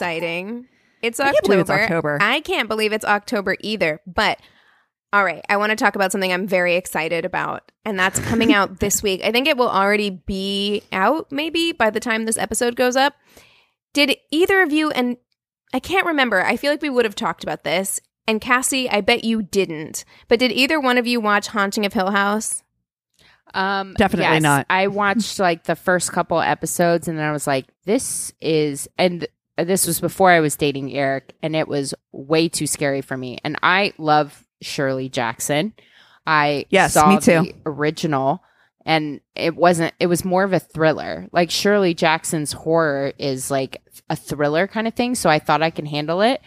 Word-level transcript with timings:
Exciting? 0.00 0.66
It's 1.02 1.20
October. 1.20 1.34
can't 1.34 1.44
believe 1.44 1.60
it's 1.60 1.70
October. 1.70 2.18
I 2.22 2.40
can't 2.40 2.68
believe 2.68 2.92
it's 2.92 3.04
October 3.04 3.56
either. 3.60 4.00
But 4.06 4.40
all 5.12 5.24
right, 5.24 5.44
I 5.48 5.58
want 5.58 5.70
to 5.70 5.76
talk 5.76 5.94
about 5.94 6.10
something 6.10 6.32
I'm 6.32 6.46
very 6.46 6.76
excited 6.76 7.26
about, 7.26 7.70
and 7.84 7.98
that's 7.98 8.18
coming 8.20 8.54
out 8.54 8.80
this 8.80 9.02
week. 9.02 9.22
I 9.22 9.30
think 9.30 9.46
it 9.46 9.58
will 9.58 9.68
already 9.68 10.08
be 10.08 10.82
out 10.90 11.30
maybe 11.30 11.72
by 11.72 11.90
the 11.90 12.00
time 12.00 12.24
this 12.24 12.38
episode 12.38 12.76
goes 12.76 12.96
up. 12.96 13.14
Did 13.92 14.16
either 14.30 14.62
of 14.62 14.72
you 14.72 14.90
and 14.90 15.18
I 15.74 15.80
can't 15.80 16.06
remember. 16.06 16.42
I 16.42 16.56
feel 16.56 16.72
like 16.72 16.82
we 16.82 16.90
would 16.90 17.04
have 17.04 17.14
talked 17.14 17.42
about 17.42 17.62
this. 17.64 18.00
And 18.26 18.40
Cassi, 18.40 18.88
I 18.90 19.02
bet 19.02 19.22
you 19.22 19.42
didn't. 19.42 20.04
But 20.28 20.38
did 20.38 20.50
either 20.50 20.80
one 20.80 20.96
of 20.96 21.06
you 21.06 21.20
watch 21.20 21.48
Haunting 21.48 21.84
of 21.84 21.92
Hill 21.92 22.10
House? 22.10 22.62
Um, 23.52 23.94
Definitely 23.98 24.34
yes. 24.34 24.42
not. 24.42 24.66
I 24.70 24.86
watched 24.86 25.38
like 25.38 25.64
the 25.64 25.76
first 25.76 26.12
couple 26.12 26.40
episodes, 26.40 27.06
and 27.08 27.18
then 27.18 27.28
I 27.28 27.32
was 27.32 27.46
like, 27.46 27.66
"This 27.84 28.32
is," 28.40 28.88
and 28.96 29.26
Uh, 29.60 29.64
this 29.64 29.86
was 29.86 30.00
before 30.00 30.30
I 30.30 30.40
was 30.40 30.56
dating 30.56 30.92
Eric, 30.94 31.34
and 31.42 31.54
it 31.54 31.68
was 31.68 31.94
way 32.12 32.48
too 32.48 32.66
scary 32.66 33.00
for 33.02 33.16
me. 33.16 33.38
And 33.44 33.56
I 33.62 33.92
love 33.98 34.44
Shirley 34.62 35.08
Jackson. 35.08 35.74
I 36.26 36.66
Yes, 36.70 36.94
saw 36.94 37.08
me 37.14 37.20
too. 37.20 37.42
the 37.42 37.54
original, 37.66 38.42
and 38.86 39.20
it 39.34 39.56
wasn't. 39.56 39.94
It 40.00 40.06
was 40.06 40.24
more 40.24 40.44
of 40.44 40.52
a 40.52 40.60
thriller. 40.60 41.26
Like 41.32 41.50
Shirley 41.50 41.94
Jackson's 41.94 42.52
horror 42.52 43.12
is 43.18 43.50
like 43.50 43.82
a 44.08 44.16
thriller 44.16 44.66
kind 44.66 44.86
of 44.88 44.94
thing, 44.94 45.14
so 45.14 45.28
I 45.30 45.38
thought 45.38 45.62
I 45.62 45.70
can 45.70 45.86
handle 45.86 46.20
it. 46.22 46.40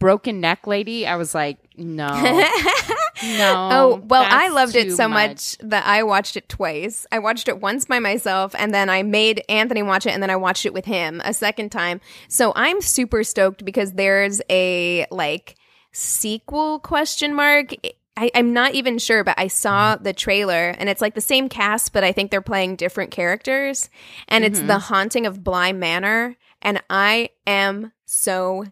Broken 0.00 0.40
Neck 0.40 0.66
Lady, 0.66 1.06
I 1.06 1.16
was 1.16 1.34
like, 1.34 1.58
no, 1.76 2.08
no. 3.22 3.68
Oh, 3.72 4.02
well, 4.04 4.26
I 4.26 4.48
loved 4.48 4.74
it 4.76 4.92
so 4.92 5.08
much. 5.08 5.56
that 5.58 5.86
I 5.86 6.02
watched 6.02 6.36
it 6.36 6.48
twice. 6.48 7.06
I 7.12 7.18
watched 7.18 7.48
it 7.48 7.60
once 7.60 7.84
by 7.84 7.98
myself 7.98 8.54
and 8.58 8.74
then 8.74 8.90
I 8.90 9.02
made 9.02 9.42
Anthony 9.48 9.82
watch 9.82 10.06
it 10.06 10.10
and 10.10 10.22
then 10.22 10.30
I 10.30 10.36
watched 10.36 10.66
it 10.66 10.72
with 10.72 10.84
him 10.84 11.20
a 11.24 11.32
second 11.32 11.70
time. 11.70 12.00
So 12.28 12.52
I'm 12.56 12.80
super 12.80 13.22
stoked 13.24 13.64
because 13.64 13.92
there's 13.92 14.40
a 14.50 15.06
like 15.10 15.56
sequel 15.92 16.80
question 16.80 17.34
mark. 17.34 17.74
I, 18.16 18.30
I'm 18.34 18.52
not 18.52 18.74
even 18.74 18.98
sure, 18.98 19.24
but 19.24 19.38
I 19.38 19.48
saw 19.48 19.94
mm-hmm. 19.94 20.04
the 20.04 20.12
trailer 20.12 20.70
and 20.70 20.88
it's 20.88 21.00
like 21.00 21.14
the 21.14 21.20
same 21.20 21.48
cast, 21.48 21.92
but 21.92 22.04
I 22.04 22.12
think 22.12 22.30
they're 22.30 22.40
playing 22.40 22.76
different 22.76 23.10
characters. 23.10 23.90
And 24.28 24.44
it's 24.44 24.60
The 24.60 24.66
mm-hmm. 24.66 24.80
Haunting 24.80 25.26
of 25.26 25.42
Bly 25.42 25.72
Manor. 25.72 26.36
And 26.62 26.82
I 26.88 27.30
am 27.46 27.92
so 28.06 28.64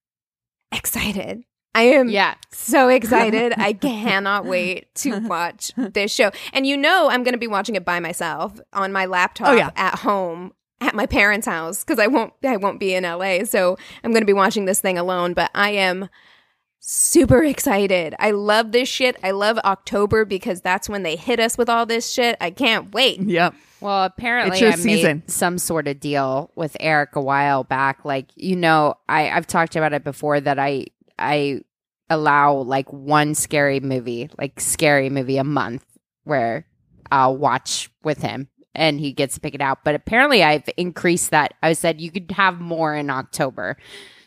excited. 0.72 1.44
I 1.74 1.82
am 1.82 2.08
Yeah, 2.08 2.34
so 2.50 2.88
excited. 2.88 3.52
I 3.56 3.72
cannot 3.74 4.44
wait 4.46 4.92
to 4.96 5.18
watch 5.28 5.72
this 5.76 6.12
show. 6.12 6.30
And 6.52 6.66
you 6.66 6.76
know, 6.76 7.08
I'm 7.10 7.22
going 7.22 7.34
to 7.34 7.38
be 7.38 7.46
watching 7.46 7.76
it 7.76 7.84
by 7.84 8.00
myself 8.00 8.58
on 8.72 8.92
my 8.92 9.06
laptop 9.06 9.48
Oh, 9.48 9.52
yeah. 9.52 9.70
at 9.76 10.00
home 10.00 10.52
at 10.80 10.94
my 10.94 11.06
parents' 11.06 11.46
house 11.46 11.84
because 11.84 11.98
I 11.98 12.06
won't 12.06 12.32
I 12.44 12.56
won't 12.56 12.80
be 12.80 12.94
in 12.94 13.04
LA. 13.04 13.44
So 13.44 13.76
I'm 14.02 14.10
going 14.12 14.22
to 14.22 14.26
be 14.26 14.32
watching 14.32 14.64
this 14.64 14.80
thing 14.80 14.98
alone, 14.98 15.32
but 15.34 15.50
I 15.54 15.70
am 15.70 16.08
super 16.80 17.44
excited. 17.44 18.14
I 18.18 18.30
love 18.32 18.72
this 18.72 18.88
shit. 18.88 19.16
I 19.22 19.30
love 19.32 19.58
October 19.58 20.24
because 20.24 20.60
that's 20.62 20.88
when 20.88 21.02
they 21.02 21.16
hit 21.16 21.38
us 21.38 21.56
with 21.58 21.68
all 21.68 21.86
this 21.86 22.10
shit. 22.10 22.36
I 22.40 22.50
can't 22.50 22.92
wait. 22.92 23.20
Yep. 23.20 23.54
Well, 23.80 24.04
apparently 24.04 24.66
I 24.66 24.72
season. 24.72 25.18
made 25.18 25.30
some 25.30 25.56
sort 25.58 25.88
of 25.88 26.00
deal 26.00 26.50
with 26.54 26.76
Eric 26.80 27.16
a 27.16 27.20
while 27.20 27.64
back. 27.64 28.04
Like, 28.04 28.26
you 28.34 28.56
know, 28.56 28.94
I, 29.08 29.30
I've 29.30 29.46
talked 29.46 29.76
about 29.76 29.92
it 29.92 30.04
before 30.04 30.40
that 30.40 30.58
I 30.58 30.86
I 31.20 31.60
allow 32.08 32.54
like 32.54 32.92
one 32.92 33.34
scary 33.34 33.78
movie, 33.80 34.30
like 34.38 34.60
scary 34.60 35.10
movie 35.10 35.36
a 35.36 35.44
month 35.44 35.84
where 36.24 36.66
I'll 37.12 37.36
watch 37.36 37.90
with 38.02 38.22
him 38.22 38.48
and 38.74 38.98
he 38.98 39.12
gets 39.12 39.34
to 39.34 39.40
pick 39.40 39.54
it 39.54 39.60
out. 39.60 39.84
But 39.84 39.94
apparently 39.94 40.42
I've 40.42 40.68
increased 40.76 41.30
that. 41.30 41.54
I 41.62 41.72
said 41.74 42.00
you 42.00 42.10
could 42.10 42.30
have 42.32 42.60
more 42.60 42.94
in 42.94 43.10
October. 43.10 43.76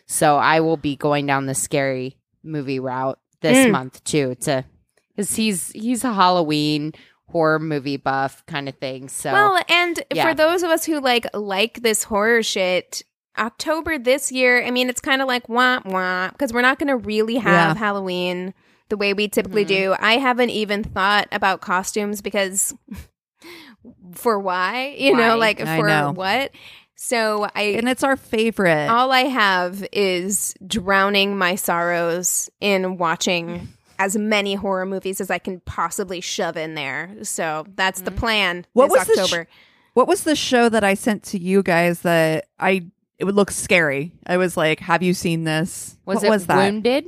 So 0.06 0.38
I 0.38 0.59
will 0.59 0.78
be 0.78 0.96
going 0.96 1.26
down 1.26 1.46
the 1.46 1.56
scary 1.56 2.18
movie 2.44 2.80
route 2.80 3.20
this 3.42 3.68
Mm. 3.68 3.72
month 3.72 4.03
too 4.03 4.36
to 4.42 4.64
because 5.09 5.36
he's 5.36 5.72
he's 5.72 6.03
a 6.03 6.14
Halloween 6.14 6.94
horror 7.28 7.59
movie 7.59 7.98
buff 7.98 8.46
kind 8.46 8.70
of 8.70 8.76
thing. 8.78 9.09
So 9.09 9.32
Well, 9.34 9.62
and 9.70 10.02
Yeah. 10.14 10.28
for 10.30 10.34
those 10.36 10.62
of 10.64 10.70
us 10.70 10.86
who 10.86 11.00
like 11.02 11.26
like 11.34 11.82
this 11.82 12.03
horror 12.03 12.44
shit, 12.44 13.03
October 13.38 13.98
this 13.98 14.32
year, 14.32 14.64
I 14.64 14.72
mean, 14.72 14.90
it's 14.90 15.02
kind 15.02 15.22
of 15.22 15.28
like 15.28 15.48
wah 15.50 15.80
wah 15.86 16.30
because 16.30 16.54
we're 16.54 16.62
not 16.62 16.80
going 16.80 16.88
to 16.90 16.98
really 16.98 17.36
have 17.36 17.76
Yeah. 17.76 17.80
Halloween 17.80 18.54
the 18.90 18.98
way 18.98 19.14
we 19.14 19.28
typically 19.28 19.66
Mm-hmm. 19.66 19.92
do. 19.94 19.96
I 20.00 20.18
haven't 20.18 20.52
even 20.52 20.84
thought 20.84 21.28
about 21.32 21.62
costumes 21.62 22.22
because 22.22 22.76
for 24.14 24.40
why, 24.40 24.96
you 24.98 25.16
know, 25.16 25.38
like 25.38 25.60
I 25.62 25.78
for 25.80 25.88
know. 25.88 26.12
what. 26.12 26.52
So 26.96 27.48
I 27.56 27.62
And 27.78 27.90
it's 27.90 28.04
our 28.04 28.16
favorite. 28.16 28.88
all 28.90 29.12
I 29.12 29.22
have 29.22 29.86
is 29.92 30.54
drowning 30.66 31.38
my 31.38 31.56
sorrows 31.56 32.50
in 32.62 32.98
watching 32.98 33.68
as 34.00 34.16
many 34.16 34.54
horror 34.56 34.86
movies 34.86 35.20
as 35.20 35.30
I 35.30 35.38
can 35.40 35.60
possibly 35.62 36.22
shove 36.22 36.56
in 36.56 36.76
there. 36.76 37.16
So 37.24 37.66
that's 37.76 38.02
the 38.02 38.12
plan. 38.12 38.66
What 38.74 38.90
this 38.92 39.08
was 39.08 39.18
the 39.18 39.28
sh- 39.46 39.48
what 39.96 40.08
was 40.08 40.24
the 40.24 40.36
show 40.36 40.70
that 40.70 40.84
I 40.84 40.94
sent 40.94 41.24
to 41.26 41.38
you 41.40 41.62
guys 41.62 42.02
that 42.02 42.46
I 42.60 42.86
it 43.23 43.25
would 43.25 43.35
look 43.35 43.51
scary? 43.51 44.11
I 44.28 44.35
was 44.35 44.57
like, 44.57 44.81
"Have 44.81 45.01
you 45.01 45.13
seen 45.13 45.45
this?" 45.45 45.97
was 46.06 46.17
what 46.17 46.23
it 46.25 46.29
was 46.29 46.45
that? 46.47 46.57
wounded? 46.57 47.06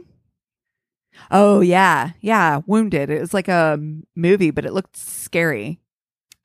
Oh 1.29 1.59
yeah, 1.59 2.11
yeah, 2.21 2.61
Wounded. 2.65 3.09
It 3.09 3.19
was 3.19 3.33
like 3.33 3.49
a 3.49 3.77
movie, 4.15 4.51
but 4.51 4.65
it 4.65 4.71
looked 4.71 4.95
scary. 4.95 5.81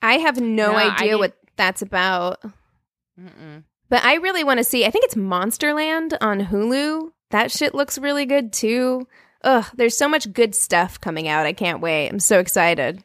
I 0.02 0.14
have 0.14 0.40
no 0.40 0.72
No, 0.72 0.76
idea 0.76 1.18
what 1.18 1.36
that's 1.56 1.82
about. 1.82 2.42
Mm-mm. 3.16 3.62
But 3.88 4.04
I 4.04 4.14
really 4.14 4.42
want 4.42 4.58
to 4.58 4.64
see. 4.64 4.84
I 4.84 4.90
think 4.90 5.04
it's 5.04 5.14
Monsterland 5.14 6.16
on 6.20 6.40
Hulu. 6.46 7.10
That 7.30 7.52
shit 7.52 7.72
looks 7.72 7.96
really 7.96 8.26
good 8.26 8.52
too. 8.52 9.06
Ugh, 9.44 9.66
there's 9.74 9.96
so 9.96 10.08
much 10.08 10.32
good 10.32 10.56
stuff 10.56 11.00
coming 11.00 11.28
out. 11.28 11.46
I 11.46 11.52
can't 11.52 11.80
wait. 11.80 12.08
I'm 12.08 12.18
so 12.18 12.40
excited. 12.40 13.04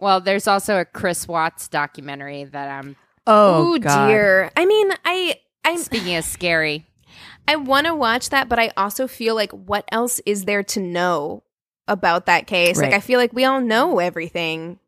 Well, 0.00 0.20
there's 0.20 0.48
also 0.48 0.80
a 0.80 0.84
Chris 0.84 1.28
Watts 1.28 1.68
documentary 1.68 2.44
that 2.44 2.68
I'm. 2.68 2.96
Oh 3.26 3.74
Ooh, 3.74 3.78
god. 3.78 4.08
dear. 4.08 4.50
I 4.56 4.66
mean, 4.66 4.90
I 5.04 5.36
I 5.64 5.76
Speaking 5.76 6.16
of 6.16 6.24
scary, 6.24 6.86
I 7.48 7.56
want 7.56 7.86
to 7.86 7.94
watch 7.94 8.30
that, 8.30 8.48
but 8.48 8.58
I 8.58 8.70
also 8.76 9.06
feel 9.06 9.34
like 9.34 9.52
what 9.52 9.84
else 9.90 10.20
is 10.26 10.44
there 10.44 10.62
to 10.64 10.80
know 10.80 11.42
about 11.88 12.26
that 12.26 12.46
case? 12.46 12.78
Like 12.78 12.92
I 12.94 13.00
feel 13.00 13.18
like 13.18 13.32
we 13.32 13.44
all 13.44 13.60
know 13.60 13.98
everything 13.98 14.78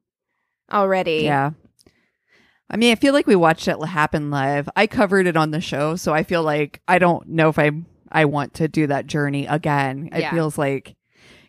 already. 0.72 1.22
Yeah. 1.25 1.50
I 2.69 2.76
mean, 2.76 2.91
I 2.91 2.97
feel 2.97 3.12
like 3.12 3.26
we 3.26 3.36
watched 3.36 3.69
it 3.69 3.81
happen 3.84 4.31
live. 4.31 4.69
I 4.75 4.86
covered 4.86 5.26
it 5.26 5.36
on 5.36 5.50
the 5.53 5.60
show, 5.60 5.94
so 5.97 6.12
I 6.12 6.25
feel 6.25 6.42
like 6.42 6.81
I 6.88 6.98
don't 6.98 7.28
know 7.28 7.48
if 7.48 7.59
I 7.59 7.70
I 8.10 8.25
want 8.25 8.54
to 8.54 8.69
do 8.69 8.86
that 8.88 9.06
journey 9.06 9.47
again. 9.47 10.09
It 10.12 10.20
Yeah. 10.20 10.31
feels 10.32 10.59
like 10.59 10.97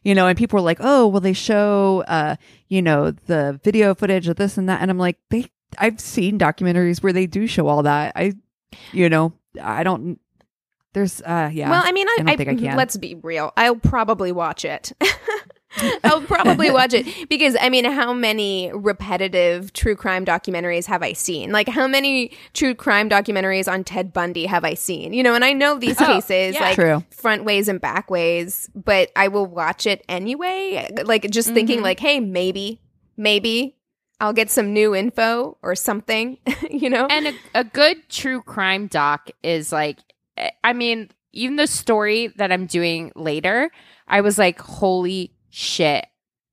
you 0.04 0.16
know, 0.16 0.28
and 0.28 0.38
people 0.38 0.58
were 0.58 0.64
like, 0.64 0.78
"Oh, 0.80 1.08
well 1.08 1.20
they 1.22 1.34
show 1.34 2.04
uh, 2.08 2.36
you 2.68 2.82
know, 2.82 3.12
the 3.12 3.60
video 3.64 3.94
footage 3.96 4.28
of 4.28 4.36
this 4.38 4.58
and 4.58 4.70
that." 4.70 4.82
And 4.82 4.92
I'm 4.92 5.00
like, 5.00 5.18
"They 5.30 5.48
I've 5.78 6.00
seen 6.00 6.38
documentaries 6.38 7.02
where 7.02 7.14
they 7.14 7.26
do 7.26 7.48
show 7.48 7.68
all 7.68 7.84
that." 7.84 8.14
I 8.16 8.34
you 8.92 9.10
know, 9.10 9.34
I 9.62 9.84
don't 9.84 10.20
there's 10.94 11.22
uh 11.22 11.50
yeah. 11.54 11.70
Well, 11.70 11.84
I 11.86 11.92
mean, 11.92 12.08
I, 12.08 12.16
I 12.20 12.24
don't 12.24 12.38
think 12.38 12.50
I 12.50 12.56
can. 12.56 12.76
Let's 12.78 12.98
be 12.98 13.16
real. 13.16 13.54
I'll 13.58 13.76
probably 13.76 14.32
watch 14.32 14.66
it. 14.66 14.92
I'll 16.04 16.22
probably 16.22 16.72
watch 16.72 16.94
it 16.94 17.30
because 17.30 17.56
I 17.60 17.70
mean, 17.70 17.86
how 17.86 18.12
many 18.12 18.72
repetitive 18.74 19.74
true 19.74 19.96
crime 19.96 20.26
documentaries 20.26 20.86
have 20.88 21.04
I 21.04 21.14
seen? 21.14 21.52
Like, 21.52 21.68
how 21.70 21.88
many 21.88 22.32
true 22.54 22.74
crime 22.74 23.10
documentaries 23.10 23.72
on 23.72 23.84
Ted 23.84 24.12
Bundy 24.12 24.48
have 24.48 24.64
I 24.64 24.74
seen? 24.74 25.14
You 25.14 25.22
know, 25.22 25.36
and 25.36 25.46
I 25.46 25.54
know 25.54 25.78
these 25.78 26.02
Oh, 26.02 26.06
cases, 26.06 26.56
yeah. 26.56 26.62
like 26.62 26.76
True. 26.76 27.04
front 27.12 27.44
ways 27.44 27.68
and 27.68 27.80
back 27.80 28.10
ways, 28.10 28.72
but 28.74 29.12
I 29.16 29.28
will 29.28 29.46
watch 29.46 29.86
it 29.86 30.04
anyway. 30.10 30.90
Like, 31.04 31.30
just 31.30 31.54
thinking, 31.54 31.80
Mhm. 31.80 31.84
like, 31.84 32.00
hey, 32.00 32.20
maybe, 32.22 32.82
maybe 33.16 33.76
I'll 34.20 34.34
get 34.34 34.50
some 34.50 34.74
new 34.74 34.96
info 34.96 35.58
or 35.62 35.76
something. 35.76 36.38
you 36.70 36.90
know, 36.90 37.06
and 37.08 37.28
a, 37.28 37.34
a 37.56 37.64
good 37.64 38.10
true 38.10 38.42
crime 38.42 38.88
doc 38.88 39.30
is 39.44 39.72
like, 39.72 40.00
I 40.64 40.74
mean, 40.74 41.10
even 41.34 41.56
the 41.56 41.68
story 41.68 42.28
that 42.38 42.52
I'm 42.52 42.66
doing 42.66 43.12
later, 43.16 43.72
I 44.08 44.22
was 44.22 44.38
like, 44.38 44.60
holy 44.60 45.34
shit. 45.50 46.06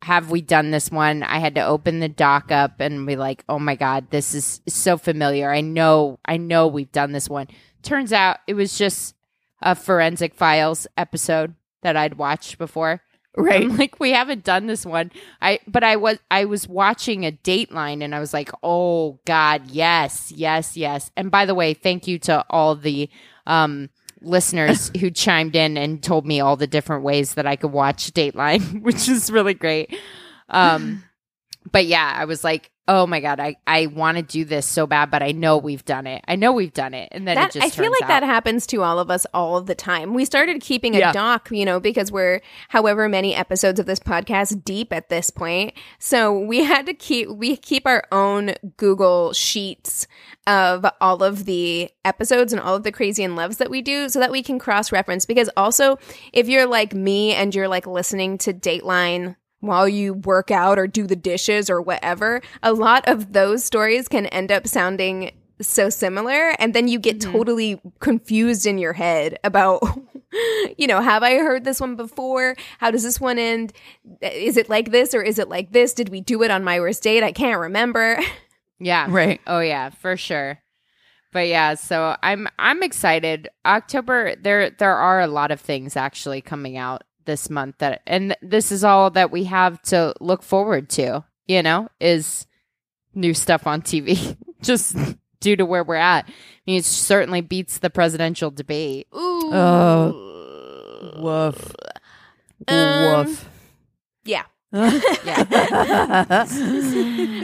have 0.03 0.31
we 0.31 0.43
done 0.43 0.71
this 0.71 0.91
one? 0.91 1.23
I 1.23 1.39
had 1.39 1.55
to 1.55 1.65
open 1.65 2.01
the 2.01 2.09
doc 2.09 2.53
up 2.53 2.81
and 2.81 3.07
be 3.07 3.17
like, 3.17 3.45
oh 3.49 3.59
my 3.59 3.75
God, 3.75 4.11
this 4.11 4.35
is 4.35 4.61
so 4.69 4.99
familiar. 4.99 5.51
I 5.51 5.63
know, 5.63 6.19
I 6.25 6.37
know 6.37 6.67
we've 6.67 6.93
done 6.93 7.13
this 7.13 7.29
one. 7.29 7.49
Turns 7.83 8.13
out 8.13 8.39
it 8.47 8.55
was 8.55 8.77
just 8.77 9.15
a 9.63 9.75
forensic 9.75 10.35
files 10.35 10.87
episode 10.97 11.55
that 11.83 11.97
I'd 11.97 12.19
watched 12.19 12.59
before. 12.59 13.03
Right. 13.37 13.65
I'm 13.65 13.77
like, 13.77 13.99
we 13.99 14.13
haven't 14.13 14.45
done 14.45 14.67
this 14.67 14.87
one. 14.87 15.11
I 15.43 15.59
but 15.67 15.83
I 15.83 15.97
was 15.97 16.19
I 16.31 16.45
was 16.45 16.69
watching 16.69 17.27
a 17.27 17.33
Dateline 17.33 18.03
and 18.03 18.15
I 18.15 18.21
was 18.21 18.33
like, 18.33 18.51
oh 18.63 19.19
God, 19.25 19.69
yes, 19.71 20.31
yes, 20.31 20.77
yes. 20.77 21.11
And 21.17 21.31
by 21.31 21.45
the 21.45 21.55
way, 21.55 21.75
thank 21.75 22.07
you 22.07 22.19
to 22.21 22.45
all 22.49 22.77
the 22.77 23.11
um 23.47 23.91
listeners 24.21 24.91
who 25.01 25.11
chimed 25.11 25.57
in 25.57 25.77
and 25.77 26.03
told 26.03 26.27
me 26.27 26.41
all 26.41 26.57
the 26.57 26.69
different 26.69 27.03
ways 27.03 27.35
that 27.35 27.47
I 27.47 27.57
could 27.57 27.73
watch 27.73 28.13
Dateline, 28.13 28.83
which 28.83 29.09
is 29.09 29.31
really 29.31 29.55
great. 29.55 29.99
Um 30.49 31.03
but 31.71 31.87
yeah, 31.87 32.13
I 32.17 32.25
was 32.27 32.45
like, 32.45 32.71
oh 32.87 33.07
my 33.07 33.21
god, 33.21 33.41
I, 33.41 33.57
I 33.67 33.87
want 33.87 34.19
to 34.19 34.23
do 34.23 34.45
this 34.45 34.67
so 34.67 34.87
bad, 34.87 35.11
but 35.11 35.23
I 35.23 35.33
know 35.33 35.57
we've 35.57 35.85
done 35.87 36.07
it. 36.07 36.23
I 36.29 36.37
know 36.37 36.53
we've 36.53 36.73
done 36.75 36.93
it, 36.93 37.09
and 37.13 37.27
then 37.27 37.37
that 37.37 37.51
it 37.57 37.61
just 37.61 37.79
I 37.79 37.83
feel 37.83 37.91
like 37.91 38.07
that 38.09 38.23
happens 38.23 38.67
to 38.69 38.83
all 38.83 38.99
of 38.99 39.11
us 39.11 39.27
all 39.33 39.57
of 39.57 39.65
the 39.65 39.75
time. 39.75 40.13
We 40.13 40.27
started 40.27 40.61
keeping 40.61 40.95
a 40.95 40.99
Yeah. 40.99 41.13
doc, 41.13 41.49
you 41.51 41.65
know, 41.65 41.81
because 41.81 42.13
we're 42.13 42.43
however 42.69 43.09
many 43.09 43.35
episodes 43.35 43.81
of 43.81 43.87
this 43.87 43.99
podcast 43.99 44.65
deep 44.65 44.93
at 44.93 45.09
this 45.09 45.31
point. 45.31 45.73
So 45.99 46.39
we 46.39 46.65
had 46.65 46.85
to 46.87 46.93
keep 46.95 47.31
we 47.31 47.57
keep 47.57 47.87
our 47.87 48.05
own 48.13 48.53
Google 48.77 49.33
sheets 49.33 50.07
of 50.47 50.85
all 51.01 51.23
of 51.23 51.47
the 51.47 51.91
episodes 52.05 52.53
and 52.53 52.61
all 52.61 52.75
of 52.77 52.83
the 52.83 52.93
crazy 52.93 53.25
and 53.25 53.35
loves 53.37 53.57
that 53.57 53.71
we 53.71 53.81
do 53.81 54.11
so 54.11 54.19
that 54.19 54.31
we 54.31 54.43
can 54.43 54.59
cross 54.59 54.93
reference 54.93 55.25
because 55.25 55.49
also 55.57 55.99
if 56.35 56.51
you're 56.51 56.67
like 56.67 56.93
me 56.93 57.33
and 57.33 57.55
you're 57.55 57.69
like 57.69 57.87
listening 57.87 58.37
to 58.37 58.53
Dateline 58.53 59.37
while 59.67 59.89
you 59.89 60.15
work 60.15 60.51
out 60.51 60.79
or 60.79 60.87
do 60.87 61.07
the 61.07 61.17
dishes 61.17 61.69
or 61.69 61.81
whatever, 61.81 62.41
a 62.63 62.73
lot 62.73 63.07
of 63.09 63.33
those 63.33 63.65
stories 63.65 64.09
can 64.09 64.27
end 64.27 64.53
up 64.53 64.67
sounding 64.67 65.33
so 65.61 65.89
similar 65.89 66.51
and 66.59 66.75
then 66.75 66.89
you 66.89 66.99
get 66.99 67.21
mm-hmm. 67.21 67.33
totally 67.33 67.81
confused 68.01 68.67
in 68.67 68.77
your 68.77 68.93
head 68.93 69.39
about 69.45 69.81
you 70.77 70.87
know 70.89 71.01
have 71.01 71.23
i 71.23 71.37
heard 71.37 71.63
this 71.63 71.81
one 71.81 71.95
before 71.95 72.57
how 72.79 72.91
does 72.91 73.05
this 73.05 73.21
one 73.21 73.39
end 73.39 73.73
is 74.21 74.57
it 74.57 74.69
like 74.69 74.91
this 74.91 75.15
or 75.15 75.23
is 75.23 75.39
it 75.39 75.49
like 75.49 75.71
this 75.71 75.95
did 75.95 76.09
we 76.09 76.21
do 76.21 76.43
it 76.43 76.51
on 76.51 76.65
my 76.65 76.81
worst 76.81 77.05
date 77.05 77.23
i 77.23 77.31
can't 77.31 77.61
remember 77.61 78.19
Yeah. 78.79 79.07
Right. 79.11 79.41
Oh 79.47 79.61
yeah, 79.61 79.91
for 79.91 80.17
sure. 80.17 80.61
But 81.33 81.49
yeah, 81.49 81.75
so 81.75 82.17
I'm 82.23 82.49
I'm 82.59 82.83
excited. 82.83 83.49
October 83.67 84.37
there 84.37 84.71
there 84.71 84.95
are 84.95 85.21
a 85.21 85.27
lot 85.27 85.51
of 85.51 85.61
things 85.61 85.97
actually 85.97 86.41
coming 86.41 86.77
out 86.77 87.03
this 87.25 87.49
month 87.51 87.77
that 87.79 88.03
and 88.07 88.37
this 88.43 88.71
is 88.73 88.85
all 88.85 89.11
that 89.11 89.31
we 89.31 89.45
have 89.45 89.81
to 89.83 90.15
look 90.21 90.43
forward 90.43 90.89
to, 90.91 91.25
you 91.47 91.63
know, 91.63 91.89
is 92.01 92.47
new 93.15 93.35
stuff 93.35 93.67
on 93.67 93.83
TV. 93.83 94.37
Just 94.63 94.97
due 95.41 95.57
to 95.57 95.65
where 95.67 95.85
we're 95.85 95.95
at. 95.97 96.27
I 96.27 96.33
mean, 96.67 96.79
it 96.79 96.85
certainly 96.85 97.41
beats 97.43 97.79
the 97.79 97.91
presidential 97.91 98.51
debate. 98.51 99.07
Ooh. 99.15 99.51
Oh. 99.53 100.21
Woof. 101.19 101.75
Um, 102.67 103.27
Woof. 103.27 103.49
yeah 104.25 104.45
yeah. 104.73 105.45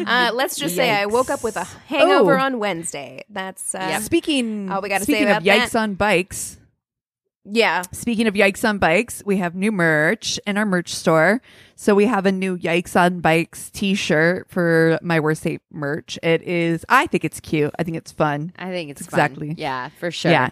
uh, 0.07 0.31
let's 0.35 0.57
just 0.57 0.75
say 0.75 0.91
i 0.91 1.07
woke 1.07 1.31
up 1.31 1.43
with 1.45 1.57
a 1.57 1.65
hangover 1.87 2.39
Oh. 2.39 2.43
on 2.43 2.59
wednesday 2.59 3.23
that's 3.29 3.75
uh, 3.75 4.01
Speaking, 4.01 4.71
All 4.71 4.81
we 4.81 4.89
gotta 4.89 5.05
say 5.05 5.13
speaking 5.15 5.29
of 5.29 5.43
yikes 5.43 5.71
that- 5.73 5.79
on 5.81 5.95
bikes, 5.95 6.59
yeah 7.51 7.83
speaking 7.93 8.27
of 8.27 8.35
yikes 8.35 8.69
on 8.69 8.79
bikes, 8.79 9.23
we 9.27 9.37
have 9.39 9.55
new 9.55 9.73
merch 9.73 10.39
in 10.47 10.57
our 10.57 10.67
merch 10.67 10.95
store. 10.95 11.41
So 11.77 11.95
we 11.95 12.05
have 12.07 12.27
a 12.27 12.33
new 12.33 12.59
yikes 12.59 12.95
on 12.95 13.21
bikes 13.21 13.71
t-shirt 13.71 14.51
for 14.51 14.99
my 15.03 15.19
worst 15.19 15.45
date 15.45 15.63
merch. 15.73 16.19
It 16.23 16.43
is, 16.43 16.85
I 16.91 17.07
think 17.07 17.25
it's 17.25 17.41
cute. 17.41 17.75
I 17.79 17.85
think 17.85 17.97
it's 17.97 18.13
fun. 18.13 18.53
I 18.59 18.71
think 18.71 18.91
it's 18.91 19.01
Exactly. 19.01 19.49
Fun. 19.49 19.57
Yeah, 19.59 19.89
for 19.99 20.11
sure. 20.11 20.31
Yeah. 20.31 20.51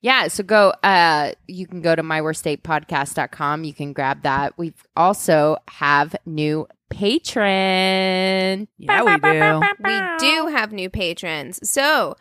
Yeah, 0.00 0.28
so 0.28 0.42
go 0.44 0.72
uh 0.82 1.32
you 1.48 1.66
can 1.66 1.80
go 1.80 1.94
to 1.94 2.02
myworstdatepodcast.com. 2.02 3.64
You 3.64 3.74
can 3.74 3.92
grab 3.92 4.22
that. 4.22 4.56
We 4.56 4.72
also 4.96 5.56
have 5.68 6.14
new 6.24 6.66
patron. 6.90 8.68
Yeah, 8.78 9.02
we 9.02 9.16
do. 9.18 9.60
we 9.84 10.00
do 10.18 10.46
have 10.48 10.72
new 10.72 10.90
patrons. 10.90 11.68
So 11.68 12.16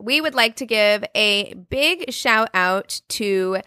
we 0.00 0.20
would 0.20 0.34
like 0.34 0.56
to 0.56 0.66
give 0.66 1.04
a 1.14 1.54
big 1.54 2.12
shout 2.12 2.48
out 2.54 3.00
to 3.08 3.58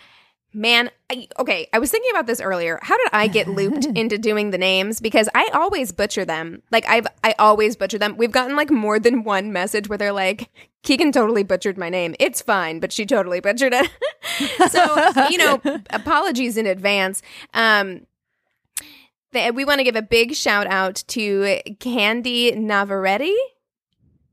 man. 0.53 0.89
I, 1.09 1.27
okay, 1.39 1.67
I 1.73 1.79
was 1.79 1.91
thinking 1.91 2.11
about 2.11 2.27
this 2.27 2.41
earlier. 2.41 2.79
How 2.81 2.97
did 2.97 3.09
I 3.13 3.27
get 3.27 3.47
looped 3.47 3.85
into 3.95 4.17
doing 4.17 4.51
the 4.51 4.57
names? 4.57 4.99
Because 4.99 5.29
I 5.33 5.49
always 5.53 5.91
butcher 5.91 6.25
them. 6.25 6.61
Like 6.71 6.85
I've 6.87 7.07
I 7.23 7.35
always 7.39 7.75
butcher 7.75 7.97
them. 7.97 8.17
We've 8.17 8.31
gotten 8.31 8.55
like 8.55 8.71
more 8.71 8.99
than 8.99 9.23
one 9.23 9.51
message 9.51 9.89
where 9.89 9.97
they're 9.97 10.13
like, 10.13 10.49
Keegan 10.83 11.11
totally 11.11 11.43
butchered 11.43 11.77
my 11.77 11.89
name. 11.89 12.15
It's 12.19 12.41
fine, 12.41 12.79
but 12.79 12.91
she 12.91 13.05
totally 13.05 13.39
butchered 13.39 13.73
it. 13.73 13.89
so 14.71 15.27
you 15.29 15.37
know, 15.37 15.61
apologies 15.89 16.57
in 16.57 16.65
advance. 16.65 17.21
Um, 17.53 18.05
we 19.33 19.63
want 19.63 19.79
to 19.79 19.83
give 19.83 19.95
a 19.95 20.01
big 20.01 20.33
shout 20.33 20.67
out 20.67 21.03
to 21.07 21.61
Candy 21.79 22.51
Navaretti. 22.53 23.35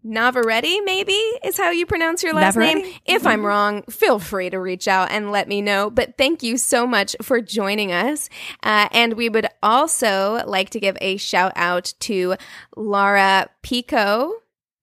Navaretti, 0.07 0.85
maybe 0.85 1.21
is 1.45 1.57
how 1.57 1.71
you 1.71 1.85
pronounce 1.85 2.23
your 2.23 2.33
last 2.33 2.57
name. 2.57 2.85
If 3.05 3.27
I'm 3.27 3.45
wrong, 3.45 3.83
feel 3.85 4.19
free 4.19 4.51
to 4.51 4.59
reach 4.59 4.87
out 4.87 5.11
and 5.11 5.33
let 5.33 5.49
me 5.49 5.61
know. 5.61 5.91
But 5.91 6.17
thank 6.17 6.43
you 6.43 6.57
so 6.59 6.87
much 6.87 7.17
for 7.23 7.41
joining 7.41 7.93
us. 7.93 8.29
Uh, 8.63 8.89
and 8.93 9.15
we 9.15 9.29
would 9.29 9.49
also 9.63 10.45
like 10.47 10.71
to 10.71 10.81
give 10.81 10.97
a 11.01 11.17
shout 11.17 11.53
out 11.57 11.93
to 12.01 12.37
Laura 12.77 13.49
Pico, 13.63 14.33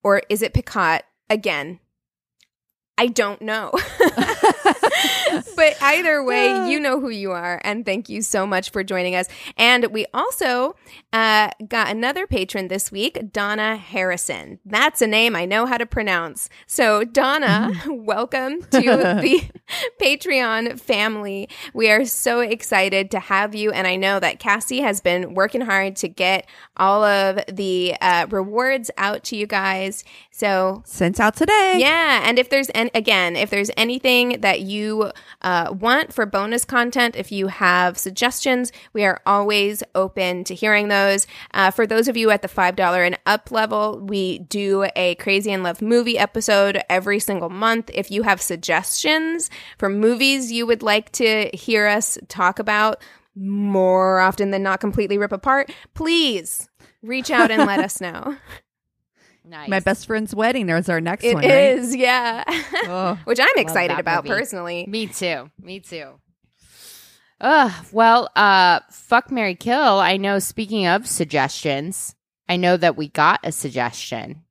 or 0.02 0.22
is 0.28 0.42
it 0.42 0.52
Picot? 0.52 1.02
Again, 1.30 1.80
I 2.98 3.06
don't 3.06 3.40
know. 3.40 3.72
but 5.56 5.76
either 5.82 6.22
way, 6.22 6.70
you 6.70 6.78
know 6.80 7.00
who 7.00 7.08
you 7.10 7.32
are. 7.32 7.60
And 7.64 7.84
thank 7.84 8.08
you 8.08 8.22
so 8.22 8.46
much 8.46 8.70
for 8.70 8.82
joining 8.84 9.14
us. 9.14 9.26
And 9.56 9.86
we 9.86 10.06
also 10.14 10.76
uh, 11.12 11.50
got 11.68 11.88
another 11.90 12.26
patron 12.26 12.68
this 12.68 12.90
week, 12.92 13.32
Donna 13.32 13.76
Harrison. 13.76 14.58
That's 14.64 15.00
a 15.02 15.06
name 15.06 15.36
I 15.36 15.44
know 15.44 15.66
how 15.66 15.76
to 15.78 15.86
pronounce. 15.86 16.48
So, 16.66 17.04
Donna, 17.04 17.72
welcome 17.86 18.62
to 18.62 18.80
the 18.80 19.44
Patreon 20.00 20.78
family. 20.80 21.48
We 21.72 21.90
are 21.90 22.04
so 22.04 22.40
excited 22.40 23.10
to 23.12 23.20
have 23.20 23.54
you. 23.54 23.70
And 23.72 23.86
I 23.86 23.96
know 23.96 24.20
that 24.20 24.40
Cassi 24.40 24.80
has 24.82 25.00
been 25.00 25.34
working 25.34 25.60
hard 25.60 25.96
to 25.96 26.08
get 26.08 26.46
all 26.76 27.04
of 27.04 27.40
the 27.50 27.94
uh, 28.00 28.26
rewards 28.30 28.90
out 28.96 29.24
to 29.24 29.36
you 29.36 29.46
guys. 29.46 30.04
So, 30.30 30.82
Sent 30.84 31.20
out 31.20 31.36
today. 31.36 31.76
yeah, 31.78 32.22
and 32.24 32.38
if 32.38 32.48
there's 32.50 32.68
and 32.70 32.90
again, 32.94 33.36
if 33.36 33.50
there's 33.50 33.70
anything 33.76 34.40
that 34.40 34.60
you 34.60 35.12
uh, 35.42 35.72
want 35.78 36.12
for 36.12 36.26
bonus 36.26 36.64
content, 36.64 37.16
if 37.16 37.30
you 37.30 37.48
have 37.48 37.98
suggestions, 37.98 38.72
we 38.92 39.04
are 39.04 39.20
always 39.26 39.82
open 39.94 40.44
to 40.44 40.54
hearing 40.54 40.88
those. 40.88 41.26
Uh, 41.52 41.70
for 41.70 41.86
those 41.86 42.08
of 42.08 42.16
you 42.16 42.30
at 42.30 42.42
the 42.42 42.48
five 42.48 42.76
dollar 42.76 43.04
and 43.04 43.18
up 43.26 43.50
level, 43.50 44.00
we 44.00 44.40
do 44.40 44.86
a 44.96 45.14
Crazy 45.16 45.50
in 45.50 45.62
Love 45.62 45.82
movie 45.82 46.18
episode 46.18 46.82
every 46.88 47.20
single 47.20 47.50
month. 47.50 47.90
If 47.92 48.10
you 48.10 48.22
have 48.22 48.40
suggestions 48.40 49.50
for 49.78 49.88
movies 49.88 50.50
you 50.52 50.66
would 50.66 50.82
like 50.82 51.12
to 51.12 51.50
hear 51.52 51.86
us 51.86 52.18
talk 52.28 52.58
about 52.58 53.02
more 53.36 54.20
often 54.20 54.50
than 54.50 54.62
not, 54.62 54.80
completely 54.80 55.18
rip 55.18 55.32
apart, 55.32 55.72
please 55.94 56.68
reach 57.02 57.30
out 57.30 57.50
and 57.50 57.66
let 57.66 57.80
us 57.80 58.00
know. 58.00 58.36
Nice. 59.46 59.68
My 59.68 59.80
best 59.80 60.06
friend's 60.06 60.34
wedding. 60.34 60.66
There's 60.66 60.88
our 60.88 61.00
next 61.00 61.24
It 61.24 61.34
one. 61.34 61.44
is, 61.44 61.90
right? 61.90 61.98
yeah. 61.98 62.44
Oh. 62.86 63.18
Which 63.24 63.38
I'm 63.40 63.56
excited 63.56 63.98
about 63.98 64.24
movie. 64.24 64.36
personally. 64.36 64.86
Me 64.88 65.06
too. 65.06 65.50
Me 65.60 65.80
too. 65.80 66.12
Ugh. 67.40 67.72
Well, 67.92 68.28
uh, 68.36 68.80
fuck 68.90 69.30
Mary 69.30 69.54
Kill. 69.54 69.98
I 70.00 70.16
know. 70.16 70.38
Speaking 70.38 70.86
of 70.86 71.06
suggestions, 71.06 72.14
I 72.48 72.56
know 72.56 72.76
that 72.76 72.96
we 72.96 73.08
got 73.08 73.40
a 73.42 73.52
suggestion 73.52 74.42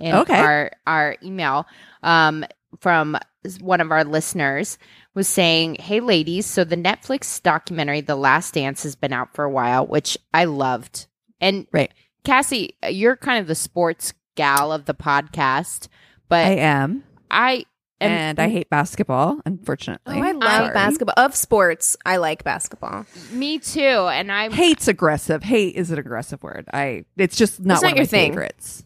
in 0.00 0.14
Okay. 0.14 0.38
our 0.38 0.70
our 0.86 1.16
email 1.22 1.66
um, 2.02 2.44
from 2.80 3.16
one 3.60 3.80
of 3.80 3.90
our 3.92 4.04
listeners 4.04 4.78
was 5.14 5.28
saying, 5.28 5.76
"Hey, 5.80 6.00
ladies, 6.00 6.46
so 6.46 6.64
the 6.64 6.76
Netflix 6.76 7.42
documentary 7.42 8.00
The 8.00 8.16
Last 8.16 8.54
Dance 8.54 8.82
has 8.84 8.96
been 8.96 9.12
out 9.12 9.34
for 9.34 9.44
a 9.44 9.50
while, 9.50 9.86
which 9.86 10.16
I 10.34 10.44
loved, 10.44 11.06
and 11.40 11.66
Right. 11.72 11.92
Cassi, 12.24 12.70
you're 12.88 13.16
kind 13.16 13.40
of 13.40 13.46
the 13.46 13.54
sports 13.54 14.12
gal 14.36 14.72
of 14.72 14.84
the 14.86 14.94
podcast, 14.94 15.88
but 16.28 16.46
I 16.46 16.50
I, 16.50 16.54
am. 16.56 17.04
am 17.30 17.64
and 18.00 18.38
I 18.40 18.48
hate 18.48 18.70
basketball, 18.70 19.40
unfortunately. 19.44 20.18
Oh, 20.18 20.22
I 20.22 20.32
love 20.32 20.50
Sorry. 20.64 20.74
basketball. 20.74 21.14
Of 21.16 21.34
sports, 21.36 21.96
I 22.06 22.16
like 22.16 22.44
basketball. 22.44 23.06
Me 23.32 23.58
too. 23.58 23.80
And 23.80 24.32
I, 24.32 24.48
Hate's 24.50 24.88
aggressive. 24.88 25.42
Hate 25.42 25.76
is 25.76 25.90
an 25.90 25.98
aggressive 25.98 26.42
word. 26.42 26.66
I. 26.72 27.04
It's 27.16 27.36
just 27.36 27.60
not 27.60 27.74
It's 27.74 27.82
one 27.82 27.90
not 27.90 27.92
of 27.92 27.96
your 27.98 28.02
my 28.04 28.06
thing. 28.06 28.32
favorites. 28.32 28.84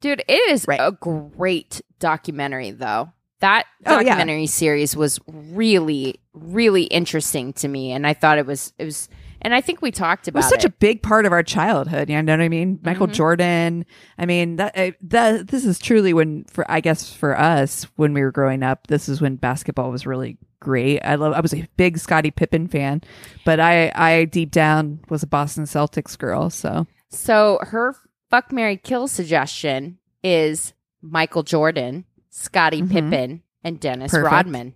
dude, 0.00 0.22
it 0.28 0.50
is 0.50 0.66
Right. 0.66 0.80
a 0.80 0.92
great 0.92 1.80
documentary, 2.00 2.70
though. 2.72 3.12
That 3.40 3.66
Oh, 3.86 4.00
yeah. 4.00 4.02
documentary 4.16 4.46
series 4.48 4.96
was 4.96 5.20
really, 5.28 6.16
really 6.32 6.84
interesting 6.84 7.52
to 7.54 7.68
me, 7.68 7.92
and 7.92 8.04
I 8.06 8.14
thought 8.14 8.38
it 8.38 8.46
was 8.46 8.72
it 8.78 8.84
was 8.84 9.08
And 9.40 9.54
I 9.54 9.60
think 9.60 9.80
we 9.82 9.90
talked 9.92 10.26
about 10.28 10.40
It 10.40 10.42
was 10.44 10.48
such 10.50 10.64
it. 10.64 10.68
a 10.68 10.74
big 10.78 11.02
part 11.02 11.24
of 11.26 11.32
our 11.32 11.42
childhood. 11.42 12.08
You 12.10 12.20
know 12.22 12.32
what 12.32 12.40
I 12.40 12.48
mean? 12.48 12.80
Michael 12.82 13.06
Mm-hmm. 13.06 13.14
Jordan. 13.14 13.86
I 14.18 14.26
mean 14.26 14.56
that 14.56 14.76
uh, 14.76 14.90
that 15.02 15.48
this 15.48 15.64
is 15.64 15.78
truly 15.78 16.12
when 16.12 16.44
for 16.44 16.68
I 16.70 16.80
guess 16.80 17.12
for 17.12 17.38
us 17.38 17.84
when 17.96 18.12
we 18.14 18.22
were 18.22 18.32
growing 18.32 18.62
up, 18.62 18.86
this 18.88 19.08
is 19.08 19.20
when 19.20 19.36
basketball 19.36 19.90
was 19.90 20.06
really 20.06 20.38
great. 20.60 21.00
I 21.04 21.14
love. 21.14 21.34
I 21.34 21.40
was 21.40 21.54
a 21.54 21.68
big 21.76 21.98
Scottie 21.98 22.30
Pippen 22.32 22.66
fan, 22.68 23.02
but 23.44 23.60
I 23.60 23.92
I 23.94 24.24
deep 24.24 24.50
down 24.50 25.00
was 25.08 25.22
a 25.22 25.26
Boston 25.28 25.64
Celtics 25.64 26.18
girl. 26.18 26.50
So 26.50 26.86
so 27.08 27.58
her 27.62 27.94
fuck 28.30 28.50
Mary 28.52 28.76
kill 28.76 29.06
suggestion 29.08 29.98
is 30.24 30.72
Michael 31.00 31.44
Jordan, 31.44 32.04
Scottie 32.30 32.82
Mhm. 32.82 32.90
Pippen, 32.90 33.42
and 33.62 33.78
Dennis 33.78 34.10
Perfect. 34.10 34.32
Rodman. 34.32 34.74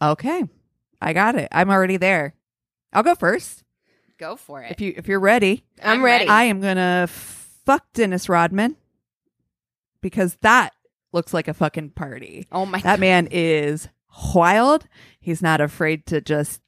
okay, 0.00 0.44
I 1.00 1.12
got 1.12 1.34
it. 1.34 1.48
I'm 1.50 1.68
already 1.70 1.96
there. 1.96 2.34
I'll 2.92 3.02
go 3.02 3.14
first 3.14 3.61
Go 4.22 4.36
for 4.36 4.62
it. 4.62 4.70
if 4.70 4.80
you 4.80 4.94
if 4.96 5.08
you're 5.08 5.18
ready. 5.18 5.64
I'm, 5.82 5.98
I'm 5.98 6.02
ready. 6.04 6.26
ready. 6.26 6.30
I 6.30 6.44
am 6.44 6.60
gonna 6.60 7.08
fuck 7.08 7.84
Dennis 7.92 8.28
Rodman 8.28 8.76
because 10.00 10.36
that 10.42 10.70
looks 11.12 11.34
like 11.34 11.48
a 11.48 11.54
fucking 11.54 11.90
party. 11.90 12.46
oh 12.52 12.64
my 12.64 12.78
god. 12.78 12.84
That 12.84 13.00
man 13.00 13.26
is 13.32 13.88
wild. 14.32 14.86
He's 15.18 15.42
not 15.42 15.60
afraid 15.60 16.06
to 16.06 16.20
just 16.20 16.60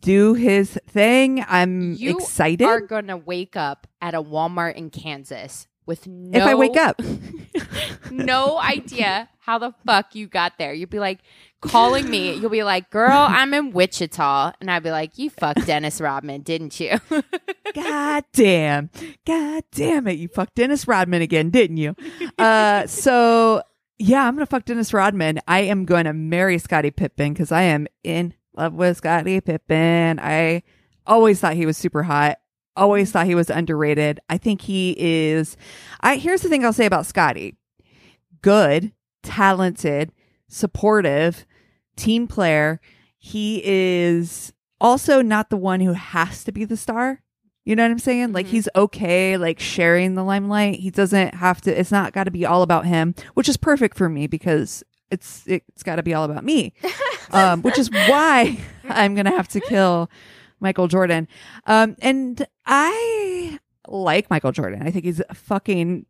do 0.00 0.34
his 0.34 0.78
thing. 0.88 1.44
I'm 1.48 1.92
You 1.92 2.16
excited. 2.18 2.64
You 2.64 2.70
are 2.70 2.80
going 2.80 3.06
to 3.06 3.16
wake 3.16 3.56
up 3.56 3.86
at 4.02 4.14
a 4.14 4.22
Walmart 4.22 4.74
in 4.74 4.90
Kansas 4.90 5.68
with 5.86 6.08
no 6.08 6.38
if 6.38 6.44
I 6.44 6.56
wake 6.56 6.76
up, 6.76 7.00
no 8.10 8.58
idea 8.58 9.28
how 9.38 9.58
the 9.58 9.72
fuck 9.84 10.14
you 10.14 10.26
got 10.26 10.58
there. 10.58 10.72
You'd 10.72 10.90
be 10.90 10.98
like 10.98 11.20
calling 11.60 12.08
me. 12.08 12.34
You'll 12.34 12.50
be 12.50 12.62
like, 12.62 12.90
"Girl, 12.90 13.26
I'm 13.28 13.54
in 13.54 13.72
Wichita," 13.72 14.52
and 14.60 14.70
I'd 14.70 14.82
be 14.82 14.90
like, 14.90 15.18
"You 15.18 15.30
fucked 15.30 15.66
Dennis 15.66 16.00
Rodman, 16.00 16.42
didn't 16.42 16.78
you?" 16.80 16.98
God 17.74 18.24
damn. 18.32 18.90
God 19.26 19.64
damn 19.72 20.06
it. 20.08 20.18
You 20.18 20.28
fucked 20.28 20.54
Dennis 20.54 20.88
Rodman 20.88 21.22
again, 21.22 21.50
didn't 21.50 21.76
you? 21.76 21.94
Uh, 22.38 22.86
so 22.86 23.62
yeah, 23.98 24.26
I'm 24.26 24.34
going 24.34 24.46
to 24.46 24.50
fuck 24.50 24.64
Dennis 24.64 24.92
Rodman. 24.92 25.40
I 25.46 25.60
am 25.60 25.84
going 25.84 26.04
to 26.04 26.12
marry 26.12 26.58
Scottie 26.58 26.90
Pippen 26.90 27.32
because 27.32 27.52
I 27.52 27.62
am 27.62 27.86
in 28.04 28.34
love 28.56 28.74
with 28.74 28.98
Scottie 28.98 29.40
Pippen. 29.40 30.18
I 30.20 30.62
always 31.06 31.40
thought 31.40 31.54
he 31.54 31.66
was 31.66 31.76
super 31.76 32.02
hot. 32.02 32.38
Always 32.76 33.10
thought 33.10 33.26
he 33.26 33.34
was 33.34 33.50
underrated. 33.50 34.20
I 34.28 34.38
think 34.38 34.60
he 34.62 34.94
is. 34.98 35.56
I 36.00 36.16
here's 36.16 36.42
the 36.42 36.48
thing 36.48 36.64
I'll 36.64 36.72
say 36.72 36.86
about 36.86 37.06
Scottie: 37.06 37.56
Good, 38.42 38.92
talented, 39.22 40.12
supportive, 40.48 41.46
team 41.96 42.26
player. 42.26 42.80
He 43.18 43.62
is 43.64 44.52
also 44.80 45.22
not 45.22 45.50
the 45.50 45.56
one 45.56 45.80
who 45.80 45.92
has 45.92 46.44
to 46.44 46.52
be 46.52 46.64
the 46.64 46.76
star. 46.76 47.22
You 47.64 47.74
know 47.74 47.82
what 47.82 47.90
I'm 47.90 47.98
saying? 47.98 48.32
Like 48.32 48.46
Mhm. 48.46 48.50
he's 48.50 48.68
okay 48.76 49.36
like 49.36 49.58
sharing 49.58 50.14
the 50.14 50.22
limelight. 50.22 50.78
He 50.80 50.90
doesn't 50.90 51.34
have 51.34 51.60
to 51.62 51.78
it's 51.80 51.90
not 51.90 52.12
got 52.12 52.24
to 52.24 52.30
be 52.30 52.46
all 52.46 52.62
about 52.62 52.86
him, 52.86 53.14
which 53.34 53.48
is 53.48 53.56
perfect 53.56 53.96
for 53.96 54.08
me 54.08 54.26
because 54.26 54.84
it's 55.10 55.42
it's 55.46 55.82
got 55.82 55.96
to 55.96 56.02
be 56.02 56.14
all 56.14 56.24
about 56.24 56.44
me. 56.44 56.72
um 57.32 57.62
which 57.62 57.78
is 57.78 57.90
why 57.90 58.58
I'm 58.88 59.14
going 59.14 59.24
to 59.26 59.32
have 59.36 59.48
to 59.48 59.60
kill 59.60 60.08
Michael 60.60 60.88
Jordan. 60.88 61.28
Um 61.66 61.96
and 62.00 62.46
I 62.64 63.58
like 63.88 64.28
Michael 64.30 64.52
Jordan. 64.52 64.82
I 64.82 64.90
think 64.90 65.04
he's 65.04 65.22
a 65.28 65.34
fucking 65.34 66.06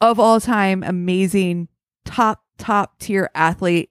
of 0.00 0.18
all 0.18 0.40
time 0.40 0.82
amazing 0.82 1.68
top 2.04 2.42
top 2.58 2.98
tier 2.98 3.30
athlete 3.34 3.90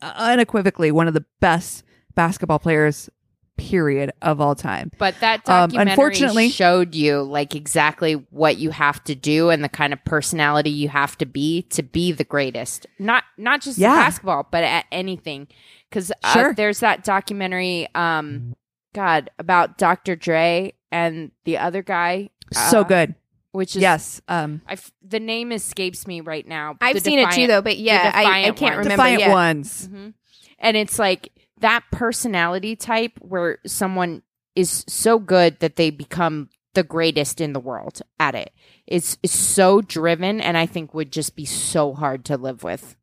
unequivocally 0.00 0.90
one 0.92 1.08
of 1.08 1.14
the 1.14 1.24
best 1.40 1.84
basketball 2.14 2.58
players 2.58 3.08
period 3.56 4.12
of 4.22 4.40
all 4.40 4.54
time. 4.54 4.88
But 4.98 5.16
that 5.20 5.40
Um, 5.48 5.68
documentary 5.70 5.90
unfortunately- 5.92 6.48
showed 6.50 6.94
you 6.94 7.22
like 7.22 7.56
exactly 7.56 8.12
what 8.30 8.58
you 8.58 8.70
have 8.70 9.02
to 9.04 9.16
do 9.16 9.50
and 9.50 9.64
the 9.64 9.68
kind 9.68 9.92
of 9.92 10.04
personality 10.04 10.70
you 10.70 10.88
have 10.88 11.18
to 11.18 11.26
be 11.26 11.62
to 11.70 11.82
be 11.82 12.12
the 12.12 12.22
greatest. 12.22 12.86
Not 13.00 13.24
not 13.36 13.60
just 13.60 13.76
Yeah. 13.78 13.96
basketball, 13.96 14.46
but 14.50 14.62
at 14.62 14.84
anything. 14.92 15.48
Because 15.90 16.12
uh, 16.22 16.32
Sure. 16.34 16.54
there's 16.54 16.80
that 16.80 17.02
documentary, 17.02 17.88
um, 17.96 18.54
God, 18.94 19.30
about 19.38 19.78
Dr. 19.78 20.16
Dre 20.16 20.72
and 20.90 21.30
the 21.44 21.58
other 21.58 21.82
guy, 21.82 22.30
so 22.52 22.80
uh, 22.80 22.84
good. 22.84 23.14
which 23.52 23.76
is 23.76 23.82
Yes. 23.82 24.20
Um 24.28 24.62
I 24.66 24.72
f- 24.72 24.92
the 25.02 25.20
name 25.20 25.52
escapes 25.52 26.06
me 26.06 26.20
right 26.20 26.46
now. 26.46 26.76
I've 26.80 26.94
The 26.94 27.00
seen 27.00 27.18
it 27.18 27.30
too, 27.32 27.46
though. 27.46 27.62
But 27.62 27.78
yeah, 27.78 28.10
I, 28.14 28.48
I 28.48 28.50
can't 28.52 28.60
one. 28.60 28.70
remember. 28.70 28.88
Defiant 28.90 29.20
yeah. 29.20 29.32
ones. 29.32 29.88
Mhm. 29.88 30.14
And 30.58 30.76
it's 30.76 30.98
like 30.98 31.30
that 31.60 31.84
personality 31.92 32.76
type 32.76 33.12
where 33.20 33.58
someone 33.66 34.22
is 34.54 34.84
so 34.88 35.18
good 35.18 35.60
that 35.60 35.76
they 35.76 35.90
become 35.90 36.48
the 36.74 36.82
greatest 36.82 37.40
in 37.40 37.52
the 37.52 37.60
world 37.60 38.00
at 38.18 38.34
it. 38.34 38.52
It's, 38.86 39.18
it's 39.22 39.34
so 39.34 39.80
driven 39.80 40.40
and 40.40 40.56
I 40.56 40.66
think 40.66 40.94
would 40.94 41.12
just 41.12 41.36
be 41.36 41.44
so 41.44 41.92
hard 41.94 42.24
to 42.26 42.36
live 42.36 42.62
with. 42.62 42.96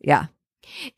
Yeah. 0.00 0.26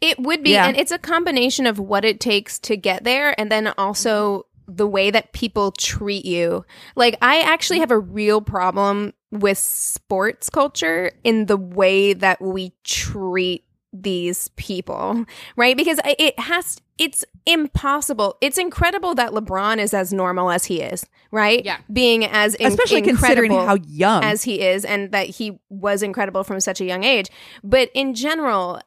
It 0.00 0.18
would 0.18 0.42
be, 0.42 0.50
Yeah. 0.52 0.66
and 0.66 0.76
it's 0.76 0.92
a 0.92 0.98
combination 0.98 1.66
of 1.66 1.78
what 1.78 2.04
it 2.04 2.20
takes 2.20 2.58
to 2.60 2.76
get 2.76 3.04
there, 3.04 3.38
and 3.38 3.50
then 3.50 3.72
also 3.78 4.46
the 4.68 4.86
way 4.86 5.10
that 5.10 5.32
people 5.32 5.70
treat 5.72 6.24
you. 6.24 6.64
Like, 6.96 7.16
I 7.22 7.40
actually 7.40 7.78
have 7.78 7.92
a 7.92 7.98
real 7.98 8.40
problem 8.40 9.12
with 9.30 9.58
sports 9.58 10.50
culture 10.50 11.12
in 11.22 11.46
the 11.46 11.56
way 11.56 12.12
that 12.14 12.40
we 12.40 12.72
treat 12.82 13.64
these 13.92 14.48
people, 14.56 15.24
right? 15.56 15.76
Because 15.76 16.00
it 16.04 16.38
has, 16.38 16.78
it's 16.98 17.24
impossible. 17.46 18.36
It's 18.40 18.58
incredible 18.58 19.14
that 19.14 19.30
LeBron 19.32 19.78
is 19.78 19.94
as 19.94 20.12
normal 20.12 20.50
as 20.50 20.66
he 20.66 20.80
is, 20.82 21.06
right? 21.30 21.64
Yeah. 21.64 21.78
Being 21.92 22.24
as 22.24 22.54
in- 22.56 22.66
Especially 22.66 23.02
considering 23.02 23.52
how 23.52 23.76
young 23.86 24.22
as 24.24 24.42
he 24.42 24.60
is 24.60 24.84
and 24.84 25.12
that 25.12 25.28
he 25.28 25.58
was 25.70 26.02
incredible 26.02 26.44
from 26.44 26.60
such 26.60 26.80
a 26.80 26.84
young 26.84 27.04
age. 27.04 27.28
But 27.64 27.90
in 27.94 28.14
general, 28.14 28.80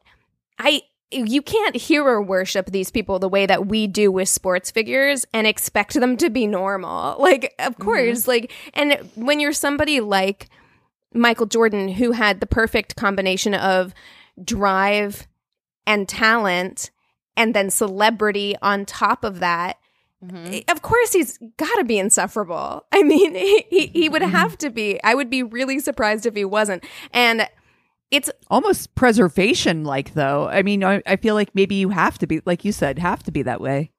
I 0.60 0.84
you 1.12 1.42
can't 1.42 1.76
hero 1.76 2.22
worship 2.22 2.68
these 2.68 2.92
people 2.92 3.20
the 3.20 3.30
way 3.30 3.46
that 3.46 3.66
we 3.68 3.88
do 3.88 4.12
with 4.12 4.30
sports 4.30 4.70
figures 4.70 5.26
and 5.34 5.48
expect 5.48 5.94
them 5.94 6.18
to 6.18 6.30
be 6.30 6.46
normal. 6.46 7.18
Like, 7.30 7.54
of 7.60 7.74
mm-hmm. 7.74 7.84
course, 7.84 8.28
like, 8.28 8.52
and 8.74 9.10
when 9.16 9.40
you're 9.40 9.54
somebody 9.54 10.00
like 10.00 10.50
Michael 11.14 11.46
Jordan, 11.46 11.90
who 11.90 12.12
had 12.12 12.40
the 12.40 12.48
perfect 12.48 12.96
combination 12.96 13.54
of 13.54 13.94
drive 14.44 15.28
and 15.86 16.08
talent, 16.08 16.92
and 17.36 17.54
then 17.54 17.70
celebrity 17.70 18.56
on 18.62 18.86
top 18.86 19.24
of 19.24 19.40
that, 19.40 19.78
mm-hmm. 20.24 20.54
eh, 20.54 20.62
of 20.70 20.82
course 20.82 21.14
he's 21.14 21.38
got 21.58 21.76
to 21.78 21.84
be 21.84 22.00
insufferable. 22.00 22.86
I 22.92 23.04
mean, 23.04 23.36
he, 23.36 23.66
he, 23.70 23.88
he 23.88 24.10
would 24.10 24.22
mm-hmm. 24.22 24.32
have 24.32 24.58
to 24.60 24.70
be. 24.70 25.00
I 25.04 25.14
would 25.14 25.30
be 25.30 25.44
really 25.44 25.80
surprised 25.80 26.26
if 26.26 26.36
he 26.36 26.46
wasn't. 26.46 26.84
And 27.12 27.48
it's 28.12 28.30
almost 28.50 28.96
preservation 28.96 29.84
like 29.84 30.14
though. 30.14 30.48
I 30.48 30.64
mean, 30.64 30.84
I, 30.84 31.02
I 31.06 31.16
feel 31.16 31.36
like 31.36 31.54
maybe 31.54 31.76
you 31.76 31.90
have 31.90 32.18
to 32.20 32.28
be 32.28 32.42
like 32.46 32.66
you 32.66 32.72
said, 32.72 33.00
have 33.00 33.24
to 33.24 33.32
be 33.32 33.44
that 33.44 33.62
way. 33.62 33.92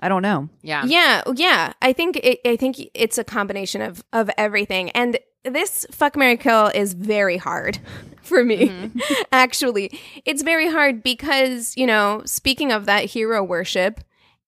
I 0.00 0.08
don't 0.08 0.22
know. 0.22 0.48
Yeah. 0.62 0.84
Yeah, 0.84 1.22
yeah. 1.34 1.72
I 1.80 1.92
think 1.92 2.16
it, 2.16 2.40
I 2.44 2.56
think 2.56 2.76
it's 2.92 3.18
a 3.18 3.24
combination 3.24 3.80
of 3.80 4.04
of 4.12 4.30
everything. 4.36 4.90
And 4.90 5.18
this 5.44 5.86
fuck 5.90 6.16
Mary 6.16 6.36
Kill 6.36 6.66
is 6.74 6.94
very 6.94 7.36
hard 7.36 7.78
for 8.22 8.44
me. 8.44 8.90
Actually, 9.32 9.98
it's 10.24 10.42
very 10.42 10.68
hard 10.68 11.02
because 11.02 11.76
you 11.76 11.86
know, 11.86 12.22
speaking 12.24 12.72
of 12.72 12.86
that 12.86 13.04
hero 13.04 13.44
worship, 13.44 14.00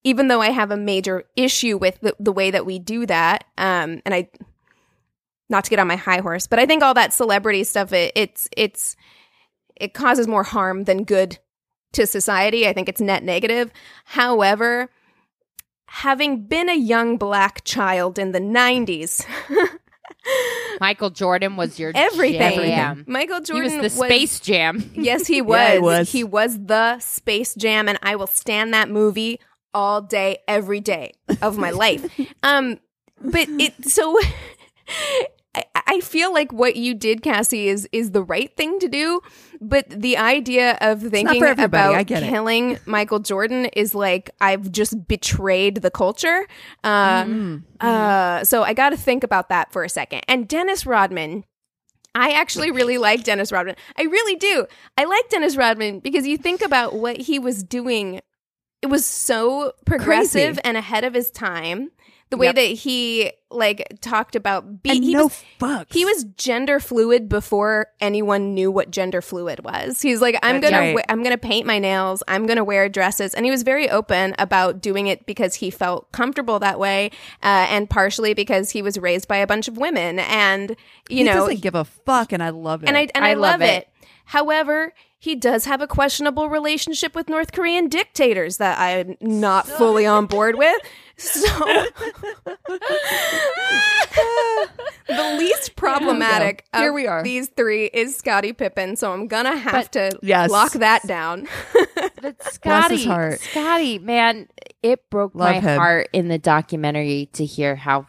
even 0.02 0.26
though 0.26 0.42
I 0.42 0.50
have 0.50 0.72
a 0.72 0.76
major 0.76 1.24
issue 1.36 1.78
with 1.78 2.00
the, 2.00 2.16
the 2.18 2.32
way 2.32 2.50
that 2.50 2.66
we 2.66 2.80
do 2.80 3.06
that, 3.06 3.44
um, 3.56 4.02
and 4.04 4.12
I, 4.12 4.28
not 5.48 5.64
to 5.64 5.70
get 5.70 5.78
on 5.78 5.86
my 5.86 5.96
high 5.96 6.20
horse, 6.20 6.46
but 6.46 6.58
I 6.58 6.66
think 6.66 6.82
all 6.82 6.94
that 6.94 7.12
celebrity 7.12 7.64
stuff, 7.64 7.92
it, 7.92 8.12
it's 8.14 8.48
it's 8.56 8.96
it 9.76 9.94
causes 9.94 10.26
more 10.26 10.42
harm 10.44 10.84
than 10.84 11.04
good 11.04 11.38
to 11.92 12.06
society. 12.06 12.66
I 12.66 12.72
think 12.72 12.88
it's 12.88 13.00
net 13.00 13.22
negative. 13.22 13.70
However, 14.04 14.90
having 15.86 16.46
been 16.46 16.68
a 16.68 16.76
young 16.76 17.16
black 17.18 17.64
child 17.64 18.18
in 18.18 18.32
the 18.32 18.40
90s, 18.40 19.24
Michael 20.80 21.10
Jordan 21.10 21.56
was 21.56 21.78
your 21.78 21.92
everything. 21.94 22.58
jam. 22.58 23.04
Michael 23.06 23.38
He 23.38 23.44
Jordan 23.44 23.80
was 23.80 23.92
the 23.94 24.04
space 24.06 24.40
jam. 24.40 24.90
Yes, 24.94 25.26
he 25.26 25.42
was. 25.42 25.56
Yeah, 25.58 25.72
he 25.74 25.78
was. 25.80 26.12
He 26.12 26.24
was 26.24 26.58
the 26.64 26.98
Space 27.00 27.54
Jam, 27.54 27.88
and 27.88 27.98
I 28.02 28.16
will 28.16 28.26
stand 28.26 28.74
that 28.74 28.88
movie 28.88 29.40
all 29.72 30.00
day, 30.00 30.38
every 30.48 30.80
day 30.80 31.12
of 31.42 31.58
my 31.58 31.70
life. 31.70 32.04
Um, 32.42 32.78
but 33.20 33.48
it 33.48 33.72
so. 33.88 34.18
I- 35.54 35.64
I 35.86 36.00
feel 36.00 36.32
like 36.32 36.52
what 36.52 36.76
you 36.76 36.94
did, 36.94 37.22
Cassi, 37.22 37.66
is 37.66 37.88
is 37.92 38.10
the 38.10 38.22
right 38.22 38.54
thing 38.56 38.78
to 38.80 38.88
do. 38.88 39.20
But 39.60 39.88
the 39.88 40.16
idea 40.16 40.76
of 40.80 41.02
thinking 41.02 41.42
about 41.58 42.06
get 42.06 42.22
it. 42.22 42.28
killing 42.30 42.78
Michael 42.86 43.20
Jordan 43.20 43.66
is 43.66 43.94
like 43.94 44.30
I've 44.40 44.72
just 44.72 45.06
betrayed 45.06 45.76
the 45.82 45.90
culture. 45.90 46.46
Uh, 46.82 47.24
Mm-hmm. 47.24 47.56
uh, 47.86 48.44
so 48.44 48.62
I 48.62 48.72
got 48.74 48.90
to 48.90 48.96
think 48.96 49.22
about 49.24 49.48
that 49.50 49.72
for 49.72 49.84
a 49.84 49.88
second. 49.88 50.22
And 50.26 50.48
Dennis 50.48 50.84
Rodman, 50.86 51.44
I 52.14 52.30
actually 52.32 52.70
really 52.70 52.98
like 52.98 53.22
Dennis 53.24 53.52
Rodman. 53.52 53.76
I 53.96 54.02
really 54.02 54.36
do. 54.36 54.66
I 54.98 55.04
like 55.04 55.28
Dennis 55.28 55.56
Rodman 55.56 56.00
because 56.00 56.26
you 56.26 56.36
think 56.36 56.62
about 56.62 56.94
what 56.94 57.16
he 57.18 57.38
was 57.38 57.62
doing. 57.62 58.20
It 58.82 58.86
was 58.88 59.06
so 59.06 59.72
progressive 59.86 60.56
Crazy. 60.56 60.60
and 60.64 60.76
ahead 60.76 61.04
of 61.04 61.14
his 61.14 61.30
time. 61.30 61.90
The 62.34 62.38
way 62.38 62.46
Yep. 62.46 62.54
that 62.56 62.60
he 62.62 63.32
like 63.50 63.86
talked 64.00 64.34
about 64.34 64.82
being 64.82 65.02
he 65.02 65.12
no 65.12 65.24
was 65.24 65.44
fucks. 65.60 65.92
he 65.92 66.04
was 66.04 66.24
gender 66.36 66.80
fluid 66.80 67.28
before 67.28 67.86
anyone 68.00 68.52
knew 68.52 68.70
what 68.70 68.90
gender 68.90 69.22
fluid 69.22 69.64
was. 69.64 70.02
He's 70.02 70.20
like, 70.20 70.36
I'm 70.42 70.60
That's 70.60 70.72
gonna, 70.72 70.82
right. 70.86 70.94
we- 70.96 71.02
I'm 71.08 71.22
gonna 71.22 71.38
paint 71.38 71.64
my 71.66 71.78
nails. 71.78 72.22
I'm 72.26 72.46
gonna 72.46 72.64
wear 72.64 72.88
dresses, 72.88 73.32
and 73.32 73.44
he 73.44 73.50
was 73.52 73.62
very 73.62 73.88
open 73.88 74.34
about 74.38 74.80
doing 74.82 75.06
it 75.06 75.24
because 75.26 75.54
he 75.54 75.70
felt 75.70 76.10
comfortable 76.12 76.58
that 76.58 76.78
way, 76.80 77.10
uh, 77.42 77.66
and 77.70 77.88
partially 77.88 78.34
because 78.34 78.70
he 78.70 78.82
was 78.82 78.98
raised 78.98 79.28
by 79.28 79.36
a 79.36 79.46
bunch 79.46 79.68
of 79.68 79.76
women, 79.76 80.18
and 80.18 80.70
you 81.08 81.22
know 81.24 81.30
he 81.32 81.38
know, 81.38 81.46
doesn't 81.46 81.62
give 81.62 81.74
a 81.76 81.84
fuck, 81.84 82.32
and 82.32 82.42
I 82.42 82.50
love 82.50 82.82
it. 82.82 82.88
and 82.88 82.96
I 82.96 83.08
and 83.14 83.24
I, 83.24 83.30
I 83.30 83.34
love, 83.34 83.60
love 83.60 83.62
it. 83.62 83.82
it. 83.84 83.88
However, 84.26 84.92
he 85.18 85.34
does 85.34 85.64
have 85.66 85.80
a 85.80 85.86
questionable 85.86 86.48
relationship 86.50 87.14
with 87.14 87.28
North 87.28 87.52
Korean 87.52 87.88
dictators 87.88 88.56
that 88.58 88.78
I'm 88.78 89.16
not 89.20 89.66
fully 89.68 90.06
on 90.06 90.26
board 90.26 90.56
with. 90.56 90.76
So 91.16 91.40
the 95.08 95.36
least 95.38 95.76
problematic 95.76 96.64
Here 96.74 96.88
of 96.88 96.94
we 96.94 97.06
are. 97.06 97.22
these 97.22 97.48
three 97.48 97.86
is 97.86 98.16
Scottie 98.16 98.52
Pippen, 98.52 98.96
so 98.96 99.12
I'm 99.12 99.26
gonna 99.28 99.56
have 99.56 99.90
to 99.92 100.10
Yes. 100.22 100.50
lock 100.50 100.72
that 100.72 101.06
down. 101.06 101.46
But 101.94 102.16
Bless 102.20 102.54
Scottie, 102.54 103.04
heart. 103.04 103.40
Scottie, 103.40 103.98
man, 103.98 104.48
it 104.82 105.08
broke 105.10 105.34
Love 105.34 105.54
my 105.54 105.60
him. 105.60 105.78
heart 105.78 106.08
in 106.12 106.28
the 106.28 106.38
documentary 106.38 107.28
to 107.34 107.44
hear 107.44 107.76
how 107.76 108.06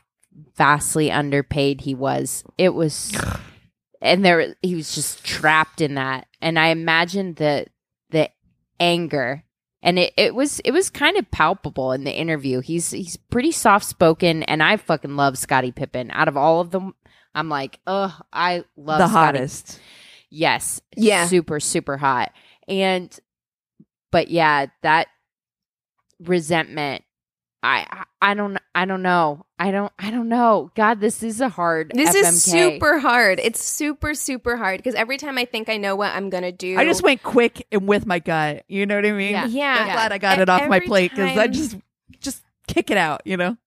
vastly 0.55 1.11
underpaid 1.11 1.81
he 1.81 1.93
was. 1.95 2.43
It 2.57 2.73
was, 2.73 3.15
and 4.01 4.23
there 4.25 4.55
he 4.61 4.75
was 4.75 4.93
just 4.95 5.23
trapped 5.23 5.81
in 5.81 5.95
that. 5.95 6.27
And 6.41 6.57
I 6.59 6.67
imagine 6.67 7.33
the 7.35 7.67
the 8.09 8.29
anger, 8.79 9.43
and 9.85 9.99
it, 9.99 10.13
it 10.17 10.35
was 10.35 10.59
it 10.65 10.71
was 10.71 10.89
kind 10.89 11.15
of 11.15 11.29
palpable 11.29 11.91
in 11.91 12.03
the 12.03 12.11
interview. 12.11 12.59
He's 12.59 12.89
he's 12.89 13.15
pretty 13.15 13.51
soft 13.51 13.85
spoken, 13.85 14.41
and 14.43 14.61
I 14.61 14.75
fucking 14.77 15.15
love 15.15 15.37
Scottie 15.37 15.71
Pippen. 15.71 16.09
Out 16.11 16.27
of 16.27 16.35
all 16.35 16.59
of 16.59 16.71
them, 16.71 16.95
I'm 17.35 17.49
like, 17.49 17.79
oh, 17.85 18.17
I 18.33 18.63
love 18.75 18.97
the 18.97 19.07
Scottie 19.07 19.37
hottest. 19.37 19.79
Yes. 20.31 20.81
Yeah. 20.97 21.27
Super, 21.27 21.59
super 21.59 21.97
hot. 21.97 22.31
And, 22.67 23.17
but 24.11 24.29
yeah, 24.29 24.65
that 24.81 25.07
resentment. 26.19 27.03
I, 27.65 27.87
I 27.89 28.03
I 28.21 28.33
don't 28.35 28.57
I 28.75 28.85
don't 28.85 29.01
know 29.01 29.45
I 29.57 29.71
don't 29.71 29.91
I 29.97 30.11
don't 30.11 30.29
know 30.29 30.71
God 30.75 30.99
this 30.99 31.23
is 31.23 31.41
a 31.41 31.49
hard 31.49 31.91
This 31.93 32.15
FMK. 32.15 32.19
is 32.27 32.43
super 32.43 32.99
hard. 32.99 33.39
It's 33.39 33.63
super 33.63 34.13
super 34.13 34.55
hard 34.55 34.77
because 34.77 34.93
every 34.95 35.17
time 35.17 35.37
I 35.37 35.45
think 35.45 35.67
I 35.67 35.77
know 35.77 35.95
what 35.95 36.13
I'm 36.13 36.29
gonna 36.29 36.51
do, 36.51 36.77
I 36.77 36.85
just 36.85 37.01
went 37.03 37.23
quick 37.23 37.65
and 37.71 37.87
with 37.87 38.05
my 38.05 38.19
gut. 38.19 38.63
You 38.67 38.85
know 38.85 38.95
what 38.95 39.05
I 39.05 39.11
mean? 39.11 39.31
Yeah. 39.31 39.47
yeah. 39.47 39.77
I'm 39.79 39.91
glad 39.93 40.11
I 40.11 40.17
got 40.19 40.39
it 40.39 40.47
off 40.49 40.67
my 40.69 40.79
plate 40.79 41.11
because 41.11 41.37
I 41.37 41.47
just 41.47 41.75
just 42.19 42.43
kick 42.67 42.91
it 42.91 42.97
out. 42.97 43.21
You 43.25 43.37
know. 43.37 43.57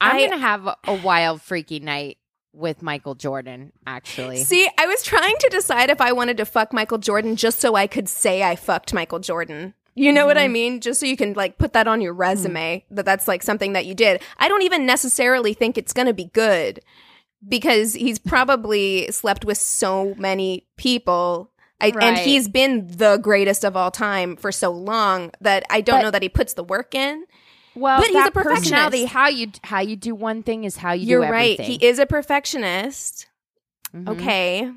I'm 0.00 0.16
I- 0.16 0.26
gonna 0.26 0.38
have 0.40 0.66
a, 0.66 0.76
a 0.84 0.94
wild 0.94 1.40
freaky 1.40 1.78
night 1.78 2.18
with 2.52 2.82
Michael 2.82 3.14
Jordan 3.14 3.72
actually 3.86 4.42
See, 4.42 4.68
I 4.76 4.86
was 4.86 5.04
trying 5.04 5.36
to 5.38 5.48
decide 5.50 5.88
if 5.88 6.00
I 6.00 6.10
wanted 6.10 6.36
to 6.38 6.44
fuck 6.44 6.72
Michael 6.72 6.98
Jordan 6.98 7.36
just 7.36 7.60
so 7.60 7.76
I 7.76 7.86
could 7.86 8.08
say 8.08 8.42
I 8.42 8.56
fucked 8.56 8.92
Michael 8.92 9.20
Jordan. 9.20 9.74
You 10.00 10.12
know 10.12 10.26
what 10.26 10.38
I 10.38 10.48
mean? 10.48 10.80
Just 10.80 11.00
so 11.00 11.06
you 11.06 11.16
can 11.16 11.34
like 11.34 11.58
put 11.58 11.72
that 11.74 11.86
on 11.86 12.00
your 12.00 12.12
resume 12.14 12.84
that 12.90 13.04
that's 13.04 13.28
like 13.28 13.42
something 13.42 13.74
that 13.74 13.84
you 13.86 13.94
did. 13.94 14.22
I 14.38 14.48
don't 14.48 14.62
even 14.62 14.86
necessarily 14.86 15.52
think 15.54 15.76
it's 15.76 15.92
going 15.92 16.06
to 16.06 16.14
be 16.14 16.26
good 16.26 16.80
because 17.46 17.94
he's 17.94 18.18
probably 18.18 19.10
slept 19.10 19.44
with 19.44 19.58
so 19.58 20.14
many 20.16 20.66
people. 20.76 21.50
I, 21.80 21.92
And 22.00 22.18
he's 22.18 22.46
been 22.48 22.86
the 22.88 23.16
greatest 23.18 23.64
of 23.64 23.76
all 23.76 23.90
time 23.90 24.36
for 24.36 24.52
so 24.52 24.70
long 24.70 25.30
that 25.40 25.64
I 25.70 25.80
don't 25.80 25.96
But- 25.98 26.02
know 26.02 26.10
that 26.10 26.22
he 26.22 26.28
puts 26.28 26.52
the 26.54 26.64
work 26.64 26.94
in. 26.94 27.24
well 27.74 28.00
But 28.00 28.08
he's 28.08 28.26
a 28.26 28.30
perfectionist. 28.30 29.06
how 29.08 29.28
you 29.28 29.46
how 29.64 29.80
you 29.80 29.96
do 29.96 30.14
one 30.14 30.42
thing 30.42 30.64
is 30.64 30.76
how 30.76 30.92
you 30.92 31.06
You're 31.06 31.24
do 31.26 31.30
right. 31.32 31.52
everything 31.60 31.78
He 31.80 31.86
is 31.86 31.98
a 31.98 32.04
perfectionist. 32.06 33.26
Mhm. 33.94 34.08
Okay. 34.08 34.70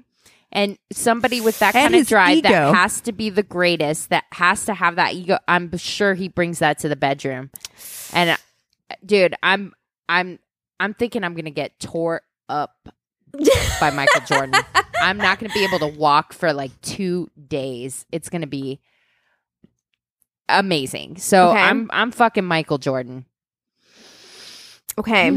And 0.56 0.78
somebody 0.92 1.42
with 1.42 1.58
that 1.60 1.74
And 1.76 1.92
kind 1.92 1.96
of 2.02 2.08
drive 2.08 2.38
ego. 2.38 2.50
that 2.50 2.76
has 2.76 3.02
to 3.02 3.12
be 3.12 3.32
the 3.32 3.42
greatest, 3.42 4.10
that 4.12 4.26
has 4.34 4.66
to 4.66 4.76
have 4.76 4.98
that 4.98 5.16
ego. 5.16 5.40
I'm 5.48 5.76
sure 5.78 6.14
he 6.14 6.28
brings 6.28 6.60
that 6.60 6.78
to 6.80 6.90
the 6.90 6.96
bedroom. 6.96 7.50
And 8.14 8.30
uh, 8.30 8.38
dude, 9.04 9.34
I'm 9.42 9.74
I'm 10.08 10.38
I'm 10.80 10.94
thinking 10.94 11.24
I'm 11.24 11.34
gonna 11.34 11.50
get 11.50 11.80
tore 11.80 12.22
up 12.50 12.88
by 13.80 13.90
Michael 13.90 14.22
Jordan. 14.28 14.54
I'm 15.02 15.18
not 15.18 15.40
gonna 15.40 15.54
be 15.54 15.64
able 15.64 15.80
to 15.80 15.88
walk 15.88 16.34
for 16.34 16.54
like 16.54 16.80
two 16.82 17.32
days. 17.48 18.06
It's 18.12 18.30
gonna 18.30 18.46
be 18.46 18.80
amazing. 20.50 21.18
So 21.18 21.50
Okay. 21.50 21.60
I'm 21.62 21.90
I'm 21.92 22.12
fucking 22.12 22.46
Michael 22.46 22.78
Jordan. 22.78 23.26
Okay. 25.00 25.32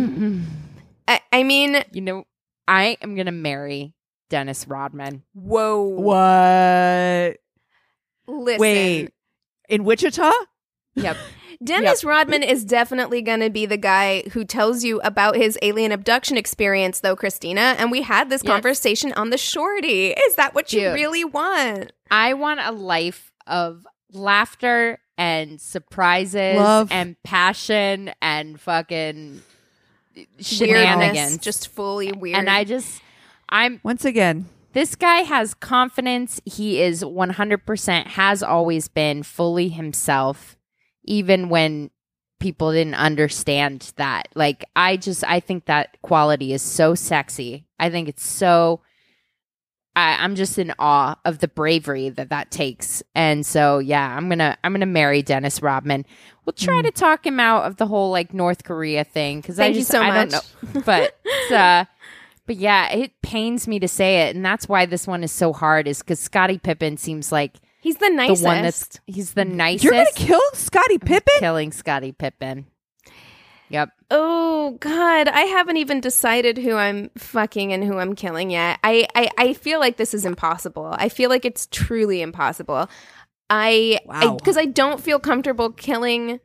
I, 1.08 1.20
I 1.32 1.42
mean, 1.42 1.82
You 1.92 2.02
know, 2.02 2.26
I 2.68 2.98
am 3.00 3.14
gonna 3.16 3.32
marry 3.32 3.94
Dennis 4.28 4.66
Rodman. 4.68 5.22
whoa. 5.34 5.82
What? 5.82 7.36
Listen. 8.28 8.60
Wait. 8.60 9.10
In 9.68 9.84
Wichita? 9.84 10.32
Yep. 10.94 11.16
Dennis 11.64 12.04
Rodman 12.04 12.42
is 12.42 12.64
definitely 12.64 13.22
going 13.22 13.40
to 13.40 13.48
be 13.48 13.64
the 13.64 13.78
guy 13.78 14.22
who 14.32 14.44
tells 14.44 14.84
you 14.84 15.00
about 15.00 15.36
his 15.36 15.58
alien 15.62 15.90
abduction 15.90 16.36
experience, 16.36 17.00
though, 17.00 17.16
Christina. 17.16 17.74
And 17.78 17.90
we 17.90 18.02
had 18.02 18.28
this 18.28 18.42
Yes. 18.44 18.52
conversation 18.52 19.12
on 19.14 19.30
the 19.30 19.38
shorty. 19.38 20.08
Is 20.10 20.34
that 20.34 20.54
what 20.54 20.72
you 20.74 20.92
really 20.92 21.24
want? 21.24 21.92
I 22.10 22.34
want 22.34 22.60
a 22.62 22.72
life 22.72 23.32
of 23.46 23.86
laughter 24.12 24.98
and 25.16 25.58
surprises 25.60 26.56
Love. 26.58 26.92
and 26.92 27.16
passion 27.24 28.10
and 28.20 28.60
fucking 28.60 29.42
Weirdness, 30.14 30.46
shenanigans. 30.46 31.38
just 31.38 31.68
fully 31.68 32.12
weird. 32.12 32.36
and 32.36 32.50
I 32.50 32.64
just, 32.64 33.00
I'm, 33.48 33.80
Once 33.82 34.04
again, 34.04 34.48
this 34.72 34.94
guy 34.94 35.18
has 35.18 35.54
confidence. 35.54 36.40
He 36.44 36.82
is 36.82 37.02
100%, 37.02 38.06
has 38.08 38.42
always 38.42 38.88
been 38.88 39.22
fully 39.22 39.68
himself, 39.68 40.56
even 41.04 41.48
when 41.48 41.90
people 42.40 42.72
didn't 42.72 42.94
understand 42.94 43.92
that. 43.96 44.28
Like, 44.34 44.64
I 44.76 44.96
just, 44.96 45.24
I 45.24 45.40
think 45.40 45.66
that 45.66 45.96
quality 46.02 46.52
is 46.52 46.62
so 46.62 46.94
sexy. 46.94 47.66
I 47.78 47.90
think 47.90 48.08
it's 48.08 48.24
so. 48.24 48.80
I, 49.94 50.22
I'm 50.22 50.34
just 50.34 50.58
in 50.58 50.74
awe 50.78 51.18
of 51.24 51.38
the 51.38 51.48
bravery 51.48 52.10
that 52.10 52.28
that 52.28 52.50
takes, 52.50 53.02
and 53.14 53.46
so 53.46 53.78
yeah, 53.78 54.14
I'm 54.14 54.28
gonna 54.28 54.58
I'm 54.62 54.74
gonna 54.74 54.84
marry 54.84 55.22
Dennis 55.22 55.62
Rodman. 55.62 56.04
We'll 56.44 56.52
try 56.52 56.82
to 56.82 56.90
talk 56.90 57.26
him 57.26 57.40
out 57.40 57.64
of 57.64 57.76
the 57.76 57.86
whole 57.86 58.10
like 58.10 58.34
North 58.34 58.62
Korea 58.62 59.04
thing 59.04 59.40
because 59.40 59.58
I 59.58 59.72
just 59.72 59.90
so 59.90 60.02
I 60.02 60.24
much. 60.26 60.30
don't 60.32 60.74
know, 60.74 60.82
but 60.84 61.18
uh, 61.50 61.86
but 62.46 62.56
yeah, 62.56 62.90
it 62.92 63.12
pains 63.22 63.66
me 63.68 63.78
to 63.80 63.88
say 63.88 64.22
it, 64.28 64.36
and 64.36 64.44
that's 64.44 64.68
why 64.68 64.86
this 64.86 65.06
one 65.06 65.22
is 65.24 65.32
so 65.32 65.52
hard. 65.52 65.86
Is 65.88 66.00
because 66.00 66.20
Scottie 66.20 66.58
Pippen 66.58 66.96
seems 66.96 67.30
like 67.32 67.56
He's 67.80 67.96
the 67.96 68.08
nicest. 68.10 68.42
the 68.42 68.46
one 68.48 68.62
that's 68.62 69.00
he's 69.06 69.34
the 69.34 69.44
nicest. 69.44 69.84
you're 69.84 69.92
gonna 69.92 70.06
kill 70.14 70.40
Scottie 70.54 70.98
Pippen? 70.98 71.34
killing 71.38 71.72
Scottie 71.72 72.12
Pippen. 72.12 72.66
Yep. 73.68 73.90
Oh 74.12 74.76
God, 74.78 75.26
I 75.28 75.40
haven't 75.40 75.76
even 75.78 76.00
decided 76.00 76.58
who 76.58 76.74
I'm 76.76 77.10
fucking 77.18 77.72
and 77.72 77.82
who 77.82 77.98
I'm 77.98 78.14
killing 78.14 78.50
yet. 78.50 78.78
I, 78.84 79.08
I, 79.16 79.28
I 79.36 79.52
feel 79.54 79.80
like 79.80 79.96
this 79.96 80.14
is 80.14 80.24
impossible. 80.24 80.94
I 80.96 81.08
feel 81.08 81.30
like 81.30 81.44
it's 81.44 81.66
truly 81.72 82.22
impossible. 82.22 82.88
I 83.50 83.98
Wow. 84.06 84.36
because 84.36 84.56
I, 84.56 84.66
don't 84.66 85.00
feel 85.00 85.18
comfortable 85.18 85.72
killing 85.72 86.38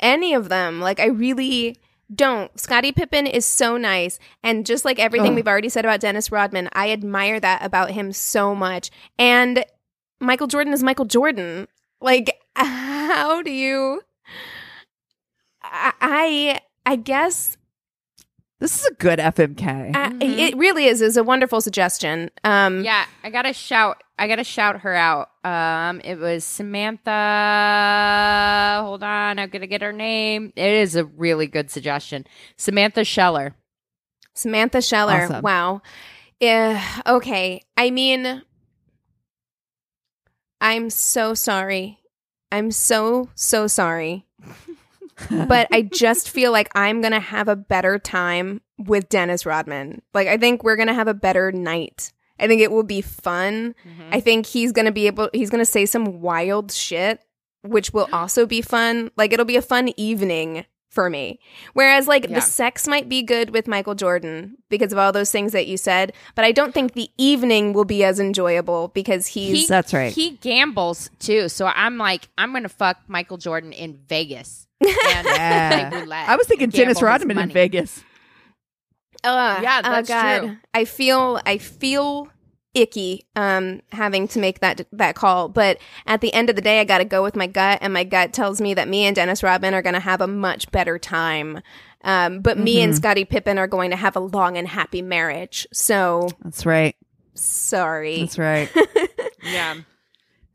any 0.00 0.32
of 0.32 0.48
them. 0.48 0.80
Like 0.80 0.98
I 0.98 1.06
really 1.08 1.76
don't. 2.14 2.58
Scottie 2.58 2.92
Pippen 2.92 3.26
is 3.26 3.44
so 3.46 3.76
nice, 3.76 4.18
and 4.42 4.64
just 4.66 4.84
like 4.84 4.98
everything 4.98 5.30
Ugh. 5.30 5.36
we've 5.36 5.48
already 5.48 5.68
said 5.68 5.84
about 5.84 6.00
Dennis 6.00 6.30
Rodman, 6.32 6.68
I 6.72 6.90
admire 6.90 7.40
that 7.40 7.64
about 7.64 7.90
him 7.92 8.12
so 8.12 8.54
much. 8.54 8.90
And 9.18 9.64
Michael 10.20 10.46
Jordan 10.46 10.72
is 10.72 10.82
Michael 10.82 11.04
Jordan. 11.06 11.68
Like, 12.00 12.38
how 12.56 13.42
do 13.42 13.50
you? 13.50 14.02
I 15.62 15.92
I, 16.00 16.60
I 16.92 16.96
guess 16.96 17.56
This 18.60 18.80
is 18.80 18.86
a 18.86 18.94
good 18.94 19.18
FMK. 19.18 19.94
I, 19.96 20.08
Mhm. 20.10 20.38
it 20.38 20.56
really 20.56 20.86
is 20.86 21.02
is 21.02 21.16
a 21.16 21.24
wonderful 21.24 21.60
suggestion. 21.60 22.30
Um, 22.44 22.84
Yeah, 22.84 23.06
I 23.24 23.30
gotta 23.30 23.52
shout. 23.52 24.02
I 24.18 24.28
gotta 24.28 24.44
shout 24.44 24.82
her 24.82 24.94
out. 24.94 25.30
Um, 25.44 26.00
it 26.04 26.18
was 26.18 26.44
Samantha. 26.44 27.10
Hold 28.84 29.02
on, 29.02 29.38
I'm 29.38 29.48
gonna 29.48 29.66
get 29.66 29.82
her 29.82 29.92
name. 29.92 30.52
It 30.54 30.70
is 30.70 30.94
a 30.94 31.04
really 31.04 31.46
good 31.46 31.70
suggestion. 31.70 32.26
Samantha 32.56 33.04
Scheller. 33.04 33.56
Samantha 34.34 34.80
Scheller. 34.80 35.24
Awesome. 35.24 35.42
Wow. 35.42 35.82
Yeah. 36.40 36.82
Okay. 37.06 37.62
I 37.76 37.90
mean, 37.90 38.42
I'm 40.60 40.90
so 40.90 41.34
sorry. 41.34 41.98
I'm 42.50 42.70
so 42.70 43.28
so 43.34 43.66
sorry. 43.66 44.26
but 45.30 45.68
I 45.72 45.82
just 45.82 46.30
feel 46.30 46.52
like 46.52 46.70
I'm 46.74 47.00
going 47.00 47.12
to 47.12 47.20
have 47.20 47.48
a 47.48 47.56
better 47.56 47.98
time 47.98 48.60
with 48.78 49.08
Dennis 49.08 49.46
Rodman. 49.46 50.02
Like 50.14 50.28
I 50.28 50.36
think 50.36 50.64
we're 50.64 50.76
going 50.76 50.88
to 50.88 50.94
have 50.94 51.08
a 51.08 51.14
better 51.14 51.52
night. 51.52 52.12
I 52.42 52.46
think 52.48 52.60
it 52.60 52.70
will 52.70 52.82
be 52.82 53.00
fun. 53.00 53.74
I 54.10 54.20
think 54.20 54.44
he's 54.46 54.72
going 54.72 54.86
to 54.86 54.92
be 54.92 55.06
able 55.06 55.30
he's 55.32 55.48
going 55.50 55.60
to 55.62 55.70
say 55.70 55.86
some 55.86 56.20
wild 56.20 56.72
shit 56.72 57.20
which 57.64 57.92
will 57.92 58.08
also 58.12 58.44
be 58.44 58.60
fun. 58.60 59.10
Like 59.16 59.32
it'll 59.32 59.44
be 59.46 59.56
a 59.56 59.62
fun 59.62 59.92
evening 59.96 60.66
for 60.90 61.08
me. 61.08 61.38
Whereas 61.74 62.08
like 62.08 62.24
Yeah. 62.28 62.34
the 62.34 62.40
sex 62.40 62.88
might 62.88 63.08
be 63.08 63.22
good 63.22 63.50
with 63.50 63.68
Michael 63.68 63.94
Jordan 63.94 64.56
because 64.68 64.92
of 64.92 64.98
all 64.98 65.12
those 65.12 65.30
things 65.30 65.52
that 65.52 65.66
you 65.68 65.76
said, 65.76 66.12
but 66.34 66.44
I 66.44 66.50
don't 66.52 66.74
think 66.74 66.92
the 66.94 67.08
evening 67.16 67.72
will 67.72 67.84
be 67.86 68.02
as 68.04 68.18
enjoyable 68.18 68.88
because 68.88 69.28
he's 69.28 69.60
He- 69.60 69.66
That's 69.68 69.94
right. 69.94 70.12
He 70.12 70.32
gambles 70.42 71.08
too, 71.20 71.48
so 71.48 71.66
I'm 71.66 71.96
like, 71.98 72.28
I'm 72.36 72.52
gonna 72.52 72.68
fuck 72.68 72.98
Michael 73.06 73.38
Jordan 73.38 73.72
in 73.72 73.96
Vegas. 74.08 74.66
And 74.82 75.26
Yeah. 75.26 76.00
roulette 76.00 76.28
I 76.28 76.34
was 76.36 76.48
thinking 76.48 76.64
and 76.64 76.72
gamble 76.72 76.84
Dennis 76.94 77.02
Rodman 77.02 77.38
in. 77.38 77.50
Vegas. 77.52 78.02
Uh, 79.24 79.60
Yeah, 79.62 79.80
oh 79.84 79.90
that's 79.92 80.08
God. 80.08 80.38
true. 80.40 80.56
I 80.74 80.84
feel 80.84 81.40
I 81.46 81.58
feel 81.58 82.28
icky 82.74 83.26
um 83.36 83.80
having 83.92 84.26
to 84.28 84.38
make 84.38 84.60
that 84.60 84.86
that 84.92 85.14
call, 85.14 85.48
but 85.48 85.78
at 86.06 86.20
the 86.20 86.32
end 86.32 86.48
of 86.50 86.56
the 86.56 86.62
day 86.62 86.80
I 86.80 86.84
got 86.84 86.98
to 86.98 87.04
go 87.04 87.22
with 87.22 87.36
my 87.36 87.46
gut 87.46 87.78
and 87.82 87.92
my 87.92 88.04
gut 88.04 88.32
tells 88.32 88.60
me 88.60 88.74
that 88.74 88.88
me 88.88 89.04
and 89.04 89.14
Dennis 89.14 89.42
Rodman 89.42 89.74
are 89.74 89.82
going 89.82 89.94
to 89.94 90.00
have 90.00 90.20
a 90.20 90.26
much 90.26 90.70
better 90.70 90.98
time. 90.98 91.60
Um 92.02 92.40
but 92.40 92.58
me 92.58 92.76
Mm-hmm. 92.76 92.84
and 92.84 92.96
Scottie 92.96 93.24
Pippen 93.24 93.58
are 93.58 93.66
going 93.66 93.90
to 93.90 93.96
have 93.96 94.16
a 94.16 94.20
long 94.20 94.56
and 94.56 94.66
happy 94.66 95.02
marriage. 95.02 95.66
So, 95.72 96.28
That's 96.42 96.64
right. 96.66 96.96
sorry. 97.34 98.20
That's 98.20 98.38
right. 98.38 98.70
Yeah. 99.44 99.74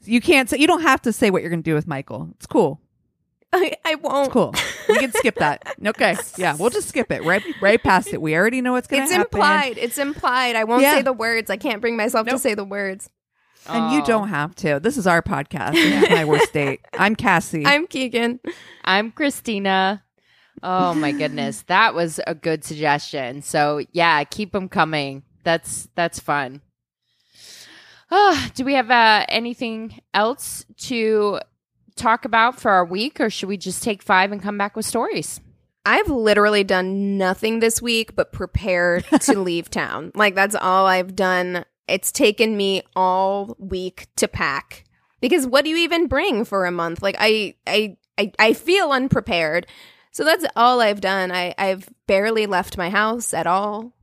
you 0.05 0.21
can't 0.21 0.49
say 0.49 0.57
you 0.59 0.65
don't 0.67 0.81
have 0.81 1.01
to 1.01 1.11
say 1.11 1.29
what 1.29 1.41
you're 1.41 1.49
going 1.51 1.61
to 1.63 1.69
do 1.69 1.75
with 1.75 1.87
Michael. 1.87 2.29
It's 2.35 2.45
cool. 2.47 2.79
I, 3.53 3.73
I 3.85 3.95
won't. 3.95 4.25
It's 4.27 4.33
cool. 4.33 4.53
We 4.89 4.97
can 4.99 5.11
skip 5.13 5.35
that. 5.39 5.75
Okay. 5.85 6.15
Yeah, 6.37 6.55
we'll 6.59 6.69
just 6.69 6.89
skip 6.89 7.11
it 7.11 7.23
right 7.23 7.41
right 7.61 7.81
past 7.81 8.09
it. 8.13 8.21
We 8.21 8.35
already 8.35 8.61
know 8.61 8.73
what's 8.73 8.87
going 8.87 9.03
to 9.07 9.13
happen. 9.13 9.21
It's 9.21 9.33
implied. 9.33 9.77
It's 9.77 9.97
implied. 9.97 10.55
I 10.55 10.63
won't 10.65 10.81
Yeah. 10.81 10.95
say 10.95 11.01
the 11.01 11.13
words. 11.13 11.49
I 11.49 11.57
can't 11.57 11.79
bring 11.81 11.95
myself 11.95 12.27
to 12.27 12.37
say 12.37 12.53
the 12.55 12.65
words. 12.65 13.09
And 13.69 13.93
you 13.93 14.01
Oh. 14.01 14.05
don't 14.05 14.27
have 14.29 14.55
to. 14.55 14.79
This 14.79 14.97
is 14.97 15.07
our 15.07 15.21
podcast. 15.21 15.71
This 15.73 16.03
is 16.03 16.09
my 16.09 16.25
worst 16.25 16.53
date. 16.53 16.81
I'm 16.97 17.15
Cassi. 17.15 17.65
I'm 17.65 17.87
Keegan. 17.87 18.39
I'm 18.83 19.11
Christina. 19.11 20.03
Oh 20.63 20.93
my 20.93 21.11
goodness, 21.11 21.61
that 21.67 21.93
was 21.93 22.19
a 22.25 22.33
good 22.33 22.63
suggestion. 22.63 23.41
So 23.43 23.81
yeah, 23.91 24.23
keep 24.23 24.51
them 24.53 24.67
coming. 24.69 25.23
That's 25.43 25.87
that's 25.95 26.19
fun. 26.19 26.61
Oh, 28.09 28.47
do 28.55 28.63
we 28.63 28.73
have 28.75 28.89
uh, 28.89 29.25
anything 29.29 29.99
else 30.13 30.65
to 30.83 31.39
talk 31.97 32.25
about 32.25 32.59
for 32.59 32.71
our 32.71 32.85
week, 32.85 33.19
or 33.19 33.29
should 33.29 33.49
we 33.49 33.57
just 33.57 33.83
take 33.83 34.01
five 34.01 34.31
and 34.31 34.41
come 34.41 34.57
back 34.57 34.75
with 34.75 34.85
stories? 34.85 35.39
I've 35.85 36.09
literally 36.09 36.65
done 36.65 37.17
nothing 37.17 37.59
this 37.59 37.81
week 37.81 38.15
but 38.15 38.33
prepare 38.33 39.01
to 39.01 39.39
leave 39.41 39.69
town. 39.69 40.11
Like 40.15 40.35
that's 40.35 40.55
all 40.55 40.85
I've 40.85 41.15
done. 41.15 41.63
It's 41.87 42.11
taken 42.11 42.57
me 42.57 42.81
all 42.95 43.55
week 43.57 44.07
to 44.17 44.27
pack. 44.27 44.83
Because 45.21 45.47
what 45.47 45.63
do 45.63 45.69
you 45.69 45.77
even 45.77 46.07
bring 46.07 46.43
for 46.43 46.65
a 46.65 46.71
month? 46.71 47.01
Like 47.01 47.15
I 47.19 47.55
I 47.65 47.97
I, 48.17 48.31
I 48.37 48.53
feel 48.53 48.91
unprepared. 48.91 49.67
So 50.11 50.23
that's 50.23 50.45
all 50.55 50.81
I've 50.81 50.99
done. 51.01 51.31
I, 51.31 51.53
I've 51.57 51.87
barely 52.07 52.47
left 52.47 52.77
my 52.77 52.89
house 52.89 53.33
at 53.33 53.47
all. 53.47 53.93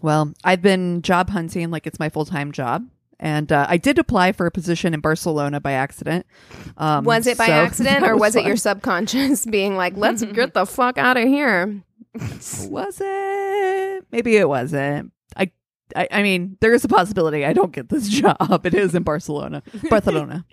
well, 0.00 0.32
I've 0.44 0.62
been 0.62 1.02
job 1.02 1.28
hunting 1.30 1.70
like 1.70 1.86
it's 1.86 1.98
my 1.98 2.08
full 2.08 2.24
time 2.24 2.52
job. 2.52 2.88
And 3.20 3.50
uh, 3.50 3.66
I 3.68 3.78
did 3.78 3.98
apply 3.98 4.32
for 4.32 4.46
a 4.46 4.50
position 4.50 4.94
in 4.94 5.00
Barcelona 5.00 5.60
by 5.60 5.72
accident. 5.72 6.24
Um, 6.76 7.04
was 7.04 7.26
it 7.26 7.36
by 7.36 7.46
so 7.46 7.52
accident 7.66 8.04
or 8.04 8.16
was 8.16 8.36
it 8.36 8.44
your 8.46 8.56
subconscious 8.56 9.44
being 9.50 9.76
like, 9.76 9.96
let's 9.96 10.22
get 10.32 10.54
the 10.54 10.64
fuck 10.66 10.98
out 10.98 11.16
of 11.16 11.24
here? 11.26 11.82
Was 12.68 13.00
it? 13.00 14.06
Maybe 14.12 14.36
it 14.36 14.48
wasn't. 14.48 15.12
I, 15.36 15.50
I, 15.96 16.08
I 16.10 16.22
mean, 16.22 16.56
there 16.60 16.72
is 16.74 16.84
a 16.84 16.88
possibility 16.88 17.44
I 17.44 17.52
don't 17.52 17.72
get 17.72 17.88
this 17.88 18.08
job. 18.08 18.64
It 18.64 18.74
is 18.74 18.94
in 18.94 19.02
Barcelona, 19.02 19.62
Barcelona. 19.88 20.44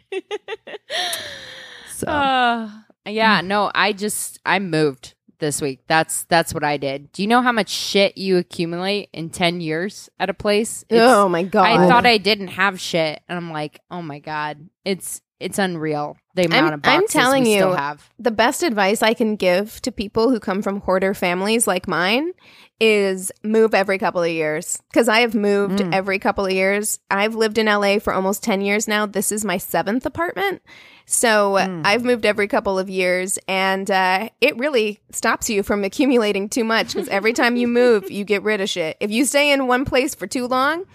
So 1.89 2.07
Uh, 2.07 2.69
yeah, 3.05 3.41
no, 3.41 3.71
I 3.73 3.93
just 3.93 4.39
I 4.45 4.59
moved 4.59 5.13
this 5.39 5.61
week. 5.61 5.81
That's 5.87 6.23
that's 6.25 6.53
what 6.53 6.63
I 6.63 6.77
did. 6.77 7.11
Do 7.11 7.21
you 7.21 7.27
know 7.27 7.41
how 7.41 7.51
much 7.51 7.69
shit 7.69 8.17
you 8.17 8.37
accumulate 8.37 9.09
in 9.13 9.29
10 9.29 9.61
years 9.61 10.09
at 10.19 10.29
a 10.29 10.33
place? 10.33 10.83
It's- 10.89 11.07
oh 11.09 11.27
my 11.29 11.43
god. 11.43 11.65
I 11.65 11.87
thought 11.87 12.05
I 12.05 12.17
didn't 12.17 12.49
have 12.49 12.79
shit 12.79 13.21
and 13.27 13.37
I'm 13.37 13.51
like, 13.51 13.79
"Oh 13.91 14.01
my 14.01 14.19
god. 14.19 14.69
It's 14.83 15.21
it's 15.39 15.59
unreal 15.59 16.15
the 16.35 16.45
amount 16.45 16.63
I'm- 16.65 16.73
of 16.75 16.81
boxes 16.81 17.01
I'm 17.01 17.07
telling 17.21 17.45
you, 17.45 17.71
have." 17.73 18.09
the 18.17 18.31
best 18.31 18.63
advice 18.63 19.01
I 19.03 19.13
can 19.13 19.35
give 19.35 19.81
to 19.81 19.91
people 19.91 20.29
who 20.29 20.39
come 20.39 20.61
from 20.61 20.79
hoarder 20.81 21.13
families 21.13 21.67
like 21.67 21.87
mine 21.87 22.31
is 22.79 23.31
move 23.43 23.73
every 23.73 23.97
couple 23.97 24.21
of 24.21 24.29
years. 24.29 24.81
Because 24.91 25.07
I 25.07 25.19
have 25.21 25.33
moved 25.35 25.79
Mm. 25.79 25.93
every 25.93 26.19
couple 26.19 26.45
of 26.45 26.51
years. 26.51 26.99
I've 27.09 27.35
lived 27.35 27.57
in 27.57 27.67
LA 27.67 27.99
for 27.99 28.13
almost 28.13 28.43
10 28.43 28.61
years 28.61 28.87
now. 28.87 29.05
This 29.05 29.31
is 29.31 29.45
my 29.45 29.57
seventh 29.57 30.05
apartment. 30.05 30.61
So 31.05 31.53
Mm. 31.53 31.81
I've 31.85 32.03
moved 32.03 32.25
every 32.25 32.47
couple 32.47 32.79
of 32.79 32.89
years, 32.89 33.37
and 33.47 33.89
uh, 33.91 34.29
it 34.41 34.57
really 34.57 34.99
stops 35.11 35.49
you 35.49 35.61
from 35.63 35.83
accumulating 35.89 36.49
too 36.49 36.63
much. 36.63 36.93
Because 36.93 37.07
every 37.09 37.33
time 37.33 37.55
you 37.55 37.67
move, 37.67 38.09
you 38.09 38.23
get 38.23 38.41
rid 38.43 38.59
of 38.61 38.69
shit. 38.69 38.97
If 38.99 39.11
you 39.11 39.25
stay 39.25 39.51
in 39.51 39.67
one 39.67 39.85
place 39.85 40.15
for 40.15 40.25
too 40.27 40.47
long, 40.47 40.85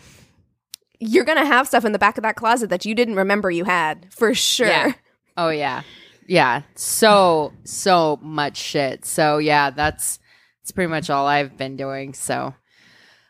you're 0.98 1.24
gonna 1.24 1.46
have 1.46 1.66
stuff 1.66 1.84
in 1.84 1.92
the 1.92 1.98
back 1.98 2.18
of 2.18 2.22
that 2.22 2.36
closet 2.36 2.70
that 2.70 2.84
you 2.84 2.94
didn't 2.94 3.14
remember 3.16 3.50
you 3.50 3.64
had 3.64 4.12
for 4.12 4.34
sure. 4.34 4.66
Yeah. 4.66 4.92
Oh 5.36 5.48
yeah. 5.50 5.82
Yeah. 6.26 6.62
So 6.74 7.52
so 7.64 8.18
much 8.22 8.56
shit. 8.56 9.04
So 9.04 9.38
yeah, 9.38 9.70
that's 9.70 10.18
that's 10.60 10.72
pretty 10.72 10.90
much 10.90 11.08
all 11.08 11.26
I've 11.26 11.56
been 11.56 11.76
doing. 11.76 12.12
So 12.14 12.54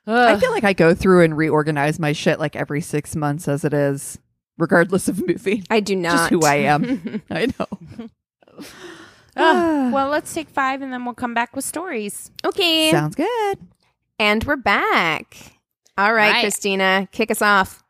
I 0.06 0.40
feel 0.40 0.50
like 0.50 0.64
I 0.64 0.72
go 0.72 0.94
through 0.94 1.22
and 1.24 1.36
reorganize 1.36 2.00
my 2.00 2.12
shit 2.12 2.40
like 2.40 2.56
every 2.56 2.80
six 2.80 3.14
months 3.14 3.46
as 3.46 3.64
it 3.64 3.72
is, 3.72 4.18
regardless 4.60 5.08
of 5.08 5.26
movie. 5.26 5.64
I 5.70 5.80
do 5.80 5.96
not. 5.96 6.12
Just 6.12 6.30
who 6.30 6.42
I 6.42 6.56
am. 6.56 7.22
I 7.30 7.46
know. 7.46 7.66
Ugh. 9.36 9.92
well, 9.92 10.08
let's 10.08 10.32
take 10.34 10.48
five 10.48 10.82
and 10.82 10.92
then 10.92 11.04
we'll 11.04 11.14
come 11.14 11.34
back 11.34 11.54
with 11.56 11.64
stories. 11.64 12.30
okay. 12.44 12.90
Sounds 12.90 13.14
good. 13.16 13.58
And 14.18 14.44
we're 14.44 14.56
back. 14.56 15.36
All 15.96 16.12
right, 16.12 16.32
Right. 16.32 16.40
Christina, 16.42 17.08
kick 17.12 17.30
us 17.30 17.40
off. 17.42 17.82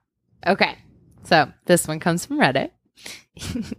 Okay. 0.47 0.77
So 1.25 1.53
this 1.67 1.87
one 1.89 1.99
comes 2.01 2.25
from 2.27 2.39
Reddit. 2.41 2.71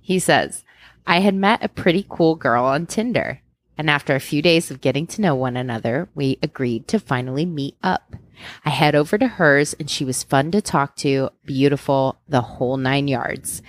he 0.00 0.18
says, 0.18 0.64
I 1.06 1.20
had 1.20 1.34
met 1.34 1.64
a 1.64 1.68
pretty 1.68 2.06
cool 2.08 2.34
girl 2.36 2.64
on 2.64 2.86
Tinder. 2.86 3.40
And 3.78 3.90
after 3.90 4.14
a 4.14 4.20
few 4.20 4.40
days 4.40 4.70
of 4.70 4.80
getting 4.80 5.06
to 5.08 5.20
know 5.20 5.34
one 5.34 5.56
another, 5.56 6.08
we 6.14 6.38
agreed 6.42 6.88
to 6.88 6.98
finally 6.98 7.44
meet 7.44 7.76
up. 7.82 8.16
I 8.64 8.70
head 8.70 8.94
over 8.94 9.18
to 9.18 9.26
hers 9.26 9.74
and 9.74 9.90
she 9.90 10.04
was 10.04 10.22
fun 10.22 10.50
to 10.52 10.60
talk 10.60 10.96
to, 10.96 11.30
beautiful, 11.44 12.18
the 12.28 12.40
whole 12.40 12.76
nine 12.76 13.08
yards. 13.08 13.62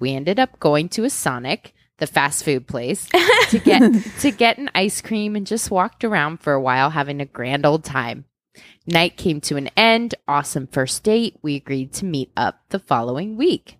We 0.00 0.14
ended 0.14 0.38
up 0.38 0.58
going 0.60 0.88
to 0.90 1.04
a 1.04 1.10
Sonic, 1.10 1.74
the 1.98 2.06
fast 2.06 2.44
food 2.44 2.66
place, 2.66 3.08
to 3.50 3.58
get 3.58 3.80
to 4.20 4.30
get 4.30 4.58
an 4.58 4.70
ice 4.74 5.00
cream 5.00 5.36
and 5.36 5.46
just 5.46 5.70
walked 5.70 6.04
around 6.04 6.40
for 6.40 6.52
a 6.52 6.60
while 6.60 6.90
having 6.90 7.20
a 7.20 7.26
grand 7.26 7.64
old 7.64 7.84
time. 7.84 8.24
Night 8.86 9.16
came 9.16 9.40
to 9.42 9.56
an 9.56 9.68
end. 9.76 10.14
Awesome 10.28 10.66
first 10.66 11.02
date. 11.02 11.38
We 11.42 11.56
agreed 11.56 11.92
to 11.94 12.04
meet 12.04 12.30
up 12.36 12.60
the 12.68 12.78
following 12.78 13.36
week. 13.36 13.78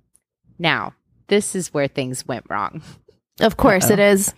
Now, 0.59 0.94
this 1.28 1.54
is 1.54 1.74
where 1.74 1.88
things 1.88 2.26
went 2.26 2.46
wrong. 2.48 2.83
Of 3.40 3.57
course 3.57 3.90
it 3.90 3.98
is. 3.98 4.33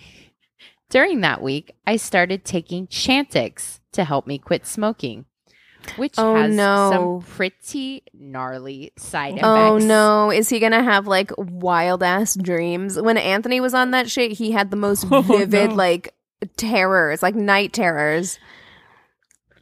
During 0.88 1.20
that 1.20 1.42
week, 1.42 1.72
I 1.86 1.96
started 1.96 2.44
taking 2.44 2.86
Chantix 2.86 3.80
to 3.92 4.04
help 4.04 4.26
me 4.26 4.38
quit 4.38 4.66
smoking, 4.66 5.26
which 5.92 6.14
Oh, 6.18 6.34
has 6.34 6.54
no. 6.54 6.90
some 7.22 7.34
pretty 7.36 8.02
gnarly 8.12 8.92
side 8.98 9.34
effects. 9.34 9.46
Oh 9.46 9.78
no, 9.78 10.30
is 10.30 10.48
he 10.48 10.58
gonna 10.60 10.82
have 10.82 11.06
like 11.06 11.30
wild 11.38 12.02
ass 12.02 12.34
dreams? 12.34 13.00
When 13.00 13.16
Anthony 13.16 13.60
was 13.60 13.74
on 13.74 13.90
that 13.92 14.10
shit, 14.10 14.32
he 14.32 14.52
had 14.52 14.70
the 14.70 14.76
most 14.76 15.06
Oh, 15.10 15.22
vivid 15.22 15.70
no. 15.70 15.74
like 15.76 16.14
terrors, 16.56 17.22
like 17.22 17.34
night 17.34 17.72
terrors. 17.72 18.38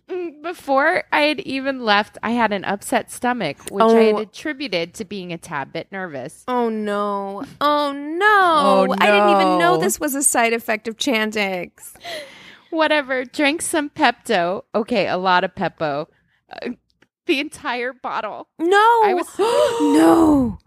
Mm, 0.08 0.42
Before 0.42 1.04
I 1.12 1.22
had 1.22 1.40
even 1.40 1.80
left, 1.80 2.18
I 2.22 2.32
had 2.32 2.52
an 2.52 2.64
upset 2.64 3.10
stomach, 3.10 3.56
which 3.70 3.82
I 3.84 4.02
had 4.02 4.14
Oh. 4.16 4.18
attributed 4.18 4.92
to 4.94 5.04
being 5.06 5.32
a 5.32 5.38
tad 5.38 5.72
bit 5.72 5.90
nervous. 5.90 6.44
Oh 6.46 6.68
no. 6.68 7.44
Oh 7.60 7.92
no. 7.92 8.86
Oh, 8.90 8.96
I 9.00 9.06
didn't 9.10 9.30
even 9.30 9.58
know 9.58 9.78
this 9.78 9.98
was 9.98 10.14
a 10.14 10.22
side 10.22 10.52
effect 10.52 10.88
of 10.88 10.96
Chantix. 10.98 11.94
Whatever, 12.70 13.24
drank 13.24 13.62
some 13.62 13.88
Pepto. 13.88 14.64
Okay, 14.74 15.06
a 15.06 15.16
lot 15.16 15.44
of 15.44 15.54
Pepto. 15.54 16.06
Uh, 16.50 16.70
the 17.26 17.40
entire 17.40 17.92
bottle. 17.92 18.48
No. 18.58 18.76
I 19.04 19.14
was 19.14 19.28
no. 19.38 20.58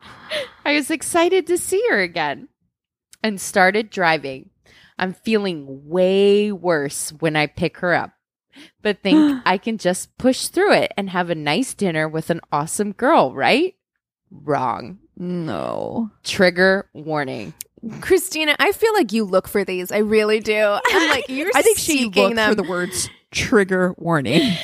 I 0.66 0.74
was 0.74 0.90
excited 0.92 1.48
to 1.48 1.58
see 1.58 1.84
her 1.90 2.00
again 2.02 2.50
and 3.24 3.40
started 3.40 3.90
driving. 3.90 4.50
I'm 5.00 5.14
feeling 5.14 5.88
way 5.88 6.52
worse 6.52 7.12
when 7.20 7.36
I 7.36 7.46
pick 7.48 7.78
her 7.78 7.94
up, 7.94 8.12
but 8.82 9.04
think 9.04 9.42
I 9.46 9.58
can 9.58 9.78
just 9.78 10.18
push 10.18 10.48
through 10.48 10.74
it 10.74 10.92
and 10.98 11.10
have 11.12 11.30
a 11.30 11.36
nice 11.36 11.74
dinner 11.74 12.08
with 12.08 12.30
an 12.30 12.42
awesome 12.52 12.94
girl, 12.94 13.34
right? 13.34 13.76
Wrong. 14.32 14.98
No. 15.16 16.12
Trigger 16.24 16.90
warning. 16.94 17.54
Christina, 18.02 18.56
I 18.60 18.72
feel 18.72 18.94
like 18.94 19.14
you 19.14 19.24
look 19.24 19.48
for 19.48 19.64
these. 19.64 19.92
I 19.92 20.00
really 20.00 20.40
do. 20.40 20.78
I'm 20.86 21.10
like 21.10 21.26
you're 21.30 21.52
I 21.54 21.62
think 21.62 21.78
she 21.78 22.00
seeking 22.00 22.24
looked 22.24 22.36
them. 22.36 22.50
for 22.50 22.56
the 22.56 22.68
words 22.68 23.10
trigger 23.32 23.94
warning. 23.98 24.42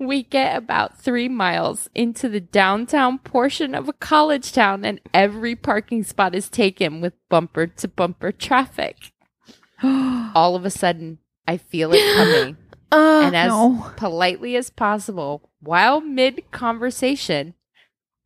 We 0.00 0.22
get 0.22 0.56
about 0.56 0.98
three 0.98 1.28
miles 1.28 1.90
into 1.94 2.30
the 2.30 2.40
downtown 2.40 3.18
portion 3.18 3.74
of 3.74 3.86
a 3.86 3.92
college 3.92 4.50
town, 4.50 4.84
and 4.84 4.98
every 5.12 5.54
parking 5.54 6.04
spot 6.04 6.34
is 6.34 6.48
taken 6.48 7.02
with 7.02 7.12
bumper 7.28 7.66
to 7.66 7.86
bumper 7.86 8.32
traffic. 8.32 9.12
all 9.82 10.56
of 10.56 10.64
a 10.64 10.70
sudden, 10.70 11.18
I 11.46 11.58
feel 11.58 11.92
it 11.92 12.16
coming. 12.16 12.56
Uh, 12.90 13.22
and 13.24 13.36
as 13.36 13.50
no. 13.50 13.92
politely 13.96 14.56
as 14.56 14.70
possible, 14.70 15.50
while 15.60 16.00
mid 16.00 16.50
conversation, 16.50 17.54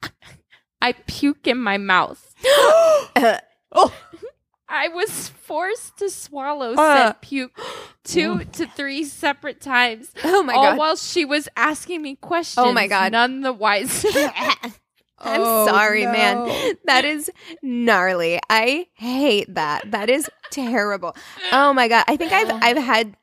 I 0.81 0.93
puke 0.93 1.47
in 1.47 1.59
my 1.59 1.77
mouth. 1.77 2.35
uh, 3.17 3.39
I 4.75 4.89
was 4.89 5.29
forced 5.29 5.97
to 5.99 6.11
swallow 6.11 6.73
Uh. 6.75 6.97
said 7.13 7.21
puke 7.21 7.53
two 8.05 8.45
to 8.45 8.67
three 8.67 9.05
separate 9.05 9.61
times. 9.61 10.11
oh 10.25 10.43
my 10.43 10.55
all 10.55 10.63
god. 10.71 10.79
while 10.79 10.97
she 10.97 11.25
was 11.25 11.49
asking 11.57 12.03
me 12.03 12.17
questions. 12.17 12.67
Oh 12.67 12.73
my 12.73 12.87
God. 12.89 13.13
None 13.13 13.41
the 13.43 13.53
wiser. 13.53 14.09
I'm 15.27 15.41
Oh, 15.41 15.67
sorry, 15.67 16.05
no. 16.05 16.13
man. 16.13 16.75
That 16.85 17.05
is 17.05 17.31
gnarly. 17.63 18.41
I 18.51 18.89
hate 18.95 19.55
that. 19.55 19.91
That 19.91 20.11
is 20.11 20.29
terrible. 20.51 21.17
Oh 21.53 21.73
my 21.73 21.89
god. 21.89 22.05
I 22.09 22.17
think 22.17 22.33
I've 22.33 22.51
I've 22.63 22.77
had 22.77 23.17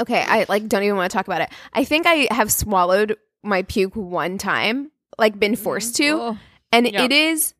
Okay, 0.00 0.24
I 0.26 0.46
like 0.48 0.66
don't 0.68 0.82
even 0.82 0.96
want 0.96 1.10
to 1.10 1.16
talk 1.16 1.26
about 1.26 1.40
it. 1.42 1.50
I 1.72 1.84
think 1.84 2.06
I 2.06 2.28
have 2.32 2.50
swallowed 2.50 3.16
my 3.42 3.62
puke 3.62 3.94
one 3.94 4.38
time, 4.38 4.90
like 5.18 5.38
been 5.38 5.54
forced 5.56 5.96
to, 5.96 6.08
Oh. 6.12 6.38
and 6.72 6.86
Yeah. 6.90 7.02
it 7.04 7.12
is 7.12 7.52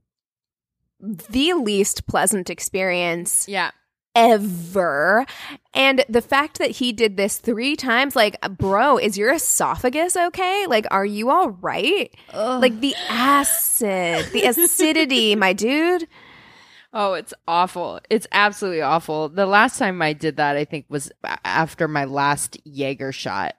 the 1.04 1.52
least 1.54 2.06
pleasant 2.06 2.48
experience 2.48 3.46
yeah. 3.48 3.70
ever. 4.14 5.26
And 5.74 6.04
the 6.08 6.22
fact 6.22 6.58
that 6.58 6.70
he 6.70 6.92
did 6.92 7.16
this 7.16 7.38
three 7.38 7.76
times, 7.76 8.16
like, 8.16 8.40
bro, 8.58 8.96
is 8.96 9.18
your 9.18 9.32
esophagus 9.32 10.16
okay? 10.16 10.66
Like, 10.66 10.86
are 10.90 11.04
you 11.04 11.30
all 11.30 11.50
right? 11.50 12.14
Ugh. 12.32 12.62
Like 12.62 12.80
the 12.80 12.94
acid, 13.08 14.32
the 14.32 14.44
acidity, 14.44 15.36
my 15.36 15.52
dude. 15.52 16.08
Oh, 16.96 17.14
it's 17.14 17.34
awful. 17.48 18.00
It's 18.08 18.28
absolutely 18.30 18.80
awful. 18.80 19.28
The 19.28 19.46
last 19.46 19.78
time 19.80 20.00
I 20.00 20.12
did 20.12 20.36
that, 20.36 20.56
I 20.56 20.64
think, 20.64 20.86
was 20.88 21.10
after 21.44 21.88
my 21.88 22.04
last 22.04 22.56
Jaeger 22.64 23.10
shot. 23.10 23.56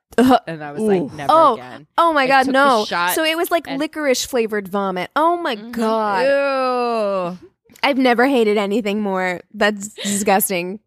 And 0.47 0.63
I 0.63 0.71
was 0.71 0.81
like, 0.81 1.11
never 1.11 1.33
Oh, 1.33 1.53
again. 1.55 1.85
Oh 1.97 2.13
my 2.13 2.23
I 2.23 2.27
god, 2.27 2.47
no. 2.47 2.85
So 2.85 3.25
it 3.25 3.35
was 3.35 3.51
like 3.51 3.67
and- 3.67 3.77
licorice 3.79 4.25
flavored 4.25 4.69
vomit. 4.69 5.11
Oh 5.17 5.35
my 5.35 5.57
Mhm. 5.57 5.71
god. 5.73 7.37
Ew. 7.41 7.49
I've 7.83 7.97
never 7.97 8.25
hated 8.25 8.55
anything 8.57 9.01
more. 9.01 9.41
That's 9.53 9.89
disgusting. 9.89 10.79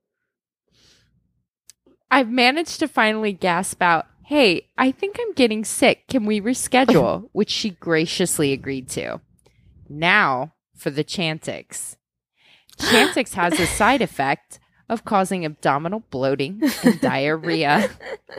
I've 2.11 2.31
managed 2.31 2.79
to 2.81 2.89
finally 2.89 3.35
gasp 3.35 3.83
out, 3.83 4.07
hey, 4.25 4.67
I 4.79 4.91
think 4.91 5.19
I'm 5.21 5.35
getting 5.35 5.65
sick. 5.67 6.07
Can 6.09 6.25
we 6.25 6.41
reschedule? 6.41 7.29
Which 7.33 7.51
she 7.51 7.71
graciously 7.71 8.53
agreed 8.55 8.89
to. 8.91 9.21
Now 9.91 10.55
for 10.75 10.89
the 10.91 11.05
Chantix. 11.05 11.97
Chantix 12.79 13.35
has 13.35 13.59
a 13.59 13.67
side 13.67 14.03
effect 14.03 14.59
of 14.89 15.05
causing 15.05 15.45
abdominal 15.45 16.03
bloating 16.11 16.63
and 16.83 17.01
diarrhea, 17.03 17.91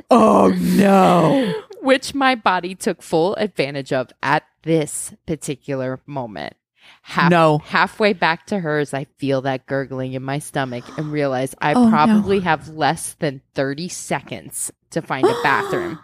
Oh 0.10 0.49
no. 0.58 1.54
which 1.82 2.15
my 2.15 2.36
body 2.36 2.73
took 2.75 3.02
full 3.02 3.36
advantage 3.36 3.93
of 3.93 4.10
at 4.23 4.43
this 4.63 5.13
particular 5.28 5.99
moment. 6.08 6.56
Half, 7.04 7.30
No. 7.30 7.60
Halfway 7.60 8.13
back 8.13 8.47
to 8.47 8.60
hers, 8.60 8.93
I 8.95 9.04
feel 9.17 9.41
that 9.41 9.67
gurgling 9.67 10.13
in 10.13 10.23
my 10.23 10.39
stomach 10.39 10.84
and 10.97 11.12
realize 11.12 11.54
I 11.62 11.73
Oh, 11.73 11.86
no. 11.86 11.89
probably 11.91 12.39
have 12.39 12.67
less 12.69 13.13
than 13.19 13.41
30 13.54 13.88
seconds 13.89 14.71
to 14.91 15.02
find 15.04 15.25
a 15.28 15.36
bathroom. 15.43 15.99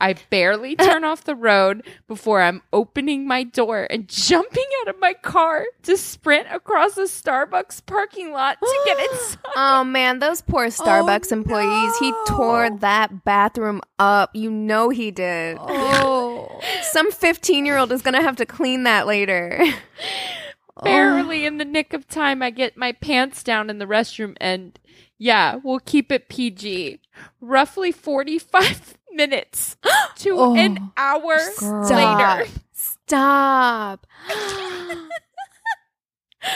I 0.00 0.14
barely 0.30 0.76
turn 0.76 1.04
off 1.04 1.24
the 1.24 1.34
road 1.34 1.86
before 2.08 2.42
I'm 2.42 2.62
opening 2.72 3.26
my 3.26 3.44
door 3.44 3.86
and 3.90 4.08
jumping 4.08 4.64
out 4.80 4.88
of 4.88 5.00
my 5.00 5.12
car 5.12 5.66
to 5.82 5.96
sprint 5.96 6.48
across 6.50 6.96
a 6.96 7.02
Starbucks 7.02 7.84
parking 7.86 8.32
lot 8.32 8.58
to 8.60 8.80
get 8.86 8.98
inside. 9.12 9.38
Oh 9.56 9.84
man, 9.84 10.18
those 10.18 10.40
poor 10.40 10.64
oh, 10.64 10.68
Starbucks 10.68 11.32
employees. 11.32 11.96
He 11.98 12.12
tore 12.26 12.70
that 12.78 13.24
bathroom 13.24 13.80
up. 13.98 14.34
You 14.34 14.50
know 14.50 14.88
he 14.88 15.10
did. 15.10 15.58
Oh. 15.60 16.60
Some 16.82 17.12
15 17.12 17.66
year 17.66 17.76
old 17.76 17.92
is 17.92 18.02
going 18.02 18.14
to 18.14 18.22
have 18.22 18.36
to 18.36 18.46
clean 18.46 18.84
that 18.84 19.06
later. 19.06 19.64
Barely 20.82 21.44
oh. 21.44 21.48
in 21.48 21.58
the 21.58 21.64
nick 21.64 21.92
of 21.92 22.08
time, 22.08 22.42
I 22.42 22.50
get 22.50 22.76
my 22.76 22.92
pants 22.92 23.42
down 23.42 23.68
in 23.68 23.78
the 23.78 23.84
restroom, 23.84 24.34
and 24.40 24.78
yeah, 25.18 25.56
we'll 25.62 25.80
keep 25.80 26.10
it 26.10 26.30
PG. 26.30 27.00
Roughly 27.40 27.92
45 27.92 28.96
minutes 29.14 29.76
to 30.16 30.30
Oh, 30.38 30.56
an 30.56 30.90
hour. 30.96 31.38
Stop. 31.38 31.90
later. 31.90 32.50
Stop. 32.72 34.06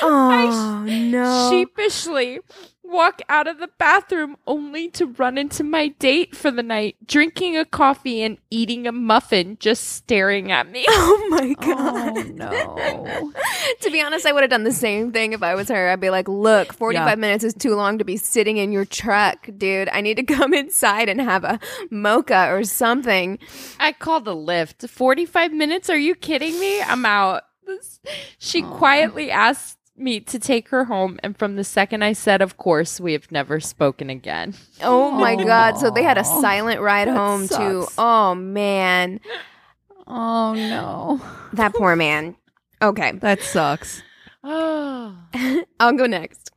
oh 0.03 0.85
no. 0.87 1.51
sheepishly 1.51 2.41
walk 2.85 3.23
out 3.29 3.47
of 3.49 3.59
the 3.59 3.69
bathroom 3.79 4.37
only 4.47 4.89
to 4.91 5.07
run 5.07 5.39
into 5.39 5.65
my 5.65 5.89
date 5.89 6.37
for 6.37 6.51
the 6.51 6.63
night, 6.63 6.97
drinking 7.07 7.57
a 7.57 7.65
coffee 7.65 8.23
and 8.23 8.39
eating 8.51 8.87
a 8.87 8.93
muffin, 8.93 9.57
just 9.59 9.89
staring 9.89 10.53
at 10.53 10.71
me. 10.71 10.85
Oh 10.97 11.27
my 11.31 11.55
Oh 11.59 11.75
god. 11.75 12.31
no. 12.35 13.33
to 13.81 13.91
be 13.91 14.01
honest, 14.01 14.27
I 14.27 14.33
would 14.33 14.43
have 14.43 14.51
done 14.51 14.65
the 14.65 14.73
same 14.73 15.11
thing 15.13 15.33
if 15.33 15.43
I 15.43 15.55
was 15.55 15.69
her. 15.69 15.89
I'd 15.91 16.01
be 16.01 16.11
like, 16.11 16.29
"Look, 16.29 16.73
45 16.73 17.09
Yeah. 17.09 17.15
minutes 17.17 17.43
is 17.45 17.55
too 17.55 17.75
long 17.75 17.99
to 17.99 18.05
be 18.05 18.17
sitting 18.17 18.59
in 18.59 18.71
your 18.73 18.85
truck, 18.85 19.49
dude. 19.57 19.89
I 19.91 20.01
need 20.01 20.17
to 20.19 20.23
come 20.35 20.53
inside 20.55 21.09
and 21.09 21.21
have 21.21 21.45
a 21.45 21.59
mocha 21.91 22.49
or 22.53 22.65
something." 22.65 23.39
I 23.81 23.93
called 23.93 24.29
a 24.29 24.33
Lyft. 24.33 24.89
45 24.89 25.53
minutes? 25.53 25.89
Are 25.91 25.97
you 25.99 26.15
kidding 26.15 26.59
me? 26.61 26.81
I'm 26.83 27.05
out. 27.07 27.43
This- 27.67 28.01
She 28.39 28.63
quietly 28.63 29.31
asked 29.31 29.79
me 29.97 30.21
to 30.21 30.39
take 30.39 30.69
her 30.69 30.85
home, 30.85 31.19
and 31.23 31.37
from 31.37 31.57
the 31.57 31.65
second 31.65 32.03
I 32.03 32.13
said, 32.13 32.43
of 32.43 32.57
course, 32.57 33.01
we 33.01 33.13
have 33.13 33.31
never 33.31 33.61
spoken 33.61 34.11
again. 34.11 34.55
Oh 34.83 35.11
my 35.11 35.37
god. 35.37 35.79
So 35.79 35.91
they 35.91 36.03
had 36.03 36.19
a 36.19 36.25
silent 36.25 36.81
ride 36.81 37.09
That 37.09 37.17
home 37.17 37.49
too. 37.49 37.87
Oh 37.97 38.35
man. 38.35 39.21
Oh 40.07 40.55
no. 40.55 41.21
That 41.53 41.75
poor 41.75 41.97
man. 41.97 42.37
Okay. 42.83 43.13
That 43.13 43.43
sucks. 43.43 44.03
Oh. 44.43 45.17
I'll 45.81 45.93
go 45.93 46.07
next. 46.07 46.51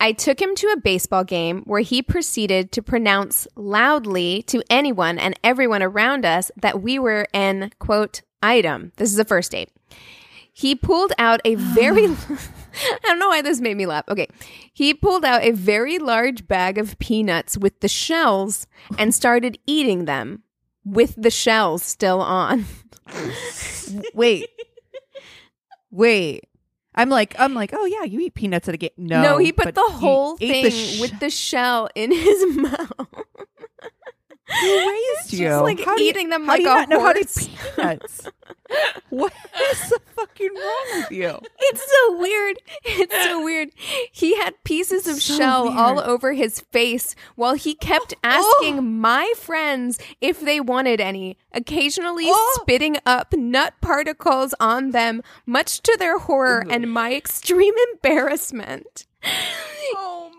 I 0.00 0.12
took 0.12 0.40
him 0.40 0.54
to 0.56 0.68
a 0.68 0.76
baseball 0.80 1.24
game 1.24 1.62
where 1.62 1.80
he 1.80 2.02
proceeded 2.02 2.70
to 2.72 2.82
pronounce 2.82 3.48
loudly 3.56 4.42
to 4.44 4.62
anyone 4.70 5.18
and 5.18 5.38
everyone 5.42 5.82
around 5.82 6.24
us 6.24 6.52
that 6.56 6.80
we 6.80 7.00
were 7.00 7.26
an 7.34 7.72
quote 7.80 8.22
item. 8.40 8.92
This 8.96 9.10
is 9.10 9.16
the 9.16 9.24
first 9.24 9.50
date. 9.50 9.70
He 10.58 10.74
pulled 10.74 11.12
out 11.18 11.40
a 11.44 11.54
very 11.54 12.06
I 12.92 12.98
don't 13.04 13.20
know 13.20 13.28
why 13.28 13.42
this 13.42 13.60
made 13.60 13.76
me 13.76 13.86
laugh. 13.86 14.04
Okay. 14.08 14.26
He 14.72 14.92
pulled 14.92 15.24
out 15.24 15.42
a 15.44 15.52
very 15.52 15.98
large 16.00 16.48
bag 16.48 16.78
of 16.78 16.98
peanuts 16.98 17.56
with 17.56 17.78
the 17.78 17.86
shells 17.88 18.66
and 18.98 19.14
started 19.14 19.56
eating 19.68 20.04
them 20.06 20.42
with 20.84 21.14
the 21.16 21.30
shells 21.30 21.84
still 21.84 22.20
on. 22.20 22.64
Wait. 24.14 24.48
Wait. 25.92 26.44
I'm 26.94 27.08
like, 27.08 27.36
I'm 27.38 27.54
like, 27.54 27.70
oh 27.72 27.84
yeah, 27.84 28.02
you 28.02 28.18
eat 28.18 28.34
peanuts 28.34 28.66
at 28.68 28.74
a 28.74 28.78
game. 28.78 28.90
No, 28.96 29.22
No, 29.22 29.38
he 29.38 29.52
put 29.52 29.76
the 29.76 29.80
whole 29.82 30.36
thing 30.36 30.64
the 30.64 30.70
sh- 30.70 31.00
with 31.00 31.20
the 31.20 31.30
shell 31.30 31.88
in 31.94 32.10
his 32.10 32.56
mouth. 32.56 33.06
Who 34.48 34.88
raised 34.88 35.32
you? 35.32 35.46
Just 35.46 35.62
like 35.62 35.80
How 35.80 35.96
do 35.96 36.02
you- 36.02 36.10
eating 36.10 36.30
them 36.30 36.46
like 36.46 36.60
a 36.60 36.64
not 36.64 36.88
know 36.88 37.00
how 37.00 37.12
to 37.12 37.20
horse. 37.20 37.48
peanuts? 37.76 38.28
what 39.10 39.32
is 39.70 39.88
the 39.90 40.00
fucking 40.16 40.50
wrong 40.54 40.86
with 41.00 41.10
you? 41.10 41.38
It's 41.58 41.80
so 41.90 42.18
weird. 42.18 42.58
It's 42.84 43.24
so 43.24 43.42
weird. 43.44 43.70
He 44.12 44.36
had 44.36 44.62
pieces 44.64 45.06
of 45.06 45.16
So 45.22 45.36
shell 45.36 45.68
all 45.68 46.00
over 46.00 46.32
his 46.32 46.60
face 46.72 47.14
while 47.34 47.54
he 47.54 47.74
kept 47.74 48.14
oh! 48.24 48.54
asking 48.60 48.98
my 49.00 49.32
friends 49.36 49.98
if 50.20 50.40
they 50.40 50.60
wanted 50.60 51.00
any, 51.00 51.36
occasionally 51.52 52.24
Oh. 52.28 52.58
spitting 52.62 52.96
up 53.04 53.32
nut 53.34 53.74
particles 53.80 54.54
on 54.60 54.90
them, 54.92 55.22
much 55.46 55.80
to 55.82 55.96
their 55.98 56.18
horror 56.18 56.64
and 56.70 56.90
my 56.92 57.14
extreme 57.14 57.74
embarrassment. 57.92 59.06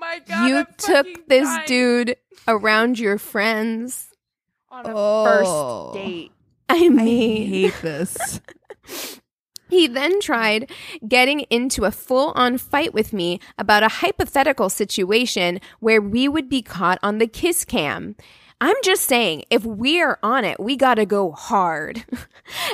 My 0.10 0.19
god. 0.28 0.48
you 0.48 0.56
I'm 0.58 0.65
took 0.78 1.28
this 1.28 1.48
dying. 1.48 1.65
dude 1.67 2.15
around 2.48 2.98
your 2.98 3.19
friends. 3.19 4.08
on 4.72 4.86
a 4.88 4.93
Oh. 4.95 5.91
first 5.93 6.04
date. 6.06 6.32
I 6.67 6.76
I 6.76 7.04
hate 7.06 7.74
this. 7.82 8.41
He 9.69 9.86
then 9.88 10.19
tried 10.19 10.72
getting 11.08 11.41
into 11.52 11.86
a 11.86 11.91
full 11.91 12.32
on 12.36 12.58
fight 12.58 12.91
with 12.91 13.13
me 13.13 13.39
about 13.60 13.84
a 13.84 13.88
hypothetical 13.88 14.67
situation 14.69 15.60
where 15.80 16.02
we 16.02 16.28
would 16.28 16.50
be 16.50 16.63
caught 16.63 16.98
on 17.04 17.19
the 17.19 17.28
kiss 17.28 17.63
cam. 17.65 18.15
I'm 18.62 18.76
just 18.84 19.06
saying, 19.06 19.45
if 19.50 19.63
we're 19.63 20.17
on 20.22 20.43
it, 20.43 20.60
we 20.60 20.76
gotta 20.76 21.06
go 21.06 21.32
hard. 21.32 22.04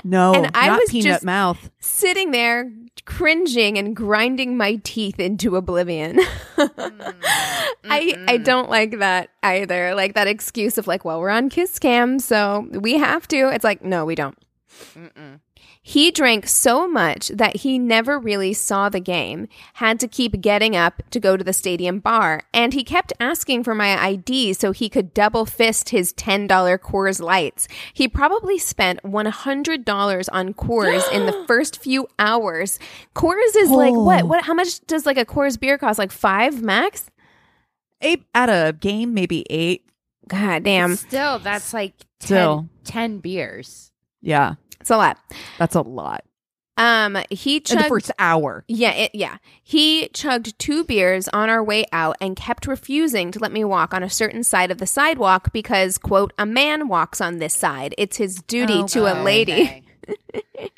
No, 0.05 0.33
And 0.33 0.51
I 0.55 0.67
not 0.67 0.79
was 0.79 0.89
peanut 0.89 1.05
just- 1.05 1.25
mouth. 1.25 1.69
Sitting 1.81 2.31
there, 2.31 2.71
cringing 3.03 3.77
and 3.77 3.93
grinding 3.93 4.55
my 4.55 4.79
teeth 4.85 5.19
into 5.19 5.57
oblivion. 5.57 6.17
I 7.83 8.15
I 8.27 8.37
don't 8.37 8.69
like 8.69 8.99
that 8.99 9.31
either. 9.43 9.93
Like 9.93 10.13
that 10.13 10.27
excuse 10.27 10.77
of 10.77 10.87
like, 10.87 11.03
well, 11.03 11.19
we're 11.19 11.29
on 11.29 11.49
kiss 11.49 11.77
cam, 11.77 12.19
so 12.19 12.67
we 12.71 12.97
have 12.97 13.27
to. 13.29 13.49
It's 13.53 13.65
like, 13.65 13.83
no, 13.83 14.05
we 14.05 14.15
don't. 14.15 14.37
Mm-mm. 14.95 15.39
He 15.87 16.09
drank 16.09 16.47
so 16.47 16.87
much 16.87 17.27
that 17.27 17.57
he 17.57 17.77
never 17.77 18.17
really 18.17 18.53
saw 18.53 18.89
the 18.89 18.99
game, 18.99 19.47
had 19.75 19.99
to 19.99 20.07
keep 20.07 20.41
getting 20.41 20.75
up 20.75 21.03
to 21.11 21.19
go 21.19 21.37
to 21.37 21.43
the 21.43 21.53
stadium 21.53 21.99
bar, 21.99 22.41
and 22.51 22.73
he 22.73 22.83
kept 22.83 23.13
asking 23.19 23.63
for 23.63 23.75
my 23.75 23.95
ID 24.03 24.53
so 24.53 24.71
he 24.71 24.89
could 24.89 25.13
double 25.13 25.45
fist 25.45 25.89
his 25.89 26.11
$10 26.13 26.47
Coors 26.79 27.21
Lights. 27.21 27.67
He 27.93 28.07
probably 28.07 28.57
spent 28.57 29.03
$100 29.03 30.29
on 30.31 30.53
Coors 30.55 31.11
in 31.11 31.27
the 31.27 31.43
first 31.47 31.77
few 31.77 32.07
hours. 32.17 32.79
Coors 33.13 33.55
is 33.55 33.69
like 33.69 33.93
what? 33.93 34.23
Oh. 34.23 34.25
What 34.25 34.43
how 34.45 34.55
much 34.55 34.79
does 34.87 35.05
like 35.05 35.19
a 35.19 35.25
Coors 35.25 35.59
beer 35.59 35.77
cost? 35.77 35.99
Like 35.99 36.11
5 36.11 36.63
max? 36.63 37.11
Eight 38.01 38.25
at 38.33 38.49
a 38.49 38.73
game, 38.73 39.13
maybe 39.13 39.45
eight. 39.51 39.85
God 40.27 40.63
damn. 40.63 40.95
Still, 40.95 41.37
that's 41.37 41.75
like 41.75 41.93
10, 42.21 42.25
Still. 42.25 42.69
10 42.85 43.19
beers. 43.19 43.91
Yeah, 44.25 44.55
It's 44.85 44.91
a 44.91 44.97
lot. 44.97 45.17
that's 45.57 45.73
a 45.73 45.81
lot. 45.81 46.23
Um 46.77 47.17
he 47.31 47.55
In 47.55 47.63
the 47.63 47.69
chugged 47.75 47.87
first 47.87 48.11
hour. 48.19 48.63
Yeah, 48.67 48.91
it, 48.91 49.15
yeah. 49.15 49.37
He 49.63 50.09
chugged 50.09 50.59
two 50.59 50.83
beers 50.83 51.27
on 51.29 51.49
our 51.49 51.63
way 51.63 51.85
out 51.91 52.17
and 52.21 52.35
kept 52.35 52.67
refusing 52.67 53.31
to 53.31 53.39
let 53.39 53.51
me 53.51 53.63
walk 53.63 53.95
on 53.95 54.03
a 54.03 54.09
certain 54.11 54.43
side 54.43 54.69
of 54.69 54.77
the 54.77 54.85
sidewalk 54.85 55.51
because, 55.53 55.97
quote, 55.97 56.33
a 56.37 56.45
man 56.45 56.87
walks 56.87 57.19
on 57.19 57.39
this 57.39 57.55
side. 57.55 57.95
It's 57.97 58.17
his 58.17 58.35
duty 58.43 58.81
Oh, 58.83 58.87
to 58.89 59.05
a 59.07 59.19
Oh, 59.19 59.23
lady. 59.23 59.53
okay. 59.53 59.83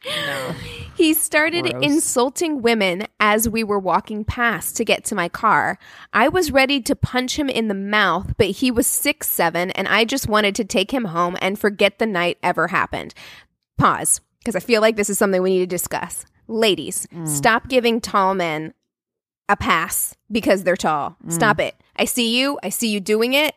no. 0.05 0.55
He 0.97 1.13
started 1.13 1.65
Gross. 1.65 1.83
insulting 1.85 2.63
women 2.63 3.03
as 3.19 3.47
we 3.47 3.63
were 3.63 3.77
walking 3.77 4.25
past 4.25 4.75
to 4.77 4.83
get 4.83 5.03
to 5.05 5.15
my 5.15 5.29
car. 5.29 5.77
I 6.11 6.27
was 6.27 6.51
ready 6.51 6.81
to 6.81 6.95
punch 6.95 7.37
him 7.37 7.49
in 7.49 7.67
the 7.67 7.75
mouth, 7.75 8.33
but 8.35 8.47
he 8.47 8.71
was 8.71 8.87
six 8.87 9.29
seven, 9.29 9.69
and 9.71 9.87
I 9.87 10.05
just 10.05 10.27
wanted 10.27 10.55
to 10.55 10.65
take 10.65 10.89
him 10.91 11.05
home 11.05 11.37
and 11.39 11.59
forget 11.59 11.99
the 11.99 12.07
night 12.07 12.39
ever 12.41 12.69
happened. 12.69 13.13
Pause, 13.77 14.21
because 14.39 14.55
I 14.55 14.59
feel 14.59 14.81
like 14.81 14.95
this 14.95 15.09
is 15.09 15.17
something 15.17 15.41
we 15.41 15.51
need 15.51 15.59
to 15.59 15.67
discuss. 15.67 16.25
Ladies, 16.47 17.07
mm. 17.13 17.27
stop 17.27 17.67
giving 17.67 18.01
tall 18.01 18.33
men 18.33 18.73
a 19.49 19.55
pass 19.55 20.15
because 20.31 20.63
they're 20.63 20.75
tall. 20.75 21.17
Mm. 21.25 21.31
Stop 21.31 21.59
it. 21.59 21.75
I 21.95 22.05
see 22.05 22.39
you. 22.39 22.59
I 22.63 22.69
see 22.69 22.89
you 22.89 22.99
doing 22.99 23.33
it. 23.33 23.55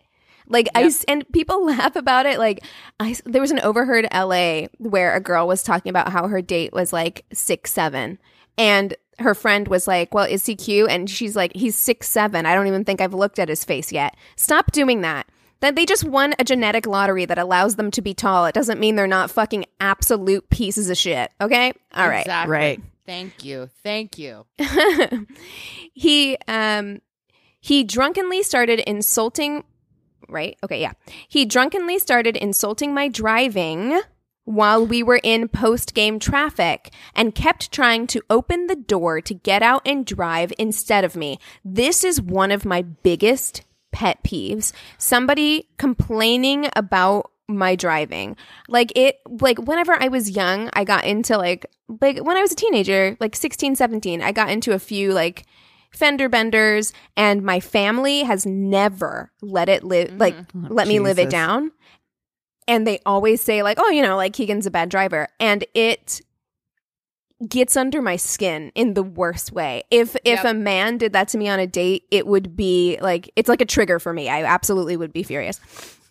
Like 0.50 0.68
I, 0.74 0.90
and 1.08 1.30
people 1.32 1.64
laugh 1.66 1.96
about 1.96 2.26
it. 2.26 2.38
Like 2.38 2.64
I 2.98 3.16
there 3.24 3.40
was 3.40 3.52
an 3.52 3.60
overheard 3.60 4.06
LA 4.12 4.66
where 4.78 5.14
a 5.14 5.20
girl 5.20 5.46
was 5.46 5.62
talking 5.62 5.90
about 5.90 6.12
how 6.12 6.26
her 6.26 6.42
date 6.42 6.72
was 6.72 6.92
like 6.92 7.24
six 7.32 7.72
seven, 7.72 8.18
and 8.58 8.94
her 9.20 9.34
friend 9.34 9.68
was 9.68 9.86
like, 9.86 10.12
"Well, 10.12 10.24
is 10.24 10.44
he 10.44 10.56
cute?" 10.56 10.90
And 10.90 11.08
she's 11.08 11.36
like, 11.36 11.54
"He's 11.54 11.76
six 11.76 12.08
seven. 12.08 12.46
I 12.46 12.54
don't 12.54 12.66
even 12.66 12.84
think 12.84 13.00
I've 13.00 13.14
looked 13.14 13.38
at 13.38 13.48
his 13.48 13.64
face 13.64 13.92
yet." 13.92 14.16
Stop 14.36 14.72
doing 14.72 15.02
that. 15.02 15.29
That 15.60 15.76
they 15.76 15.84
just 15.84 16.04
won 16.04 16.34
a 16.38 16.44
genetic 16.44 16.86
lottery 16.86 17.26
that 17.26 17.38
allows 17.38 17.76
them 17.76 17.90
to 17.92 18.02
be 18.02 18.14
tall. 18.14 18.46
It 18.46 18.54
doesn't 18.54 18.80
mean 18.80 18.96
they're 18.96 19.06
not 19.06 19.30
fucking 19.30 19.66
absolute 19.80 20.48
pieces 20.50 20.88
of 20.88 20.96
shit. 20.96 21.30
Okay, 21.40 21.72
all 21.94 22.08
right. 22.08 22.20
Exactly. 22.20 22.52
Right. 22.52 22.80
Thank 23.06 23.44
you. 23.44 23.68
Thank 23.82 24.18
you. 24.18 24.46
he 25.94 26.36
um 26.46 27.00
he 27.60 27.84
drunkenly 27.84 28.42
started 28.42 28.80
insulting 28.80 29.64
right 30.28 30.56
okay 30.62 30.80
yeah 30.80 30.92
he 31.28 31.44
drunkenly 31.44 31.98
started 31.98 32.36
insulting 32.36 32.94
my 32.94 33.08
driving 33.08 34.00
while 34.44 34.84
we 34.84 35.02
were 35.02 35.20
in 35.22 35.48
post 35.48 35.94
game 35.94 36.18
traffic 36.18 36.92
and 37.14 37.34
kept 37.34 37.72
trying 37.72 38.06
to 38.06 38.22
open 38.30 38.66
the 38.66 38.76
door 38.76 39.20
to 39.20 39.34
get 39.34 39.62
out 39.62 39.82
and 39.84 40.06
drive 40.06 40.52
instead 40.58 41.04
of 41.04 41.16
me 41.16 41.38
this 41.64 42.04
is 42.04 42.20
one 42.20 42.50
of 42.50 42.64
my 42.64 42.82
biggest 42.82 43.62
pet 43.92 44.22
peeves. 44.22 44.72
Somebody 44.98 45.68
complaining 45.78 46.68
about 46.76 47.30
my 47.48 47.74
driving. 47.74 48.36
Like 48.68 48.92
it 48.96 49.18
like 49.28 49.58
whenever 49.58 49.92
i 50.00 50.08
was 50.08 50.30
young 50.30 50.70
i 50.72 50.84
got 50.84 51.04
into 51.04 51.36
like 51.36 51.66
like 52.00 52.18
when 52.18 52.36
i 52.36 52.42
was 52.42 52.52
a 52.52 52.56
teenager 52.56 53.16
like 53.18 53.34
16 53.34 53.74
17 53.74 54.22
i 54.22 54.30
got 54.30 54.50
into 54.50 54.72
a 54.72 54.78
few 54.78 55.12
like 55.12 55.44
fender 55.90 56.28
benders 56.28 56.92
and 57.16 57.42
my 57.42 57.60
family 57.60 58.22
has 58.22 58.46
never 58.46 59.32
let 59.42 59.68
it 59.68 59.84
live 59.84 60.08
mm-hmm. 60.08 60.18
like 60.18 60.34
oh, 60.34 60.66
let 60.68 60.88
me 60.88 61.00
live 61.00 61.18
it 61.18 61.30
down. 61.30 61.72
And 62.68 62.86
they 62.86 63.00
always 63.04 63.40
say 63.40 63.62
like 63.62 63.78
oh 63.80 63.90
you 63.90 64.02
know 64.02 64.16
like 64.16 64.32
keegan's 64.32 64.66
a 64.66 64.70
bad 64.70 64.88
driver. 64.88 65.28
And 65.38 65.64
it 65.74 66.20
gets 67.48 67.76
under 67.76 68.02
my 68.02 68.16
skin 68.16 68.70
in 68.74 68.94
the 68.94 69.02
worst 69.02 69.50
way 69.52 69.82
if 69.90 70.14
if 70.24 70.42
Yep. 70.42 70.44
a 70.44 70.54
man 70.54 70.98
did 70.98 71.12
that 71.14 71.28
to 71.28 71.38
me 71.38 71.48
on 71.48 71.58
a 71.58 71.66
date 71.66 72.04
it 72.10 72.26
would 72.26 72.54
be 72.54 72.98
like 73.00 73.30
it's 73.36 73.48
like 73.48 73.60
a 73.62 73.66
trigger 73.66 73.98
for 73.98 74.12
me 74.12 74.28
i 74.28 74.42
absolutely 74.44 74.96
would 74.96 75.12
be 75.12 75.22
furious 75.22 75.58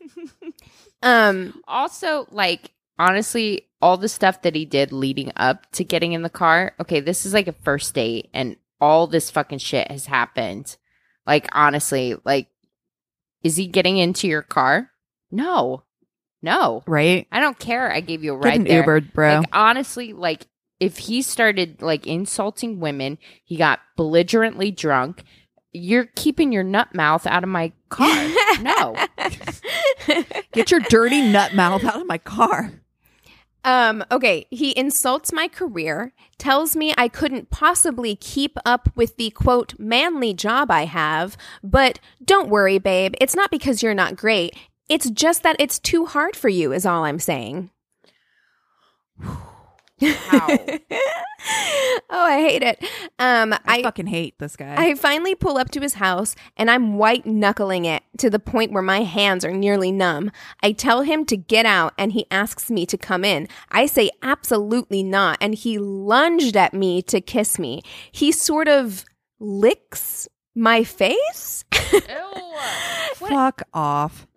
um 1.03 1.61
Also, 1.67 2.27
like, 2.31 2.71
honestly, 2.97 3.67
all 3.81 3.95
the 3.97 4.09
stuff 4.09 4.41
that 4.41 4.55
he 4.55 4.65
did 4.65 4.91
leading 4.91 5.31
up 5.37 5.69
to 5.73 5.83
getting 5.83 6.13
in 6.13 6.21
the 6.23 6.29
car, 6.29 6.73
okay, 6.79 6.99
this 6.99 7.25
is 7.25 7.33
like 7.33 7.47
a 7.47 7.53
first 7.53 7.93
date 7.93 8.29
and 8.33 8.57
all 8.81 9.07
this 9.07 9.29
fucking 9.31 9.59
shit 9.59 9.89
has 9.89 10.05
happened. 10.07 10.75
Like, 11.25 11.47
honestly, 11.53 12.15
like, 12.25 12.47
is 13.43 13.55
he 13.55 13.67
getting 13.67 13.97
into 13.97 14.27
your 14.27 14.41
car? 14.41 14.91
No. 15.31 15.83
No. 16.41 16.83
Right? 16.87 17.27
I 17.31 17.39
don't 17.39 17.57
care. 17.59 17.91
I 17.91 17.99
gave 18.01 18.23
you 18.23 18.33
a 18.33 18.37
ride 18.37 18.43
Get 18.43 18.49
ride 18.49 18.59
an 18.61 18.63
there. 18.65 18.79
Uber, 18.79 19.01
bro. 19.01 19.37
Like 19.39 19.49
honestly, 19.53 20.11
like 20.13 20.47
if 20.79 20.97
he 20.97 21.21
started 21.21 21.81
like 21.81 22.07
insulting 22.07 22.79
women, 22.79 23.17
he 23.43 23.57
got 23.57 23.79
belligerently 23.95 24.71
drunk. 24.71 25.23
You're 25.71 26.07
keeping 26.15 26.51
your 26.51 26.63
nut 26.63 26.95
mouth 26.95 27.27
out 27.27 27.43
of 27.43 27.49
my 27.49 27.71
car. 27.89 28.27
no. 28.61 28.95
Get 30.51 30.71
your 30.71 30.79
dirty 30.79 31.21
nut 31.21 31.53
mouth 31.53 31.83
out 31.83 32.01
of 32.01 32.07
my 32.07 32.17
car. 32.17 32.71
Um, 33.65 34.05
okay, 34.09 34.47
he 34.49 34.75
insults 34.77 35.33
my 35.33 35.49
career, 35.49 36.13
tells 36.37 36.77
me 36.77 36.93
I 36.97 37.09
couldn't 37.09 37.49
possibly 37.49 38.15
keep 38.15 38.57
up 38.65 38.89
with 38.95 39.17
the 39.17 39.31
quote 39.31 39.77
manly 39.77 40.33
job 40.33 40.71
I 40.71 40.85
have, 40.85 41.35
but 41.61 41.99
don't 42.23 42.49
worry, 42.49 42.79
babe, 42.79 43.15
it's 43.19 43.35
not 43.35 43.51
because 43.51 43.83
you're 43.83 43.93
not 43.93 44.15
great. 44.15 44.55
It's 44.87 45.09
just 45.09 45.43
that 45.43 45.57
it's 45.59 45.77
too 45.77 46.05
hard 46.05 46.37
for 46.37 46.49
you, 46.49 46.71
is 46.71 46.85
all 46.85 47.03
I'm 47.03 47.19
saying. 47.19 47.69
Wow. 50.01 50.47
oh, 52.09 52.25
I 52.25 52.41
hate 52.41 52.63
it. 52.63 52.83
Um, 53.17 53.53
I, 53.53 53.59
I 53.65 53.83
fucking 53.83 54.07
hate 54.07 54.37
this 54.39 54.55
guy. 54.55 54.75
I 54.77 54.95
finally 54.95 55.35
pull 55.35 55.57
up 55.57 55.71
to 55.71 55.81
his 55.81 55.95
house 55.95 56.35
and 56.57 56.69
I'm 56.69 56.97
white 56.97 57.25
knuckling 57.25 57.85
it 57.85 58.03
to 58.17 58.29
the 58.29 58.39
point 58.39 58.71
where 58.71 58.83
my 58.83 59.01
hands 59.01 59.43
are 59.45 59.51
nearly 59.51 59.91
numb. 59.91 60.31
I 60.61 60.71
tell 60.71 61.01
him 61.01 61.25
to 61.25 61.37
get 61.37 61.65
out 61.65 61.93
and 61.97 62.11
he 62.13 62.25
asks 62.31 62.69
me 62.69 62.85
to 62.87 62.97
come 62.97 63.25
in. 63.25 63.47
I 63.71 63.85
say 63.85 64.09
absolutely 64.21 65.03
not 65.03 65.37
and 65.41 65.55
he 65.55 65.77
lunged 65.77 66.55
at 66.55 66.73
me 66.73 67.01
to 67.03 67.21
kiss 67.21 67.59
me. 67.59 67.81
He 68.11 68.31
sort 68.31 68.67
of 68.67 69.05
licks 69.39 70.27
my 70.55 70.83
face 70.83 71.63
Ew. 71.93 71.99
Fuck 73.15 73.63
off. 73.73 74.27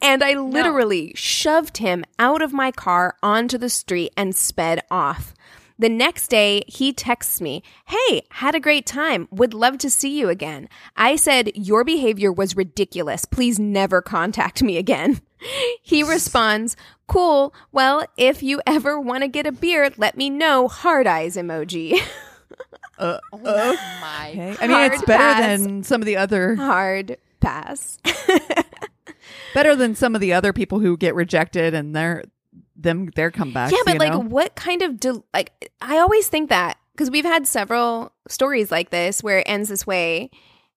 And 0.00 0.22
I 0.22 0.34
literally 0.34 1.12
shoved 1.14 1.78
him 1.78 2.04
out 2.18 2.42
of 2.42 2.52
my 2.52 2.70
car 2.70 3.16
onto 3.22 3.58
the 3.58 3.70
street 3.70 4.12
and 4.16 4.34
sped 4.36 4.80
off. 4.90 5.34
The 5.78 5.88
next 5.90 6.28
day, 6.28 6.62
he 6.68 6.92
texts 6.92 7.40
me, 7.40 7.62
Hey, 7.86 8.22
had 8.30 8.54
a 8.54 8.60
great 8.60 8.86
time. 8.86 9.28
Would 9.30 9.52
love 9.52 9.76
to 9.78 9.90
see 9.90 10.18
you 10.18 10.28
again. 10.30 10.68
I 10.96 11.16
said, 11.16 11.50
Your 11.54 11.84
behavior 11.84 12.32
was 12.32 12.56
ridiculous. 12.56 13.24
Please 13.26 13.58
never 13.58 14.00
contact 14.00 14.62
me 14.62 14.76
again. 14.78 15.20
He 15.82 16.02
responds, 16.02 16.76
Cool. 17.06 17.54
Well, 17.70 18.06
if 18.16 18.42
you 18.42 18.62
ever 18.66 18.98
want 18.98 19.22
to 19.22 19.28
get 19.28 19.46
a 19.46 19.52
beer, 19.52 19.90
let 19.98 20.16
me 20.16 20.30
know. 20.30 20.66
Hard 20.66 21.06
eyes 21.06 21.36
emoji. 21.36 22.00
Uh, 22.98 23.18
Oh 23.32 23.38
uh, 23.44 23.76
my. 24.00 24.30
okay. 24.30 24.56
I 24.58 24.66
mean, 24.66 24.90
it's 24.90 25.02
better 25.02 25.22
pass. 25.22 25.60
than 25.60 25.82
some 25.84 26.00
of 26.00 26.06
the 26.06 26.16
other, 26.16 26.54
Hard 26.56 27.18
pass. 27.40 27.98
better 29.54 29.74
than 29.76 29.94
some 29.94 30.14
of 30.14 30.20
the 30.20 30.32
other 30.32 30.52
people 30.52 30.78
who 30.80 30.96
get 30.96 31.14
rejected 31.14 31.74
and 31.74 31.94
their 31.94 32.24
them 32.76 33.10
their 33.16 33.30
comebacks. 33.30 33.70
Yeah, 33.72 33.78
but 33.84 33.94
you 33.94 33.98
like, 34.00 34.12
know? 34.12 34.18
what 34.20 34.54
kind 34.54 34.82
of 34.82 35.00
del- 35.00 35.24
like? 35.32 35.70
I 35.80 35.98
always 35.98 36.28
think 36.28 36.50
that 36.50 36.78
because 36.92 37.10
we've 37.10 37.24
had 37.24 37.46
several 37.46 38.12
stories 38.28 38.70
like 38.70 38.90
this 38.90 39.22
where 39.22 39.38
it 39.38 39.44
ends 39.48 39.68
this 39.68 39.86
way, 39.86 40.30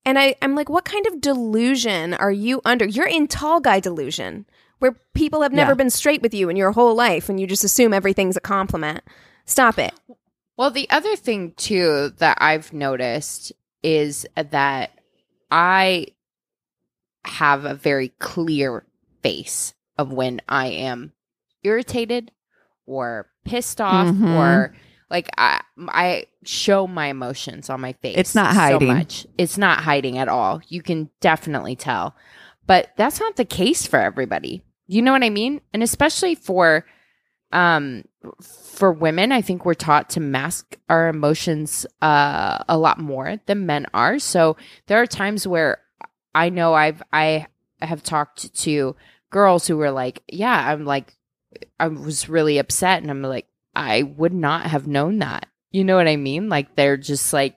and 0.06 0.18
I 0.18 0.36
I'm 0.42 0.56
like, 0.56 0.70
what 0.70 0.86
kind 0.86 1.06
of 1.08 1.20
delusion 1.22 2.14
are 2.14 2.32
you 2.32 2.62
under? 2.66 2.86
You're 2.86 3.08
in 3.08 3.28
tall 3.28 3.60
guy 3.60 3.80
delusion, 3.80 4.46
where 4.80 4.96
people 5.14 5.42
have 5.42 5.52
never 5.54 5.72
Yeah. 5.72 5.76
been 5.76 5.90
straight 5.90 6.22
with 6.22 6.34
you 6.34 6.50
in 6.50 6.56
your 6.56 6.72
whole 6.72 6.96
life, 6.96 7.28
and 7.30 7.40
you 7.40 7.48
just 7.48 7.64
assume 7.64 7.94
everything's 7.94 8.38
a 8.38 8.42
compliment. 8.42 9.02
Stop 9.46 9.78
it. 9.80 9.94
Well, 10.58 10.72
the 10.72 10.90
other 10.90 11.16
thing 11.16 11.54
too 11.58 12.12
that 12.18 12.38
I've 12.42 12.72
noticed 12.74 13.52
is 13.82 14.26
that 14.36 14.92
I 15.52 16.08
have 17.30 17.66
a 17.66 17.74
very 17.76 18.10
clear 18.20 18.84
face 19.24 19.74
of 19.98 20.12
when 20.12 20.42
I 20.50 20.68
am 20.68 21.14
irritated 21.64 22.32
or 22.86 23.28
pissed 23.46 23.80
off 23.82 24.08
Mhm. 24.08 24.36
or 24.38 24.76
like 25.10 25.30
I 25.38 25.62
I 25.88 26.26
show 26.44 26.88
my 26.88 27.08
emotions 27.08 27.70
on 27.70 27.82
my 27.82 27.94
face. 27.94 28.16
It's 28.18 28.36
not 28.36 28.54
so 28.54 28.60
hiding. 28.60 28.88
much. 28.88 29.28
It's 29.38 29.58
not 29.58 29.80
hiding 29.82 30.18
at 30.18 30.28
all. 30.28 30.62
You 30.68 30.82
can 30.82 31.10
definitely 31.20 31.76
tell. 31.76 32.16
But 32.68 32.92
that's 32.98 33.20
not 33.20 33.36
the 33.36 33.46
case 33.46 33.86
for 33.88 34.00
everybody. 34.00 34.64
You 34.88 35.02
know 35.02 35.12
what 35.12 35.24
I 35.24 35.30
mean? 35.30 35.62
And 35.74 35.84
especially 35.84 36.36
for 36.36 36.86
um 37.52 38.04
for 38.44 38.92
women 38.92 39.32
i 39.32 39.42
think 39.42 39.66
we're 39.66 39.74
taught 39.74 40.08
to 40.08 40.20
mask 40.20 40.78
our 40.88 41.08
emotions 41.08 41.84
uh 42.00 42.60
a 42.70 42.78
lot 42.78 43.00
more 43.00 43.38
than 43.48 43.66
men 43.66 43.88
are 43.92 44.20
so 44.20 44.56
there 44.86 45.02
are 45.02 45.08
times 45.08 45.48
where 45.48 45.80
i 46.36 46.50
know 46.50 46.74
i've 46.74 47.02
i 47.14 47.48
have 47.82 48.04
talked 48.04 48.54
to 48.56 48.96
girls 49.32 49.68
who 49.68 49.78
were 49.78 49.92
like 49.92 50.22
yeah 50.28 50.70
i'm 50.72 50.86
like 50.86 51.16
i 51.80 51.88
was 51.88 52.28
really 52.30 52.58
upset 52.58 53.02
and 53.02 53.10
i'm 53.12 53.22
like 53.22 53.48
i 53.76 54.04
would 54.04 54.34
not 54.34 54.66
have 54.68 54.88
known 54.88 55.20
that 55.20 55.48
you 55.72 55.84
know 55.84 55.96
what 55.96 56.08
i 56.08 56.16
mean 56.16 56.50
like 56.50 56.76
they're 56.76 56.98
just 56.98 57.32
like 57.34 57.56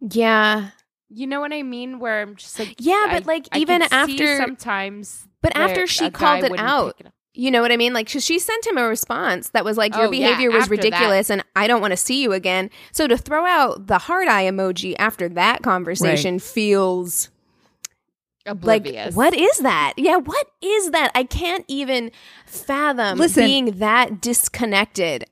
Yeah. 0.00 0.70
you 1.08 1.26
know 1.26 1.40
what 1.40 1.52
i 1.52 1.62
mean 1.62 1.98
where 1.98 2.22
i'm 2.22 2.36
just 2.36 2.58
like 2.58 2.74
Yeah, 2.78 3.06
I- 3.08 3.14
but 3.18 3.26
like 3.26 3.48
I 3.52 3.58
even 3.58 3.82
after 3.90 4.36
sometimes 4.38 5.26
But 5.42 5.56
after 5.56 5.86
she 5.86 6.10
called 6.10 6.44
it 6.44 6.52
out, 6.58 6.96
it. 7.00 7.06
You 7.32 7.50
know 7.52 7.62
what 7.62 7.70
I 7.70 7.76
mean? 7.76 7.92
Like 7.94 8.08
she 8.08 8.38
sent 8.40 8.66
him 8.66 8.76
a 8.76 8.82
response 8.88 9.50
that 9.50 9.64
was 9.64 9.76
like, 9.78 9.94
"Your 9.96 10.08
Oh, 10.08 10.10
yeah, 10.12 10.26
behavior 10.26 10.50
was 10.50 10.64
after 10.64 10.76
that. 10.76 10.84
ridiculous, 10.84 11.30
and 11.30 11.44
I 11.54 11.68
don't 11.68 11.80
want 11.80 11.92
to 11.92 11.96
see 11.96 12.20
you 12.22 12.32
again." 12.32 12.70
So 12.92 13.06
to 13.06 13.16
throw 13.16 13.46
out 13.46 13.86
the 13.86 13.98
hard 13.98 14.26
eye 14.26 14.44
emoji 14.44 14.94
after 14.98 15.28
that 15.30 15.62
conversation 15.62 16.40
feels 16.40 17.30
oblivious 18.50 19.16
like, 19.16 19.32
what 19.32 19.34
is 19.38 19.58
that? 19.58 19.94
Yeah, 19.96 20.16
what 20.16 20.46
is 20.60 20.90
that? 20.90 21.10
I 21.14 21.24
can't 21.24 21.64
even 21.68 22.10
fathom 22.46 23.18
Listen. 23.18 23.44
being 23.44 23.78
that 23.78 24.20
disconnected. 24.20 25.24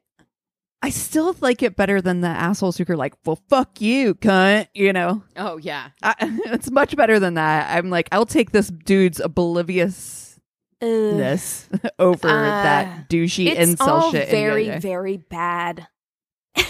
I 0.81 0.91
still 0.91 1.35
like 1.41 1.63
it 1.65 1.75
better 1.75 2.01
than 2.01 2.21
the 2.21 2.29
assholes 2.29 2.77
who 2.79 2.85
are 2.89 2.97
like, 2.97 3.15
"Well, 3.25 3.41
fuck 3.49 3.81
you, 3.81 4.15
cunt." 4.15 4.69
You 4.75 4.93
know, 4.93 5.25
oh 5.37 5.57
yeah 5.57 5.89
I, 6.05 6.15
it's 6.47 6.71
much 6.71 6.95
better 6.97 7.19
than 7.19 7.35
that. 7.35 7.77
I'm 7.77 7.91
like, 7.91 8.09
I'll 8.13 8.27
take 8.27 8.53
this 8.53 8.69
dude's 8.69 9.19
obliviousness 9.21 10.39
Ugh. 10.81 11.91
over 11.99 12.29
Uh, 12.29 12.63
that 12.63 13.09
douchey 13.09 13.47
It's 13.49 13.73
incel 13.83 13.89
all 13.89 14.13
shit. 14.13 14.29
very, 14.31 14.79
very 14.79 15.17
bad. 15.17 15.89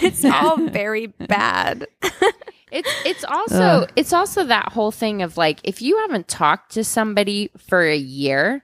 It's 0.01 0.23
all 0.25 0.57
very 0.57 1.07
bad. 1.07 1.87
It's 2.71 2.89
it's 3.05 3.23
uh. 3.23 3.27
also 3.29 3.63
Ugh. 3.63 3.91
it's 3.95 4.13
also 4.13 4.43
that 4.45 4.71
whole 4.71 4.91
thing 4.91 5.21
of 5.21 5.37
like 5.37 5.59
if 5.63 5.81
you 5.81 5.97
haven't 5.99 6.27
talked 6.27 6.73
to 6.73 6.83
somebody 6.83 7.51
for 7.57 7.81
a 7.81 7.97
year, 7.97 8.63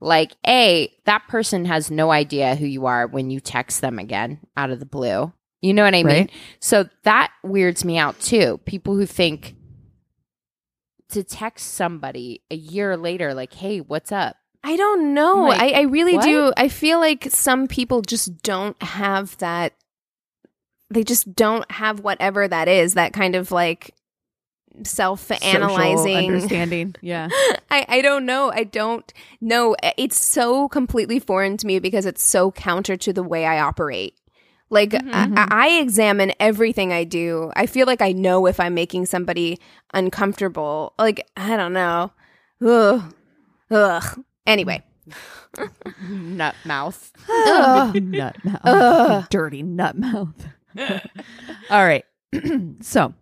like 0.00 0.32
a 0.46 0.92
that 1.06 1.28
person 1.28 1.64
has 1.66 1.90
no 1.90 2.10
idea 2.10 2.56
who 2.56 2.66
you 2.66 2.86
are 2.86 3.06
when 3.06 3.30
you 3.30 3.40
text 3.40 3.80
them 3.80 3.98
again 3.98 4.40
out 4.56 4.70
of 4.70 4.80
the 4.80 4.86
blue. 4.86 5.32
You 5.60 5.74
know 5.74 5.84
what 5.84 5.94
I 5.94 6.02
mean? 6.02 6.06
Right. 6.06 6.30
So 6.58 6.88
that 7.04 7.32
weirds 7.44 7.84
me 7.84 7.96
out 7.96 8.18
too. 8.18 8.58
People 8.64 8.96
who 8.96 9.06
think 9.06 9.54
to 11.10 11.22
text 11.22 11.74
somebody 11.74 12.42
a 12.50 12.56
year 12.56 12.96
later, 12.96 13.32
like, 13.32 13.54
"Hey, 13.54 13.80
what's 13.80 14.10
up?" 14.10 14.36
I 14.64 14.76
don't 14.76 15.14
know. 15.14 15.42
Like, 15.42 15.60
I, 15.60 15.80
I 15.80 15.82
really 15.82 16.16
what? 16.16 16.24
do. 16.24 16.52
I 16.56 16.68
feel 16.68 17.00
like 17.00 17.28
some 17.30 17.66
people 17.66 18.02
just 18.02 18.42
don't 18.42 18.80
have 18.82 19.36
that. 19.38 19.74
They 20.92 21.04
just 21.04 21.34
don't 21.34 21.68
have 21.70 22.00
whatever 22.00 22.46
that 22.46 22.68
is. 22.68 22.94
That 22.94 23.12
kind 23.12 23.34
of 23.34 23.50
like 23.50 23.94
self 24.84 25.30
analyzing 25.44 26.16
understanding. 26.32 26.94
Yeah, 27.00 27.28
I, 27.70 27.84
I 27.88 28.02
don't 28.02 28.26
know. 28.26 28.50
I 28.52 28.64
don't 28.64 29.12
know. 29.40 29.76
It's 29.96 30.20
so 30.20 30.68
completely 30.68 31.18
foreign 31.18 31.56
to 31.58 31.66
me 31.66 31.78
because 31.78 32.06
it's 32.06 32.22
so 32.22 32.50
counter 32.52 32.96
to 32.96 33.12
the 33.12 33.22
way 33.22 33.44
I 33.46 33.60
operate. 33.60 34.14
Like 34.70 34.90
Mhm. 34.90 35.10
I, 35.36 35.48
I 35.50 35.68
examine 35.80 36.32
everything 36.40 36.92
I 36.92 37.04
do. 37.04 37.52
I 37.54 37.66
feel 37.66 37.86
like 37.86 38.00
I 38.00 38.12
know 38.12 38.46
if 38.46 38.58
I'm 38.58 38.72
making 38.74 39.04
somebody 39.06 39.58
uncomfortable. 39.92 40.94
Like 40.98 41.26
I 41.36 41.56
don't 41.56 41.74
know. 41.74 42.12
Ugh. 42.64 43.14
Ugh. 43.70 44.24
Anyway. 44.46 44.82
Nut 46.08 46.54
mouth. 46.64 47.12
Ugh. 47.28 48.02
nut 48.02 48.36
mouth, 48.44 48.60
Ugh. 48.64 49.26
dirty 49.28 49.62
nut 49.62 49.98
mouth. 49.98 50.46
All 51.70 51.84
right, 51.84 52.04
so 52.80 53.14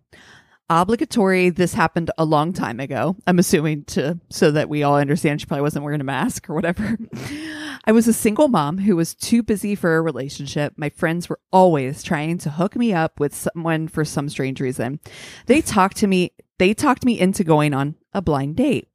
obligatory. 0.71 1.49
This 1.49 1.73
happened 1.73 2.11
a 2.17 2.25
long 2.25 2.53
time 2.53 2.79
ago. 2.79 3.17
I'm 3.27 3.39
assuming 3.39 3.83
to 3.85 4.19
so 4.29 4.51
that 4.51 4.69
we 4.69 4.83
all 4.83 4.95
understand 4.95 5.41
she 5.41 5.47
probably 5.47 5.63
wasn't 5.63 5.83
wearing 5.83 6.01
a 6.01 6.05
mask 6.05 6.49
or 6.49 6.53
whatever. 6.53 6.97
I 7.85 7.91
was 7.91 8.07
a 8.07 8.13
single 8.13 8.47
mom 8.47 8.77
who 8.77 8.95
was 8.95 9.13
too 9.13 9.43
busy 9.43 9.75
for 9.75 9.97
a 9.97 10.01
relationship. 10.01 10.73
My 10.77 10.89
friends 10.89 11.27
were 11.27 11.39
always 11.51 12.03
trying 12.03 12.37
to 12.39 12.51
hook 12.51 12.75
me 12.75 12.93
up 12.93 13.19
with 13.19 13.35
someone 13.35 13.87
for 13.87 14.05
some 14.05 14.29
strange 14.29 14.61
reason. 14.61 14.99
They 15.47 15.61
talked 15.61 15.97
to 15.97 16.07
me. 16.07 16.31
They 16.57 16.73
talked 16.73 17.03
me 17.03 17.19
into 17.19 17.43
going 17.43 17.73
on 17.73 17.95
a 18.13 18.21
blind 18.21 18.55
date. 18.55 18.87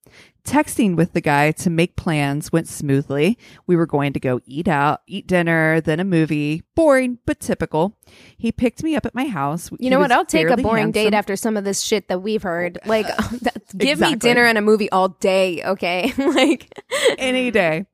Texting 0.46 0.94
with 0.94 1.12
the 1.12 1.20
guy 1.20 1.50
to 1.50 1.68
make 1.70 1.96
plans 1.96 2.52
went 2.52 2.68
smoothly. 2.68 3.36
We 3.66 3.74
were 3.74 3.84
going 3.84 4.12
to 4.12 4.20
go 4.20 4.40
eat 4.46 4.68
out, 4.68 5.02
eat 5.08 5.26
dinner, 5.26 5.80
then 5.80 5.98
a 5.98 6.04
movie. 6.04 6.62
Boring, 6.76 7.18
but 7.26 7.40
typical. 7.40 7.98
He 8.38 8.52
picked 8.52 8.84
me 8.84 8.94
up 8.94 9.04
at 9.04 9.14
my 9.14 9.24
house. 9.26 9.72
You 9.80 9.90
know 9.90 9.98
what? 9.98 10.12
I'll 10.12 10.24
take 10.24 10.48
a 10.48 10.56
boring 10.56 10.92
date 10.92 11.14
after 11.14 11.34
some 11.34 11.56
of 11.56 11.64
this 11.64 11.80
shit 11.82 12.06
that 12.08 12.22
we've 12.22 12.44
heard. 12.44 12.78
Like, 12.86 13.08
that- 13.16 13.62
give 13.76 13.98
me 13.98 14.14
dinner 14.14 14.44
and 14.44 14.56
a 14.56 14.60
movie 14.62 14.88
all 14.90 15.08
day, 15.08 15.64
okay? 15.64 16.12
like, 16.18 16.72
any 17.18 17.50
day. 17.50 17.86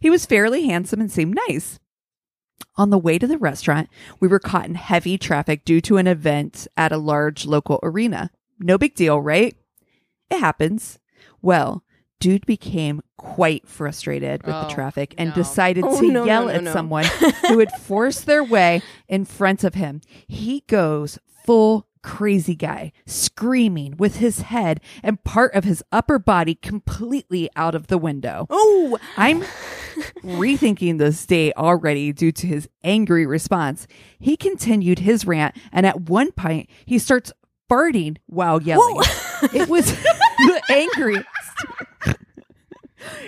He 0.00 0.08
was 0.08 0.24
fairly 0.24 0.66
handsome 0.66 1.00
and 1.00 1.10
seemed 1.10 1.36
nice. 1.48 1.80
On 2.76 2.90
the 2.90 2.98
way 2.98 3.18
to 3.18 3.26
the 3.26 3.36
restaurant, 3.38 3.88
we 4.20 4.28
were 4.28 4.38
caught 4.38 4.66
in 4.66 4.76
heavy 4.76 5.18
traffic 5.18 5.64
due 5.64 5.80
to 5.80 5.96
an 5.96 6.06
event 6.06 6.68
at 6.76 6.92
a 6.92 6.96
large 6.98 7.44
local 7.44 7.80
arena. 7.82 8.30
No 8.60 8.78
big 8.78 8.94
deal, 8.94 9.20
right? 9.20 9.56
It 10.30 10.38
happens. 10.38 11.00
Well, 11.44 11.84
dude 12.20 12.46
became 12.46 13.02
quite 13.18 13.68
frustrated 13.68 14.44
with 14.46 14.54
Oh, 14.54 14.62
the 14.66 14.74
traffic 14.74 15.14
and 15.18 15.28
no. 15.30 15.34
decided 15.34 15.84
Oh, 15.86 16.00
to 16.00 16.06
no, 16.06 16.20
no, 16.20 16.24
yell 16.24 16.44
no, 16.46 16.50
at 16.50 16.62
no. 16.64 16.72
someone 16.72 17.04
who 17.48 17.58
had 17.58 17.70
forced 17.82 18.24
their 18.26 18.42
way 18.42 18.80
in 19.08 19.24
front 19.26 19.62
of 19.62 19.74
him. 19.74 20.00
He 20.26 20.64
goes 20.66 21.18
full 21.44 21.86
crazy 22.02 22.54
guy, 22.54 22.92
screaming 23.06 23.96
with 23.98 24.16
his 24.16 24.40
head 24.42 24.80
and 25.02 25.22
part 25.24 25.54
of 25.54 25.64
his 25.64 25.82
upper 25.92 26.18
body 26.18 26.54
completely 26.54 27.48
out 27.56 27.74
of 27.74 27.86
the 27.88 27.98
window. 27.98 28.46
oh, 28.50 28.98
I'm 29.16 29.42
rethinking 30.22 30.98
this 30.98 31.24
day 31.26 31.52
already 31.54 32.12
due 32.12 32.32
to 32.32 32.46
his 32.46 32.68
angry 32.82 33.26
response. 33.26 33.86
He 34.18 34.36
continued 34.36 35.00
his 35.00 35.26
rant, 35.26 35.56
and 35.72 35.86
at 35.86 36.02
one 36.02 36.32
point, 36.32 36.68
he 36.84 36.98
starts 36.98 37.32
farting 37.70 38.18
while 38.26 38.60
yelling. 38.62 39.00
it 39.54 39.68
was 39.68 39.90
the 40.38 40.62
angriest. 40.70 41.26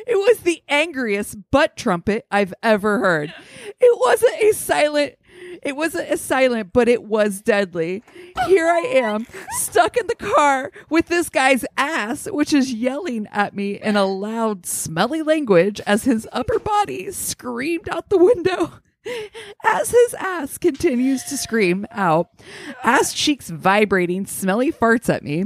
It 0.06 0.16
was 0.16 0.38
the 0.38 0.62
angriest 0.68 1.36
butt 1.50 1.76
trumpet 1.76 2.26
I've 2.30 2.54
ever 2.62 2.98
heard. 2.98 3.34
It 3.80 3.98
wasn't 3.98 4.40
a 4.40 4.52
silent. 4.52 5.16
It 5.62 5.76
wasn't 5.76 6.10
a 6.10 6.16
silent, 6.16 6.72
but 6.72 6.88
it 6.88 7.02
was 7.02 7.40
deadly. 7.40 8.02
Here 8.46 8.66
I 8.68 8.80
am, 8.80 9.26
stuck 9.58 9.96
in 9.96 10.06
the 10.06 10.14
car 10.14 10.70
with 10.88 11.06
this 11.06 11.28
guy's 11.28 11.64
ass, 11.76 12.26
which 12.30 12.52
is 12.52 12.72
yelling 12.72 13.26
at 13.32 13.54
me 13.54 13.80
in 13.80 13.96
a 13.96 14.04
loud, 14.04 14.64
smelly 14.66 15.22
language 15.22 15.80
as 15.86 16.04
his 16.04 16.28
upper 16.32 16.58
body 16.58 17.10
screamed 17.10 17.88
out 17.88 18.08
the 18.10 18.18
window. 18.18 18.74
As 19.64 19.90
his 19.90 20.14
ass 20.14 20.58
continues 20.58 21.22
to 21.24 21.36
scream 21.36 21.86
out, 21.90 22.28
ass 22.82 23.12
cheeks 23.12 23.48
vibrating, 23.48 24.26
smelly 24.26 24.72
farts 24.72 25.08
at 25.08 25.22
me. 25.22 25.44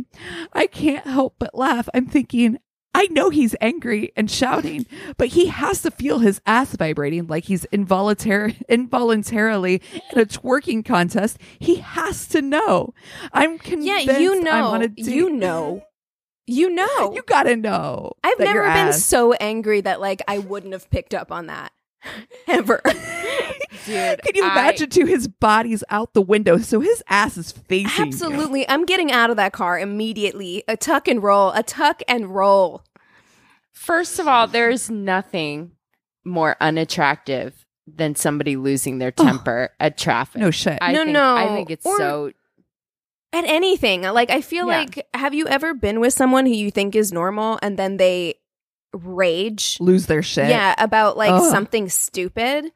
I 0.53 0.67
can't 0.67 1.07
help 1.07 1.37
but 1.39 1.55
laugh. 1.55 1.89
I'm 1.93 2.07
thinking, 2.07 2.59
I 2.95 3.07
know 3.11 3.31
he's 3.31 3.55
angry 3.61 4.13
and 4.17 4.31
shouting, 4.31 4.85
but 5.17 5.29
he 5.29 5.47
has 5.47 5.83
to 5.83 5.91
feel 5.91 6.19
his 6.19 6.41
ass 6.45 6.75
vibrating 6.75 7.29
like 7.29 7.45
he's 7.45 7.65
involuntary, 7.67 8.59
involuntarily 8.69 9.81
in 10.13 10.19
a 10.21 10.27
twerking 10.27 10.85
contest. 10.85 11.39
He 11.59 11.77
has 11.77 12.27
to 12.29 12.43
know. 12.43 12.93
I'm 13.33 13.59
convinced. 13.59 14.07
yeah, 14.07 14.19
you 14.19 14.43
know. 14.43 14.67
on 14.67 14.83
a 14.83 14.89
date. 14.89 15.07
You 15.07 15.31
know. 15.31 15.83
You 16.47 16.69
know. 16.69 17.13
You 17.15 17.23
gotta 17.27 17.55
know. 17.55 18.13
I've 18.25 18.39
never 18.41 18.63
been 18.63 18.89
ass- 18.89 19.05
so 19.05 19.35
angry 19.35 19.83
that, 19.83 20.01
like, 20.01 20.21
I 20.27 20.39
wouldn't 20.39 20.73
have 20.73 20.91
picked 20.91 21.15
up 21.15 21.31
on 21.31 21.47
that. 21.47 21.71
Ever. 22.49 22.81
Dude, 23.87 24.23
Can 24.23 24.35
you 24.35 24.45
I- 24.45 24.53
imagine? 24.53 24.91
too, 24.91 25.07
his 25.07 25.29
body's 25.29 25.85
out 25.91 26.15
the 26.15 26.23
window, 26.23 26.59
so 26.59 26.81
his 26.81 27.03
ass 27.09 27.37
is 27.37 27.53
facing. 27.53 28.05
you. 28.07 28.13
Absolutely. 28.13 28.69
I'm 28.69 28.85
getting 28.87 29.11
out 29.13 29.31
of 29.31 29.37
that 29.37 29.53
car 29.53 29.79
immediately. 29.79 30.65
A 30.69 30.77
tuck 30.77 31.09
and 31.09 31.23
roll. 31.23 31.51
A 31.53 31.63
tuck 31.63 32.03
and 32.09 32.35
roll. 32.35 32.83
First 33.73 34.19
of 34.19 34.27
all, 34.29 34.47
there's 34.47 34.91
nothing 34.91 35.73
more 36.25 36.57
unattractive 36.61 37.65
than 37.87 38.15
somebody 38.15 38.57
losing 38.57 38.99
their 38.99 39.11
temper 39.11 39.71
at 39.81 39.97
traffic. 39.99 40.41
No 40.41 40.51
shit. 40.51 40.79
I 40.81 40.93
No, 40.93 41.01
think, 41.05 41.13
no. 41.13 41.37
I 41.37 41.49
think 41.49 41.71
it's 41.71 41.87
Or- 41.87 41.97
so. 41.99 42.33
At 43.33 43.45
anything. 43.45 44.03
Like, 44.03 44.29
I 44.31 44.41
feel 44.41 44.67
Yeah. 44.67 44.79
like, 44.81 45.07
have 45.15 45.35
you 45.35 45.47
ever 45.47 45.73
been 45.73 46.01
with 46.01 46.13
someone 46.13 46.47
who 46.47 46.53
you 46.53 46.71
think 46.73 46.97
is 46.97 47.13
normal 47.13 47.59
and 47.63 47.79
then 47.79 47.97
they 47.97 48.35
rage? 48.93 49.79
Lose 49.81 50.07
their 50.07 50.23
shit. 50.23 50.49
Yeah, 50.49 50.75
about 50.79 51.17
like 51.17 51.31
Ugh. 51.31 51.51
something 51.51 51.89
stupid. 51.89 52.73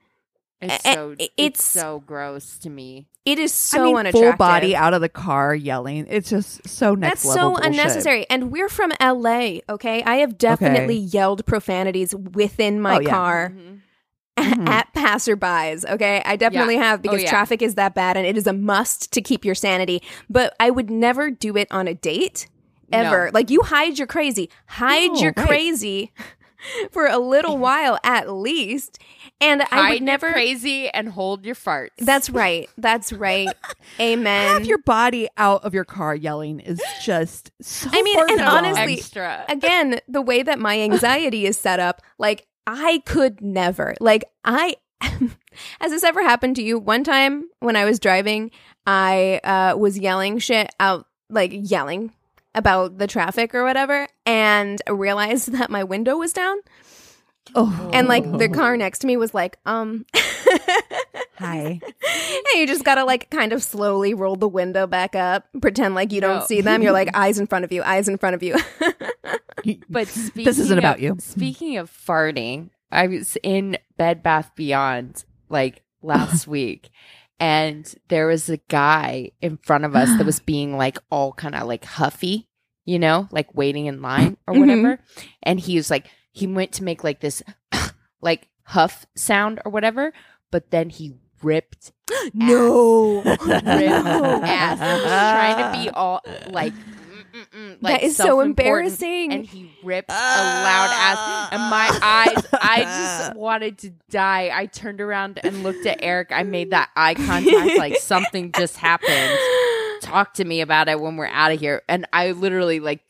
It's 0.60 0.82
so. 0.84 1.12
it's- 1.12 1.28
It's, 1.36 1.64
so 1.64 2.02
gross 2.06 2.56
to 2.58 2.70
me. 2.70 3.08
It 3.26 3.38
is 3.38 3.52
so 3.54 3.80
I 3.80 3.84
mean, 3.86 3.96
unattractive. 3.96 4.20
full 4.30 4.36
body 4.36 4.76
out 4.76 4.92
of 4.94 5.00
the 5.00 5.08
car 5.08 5.54
yelling. 5.54 6.06
It's 6.10 6.28
just 6.30 6.68
so 6.68 6.94
next 6.94 7.22
That's 7.22 7.36
level. 7.36 7.42
so 7.42 7.48
bullshit. 7.54 7.66
unnecessary. 7.66 8.26
And 8.30 8.50
we're 8.52 8.68
from 8.68 8.92
LA, 9.00 9.60
okay? 9.68 10.02
I 10.02 10.16
have 10.16 10.36
definitely 10.36 10.96
yelled 10.96 11.44
profanities 11.46 12.14
within 12.14 12.80
my 12.80 12.96
Oh, 12.96 13.00
yeah. 13.00 13.10
car. 13.10 13.50
Mhm. 13.56 13.80
Mhm. 14.38 14.68
at 14.68 14.92
passerbys. 14.94 15.88
Okay. 15.88 16.20
I 16.24 16.36
definitely 16.36 16.76
have 16.76 17.00
because 17.00 17.22
yeah. 17.22 17.30
traffic 17.30 17.62
is 17.62 17.76
that 17.76 17.94
bad 17.94 18.16
and 18.16 18.26
it 18.26 18.36
is 18.36 18.46
a 18.48 18.52
must 18.52 19.12
to 19.12 19.22
keep 19.22 19.44
your 19.44 19.54
sanity. 19.54 20.02
But 20.28 20.54
I 20.58 20.70
would 20.70 20.90
never 20.90 21.30
do 21.30 21.56
it 21.56 21.68
on 21.70 21.86
a 21.88 21.94
date 21.94 22.48
ever. 22.94 23.26
No. 23.26 23.30
Like 23.34 23.50
you 23.50 23.62
hide 23.62 23.98
your 23.98 24.06
crazy, 24.06 24.50
hide 24.66 25.12
No, 25.12 25.20
your 25.20 25.32
right. 25.36 25.46
crazy 25.46 26.12
for 26.90 27.06
a 27.06 27.18
little 27.18 27.58
while 27.58 27.98
at 28.04 28.30
least. 28.30 28.98
And 29.40 29.62
I 29.62 29.64
Hide 29.66 29.88
would 29.90 29.98
your 29.98 30.04
never. 30.06 30.32
crazy 30.32 30.88
and 30.88 31.08
hold 31.08 31.44
your 31.44 31.56
farts. 31.56 31.88
That's 31.98 32.30
right. 32.30 32.70
That's 32.78 33.12
right. 33.12 33.48
Amen. 34.00 34.48
Have 34.58 34.64
your 34.64 34.78
body 34.78 35.28
out 35.36 35.64
of 35.64 35.74
your 35.74 35.84
car 35.84 36.14
yelling 36.14 36.60
is 36.60 36.80
just 37.04 37.50
so. 37.60 37.90
I 37.92 38.00
mean, 38.02 38.18
and 38.30 38.40
honestly- 38.40 38.94
extra. 38.98 39.44
again, 39.48 40.00
the 40.08 40.22
way 40.22 40.42
that 40.42 40.58
my 40.58 40.80
anxiety 40.80 41.46
is 41.46 41.56
set 41.58 41.80
up, 41.80 42.00
like 42.18 42.46
I 42.66 43.02
could 43.04 43.42
never. 43.42 43.94
Like 44.00 44.24
I 44.44 44.76
has 45.02 45.90
this 45.90 46.04
ever 46.04 46.22
happened 46.22 46.56
to 46.56 46.62
you? 46.62 46.78
One 46.78 47.04
time 47.04 47.48
when 47.60 47.76
I 47.76 47.84
was 47.84 47.98
driving, 47.98 48.50
I 48.86 49.40
uh 49.44 49.76
was 49.76 49.98
yelling 49.98 50.38
shit 50.38 50.70
out 50.80 51.06
like 51.28 51.50
yelling 51.52 52.12
about 52.54 52.98
the 52.98 53.06
traffic 53.06 53.54
or 53.54 53.64
whatever 53.64 54.06
and 54.26 54.80
realized 54.88 55.52
that 55.52 55.70
my 55.70 55.82
window 55.84 56.16
was 56.16 56.32
down 56.32 56.58
oh, 57.54 57.90
and 57.92 58.08
like 58.08 58.24
the 58.38 58.48
car 58.48 58.76
next 58.76 59.00
to 59.00 59.06
me 59.06 59.16
was 59.16 59.34
like 59.34 59.58
um 59.66 60.04
Hi. 61.38 61.80
and 61.80 62.54
you 62.60 62.66
just 62.66 62.84
gotta 62.84 63.04
like 63.04 63.28
kind 63.30 63.52
of 63.52 63.62
slowly 63.62 64.14
roll 64.14 64.36
the 64.36 64.48
window 64.48 64.86
back 64.86 65.14
up 65.16 65.46
pretend 65.60 65.94
like 65.96 66.12
you 66.12 66.20
don't 66.20 66.40
No. 66.40 66.46
see 66.46 66.60
them 66.60 66.80
you're 66.82 66.92
like 66.92 67.10
eyes 67.14 67.38
in 67.40 67.46
front 67.46 67.64
of 67.64 67.72
you 67.72 67.82
eyes 67.82 68.08
in 68.08 68.18
front 68.18 68.34
of 68.34 68.42
you 68.42 68.56
But 69.88 70.08
speaking 70.08 70.44
This 70.44 70.58
isn't 70.58 70.76
of- 70.78 70.84
about 70.84 71.00
you. 71.00 71.16
Speaking 71.20 71.78
of 71.78 71.90
farting, 71.90 72.68
I 72.92 73.06
was 73.06 73.36
in 73.42 73.78
Bed 73.96 74.22
Bath 74.22 74.50
Beyond 74.54 75.24
like 75.48 75.82
last 76.02 76.46
week, 76.46 76.90
and 77.40 77.94
there 78.08 78.26
was 78.26 78.48
a 78.48 78.56
guy 78.68 79.30
in 79.40 79.56
front 79.58 79.84
of 79.84 79.94
us 79.96 80.16
that 80.16 80.24
was 80.26 80.40
being 80.46 80.76
like 80.76 80.98
all 81.10 81.32
kind 81.32 81.54
of 81.54 81.66
like 81.66 81.84
huffy, 81.84 82.48
you 82.84 82.98
know, 82.98 83.28
like 83.30 83.54
waiting 83.54 83.86
in 83.86 84.00
line 84.02 84.36
or 84.46 84.54
Mhm. 84.54 84.60
whatever. 84.60 84.98
And 85.42 85.58
he 85.60 85.76
was 85.76 85.90
like, 85.90 86.06
he 86.32 86.46
went 86.46 86.72
to 86.72 86.84
make 86.84 87.02
like 87.04 87.20
this 87.20 87.42
like 88.20 88.48
huff 88.64 89.06
sound 89.16 89.60
or 89.64 89.70
whatever, 89.72 90.12
but 90.50 90.70
then 90.70 90.90
he 90.90 91.14
ripped 91.42 91.92
no 92.34 93.22
ripped 93.24 93.44
ass. 93.44 94.78
He 94.78 95.02
was 95.02 95.02
trying 95.32 95.72
to 95.72 95.78
be 95.84 95.90
all 95.94 96.20
like. 96.48 96.72
Like 97.80 98.00
that 98.00 98.02
is 98.02 98.16
so 98.16 98.40
embarrassing 98.40 99.32
and 99.32 99.44
he 99.44 99.70
ripped 99.82 100.10
a 100.10 100.12
loud 100.12 100.90
ass 100.92 101.16
ah. 101.18 101.48
and 101.52 101.62
my 101.62 101.98
eyes 102.02 102.46
i 102.52 102.82
just 102.82 103.36
wanted 103.36 103.78
to 103.78 103.90
die. 104.10 104.50
I 104.52 104.66
turned 104.66 105.00
around 105.00 105.40
and 105.42 105.62
looked 105.62 105.86
at 105.86 105.98
eric. 106.02 106.28
I 106.30 106.44
made 106.44 106.70
that 106.70 106.90
eye 106.96 107.14
contact 107.14 107.78
like 107.78 107.96
something 107.96 108.52
just 108.52 108.76
happened. 108.76 109.38
Talk 110.00 110.34
to 110.34 110.44
me 110.44 110.60
about 110.60 110.88
it 110.88 111.00
when 111.00 111.16
we're 111.16 111.26
out 111.26 111.52
of 111.52 111.60
here. 111.60 111.82
And 111.88 112.06
i 112.12 112.32
literally 112.32 112.80
like 112.80 113.00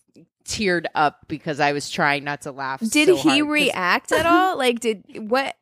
teared 0.44 0.86
up 0.94 1.26
because 1.26 1.58
i 1.58 1.72
was 1.72 1.88
trying 1.88 2.22
not 2.22 2.42
to 2.42 2.52
laugh 2.52 2.78
Did 2.80 3.08
so 3.08 3.16
he 3.16 3.42
react 3.42 4.12
at 4.12 4.26
all? 4.26 4.54
Like, 4.64 4.80
did 4.80 5.04
what? 5.30 5.56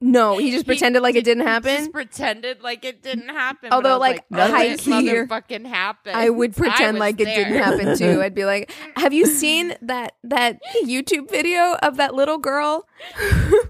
No, 0.00 0.36
he 0.36 0.50
just 0.50 0.66
pretended 0.66 1.02
like 1.02 1.14
it 1.14 1.24
did- 1.24 1.36
didn't 1.36 1.46
happen. 1.46 1.76
just 1.76 1.92
pretended 1.92 2.62
like 2.62 2.84
it 2.84 3.02
didn't 3.02 3.30
happen 3.30 3.70
but 3.70 3.76
Although, 3.76 3.88
I 3.88 3.92
was 3.94 4.00
like, 4.00 4.30
none 4.30 4.50
high 4.50 4.68
this 4.68 4.82
key- 4.82 4.90
motherfucking 4.90 5.64
happened 5.66 6.16
I 6.16 6.28
would 6.28 6.54
pretend 6.54 6.96
was 6.96 7.00
like 7.00 7.18
it 7.20 7.24
there. 7.24 7.44
didn't 7.44 7.56
happen 7.62 7.96
too. 7.96 8.20
I'd 8.22 8.34
be 8.34 8.44
like, 8.44 8.70
"Have 8.96 9.14
you 9.14 9.24
seen 9.26 9.74
that 9.80 10.12
that 10.24 10.60
YouTube 10.84 11.30
video 11.30 11.76
of 11.82 11.96
that 11.96 12.14
little 12.14 12.36
girl?" 12.38 12.86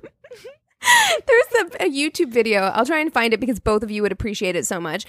There's 1.26 1.46
a, 1.80 1.84
a 1.86 1.90
YouTube 1.90 2.30
video. 2.30 2.60
I'll 2.62 2.86
try 2.86 3.00
and 3.00 3.12
find 3.12 3.34
it 3.34 3.40
because 3.40 3.58
both 3.58 3.82
of 3.82 3.90
you 3.90 4.02
would 4.02 4.12
appreciate 4.12 4.54
it 4.54 4.66
so 4.66 4.78
much. 4.80 5.04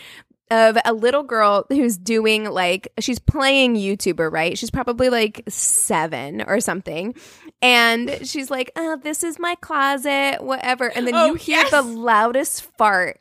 Of 0.49 0.77
a 0.85 0.93
little 0.93 1.23
girl 1.23 1.65
who's 1.67 1.97
doing 1.97 2.45
like 2.45 2.87
she's 2.99 3.19
playing 3.19 3.75
YouTuber, 3.75 4.31
right? 4.31 4.57
She's 4.57 4.71
probably 4.71 5.09
like 5.09 5.43
seven 5.49 6.41
or 6.47 6.61
something, 6.61 7.15
and 7.61 8.25
she's 8.25 8.49
like, 8.49 8.71
"Oh, 8.77 8.95
this 8.95 9.23
is 9.23 9.39
my 9.39 9.55
closet, 9.55 10.37
whatever." 10.41 10.87
And 10.87 11.05
then 11.05 11.15
Oh, 11.15 11.25
you 11.25 11.33
hear 11.33 11.57
yes. 11.57 11.71
the 11.71 11.81
loudest 11.81 12.63
fart, 12.77 13.19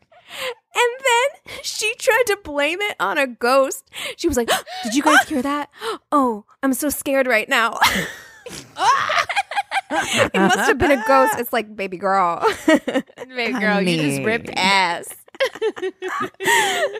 and 0.74 0.92
then 1.00 1.56
she 1.62 1.94
tried 1.96 2.24
to 2.26 2.38
blame 2.44 2.80
it 2.80 2.96
on 3.00 3.18
a 3.18 3.26
ghost. 3.26 3.88
She 4.16 4.28
was 4.28 4.36
like, 4.36 4.48
oh, 4.52 4.62
Did 4.84 4.94
you 4.94 5.02
guys 5.02 5.28
hear 5.28 5.42
that? 5.42 5.70
Oh, 6.12 6.44
I'm 6.62 6.74
so 6.74 6.90
scared 6.90 7.26
right 7.26 7.48
now. 7.48 7.78
it 9.90 10.34
must 10.34 10.58
have 10.58 10.78
been 10.78 10.92
a 10.92 11.02
ghost. 11.06 11.34
It's 11.38 11.52
like, 11.52 11.74
baby 11.74 11.96
girl. 11.96 12.44
Baby 12.66 13.58
girl 13.58 13.80
you 13.80 14.00
just 14.00 14.22
ripped 14.22 14.50
ass 14.54 15.08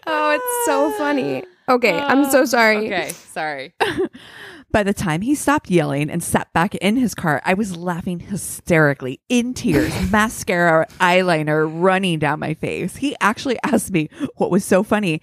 oh, 0.07 0.30
it's 0.30 0.66
so 0.66 0.91
funny. 0.93 1.45
Okay, 1.68 1.99
I'm 1.99 2.30
so 2.30 2.43
oh, 2.43 2.45
sorry. 2.45 2.87
okay 2.87 3.11
sorry 3.11 3.74
By 4.72 4.82
the 4.82 4.93
time 4.93 5.22
he 5.22 5.34
stopped 5.34 5.70
yelling 5.70 6.11
and 6.11 6.22
sat 6.22 6.53
back 6.53 6.74
in 6.74 6.97
his 6.97 7.14
car, 7.14 7.41
I 7.45 7.55
was 7.55 7.76
laughing 7.76 8.20
hysterically, 8.20 9.20
in 9.28 9.55
tears, 9.55 9.93
mascara, 10.12 10.87
eyeliner 11.01 11.70
running 11.72 12.18
down 12.18 12.41
my 12.41 12.53
face. 12.53 12.97
He 12.97 13.16
actually 13.20 13.59
asked 13.62 13.91
me 13.91 14.11
what 14.34 14.51
was 14.51 14.64
so 14.64 14.82
funny. 14.82 15.22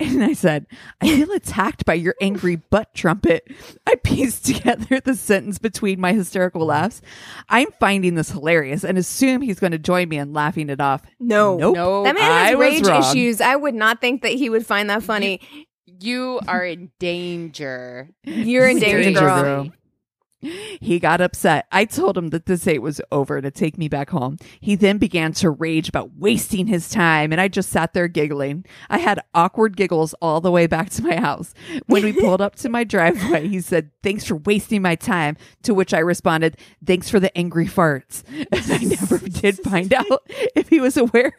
And 0.00 0.24
I 0.24 0.32
said, 0.32 0.66
I 1.02 1.08
feel 1.14 1.30
attacked 1.32 1.84
by 1.84 1.94
your 1.94 2.14
angry 2.22 2.56
butt 2.56 2.94
trumpet. 2.94 3.46
I 3.86 3.96
pieced 3.96 4.46
together 4.46 4.98
the 4.98 5.14
sentence 5.14 5.58
between 5.58 6.00
my 6.00 6.12
hysterical 6.14 6.64
laughs. 6.64 7.02
I'm 7.50 7.68
finding 7.78 8.14
this 8.14 8.30
hilarious 8.30 8.82
and 8.82 8.96
assume 8.96 9.42
he's 9.42 9.60
going 9.60 9.72
to 9.72 9.78
join 9.78 10.08
me 10.08 10.16
in 10.18 10.32
laughing 10.32 10.70
it 10.70 10.80
off. 10.80 11.02
No. 11.20 11.58
Nope. 11.58 11.74
no 11.76 12.04
That 12.04 12.14
man 12.14 12.46
has 12.46 12.56
was 12.56 12.80
rage 12.82 12.86
issues. 12.88 13.40
I 13.42 13.56
would 13.56 13.74
not 13.74 14.00
think 14.00 14.22
that 14.22 14.32
he 14.32 14.48
would 14.48 14.66
find 14.66 14.88
that 14.88 15.02
funny. 15.02 15.40
you 15.84 16.40
are 16.48 16.64
in 16.64 16.90
danger 16.98 18.08
You're 18.24 18.68
in 18.68 18.78
danger, 18.78 19.02
Danger, 19.02 19.20
girl. 19.20 19.42
girl. 19.42 19.72
He 20.40 20.98
got 20.98 21.20
upset. 21.20 21.66
I 21.70 21.84
told 21.84 22.16
him 22.16 22.28
that 22.28 22.46
this 22.46 22.62
date 22.62 22.80
was 22.80 23.00
over 23.12 23.40
to 23.42 23.50
take 23.50 23.76
me 23.76 23.88
back 23.88 24.10
home. 24.10 24.38
He 24.60 24.74
then 24.74 24.98
began 24.98 25.32
to 25.34 25.50
rage 25.50 25.88
about 25.88 26.16
wasting 26.16 26.66
his 26.66 26.88
time, 26.88 27.30
and 27.32 27.40
I 27.40 27.48
just 27.48 27.68
sat 27.70 27.92
there 27.92 28.08
giggling. 28.08 28.64
I 28.88 28.98
had 28.98 29.20
awkward 29.34 29.76
giggles 29.76 30.14
all 30.22 30.40
the 30.40 30.50
way 30.50 30.66
back 30.66 30.90
to 30.90 31.02
my 31.02 31.16
house. 31.16 31.52
When 31.86 32.02
we 32.02 32.12
pulled 32.12 32.40
up 32.40 32.54
to 32.56 32.68
my 32.68 32.84
driveway, 32.84 33.48
he 33.48 33.60
said, 33.60 33.90
Thanks 34.02 34.24
for 34.24 34.36
wasting 34.36 34.80
my 34.80 34.94
time. 34.94 35.36
To 35.64 35.74
which 35.74 35.92
I 35.92 35.98
responded, 35.98 36.56
Thanks 36.84 37.10
for 37.10 37.20
the 37.20 37.36
angry 37.36 37.66
farts. 37.66 38.22
I 38.72 38.82
never 38.84 39.18
did 39.18 39.58
find 39.58 39.92
out 39.92 40.22
if 40.56 40.68
he 40.68 40.80
was 40.80 40.96
aware 40.96 41.34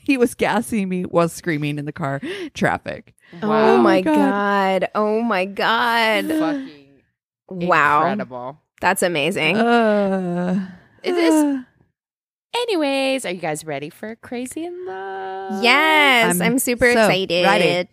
he 0.00 0.16
was 0.16 0.34
gassing 0.34 0.88
me 0.88 1.02
while 1.04 1.28
screaming 1.28 1.78
in 1.78 1.84
the 1.84 1.92
car 1.92 2.20
traffic. 2.54 3.14
Oh, 3.42 3.50
Oh 3.52 3.76
my 3.78 3.82
my 3.82 4.00
god. 4.02 4.80
God. 4.82 4.90
Oh 4.94 5.22
my 5.22 5.44
god. 5.44 6.24
Fucking 7.54 7.68
Wow. 7.68 7.98
incredible 8.00 8.58
That's 8.80 9.02
amazing. 9.02 9.56
Uh, 9.56 10.68
Is 11.02 11.14
this- 11.16 11.32
uh, 11.32 11.62
anyways 12.54 13.24
are 13.24 13.30
you 13.32 13.40
guys 13.40 13.64
ready 13.64 13.88
for 13.90 14.14
crazy 14.16 14.64
in 14.66 14.86
love 14.86 15.62
yes, 15.64 16.36
I'm, 16.36 16.42
I'm 16.42 16.58
super 16.58 16.92
so 16.92 17.06
excited. 17.08 17.44
ready. 17.44 17.88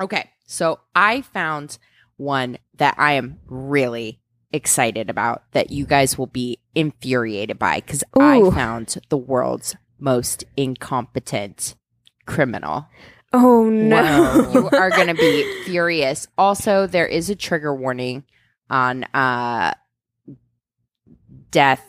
okay 0.00 0.30
so 0.46 0.78
i 0.94 1.22
found 1.22 1.78
one 2.18 2.58
that 2.76 2.94
i 2.98 3.12
am 3.14 3.38
really 3.46 4.20
excited 4.52 5.08
about 5.08 5.42
that 5.52 5.70
you 5.70 5.86
guys 5.86 6.18
will 6.18 6.26
be 6.26 6.58
infuriated 6.74 7.58
by 7.58 7.76
because 7.80 8.04
i 8.20 8.42
found 8.50 8.98
the 9.08 9.16
world's 9.16 9.74
most 9.98 10.44
incompetent 10.56 11.74
criminal 12.26 12.86
Oh 13.34 13.70
no. 13.70 14.50
you 14.52 14.68
are 14.78 14.90
going 14.90 15.06
to 15.06 15.14
be 15.14 15.62
furious. 15.64 16.28
Also, 16.36 16.86
there 16.86 17.06
is 17.06 17.30
a 17.30 17.34
trigger 17.34 17.74
warning 17.74 18.24
on 18.72 19.04
uh 19.14 19.72
death 21.52 21.86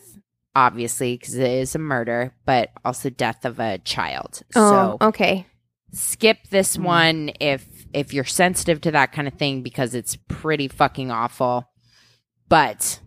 obviously 0.56 1.18
because 1.18 1.34
it 1.36 1.50
is 1.50 1.74
a 1.74 1.80
murder, 1.80 2.36
but 2.46 2.70
also 2.86 3.10
death 3.10 3.44
of 3.46 3.60
a 3.60 3.80
child. 3.80 4.44
Oh, 4.56 4.98
so 5.00 5.08
okay. 5.08 5.48
skip 5.92 6.38
this 6.50 6.78
Mm. 6.78 6.84
one 6.84 7.32
if 7.40 7.66
if 7.94 8.14
you're 8.14 8.24
sensitive 8.24 8.82
to 8.82 8.92
that 8.92 9.12
kind 9.12 9.28
of 9.28 9.36
thing 9.36 9.62
because 9.64 9.96
it's 9.96 10.16
pretty 10.28 10.68
fucking 10.68 11.10
awful. 11.12 11.70
But 12.50 13.00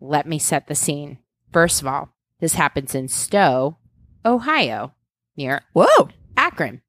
let 0.00 0.26
me 0.26 0.38
set 0.38 0.66
the 0.66 0.74
scene. 0.74 1.18
First 1.52 1.80
of 1.80 1.86
all, 1.86 2.10
this 2.40 2.54
happens 2.54 2.94
in 2.94 3.08
Stow, 3.08 3.78
Ohio, 4.24 4.94
near 5.36 5.62
Whoa. 5.72 6.08
Akron. 6.36 6.82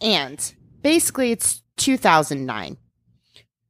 And 0.00 0.54
basically, 0.82 1.32
it's 1.32 1.62
2009. 1.76 2.76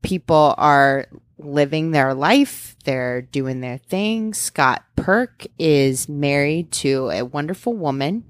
People 0.02 0.54
are 0.56 1.06
living 1.38 1.90
their 1.90 2.14
life, 2.14 2.76
they're 2.84 3.22
doing 3.22 3.60
their 3.60 3.78
thing. 3.78 4.34
Scott 4.34 4.84
Purk 4.96 5.46
is 5.58 6.08
married 6.08 6.72
to 6.72 7.10
a 7.10 7.22
wonderful 7.24 7.74
woman. 7.74 8.24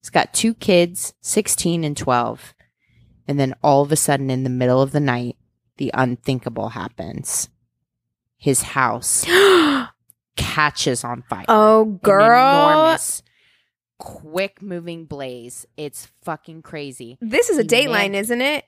He's 0.00 0.10
got 0.10 0.34
two 0.34 0.54
kids, 0.54 1.14
16 1.22 1.82
and 1.84 1.96
12. 1.96 2.54
And 3.26 3.40
then 3.40 3.54
all 3.62 3.82
of 3.82 3.90
a 3.92 3.96
sudden, 3.96 4.30
in 4.30 4.44
the 4.44 4.50
middle 4.50 4.82
of 4.82 4.92
the 4.92 5.00
night, 5.00 5.36
the 5.78 5.90
unthinkable 5.94 6.70
happens. 6.70 7.48
His 8.36 8.60
house 8.62 9.24
catches 10.36 11.04
on 11.04 11.22
fire. 11.28 11.44
Oh, 11.48 11.84
girl. 12.02 12.74
enormous, 12.76 13.22
quick 13.98 14.60
moving 14.60 15.06
blaze. 15.06 15.66
It's 15.76 16.06
fucking 16.22 16.62
crazy. 16.62 17.16
This 17.20 17.48
is 17.48 17.56
a 17.58 17.62
He 17.62 17.68
Dateline, 17.68 18.10
man- 18.10 18.14
isn't 18.14 18.42
it? 18.42 18.64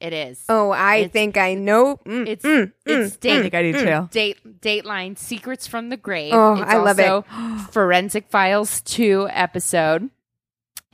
It 0.00 0.12
is. 0.14 0.42
Oh, 0.48 0.70
I 0.70 0.96
It's- 0.96 1.12
think 1.12 1.36
I 1.36 1.54
know. 1.54 1.96
Mm, 2.06 2.26
It's 2.26 2.44
mm, 2.44 2.72
it's 2.86 3.16
mm, 3.16 3.20
date, 3.20 3.38
I 3.38 3.42
think 3.42 3.54
I 3.54 3.62
do 3.62 3.72
too. 3.72 4.08
date 4.10 4.60
Dateline 4.60 5.18
Secrets 5.18 5.66
from 5.66 5.90
the 5.90 5.96
Grave. 5.98 6.32
Oh, 6.34 6.54
It's 6.54 6.70
I 6.70 6.76
love 6.78 6.98
it. 6.98 7.24
Forensic 7.72 8.30
Files 8.30 8.80
2 8.82 9.28
episode. 9.30 10.08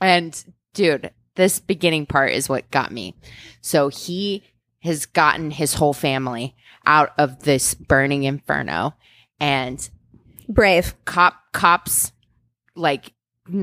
And 0.01 0.43
dude, 0.73 1.11
this 1.35 1.59
beginning 1.59 2.05
part 2.05 2.33
is 2.33 2.49
what 2.49 2.69
got 2.69 2.91
me. 2.91 3.15
So 3.61 3.87
he 3.87 4.43
has 4.83 5.05
gotten 5.05 5.51
his 5.51 5.75
whole 5.75 5.93
family 5.93 6.55
out 6.85 7.13
of 7.17 7.43
this 7.43 7.73
burning 7.75 8.23
inferno 8.23 8.93
and 9.39 9.89
Brave. 10.49 10.93
cop 11.05 11.35
cops 11.53 12.11
like 12.75 13.13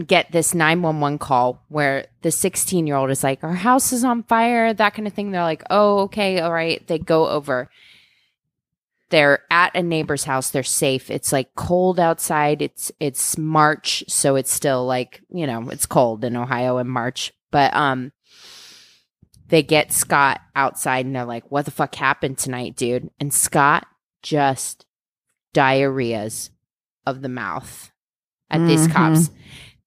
get 0.07 0.32
this 0.32 0.55
911 0.55 1.18
call 1.18 1.62
where 1.68 2.07
the 2.22 2.30
16 2.30 2.87
year 2.87 2.97
old 2.97 3.11
is 3.11 3.22
like 3.24 3.43
our 3.45 3.53
house 3.55 3.93
is 3.93 4.05
on 4.05 4.22
fire 4.24 4.72
that 4.74 4.95
kind 4.95 5.07
of 5.07 5.12
thing. 5.14 5.30
They're 5.30 5.43
like 5.43 5.62
oh 5.70 6.01
okay 6.01 6.41
all 6.41 6.53
right. 6.53 6.87
They 6.87 6.99
go 6.99 7.28
over. 7.28 7.70
They're 9.11 9.41
at 9.51 9.76
a 9.76 9.82
neighbor's 9.82 10.24
house. 10.24 10.51
They're 10.51 10.62
safe. 10.62 11.11
It's 11.11 11.32
like 11.32 11.55
cold 11.55 12.01
outside. 12.01 12.62
It's 12.62 12.91
it's 12.99 13.37
march 13.39 14.03
so 14.09 14.37
it's 14.37 14.51
still 14.53 14.87
like 14.87 15.22
you 15.28 15.47
know 15.47 15.68
it's 15.70 15.87
cold 15.87 16.24
in 16.24 16.37
ohio 16.37 16.78
in 16.78 16.89
march. 16.89 17.32
But 17.51 17.74
um 17.74 18.12
they 19.49 19.62
get 19.62 19.93
scott 19.93 20.41
outside 20.57 21.05
and 21.05 21.14
they're 21.14 21.24
like 21.26 21.51
what 21.51 21.66
the 21.66 21.70
fuck 21.70 21.95
happened 21.95 22.39
tonight 22.39 22.76
dude? 22.76 23.11
And 23.20 23.32
scott 23.32 23.87
just 24.22 24.87
diarrheas 25.55 26.51
of 27.07 27.20
the 27.20 27.28
mouth 27.28 27.91
at 28.51 28.66
these 28.66 28.89
Mhm. 28.89 28.93
cops 28.93 29.30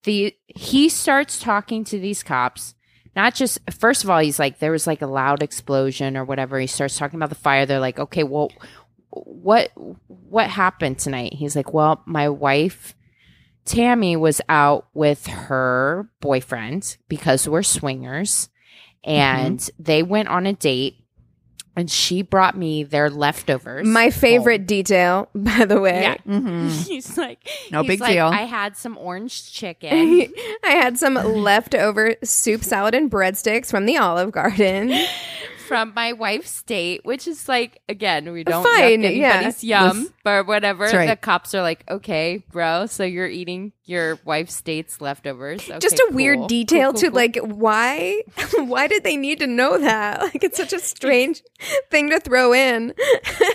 the 0.07 0.33
he 0.47 0.87
starts 0.87 1.37
talking 1.37 1.83
to 1.83 1.99
these 1.99 2.23
cops 2.23 2.73
not 3.13 3.35
just 3.35 3.59
first 3.71 4.03
of 4.03 4.09
all 4.09 4.19
he's 4.19 4.39
like 4.39 4.59
there 4.59 4.71
was 4.71 4.87
like 4.87 5.01
a 5.01 5.07
loud 5.07 5.43
explosion 5.43 6.15
or 6.15 6.23
whatever. 6.23 6.59
He 6.59 6.67
starts 6.67 6.97
talking 6.97 7.17
about 7.17 7.29
the 7.29 7.35
fire. 7.35 7.65
They're 7.65 7.79
like 7.79 7.99
okay 7.99 8.23
well 8.23 8.51
what 9.09 9.71
what 10.07 10.49
happened 10.49 10.99
tonight? 10.99 11.33
He's 11.33 11.55
like 11.55 11.73
well 11.73 12.01
my 12.05 12.29
wife 12.29 12.95
tammy 13.65 14.15
was 14.15 14.39
out 14.47 14.87
with 14.93 15.27
her 15.27 16.09
boyfriend 16.21 16.97
because 17.09 17.49
we're 17.49 17.63
swingers. 17.63 18.49
Mm-hmm. 19.05 19.11
And 19.11 19.69
they 19.77 20.03
went 20.03 20.29
on 20.29 20.45
a 20.45 20.53
date 20.53 21.03
and 21.77 21.89
she 21.89 22.21
brought 22.23 22.57
me 22.57 22.83
their 22.83 23.09
leftovers 23.09 23.87
My 23.87 24.09
favorite 24.09 24.61
home. 24.61 24.65
detail, 24.65 25.29
by 25.35 25.63
the 25.65 25.79
way. 25.79 26.01
Yeah. 26.01 26.17
hmm 26.25 26.67
he's 26.87 27.17
like 27.17 27.47
No 27.71 27.81
he's 27.83 27.87
big 27.87 28.01
like, 28.01 28.13
deal. 28.13 28.25
i 28.25 28.41
had 28.41 28.75
some 28.75 28.97
orange 28.97 29.51
chicken 29.53 29.91
I 30.65 30.71
had 30.71 30.97
some 30.97 31.13
leftover 31.13 32.15
soup, 32.23 32.63
salad, 32.63 32.93
and 32.95 33.09
breadsticks 33.09 33.71
from 33.71 33.85
the 33.85 33.97
Olive 33.97 34.31
Garden. 34.31 34.91
From 35.67 35.93
my 35.95 36.13
wife's 36.13 36.63
date, 36.63 37.01
which 37.03 37.27
is 37.27 37.47
like 37.49 37.81
again, 37.89 38.31
we 38.31 38.43
don't 38.43 38.63
Fine, 38.63 39.01
yuck 39.01 39.17
yeah. 39.17 39.33
anybody's 39.33 39.63
yum, 39.63 39.97
Listen- 39.99 40.13
but 40.23 40.47
whatever. 40.47 40.85
Right. 40.85 41.07
The 41.09 41.15
cops 41.15 41.53
are 41.55 41.61
like, 41.61 41.83
okay, 41.89 42.43
bro, 42.51 42.85
so 42.87 43.03
you're 43.03 43.27
eating 43.27 43.73
your 43.85 44.19
wife's 44.25 44.61
date's 44.61 44.99
leftovers. 44.99 45.61
Okay, 45.69 45.79
Just 45.79 45.95
a 45.99 46.09
weird 46.11 46.39
cool. 46.39 46.47
detail 46.47 46.91
Cool, 46.91 46.99
to 46.99 47.05
cool, 47.07 47.11
cool. 47.11 47.15
like 47.15 47.37
why 47.57 48.21
why 48.57 48.87
did 48.87 49.03
they 49.03 49.17
need 49.17 49.39
to 49.39 49.47
know 49.47 49.77
that? 49.77 50.21
Like 50.27 50.43
it's 50.43 50.57
such 50.57 50.73
a 50.73 50.79
strange 50.79 51.41
thing 51.91 52.09
to 52.09 52.19
throw 52.19 52.53
in. 52.53 52.93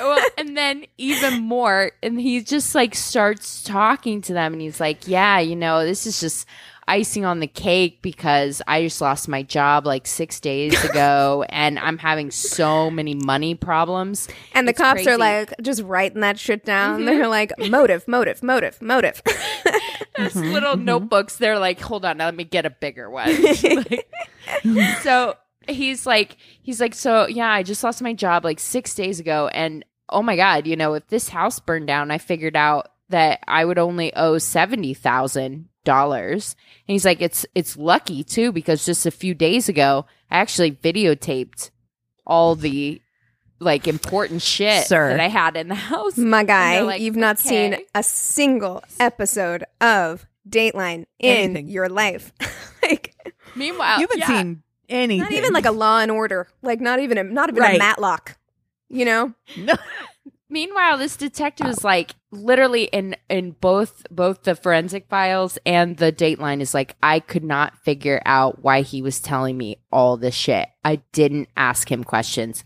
well, 0.00 0.24
and 0.38 0.56
then 0.56 0.84
even 0.98 1.42
more, 1.42 1.92
and 2.02 2.20
he 2.20 2.40
just 2.42 2.74
like 2.74 2.94
starts 2.94 3.62
talking 3.62 4.22
to 4.22 4.32
them, 4.32 4.52
and 4.54 4.62
he's 4.62 4.80
like, 4.80 5.06
"Yeah, 5.06 5.38
you 5.38 5.54
know, 5.56 5.84
this 5.84 6.06
is 6.06 6.20
just 6.20 6.46
icing 6.89 7.24
on 7.24 7.41
the 7.41 7.47
cake 7.47 8.03
because 8.03 8.61
I 8.66 8.83
just 8.83 9.01
lost 9.01 9.28
my 9.28 9.43
job 9.43 9.87
like 9.87 10.07
six 10.07 10.41
days 10.41 10.83
ago, 10.91 11.45
and 11.49 11.78
I'm 11.78 11.99
having 11.99 12.30
so 12.30 12.91
many 12.91 13.14
money 13.14 13.55
problems." 13.55 14.28
And 14.55 14.66
the 14.66 14.70
It's 14.72 14.80
cops 14.80 15.07
are 15.07 15.18
like 15.18 15.55
just 15.62 15.83
writing 15.83 16.20
that 16.20 16.39
shit 16.39 16.64
down. 16.64 17.05
They're 17.05 17.28
like 17.28 17.53
motive, 17.59 18.07
motive, 18.09 18.43
motive, 18.43 18.80
motive. 18.83 19.22
There's 20.16 20.35
Mm-hmm, 20.35 20.53
little 20.53 20.76
notebooks. 20.76 21.37
They're 21.37 21.59
like, 21.59 21.80
hold 21.80 22.05
on, 22.05 22.18
now 22.18 22.26
let 22.26 22.35
me 22.37 22.45
get 22.45 22.66
a 22.66 22.70
bigger 22.70 23.11
one. 23.11 23.30
Like, 24.64 25.01
so 25.03 25.35
he's 25.68 26.07
like, 26.07 26.37
he's 26.62 26.80
like, 26.80 26.95
so 26.95 27.26
yeah, 27.26 27.51
I 27.51 27.62
just 27.62 27.83
lost 27.85 28.03
my 28.03 28.12
job 28.12 28.45
like 28.45 28.61
six 28.61 28.95
days 28.95 29.20
ago, 29.20 29.49
and 29.49 29.85
oh 30.09 30.22
my 30.22 30.37
god, 30.37 30.66
you 30.66 30.76
know, 30.76 30.95
if 30.95 31.07
this 31.09 31.28
house 31.28 31.61
burned 31.61 31.87
down, 31.87 32.11
I 32.11 32.18
figured 32.18 32.57
out 32.57 32.89
that 33.09 33.41
I 33.47 33.64
would 33.64 33.78
only 33.78 34.14
owe 34.14 34.39
seventy 34.39 34.95
thousand 34.95 35.68
dollars. 35.85 36.57
And 36.89 36.95
he's 36.95 37.05
like, 37.05 37.20
it's 37.20 37.47
it's 37.55 37.76
lucky 37.76 38.24
too 38.24 38.53
because 38.53 38.85
just 38.85 39.07
a 39.07 39.11
few 39.11 39.35
days 39.35 39.68
ago, 39.68 40.07
I 40.30 40.39
actually 40.39 40.72
videotaped 40.72 41.70
all 42.26 42.55
the 42.55 43.01
like 43.59 43.87
important 43.87 44.43
shit 44.43 44.87
Sir. 44.87 45.11
that 45.11 45.20
I 45.20 45.28
had 45.28 45.57
in 45.57 45.68
the 45.68 45.74
house. 45.74 46.18
My 46.18 46.45
guy, 46.45 46.80
like, 46.80 47.01
you've 47.01 47.16
not 47.16 47.39
seen 47.39 47.76
a 47.95 48.03
single 48.03 48.83
episode 48.99 49.64
of 49.80 50.26
Dateline 50.49 51.07
in 51.18 51.37
Anything. 51.37 51.68
your 51.68 51.89
life. 51.89 52.33
like 52.83 53.14
Meanwhile, 53.55 54.01
you 54.01 54.07
haven't 54.09 54.18
yeah. 54.18 54.26
seen 54.26 54.62
anything. 54.89 55.22
not 55.22 55.33
even 55.33 55.53
like 55.53 55.66
a 55.66 55.70
Law 55.72 55.99
and 56.01 56.11
Order. 56.11 56.49
Like 56.62 56.80
not 56.80 57.01
even 57.01 57.18
a 57.18 57.24
not 57.24 57.51
even 57.51 57.62
a 57.62 57.78
Matlock. 57.78 58.37
You 58.89 59.05
know? 59.07 59.35
No. 59.57 59.74
Meanwhile, 60.53 60.98
this 60.98 61.16
detective 61.16 61.66
is 61.66 61.82
like 61.82 62.14
literally 62.30 62.84
in 62.84 63.16
in 63.30 63.53
both 63.53 64.05
both 64.11 64.42
the 64.42 64.55
forensic 64.55 65.09
files 65.09 65.57
and 65.64 65.96
the 65.96 66.12
Dateline 66.12 66.61
is 66.61 66.74
like 66.74 66.94
I 67.03 67.20
could 67.20 67.42
not 67.42 67.78
figure 67.78 68.20
out 68.26 68.62
why 68.62 68.82
he 68.82 69.00
was 69.00 69.18
telling 69.18 69.57
me 69.57 69.78
all 69.90 70.18
this 70.18 70.34
shit. 70.34 70.68
I 70.84 70.96
didn't 71.12 71.48
ask 71.57 71.90
him 71.90 72.05
questions. 72.05 72.64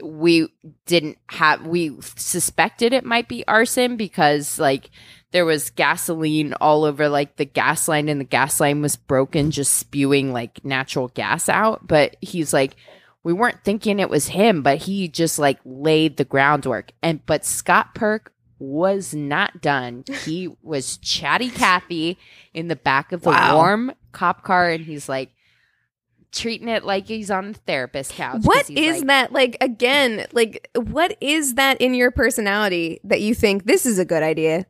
We 0.00 0.46
didn't 0.86 1.18
have 1.30 1.66
we 1.66 1.90
suspected 2.00 2.92
it 2.92 3.04
might 3.04 3.26
be 3.26 3.44
arson 3.48 3.96
because 3.96 4.60
like 4.60 4.88
there 5.32 5.44
was 5.44 5.70
gasoline 5.70 6.54
all 6.60 6.84
over 6.84 7.08
like 7.08 7.34
the 7.34 7.44
gas 7.44 7.88
line 7.88 8.08
and 8.08 8.20
the 8.20 8.24
gas 8.24 8.60
line 8.60 8.80
was 8.80 8.94
broken 8.94 9.50
just 9.50 9.72
spewing 9.72 10.32
like 10.32 10.64
natural 10.64 11.08
gas 11.08 11.48
out, 11.48 11.84
but 11.84 12.16
he's 12.20 12.52
like 12.52 12.76
we 13.24 13.32
weren't 13.32 13.62
thinking 13.64 13.98
it 14.00 14.10
was 14.10 14.28
him, 14.28 14.62
but 14.62 14.78
he 14.78 15.08
just 15.08 15.38
like 15.38 15.58
laid 15.64 16.16
the 16.16 16.24
groundwork. 16.24 16.92
And 17.02 17.24
but 17.26 17.44
Scott 17.44 17.94
Purk 17.94 18.32
was 18.58 19.14
not 19.14 19.60
done. 19.60 20.04
He 20.24 20.48
was 20.62 20.96
chatty 20.98 21.50
Cathy 21.50 22.18
in 22.54 22.68
the 22.68 22.76
back 22.76 23.12
of 23.12 23.22
the 23.22 23.30
Wow. 23.30 23.56
warm 23.56 23.92
cop 24.12 24.42
car, 24.44 24.68
and 24.70 24.84
he's 24.84 25.08
like 25.08 25.30
treating 26.32 26.68
it 26.68 26.82
like 26.82 27.06
he's 27.06 27.30
on 27.30 27.52
the 27.52 27.58
therapist 27.58 28.12
couch. 28.12 28.40
What 28.42 28.70
is 28.70 28.98
like, 28.98 29.06
that 29.06 29.32
like 29.32 29.56
again, 29.60 30.26
like 30.32 30.68
what 30.74 31.16
is 31.20 31.54
that 31.54 31.80
in 31.80 31.94
your 31.94 32.10
personality 32.10 33.00
that 33.04 33.20
you 33.20 33.34
think 33.34 33.64
this 33.64 33.84
is 33.86 33.98
a 33.98 34.04
good 34.04 34.22
idea? 34.22 34.66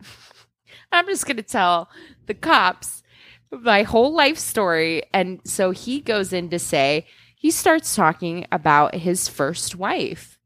I'm 0.92 1.06
just 1.06 1.26
going 1.26 1.36
to 1.36 1.42
tell 1.42 1.88
the 2.26 2.34
cops 2.34 3.02
my 3.50 3.82
whole 3.82 4.12
life 4.14 4.38
story. 4.38 5.02
And 5.12 5.40
so 5.44 5.70
he 5.70 6.00
goes 6.00 6.32
in 6.32 6.50
to 6.50 6.58
say, 6.58 7.06
he 7.44 7.50
starts 7.50 7.94
talking 7.94 8.46
about 8.50 8.94
his 8.94 9.28
first 9.28 9.76
wife, 9.76 10.38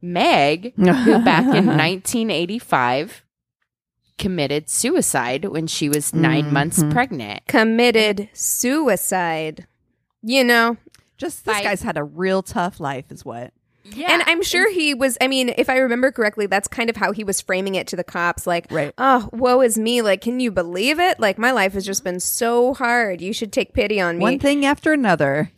Meg, 0.00 0.72
who 0.76 1.18
back 1.22 1.44
in 1.44 1.66
1985 1.76 3.22
committed 4.16 4.70
suicide 4.70 5.44
when 5.44 5.66
she 5.66 5.90
was 5.90 6.14
9 6.14 6.50
months 6.50 6.78
Mhm. 6.82 6.90
pregnant. 6.90 7.46
Committed 7.48 8.30
suicide. 8.32 9.66
You 10.22 10.42
know, 10.44 10.78
Just 11.18 11.44
this 11.44 11.54
Fight. 11.54 11.64
guy's 11.64 11.82
had 11.82 11.98
a 11.98 12.04
real 12.04 12.42
tough 12.42 12.80
life, 12.80 13.04
is 13.10 13.24
what. 13.26 13.52
Yeah. 13.84 14.10
And 14.12 14.22
I'm 14.26 14.42
sure 14.42 14.72
he 14.72 14.94
was, 14.94 15.18
I 15.20 15.28
mean, 15.28 15.52
if 15.58 15.68
I 15.68 15.76
remember 15.76 16.10
correctly, 16.12 16.46
that's 16.46 16.66
kind 16.66 16.88
of 16.88 16.96
how 16.96 17.12
he 17.12 17.24
was 17.24 17.42
framing 17.42 17.74
it 17.74 17.86
to 17.88 17.96
the 17.96 18.04
cops. 18.04 18.46
Like, 18.46 18.66
Right. 18.70 18.94
oh, 18.96 19.28
woe 19.32 19.60
is 19.60 19.76
me. 19.76 20.00
Like, 20.00 20.22
can 20.22 20.40
you 20.40 20.50
believe 20.50 20.98
it? 20.98 21.20
Like, 21.20 21.36
my 21.36 21.50
life 21.50 21.74
has 21.74 21.84
just 21.84 22.02
been 22.04 22.20
so 22.20 22.72
hard. 22.72 23.20
You 23.20 23.34
should 23.34 23.52
take 23.52 23.74
pity 23.74 24.00
on 24.00 24.16
me. 24.16 24.22
One 24.22 24.38
thing 24.38 24.64
after 24.64 24.92
another. 24.94 25.50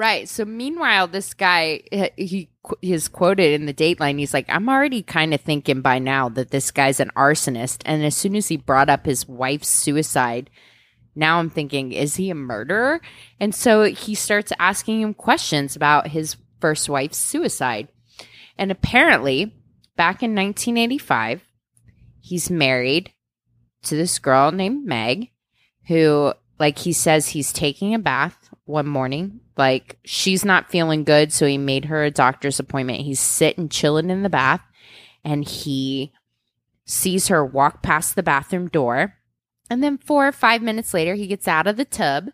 Right. 0.00 0.26
So 0.30 0.46
meanwhile, 0.46 1.08
this 1.08 1.34
guy 1.34 1.82
he 2.16 2.48
is 2.80 3.06
quoted 3.06 3.52
in 3.52 3.66
the 3.66 3.74
Dateline. 3.74 4.18
He's 4.18 4.32
like, 4.32 4.46
"I'm 4.48 4.66
already 4.66 5.02
kind 5.02 5.34
of 5.34 5.42
thinking 5.42 5.82
by 5.82 5.98
now 5.98 6.30
that 6.30 6.50
this 6.50 6.70
guy's 6.70 7.00
an 7.00 7.10
arsonist." 7.14 7.82
And 7.84 8.02
as 8.02 8.16
soon 8.16 8.34
as 8.34 8.48
he 8.48 8.56
brought 8.56 8.88
up 8.88 9.04
his 9.04 9.28
wife's 9.28 9.68
suicide, 9.68 10.48
now 11.14 11.38
I'm 11.38 11.50
thinking, 11.50 11.92
is 11.92 12.16
he 12.16 12.30
a 12.30 12.34
murderer? 12.34 13.02
And 13.38 13.54
so 13.54 13.84
he 13.84 14.14
starts 14.14 14.54
asking 14.58 15.02
him 15.02 15.12
questions 15.12 15.76
about 15.76 16.08
his 16.08 16.38
first 16.62 16.88
wife's 16.88 17.18
suicide. 17.18 17.88
And 18.56 18.70
apparently, 18.70 19.52
back 19.96 20.22
in 20.22 20.34
1985, 20.34 21.42
he's 22.20 22.48
married 22.48 23.12
to 23.82 23.96
this 23.96 24.18
girl 24.18 24.50
named 24.50 24.86
Meg, 24.86 25.28
who, 25.88 26.32
like, 26.58 26.78
he 26.78 26.94
says 26.94 27.28
he's 27.28 27.52
taking 27.52 27.92
a 27.92 27.98
bath 27.98 28.48
one 28.64 28.86
morning. 28.86 29.40
Like, 29.60 29.98
she's 30.06 30.42
not 30.42 30.70
feeling 30.70 31.04
good. 31.04 31.34
So 31.34 31.44
he 31.44 31.58
made 31.58 31.84
her 31.84 32.02
a 32.02 32.10
doctor's 32.10 32.58
appointment. 32.58 33.02
He's 33.02 33.20
sitting, 33.20 33.68
chilling 33.68 34.08
in 34.08 34.22
the 34.22 34.30
bath, 34.30 34.62
and 35.22 35.46
he 35.46 36.14
sees 36.86 37.28
her 37.28 37.44
walk 37.44 37.82
past 37.82 38.16
the 38.16 38.22
bathroom 38.22 38.68
door. 38.68 39.16
And 39.68 39.84
then 39.84 39.98
four 39.98 40.26
or 40.26 40.32
five 40.32 40.62
minutes 40.62 40.94
later, 40.94 41.14
he 41.14 41.26
gets 41.26 41.46
out 41.46 41.66
of 41.66 41.76
the 41.76 41.84
tub 41.84 42.30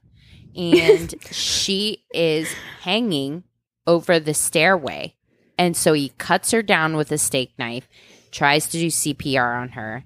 and 0.55 1.17
she 1.33 2.05
is 2.15 2.55
hanging 2.83 3.43
over 3.89 4.21
the 4.21 4.33
stairway. 4.33 5.17
And 5.59 5.77
so 5.77 5.95
he 5.95 6.11
cuts 6.11 6.53
her 6.53 6.63
down 6.63 6.97
with 6.97 7.11
a 7.11 7.19
steak 7.19 7.55
knife, 7.59 7.89
tries 8.31 8.69
to 8.69 8.79
do 8.79 8.87
CPR 8.87 9.61
on 9.61 9.71
her. 9.71 10.05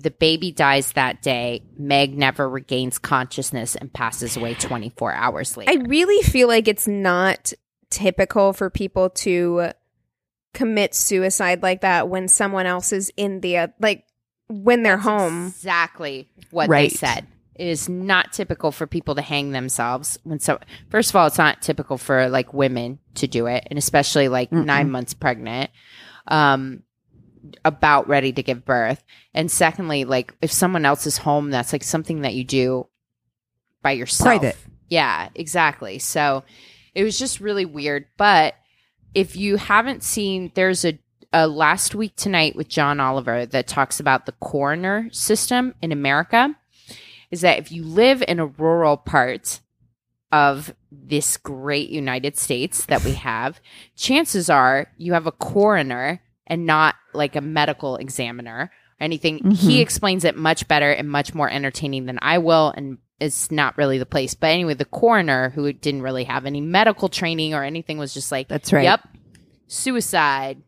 The 0.00 0.10
baby 0.10 0.52
dies 0.52 0.92
that 0.92 1.22
day. 1.22 1.62
Meg 1.76 2.16
never 2.16 2.48
regains 2.48 2.98
consciousness 2.98 3.74
and 3.74 3.92
passes 3.92 4.36
away 4.36 4.54
24 4.54 5.12
hours 5.12 5.56
later. 5.56 5.70
I 5.72 5.74
really 5.86 6.22
feel 6.22 6.46
like 6.48 6.68
it's 6.68 6.86
not 6.86 7.52
typical 7.90 8.52
for 8.52 8.70
people 8.70 9.10
to 9.10 9.72
commit 10.54 10.94
suicide 10.94 11.62
like 11.62 11.80
that 11.82 12.08
when 12.08 12.28
someone 12.28 12.66
else 12.66 12.92
is 12.92 13.10
in 13.16 13.40
the 13.40 13.56
uh, 13.58 13.68
like 13.80 14.04
when 14.48 14.82
they're 14.82 14.98
home. 14.98 15.48
Exactly 15.48 16.28
what 16.50 16.68
Right. 16.68 16.90
they 16.90 16.96
said. 16.96 17.26
It 17.54 17.66
is 17.66 17.88
not 17.88 18.32
typical 18.32 18.70
for 18.70 18.86
people 18.86 19.16
to 19.16 19.22
hang 19.22 19.50
themselves 19.50 20.16
when 20.22 20.38
so 20.38 20.58
first 20.90 21.10
of 21.10 21.16
all, 21.16 21.26
it's 21.26 21.38
not 21.38 21.60
typical 21.60 21.98
for 21.98 22.28
like 22.28 22.54
women 22.54 23.00
to 23.16 23.26
do 23.26 23.46
it, 23.46 23.66
and 23.68 23.78
especially 23.78 24.28
like 24.28 24.52
nine 24.52 24.90
months 24.92 25.12
pregnant, 25.12 25.70
um, 26.28 26.82
about 27.64 28.08
ready 28.08 28.32
to 28.32 28.42
give 28.42 28.64
birth. 28.64 29.02
And 29.34 29.50
secondly, 29.50 30.04
like 30.04 30.34
if 30.40 30.52
someone 30.52 30.84
else 30.84 31.06
is 31.06 31.18
home, 31.18 31.50
that's 31.50 31.72
like 31.72 31.84
something 31.84 32.22
that 32.22 32.34
you 32.34 32.44
do 32.44 32.88
by 33.82 33.92
yourself. 33.92 34.40
Private. 34.40 34.56
Yeah, 34.88 35.28
exactly. 35.34 35.98
So 35.98 36.44
it 36.94 37.04
was 37.04 37.18
just 37.18 37.40
really 37.40 37.64
weird. 37.64 38.06
But 38.16 38.54
if 39.14 39.36
you 39.36 39.56
haven't 39.56 40.02
seen, 40.02 40.52
there's 40.54 40.84
a, 40.84 40.98
a 41.32 41.46
last 41.46 41.94
week 41.94 42.16
tonight 42.16 42.56
with 42.56 42.68
John 42.68 43.00
Oliver 43.00 43.46
that 43.46 43.66
talks 43.66 44.00
about 44.00 44.26
the 44.26 44.32
coroner 44.32 45.08
system 45.12 45.74
in 45.82 45.92
America. 45.92 46.54
Is 47.30 47.42
that 47.42 47.58
if 47.58 47.70
you 47.70 47.84
live 47.84 48.24
in 48.26 48.40
a 48.40 48.46
rural 48.46 48.96
part 48.96 49.60
of 50.32 50.74
this 50.90 51.36
great 51.36 51.90
United 51.90 52.36
States 52.38 52.86
that 52.86 53.04
we 53.04 53.12
have, 53.12 53.60
chances 53.96 54.48
are 54.48 54.90
you 54.96 55.12
have 55.12 55.26
a 55.26 55.32
coroner 55.32 56.22
and 56.48 56.66
not 56.66 56.96
like 57.14 57.36
a 57.36 57.40
medical 57.40 57.96
examiner 57.96 58.70
or 59.00 59.04
anything. 59.04 59.38
He 59.50 59.74
mm-hmm. 59.74 59.82
explains 59.82 60.24
it 60.24 60.36
much 60.36 60.66
better 60.66 60.90
and 60.90 61.08
much 61.08 61.34
more 61.34 61.48
entertaining 61.48 62.06
than 62.06 62.18
I 62.20 62.38
will. 62.38 62.72
And 62.76 62.98
it's 63.20 63.50
not 63.50 63.76
really 63.78 63.98
the 63.98 64.06
place. 64.06 64.34
But 64.34 64.48
anyway, 64.48 64.74
the 64.74 64.84
coroner, 64.84 65.50
who 65.50 65.72
didn't 65.72 66.02
really 66.02 66.24
have 66.24 66.46
any 66.46 66.60
medical 66.60 67.08
training 67.08 67.54
or 67.54 67.62
anything, 67.62 67.98
was 67.98 68.14
just 68.14 68.32
like, 68.32 68.48
That's 68.48 68.72
right. 68.72 68.84
Yep, 68.84 69.08
suicide. 69.66 70.62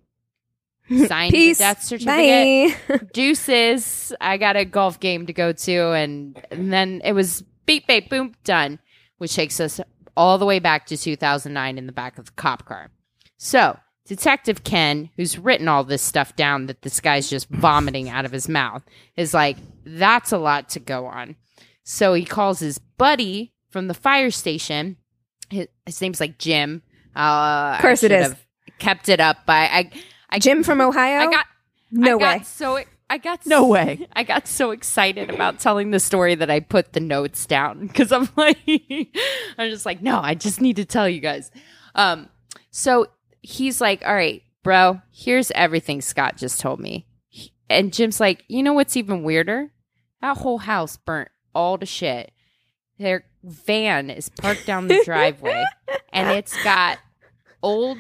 Signed 1.07 1.33
Peace. 1.33 1.59
the 1.59 1.65
death 1.65 1.85
certificate 1.85 2.77
Bye. 2.89 3.07
deuces. 3.13 4.13
I 4.21 4.39
got 4.39 4.57
a 4.57 4.65
golf 4.65 4.99
game 4.99 5.27
to 5.27 5.33
go 5.33 5.53
to, 5.53 5.93
and, 5.93 6.45
and 6.51 6.73
then 6.73 7.01
it 7.05 7.13
was 7.13 7.45
beep, 7.65 7.87
beep, 7.87 8.11
boom, 8.11 8.35
done, 8.43 8.81
which 9.19 9.35
takes 9.35 9.61
us 9.61 9.81
all 10.17 10.37
the 10.39 10.47
way 10.47 10.59
back 10.59 10.87
to 10.87 10.97
2009 10.97 11.79
in 11.79 11.87
the 11.87 11.93
back 11.93 12.19
of 12.19 12.27
the 12.27 12.33
cop 12.33 12.67
car. 12.67 12.91
So, 13.37 13.79
Detective 14.11 14.65
Ken, 14.65 15.09
who's 15.15 15.39
written 15.39 15.69
all 15.69 15.85
this 15.85 16.03
stuff 16.03 16.35
down 16.35 16.67
that 16.67 16.83
this 16.83 16.99
guy's 16.99 17.31
just 17.31 17.49
vomiting 17.49 18.09
out 18.09 18.25
of 18.25 18.33
his 18.33 18.49
mouth, 18.49 18.83
is 19.17 19.33
like, 19.33 19.57
that's 19.87 20.33
a 20.33 20.37
lot 20.39 20.69
to 20.71 20.81
go 20.81 21.07
on. 21.07 21.37
So 21.85 22.15
he 22.15 22.25
calls 22.25 22.59
his 22.59 22.79
buddy 22.79 23.53
from 23.71 23.87
the 23.87 23.95
fire 23.95 24.33
station. 24.33 24.97
His, 25.49 25.69
his 25.87 26.01
name's 26.01 26.19
like 26.19 26.39
Jim. 26.39 26.83
Uh, 27.15 27.75
Of 27.77 27.83
course 27.83 28.03
it 28.03 28.11
have 28.11 28.45
Kept 28.81 29.09
it 29.09 29.21
up 29.21 29.47
by 29.47 29.69
I. 29.71 29.91
I 30.29 30.41
Jim 30.41 30.65
from 30.65 30.81
Ohio. 30.81 31.21
I 31.21 31.31
got 31.31 31.47
no 31.93 32.15
I 32.15 32.15
way. 32.15 32.39
got 32.39 32.47
so 32.47 32.81
I 33.09 33.19
got 33.19 33.47
No 33.47 33.69
way. 33.69 34.09
I 34.15 34.25
got 34.25 34.49
so 34.49 34.73
excited 34.73 35.31
about 35.31 35.61
telling 35.61 35.93
the 35.93 36.01
story 36.01 36.35
that 36.35 36.51
I 36.51 36.59
put 36.59 36.95
the 36.95 37.01
notes 37.01 37.47
down 37.47 37.87
because 37.87 38.11
I'm 38.11 38.29
like 38.37 38.59
I'm 39.57 39.71
just 39.71 39.87
like 39.87 40.03
no, 40.03 40.19
I 40.21 40.35
just 40.35 40.61
need 40.61 40.75
to 40.77 40.85
tell 40.85 41.09
you 41.09 41.21
guys. 41.21 41.53
Um 41.95 42.29
so 42.73 43.07
he's 43.41 43.81
like, 43.81 44.03
"All 44.07 44.15
right, 44.15 44.43
bro, 44.63 45.01
here's 45.13 45.51
everything 45.53 46.01
Scott 46.01 46.37
just 46.37 46.61
told 46.61 46.81
me." 46.81 47.07
And 47.69 47.93
Jim's 47.93 48.21
like, 48.21 48.45
"You 48.49 48.63
know 48.63 48.73
what's 48.73 48.97
even 48.97 49.23
weirder? 49.23 49.71
That 50.21 50.39
whole 50.39 50.59
house 50.59 50.97
burnt 50.97 51.29
all 51.55 51.79
to 51.79 51.87
shit. 51.87 52.33
Their 52.99 53.25
van 53.43 54.11
is 54.11 54.29
parked 54.29 54.67
down 54.67 54.89
the 54.89 55.03
driveway 55.05 55.65
and 56.13 56.37
it's 56.37 56.63
got 56.63 56.99
old 57.63 57.99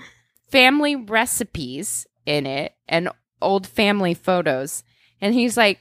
family 0.50 0.96
recipes 0.96 2.06
in 2.26 2.46
it 2.46 2.74
and 2.88 3.08
old 3.40 3.66
family 3.66 4.14
photos. 4.14 4.82
And 5.20 5.34
he's 5.34 5.56
like, 5.56 5.78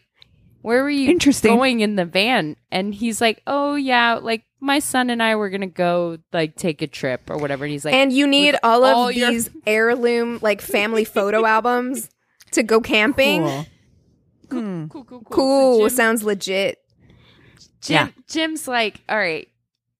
Where 0.61 0.83
were 0.83 0.89
you 0.89 1.09
Interesting. 1.09 1.55
going 1.55 1.81
in 1.81 1.95
the 1.95 2.05
van? 2.05 2.55
And 2.71 2.93
he's 2.93 3.19
like, 3.19 3.41
Oh, 3.45 3.75
yeah, 3.75 4.15
like 4.15 4.43
my 4.59 4.79
son 4.79 5.09
and 5.09 5.21
I 5.23 5.35
were 5.35 5.49
going 5.49 5.61
to 5.61 5.67
go 5.67 6.17
like 6.33 6.55
take 6.55 6.81
a 6.81 6.87
trip 6.87 7.29
or 7.29 7.37
whatever. 7.37 7.63
And 7.65 7.71
he's 7.71 7.85
like, 7.85 7.93
and 7.93 8.11
you 8.11 8.27
need 8.27 8.55
all 8.63 8.83
of 8.83 8.95
all 8.95 9.11
your- 9.11 9.31
these 9.31 9.49
heirloom 9.65 10.39
like 10.41 10.61
family 10.61 11.05
photo 11.05 11.45
albums 11.55 12.09
to 12.51 12.63
go 12.63 12.81
camping. 12.81 13.41
Cool. 13.43 13.65
Cool, 14.49 14.61
Hmm. 14.61 14.87
cool, 14.87 15.03
cool, 15.03 15.21
cool. 15.21 15.29
Cool. 15.29 15.77
So 15.77 15.87
Jim- 15.89 15.95
Sounds 15.95 16.23
legit. 16.23 16.77
Jim, 17.81 17.95
Yeah. 18.07 18.07
Jim's 18.27 18.67
like, 18.67 19.01
all 19.07 19.17
right, 19.17 19.47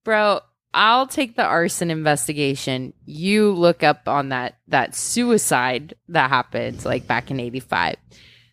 bro, 0.03 0.41
I'll 0.74 1.07
take 1.07 1.36
the 1.36 1.43
arson 1.45 1.89
investigation. 1.91 2.93
You 3.05 3.51
look 3.51 3.84
up 3.84 4.07
on 4.07 4.30
that 4.30 4.55
that 4.68 4.93
suicide 4.95 5.93
that 6.10 6.30
happened 6.30 6.84
like 6.86 7.07
back 7.07 7.32
in 7.32 7.39
'85. 7.39 7.95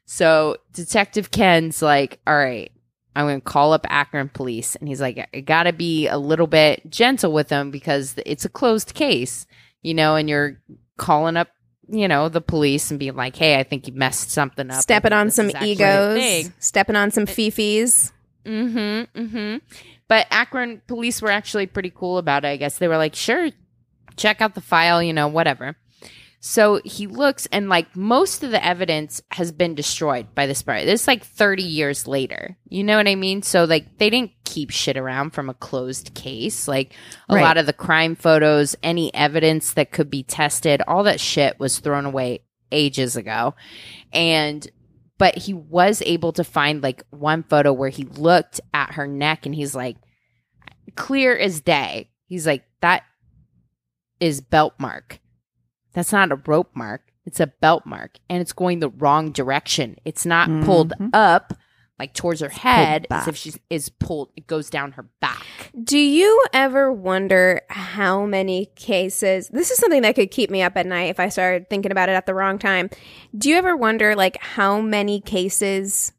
So 0.07 0.57
Detective 0.73 1.31
Ken's 1.31 1.83
like, 1.83 2.21
all 2.27 2.37
right, 2.37 2.71
I'm 3.17 3.27
going 3.27 3.41
to 3.41 3.45
call 3.45 3.73
up 3.73 3.87
Akron 3.89 4.29
police, 4.29 4.77
and 4.77 4.89
he's 4.89 5.01
like, 5.01 5.29
I 5.33 5.41
got 5.41 5.65
to 5.65 5.73
be 5.73 6.07
a 6.07 6.19
little 6.19 6.47
bit 6.47 6.89
gentle 6.91 7.33
with 7.33 7.49
them 7.49 7.71
because 7.71 8.15
it's 8.27 8.45
a 8.45 8.49
closed 8.49 8.95
case, 8.95 9.47
you 9.83 9.95
know, 9.95 10.17
and 10.17 10.29
you're 10.29 10.61
calling 10.97 11.37
up. 11.37 11.49
You 11.89 12.09
know 12.09 12.29
the 12.29 12.41
police 12.41 12.91
and 12.91 12.99
being 12.99 13.15
like, 13.15 13.37
"Hey, 13.37 13.61
I 13.61 13.63
think 13.63 13.87
you 13.87 13.93
messed 13.93 14.33
something 14.33 14.73
up." 14.73 14.83
Stepping 14.83 15.13
on 15.13 15.31
some 15.31 15.51
is 15.51 15.55
actually 15.55 15.71
a 15.71 16.17
egos. 16.17 16.51
Stepping 16.59 16.97
on 16.97 17.13
some 17.13 17.27
fifis. 17.27 18.11
Mm-hmm. 18.45 19.21
Mm-hmm. 19.21 19.57
But 20.09 20.27
Akron 20.31 20.83
police 20.87 21.21
were 21.21 21.31
actually 21.31 21.67
pretty 21.67 21.91
cool 21.91 22.19
about 22.19 22.45
it. 22.45 22.49
I 22.49 22.57
guess 22.57 22.79
they 22.79 22.89
were 22.89 22.97
like, 22.97 23.15
sure, 23.15 23.51
check 24.17 24.41
out 24.41 24.55
the 24.55 24.61
file, 24.61 25.03
you 25.03 25.13
know, 25.13 25.29
whatever. 25.29 25.77
So 26.49 26.81
he 26.85 27.09
looks 27.09 27.47
and 27.47 27.69
like 27.69 27.97
most 27.97 28.45
of 28.45 28.53
the 28.53 28.65
evidence 28.65 29.21
has 29.33 29.51
been 29.51 29.75
destroyed 29.75 30.33
by 30.33 30.47
this 30.47 30.63
part. 30.63 30.85
This 30.85 31.03
is 31.03 31.09
like 31.09 31.25
30 31.25 31.65
years 31.65 32.07
later. 32.07 32.57
You 32.69 32.85
know 32.85 32.97
what 32.97 33.09
I 33.09 33.17
mean? 33.17 33.43
So 33.43 33.65
like 33.65 33.99
they 33.99 34.11
didn't 34.11 34.31
keep 34.45 34.71
shit 34.71 34.97
around 34.97 35.31
from 35.31 35.51
a 35.51 35.55
closed 35.55 36.15
case. 36.15 36.69
Like 36.69 36.95
a 37.29 37.35
Right. 37.35 37.43
lot 37.43 37.59
of 37.59 37.67
the 37.67 37.73
crime 37.73 38.15
photos, 38.15 38.77
any 38.81 39.13
evidence 39.13 39.73
that 39.73 39.91
could 39.91 40.09
be 40.09 40.23
tested, 40.23 40.83
all 40.87 41.03
that 41.03 41.19
shit 41.19 41.59
was 41.59 41.81
thrown 41.81 42.07
away 42.07 42.45
ages 42.71 43.17
ago. 43.17 43.57
And 44.13 44.71
but 45.19 45.37
he 45.37 45.53
was 45.53 46.01
able 46.07 46.33
to 46.35 46.45
find 46.45 46.81
like 46.81 47.03
one 47.11 47.43
photo 47.43 47.73
where 47.73 47.89
he 47.89 48.05
looked 48.05 48.61
at 48.73 48.93
her 48.93 49.09
neck 49.09 49.47
and 49.47 49.55
he's 49.55 49.75
like 49.75 49.97
clear 50.95 51.37
as 51.37 51.61
day 51.61 52.09
he's 52.27 52.47
like 52.47 52.63
that 52.83 53.03
is 54.21 54.41
belt 54.41 54.75
mark 54.79 55.19
that's 55.97 56.13
not 56.13 56.31
a 56.31 56.37
rope 56.47 56.71
mark 56.75 57.03
it's 57.25 57.41
a 57.41 57.49
belt 57.49 57.85
mark 57.85 58.19
and 58.31 58.41
it's 58.41 58.53
going 58.53 58.79
the 58.79 58.91
wrong 58.91 59.33
direction 59.33 59.97
it's 60.05 60.25
not 60.25 60.49
pulled 60.65 60.93
Mhm. 61.01 61.11
up 61.13 61.55
like 61.99 62.13
towards 62.13 62.41
her 62.41 62.51
head 62.51 63.07
as 63.11 63.27
if 63.27 63.37
she 63.37 63.55
is 63.71 63.89
pulled 63.89 64.31
it 64.37 64.47
goes 64.47 64.69
down 64.71 64.93
her 64.93 65.07
back 65.21 65.43
Do 65.83 65.99
you 65.99 66.45
ever 66.53 66.93
wonder 66.93 67.61
how 67.69 68.25
many 68.27 68.67
cases? 68.77 69.49
This 69.49 69.71
is 69.71 69.79
something 69.79 70.03
that 70.03 70.15
could 70.15 70.31
keep 70.31 70.49
me 70.51 70.63
up 70.63 70.77
at 70.77 70.87
night 70.87 71.11
if 71.11 71.19
I 71.21 71.29
started 71.29 71.69
thinking 71.69 71.93
about 71.93 72.09
it 72.09 72.13
at 72.13 72.25
the 72.27 72.35
wrong 72.35 72.59
time. 72.59 72.89
Do 73.37 73.51
you 73.51 73.57
ever 73.57 73.77
wonder, 73.77 74.15
like, 74.17 74.39
how 74.41 74.81
many 74.81 75.21
cases, 75.21 76.13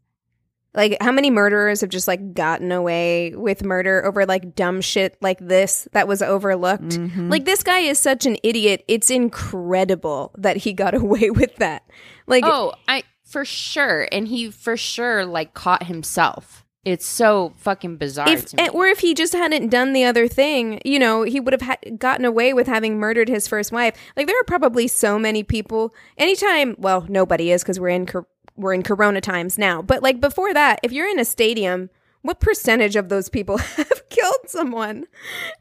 like, 0.78 0.96
how 1.02 1.12
many 1.12 1.30
murderers 1.30 1.82
have 1.82 1.90
just, 1.90 2.08
like, 2.08 2.34
gotten 2.34 2.72
away 2.72 3.34
with 3.36 3.66
murder 3.66 4.06
over, 4.06 4.26
like, 4.26 4.56
dumb 4.56 4.80
shit 4.80 5.18
like 5.20 5.40
this 5.40 5.90
that 5.92 6.08
was 6.08 6.22
overlooked? 6.22 6.84
Mhm. 6.98 7.30
Like, 7.30 7.44
this 7.44 7.64
guy 7.64 7.80
is 7.80 8.00
such 8.00 8.26
an 8.26 8.38
idiot. 8.44 8.86
It's 8.88 9.10
incredible 9.10 10.32
that 10.38 10.58
he 10.58 10.72
got 10.74 10.94
away 11.04 11.30
with 11.32 11.56
that. 11.58 11.84
Like, 12.28 12.44
oh 12.46 12.74
i 12.88 13.04
for 13.26 13.44
sure 13.44 14.08
and 14.12 14.28
he 14.30 14.50
for 14.52 14.78
sure 14.78 15.26
like 15.26 15.54
caught 15.54 15.84
himself 15.84 16.64
it's 16.86 17.06
so 17.06 17.52
fucking 17.58 17.98
bizarre 17.98 18.30
if 18.30 18.46
to 18.46 18.56
me. 18.56 18.70
or 18.70 18.86
if 18.88 19.00
he 19.00 19.14
just 19.14 19.34
hadn't 19.34 19.68
done 19.68 19.92
the 19.92 20.06
other 20.06 20.26
thing, 20.30 20.80
you 20.86 21.00
know, 21.00 21.24
he 21.24 21.42
would 21.42 21.52
have 21.52 21.62
ha- 21.62 21.76
gotten 21.98 22.24
away 22.24 22.54
with 22.54 22.66
having 22.68 22.98
murdered 22.98 23.28
his 23.28 23.46
first 23.46 23.74
wife. 23.74 23.94
Like 24.16 24.26
there 24.28 24.40
are 24.40 24.46
probably 24.46 24.88
so 24.88 25.20
many 25.20 25.44
people. 25.44 25.94
Anytime, 26.18 26.76
well, 26.78 27.06
nobody 27.10 27.52
is 27.52 27.62
because 27.62 27.78
we're 27.78 27.90
in 27.90 28.06
cor- 28.06 28.26
we're 28.58 28.74
in 28.74 28.84
Corona 28.84 29.22
times 29.22 29.58
now. 29.58 29.82
But 29.82 30.04
like 30.04 30.20
before 30.20 30.54
that, 30.54 30.80
if 30.84 30.92
you're 30.92 31.08
in 31.08 31.20
a 31.20 31.26
stadium, 31.26 31.90
what 32.24 32.40
percentage 32.40 32.96
of 32.96 33.10
those 33.10 33.30
people 33.30 33.58
have 33.78 34.10
killed 34.10 34.48
someone 34.48 35.06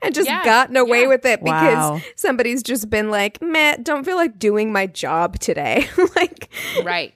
and 0.03 0.14
just 0.14 0.26
Yeah, 0.26 0.44
gotten 0.44 0.76
away 0.76 1.03
yeah. 1.03 1.09
with 1.09 1.24
it 1.24 1.44
because 1.44 1.74
Wow. 1.90 2.01
somebody's 2.16 2.62
just 2.62 2.90
been 2.90 3.11
like, 3.11 3.40
"Meh, 3.42 3.76
don't 3.82 4.05
feel 4.05 4.16
like 4.16 4.38
doing 4.38 4.72
my 4.72 4.86
job 4.86 5.38
today." 5.38 5.86
like, 6.16 6.49
right 6.82 7.14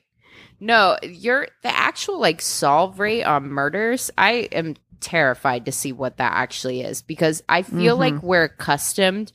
No, 0.61 0.99
you're 1.03 1.49
the 1.63 1.75
actual 1.75 2.21
like 2.21 2.41
solve 2.43 3.01
rate 3.01 3.25
on 3.25 3.49
murders. 3.49 4.11
I 4.19 4.49
am 4.53 4.77
terrified 5.01 5.65
to 5.65 5.73
see 5.73 5.93
what 5.93 6.19
that 6.19 6.33
actually 6.35 6.83
is 6.83 7.01
because 7.01 7.43
I 7.49 7.63
feel 7.63 7.97
Mhm. 7.97 8.01
like 8.01 8.23
we're 8.23 8.45
accustomed 8.45 9.33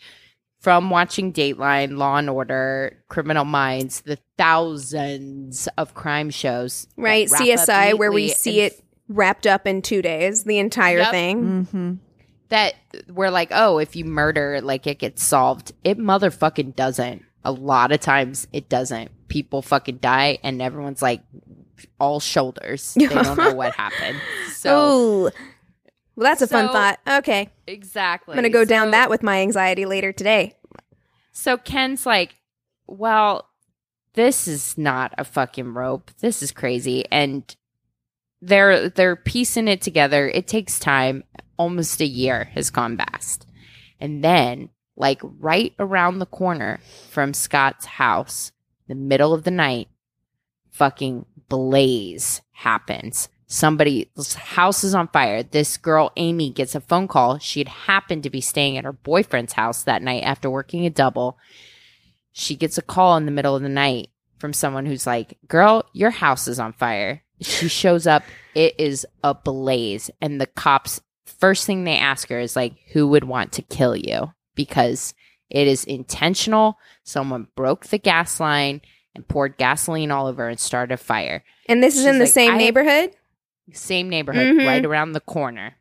from 0.66 0.90
watching 0.90 1.32
Dateline, 1.32 1.96
Law 1.96 2.16
and 2.16 2.28
Order, 2.28 2.98
Criminal 3.08 3.46
Minds, 3.46 4.02
the 4.02 4.18
thousands 4.36 5.68
of 5.78 5.94
crime 5.94 6.32
shows, 6.32 6.88
Right, 6.98 7.28
CSI, 7.28 7.96
where 8.00 8.12
we 8.12 8.30
see 8.30 8.62
it 8.62 8.84
wrapped 9.08 9.46
up 9.46 9.68
in 9.68 9.84
two 9.84 10.02
days, 10.02 10.44
the 10.44 10.58
entire 10.58 10.98
Yep. 10.98 11.12
thing. 11.12 11.44
Mm-hmm. 11.44 11.94
that 12.50 12.74
we're 13.10 13.30
like, 13.30 13.50
oh, 13.52 13.78
if 13.78 13.96
you 13.96 14.06
murder, 14.06 14.60
like 14.60 14.88
it 14.88 14.98
gets 14.98 15.24
solved. 15.24 15.72
It 15.84 16.00
motherfucking 16.00 16.76
doesn't. 16.76 17.24
A 17.44 17.52
lot 17.52 17.92
of 17.92 18.00
times 18.00 18.48
it 18.52 18.68
doesn't. 18.68 19.12
People 19.28 19.62
fucking 19.62 19.98
die 19.98 20.40
and 20.44 20.64
everyone's 20.64 21.04
like 21.04 21.22
all 22.00 22.20
shoulders. 22.20 22.96
They 22.96 23.06
don't 23.06 23.38
know 23.38 23.54
what 23.62 23.76
happened. 23.76 24.20
So 24.54 24.76
oh, 24.76 25.30
well, 26.16 26.24
that's 26.24 26.42
a 26.42 26.48
fun 26.48 26.68
thought. 26.68 27.00
Okay, 27.08 27.50
exactly. 27.68 28.34
I'm 28.34 28.38
gonna 28.38 28.50
go 28.50 28.66
down 28.66 28.92
that 28.92 29.10
with 29.10 29.24
my 29.24 29.42
anxiety 29.42 29.86
later 29.86 30.12
today. 30.12 30.56
So 31.32 31.58
Ken's 31.58 32.06
like, 32.06 32.36
well, 32.88 33.50
this 34.14 34.48
is 34.48 34.78
not 34.78 35.14
a 35.18 35.26
fucking 35.26 35.74
rope. 35.74 36.12
This 36.20 36.42
is 36.42 36.52
crazy. 36.52 37.06
And 37.12 37.56
they're 38.42 38.90
they're 38.90 39.16
piecing 39.16 39.68
it 39.68 39.82
together. 39.82 40.28
It 40.28 40.48
takes 40.48 40.80
time. 40.80 41.24
Almost 41.58 42.02
a 42.02 42.06
year 42.06 42.46
has 42.54 42.70
gone 42.70 42.98
past. 42.98 43.46
And 44.00 44.24
then, 44.24 44.70
like 44.98 45.22
right 45.24 45.74
around 45.80 46.20
the 46.20 46.26
corner 46.26 46.80
from 47.10 47.34
Scott's 47.34 47.86
house, 47.86 48.52
the 48.88 48.96
middle 48.96 49.34
of 49.34 49.44
the 49.44 49.52
night, 49.52 49.88
fucking 50.72 51.26
blaze 51.48 52.42
happens. 52.52 53.30
Somebody's 53.56 54.34
house 54.34 54.84
is 54.84 54.94
on 54.94 55.08
fire. 55.08 55.42
This 55.42 55.78
girl, 55.78 56.12
Amy, 56.18 56.50
gets 56.50 56.76
a 56.76 56.82
phone 56.82 57.08
call. 57.08 57.38
She 57.38 57.62
had 57.62 57.70
happened 57.70 58.24
to 58.24 58.30
be 58.30 58.42
staying 58.42 58.78
at 58.78 58.84
her 58.84 58.92
boyfriend's 58.92 59.54
house 59.54 59.84
that 59.84 60.02
night 60.02 60.24
after 60.24 60.50
working 60.50 60.86
a 60.86 60.90
double. 60.90 61.38
She 62.34 62.58
gets 62.58 62.78
a 62.78 62.82
call 62.82 63.16
in 63.16 63.26
the 63.26 63.32
middle 63.32 63.56
of 63.56 63.62
the 63.62 63.70
night 63.70 64.10
from 64.40 64.52
someone 64.52 64.86
who's 64.86 65.08
like, 65.08 65.38
Girl, 65.48 65.86
your 65.94 66.10
house 66.10 66.50
is 66.50 66.60
on 66.60 66.74
fire. 66.74 67.24
She 67.40 67.70
shows 67.70 68.06
up. 68.06 68.24
It 68.56 68.76
is 68.78 69.08
ablaze. 69.24 70.12
And 70.20 70.42
the 70.42 70.48
cops, 70.48 71.00
first 71.24 71.66
thing 71.66 71.86
they 71.86 71.98
ask 71.98 72.28
her 72.28 72.40
is 72.42 72.58
like, 72.58 72.74
Who 72.92 73.08
would 73.08 73.24
want 73.24 73.54
to 73.54 73.62
kill 73.62 73.96
you? 73.96 74.34
Because 74.56 75.14
it 75.50 75.66
is 75.66 75.86
intentional. 75.86 76.78
Someone 77.06 77.48
broke 77.56 77.88
the 77.88 78.00
gas 78.00 78.42
line 78.42 78.82
and 79.14 79.26
poured 79.26 79.56
gasoline 79.56 80.12
all 80.12 80.28
over 80.28 80.50
and 80.50 80.60
started 80.60 80.94
a 80.94 80.98
fire. 80.98 81.42
And 81.70 81.82
this 81.82 81.98
is 81.98 82.06
in 82.06 82.20
the 82.20 82.26
like, 82.26 82.34
same 82.34 82.58
neighborhood. 82.58 83.16
Same 83.74 84.10
neighborhood, 84.10 84.56
Mhm. 84.56 84.66
right 84.68 84.86
around 84.86 85.14
the 85.14 85.20
corner. 85.20 85.76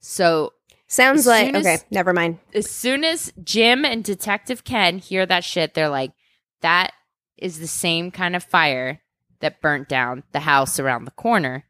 So 0.00 0.52
Sounds 0.86 1.26
like 1.26 1.54
as- 1.54 1.66
okay. 1.66 1.78
Never 1.90 2.12
mind. 2.12 2.38
as 2.54 2.70
soon 2.70 3.04
as 3.04 3.32
Jim 3.42 3.84
and 3.84 4.02
Detective 4.04 4.64
Ken 4.64 4.98
hear 4.98 5.26
that 5.26 5.44
shit, 5.44 5.74
they're 5.74 5.88
like, 5.88 6.12
that 6.60 6.92
is 7.36 7.58
the 7.58 7.66
same 7.66 8.10
kind 8.10 8.34
of 8.34 8.42
fire 8.44 9.00
that 9.40 9.60
burnt 9.60 9.88
down 9.88 10.24
the 10.32 10.40
house 10.40 10.78
around 10.80 11.04
the 11.04 11.10
corner. 11.12 11.64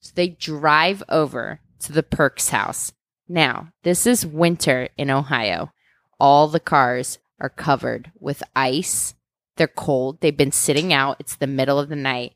So 0.00 0.12
they 0.14 0.28
drive 0.28 1.02
over 1.08 1.60
to 1.80 1.92
the 1.92 2.02
Purks 2.02 2.50
house. 2.50 2.92
Now, 3.28 3.72
this 3.82 4.06
is 4.06 4.24
winter 4.26 4.88
in 4.96 5.10
Ohio. 5.10 5.72
All 6.20 6.48
the 6.48 6.60
cars 6.60 7.18
are 7.40 7.48
covered 7.50 8.10
with 8.18 8.42
ice. 8.54 9.14
They're 9.56 9.66
cold. 9.68 10.20
They've 10.20 10.36
been 10.36 10.52
sitting 10.52 10.92
out. 10.92 11.16
It's 11.20 11.36
the 11.36 11.46
middle 11.46 11.78
of 11.78 11.88
the 11.88 11.96
night. 11.96 12.34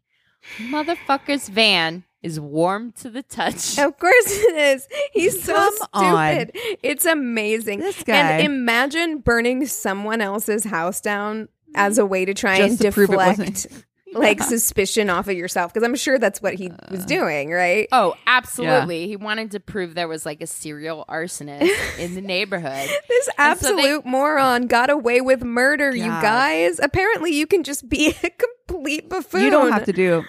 Motherfucker's 0.58 1.48
van 1.48 2.04
is 2.22 2.38
warm 2.38 2.92
to 2.92 3.10
the 3.10 3.22
touch. 3.22 3.78
Of 3.78 3.98
course 3.98 4.24
it 4.28 4.56
is. 4.56 4.88
He's 5.12 5.42
so 5.42 5.54
Come 5.54 5.74
on. 5.92 6.32
stupid. 6.32 6.50
It's 6.82 7.04
amazing. 7.04 7.80
This 7.80 8.02
guy. 8.02 8.14
And 8.16 8.46
imagine 8.46 9.18
burning 9.18 9.66
someone 9.66 10.20
else's 10.20 10.64
house 10.64 11.00
down 11.00 11.48
as 11.74 11.98
a 11.98 12.06
way 12.06 12.24
to 12.24 12.34
try 12.34 12.58
Just 12.58 12.70
and 12.70 12.78
to 12.80 12.92
prove 12.92 13.08
it 13.10 13.12
deflect 13.12 13.38
wasn't- 13.38 13.84
like 14.14 14.38
Yeah. 14.40 14.44
suspicion 14.44 15.08
off 15.08 15.26
of 15.26 15.36
yourself 15.38 15.72
because 15.72 15.88
I'm 15.88 15.94
sure 15.96 16.18
that's 16.18 16.42
what 16.42 16.52
he 16.54 16.70
was 16.90 17.00
uh. 17.04 17.06
doing, 17.06 17.50
right? 17.50 17.88
Oh, 17.92 18.14
absolutely. 18.26 19.08
He 19.08 19.16
wanted 19.16 19.52
to 19.52 19.60
prove 19.60 19.94
there 19.94 20.06
was 20.06 20.26
like 20.26 20.42
a 20.42 20.46
serial 20.46 21.06
arsonist 21.08 21.98
in 21.98 22.14
the 22.14 22.20
neighborhood. 22.34 22.88
This 23.08 23.28
And 23.38 23.58
so 23.58 23.68
they- 23.68 23.72
absolute 23.80 24.04
moron 24.06 24.66
got 24.66 24.90
away 24.90 25.22
with 25.22 25.42
murder, 25.42 25.96
you 25.96 26.04
guys. 26.04 26.78
Apparently, 26.78 27.34
you 27.34 27.46
can 27.46 27.64
just 27.64 27.88
be 27.88 28.14
a 28.22 28.30
complete 28.68 29.08
buffoon. 29.08 29.42
You 29.44 29.50
don't 29.50 29.72
have 29.72 29.84
to 29.86 29.92
do. 29.94 30.24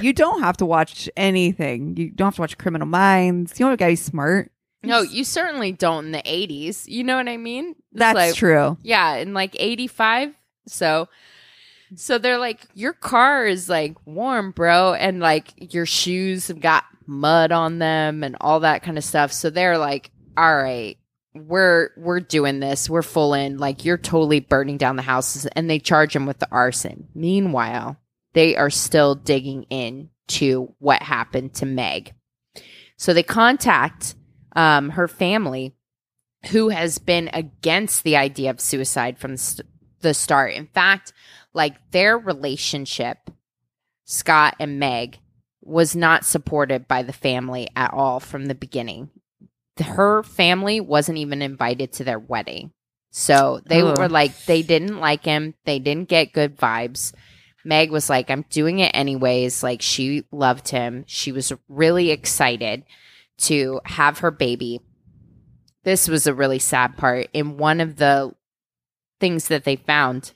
You 0.00 0.12
don't 0.12 0.40
have 0.42 0.56
to 0.58 0.66
watch 0.66 1.08
anything. 1.16 1.96
You 1.96 2.10
don't 2.10 2.26
have 2.28 2.34
to 2.36 2.40
watch 2.40 2.58
Criminal 2.58 2.86
Minds. 2.86 3.58
You 3.58 3.66
don't 3.66 3.78
got 3.78 3.86
to 3.86 3.92
be 3.92 3.96
smart. 3.96 4.50
No, 4.82 5.00
you 5.00 5.24
certainly 5.24 5.72
don't 5.72 6.06
in 6.06 6.12
the 6.12 6.22
80s. 6.22 6.84
You 6.86 7.02
know 7.04 7.16
what 7.16 7.28
I 7.28 7.36
mean? 7.36 7.70
It's 7.70 7.98
That's 7.98 8.14
like- 8.14 8.34
true. 8.34 8.76
Yeah, 8.82 9.16
in 9.16 9.34
like 9.34 9.56
85. 9.58 10.34
So 10.68 11.08
so 11.94 12.18
they're 12.18 12.38
like 12.38 12.66
your 12.74 12.92
car 12.92 13.46
is 13.46 13.68
like 13.68 13.96
warm, 14.06 14.50
bro, 14.50 14.94
and 14.94 15.20
like 15.20 15.72
your 15.72 15.86
shoes 15.86 16.48
have 16.48 16.60
got 16.60 16.84
mud 17.06 17.52
on 17.52 17.78
them 17.78 18.24
and 18.24 18.36
all 18.40 18.60
that 18.60 18.82
kind 18.82 18.98
of 18.98 19.04
stuff. 19.04 19.32
So 19.32 19.50
they're 19.50 19.78
like, 19.78 20.10
"All 20.36 20.56
right, 20.56 20.98
we're 21.34 21.90
we're 21.96 22.18
doing 22.20 22.58
this. 22.58 22.90
We're 22.90 23.02
full 23.02 23.34
in. 23.34 23.58
Like 23.58 23.84
you're 23.84 23.98
totally 23.98 24.40
burning 24.40 24.76
down 24.78 24.96
the 24.96 25.02
houses." 25.02 25.46
And 25.46 25.70
they 25.70 25.78
charge 25.78 26.14
him 26.16 26.26
with 26.26 26.40
the 26.40 26.48
arson. 26.50 27.06
Meanwhile, 27.14 27.96
they 28.36 28.54
are 28.54 28.68
still 28.68 29.14
digging 29.14 29.62
in 29.70 30.10
to 30.28 30.74
what 30.78 31.00
happened 31.00 31.54
to 31.54 31.64
Meg. 31.64 32.12
So 32.98 33.14
they 33.14 33.22
contact 33.22 34.14
um, 34.54 34.90
her 34.90 35.08
family 35.08 35.74
who 36.50 36.68
has 36.68 36.98
been 36.98 37.30
against 37.32 38.04
the 38.04 38.18
idea 38.18 38.50
of 38.50 38.60
suicide 38.60 39.18
from 39.18 39.36
the, 40.02 40.12
start. 40.12 40.52
In 40.52 40.66
fact, 40.66 41.14
like 41.54 41.90
their 41.92 42.18
relationship, 42.18 43.30
Scott 44.04 44.54
and 44.60 44.78
Meg, 44.78 45.18
was 45.62 45.96
not 45.96 46.26
supported 46.26 46.86
by 46.86 47.02
the 47.02 47.14
family 47.14 47.68
at 47.74 47.94
all 47.94 48.20
from 48.20 48.46
the 48.46 48.54
beginning. 48.54 49.08
Her 49.80 50.22
family 50.22 50.78
wasn't 50.78 51.18
even 51.18 51.40
invited 51.40 51.94
to 51.94 52.04
their 52.04 52.18
wedding. 52.18 52.72
So 53.10 53.62
they 53.64 53.80
Ugh. 53.80 53.96
were 53.96 54.08
like, 54.10 54.44
they 54.44 54.62
didn't 54.62 55.00
like 55.00 55.24
him. 55.24 55.54
They 55.64 55.78
didn't 55.78 56.10
get 56.10 56.34
good 56.34 56.58
vibes. 56.58 57.14
Meg 57.66 57.90
was 57.90 58.08
like, 58.08 58.30
I'm 58.30 58.44
doing 58.48 58.78
it 58.78 58.92
anyways. 58.94 59.62
Like, 59.62 59.82
she 59.82 60.24
loved 60.30 60.68
him. 60.68 61.04
She 61.08 61.32
was 61.32 61.52
really 61.68 62.10
excited 62.10 62.84
to 63.38 63.80
have 63.84 64.20
her 64.20 64.30
baby. 64.30 64.80
This 65.82 66.08
was 66.08 66.26
a 66.26 66.34
really 66.34 66.58
sad 66.60 66.96
part. 66.96 67.28
In 67.32 67.58
one 67.58 67.80
of 67.80 67.96
the 67.96 68.32
things 69.20 69.48
that 69.48 69.64
they 69.64 69.76
found 69.76 70.32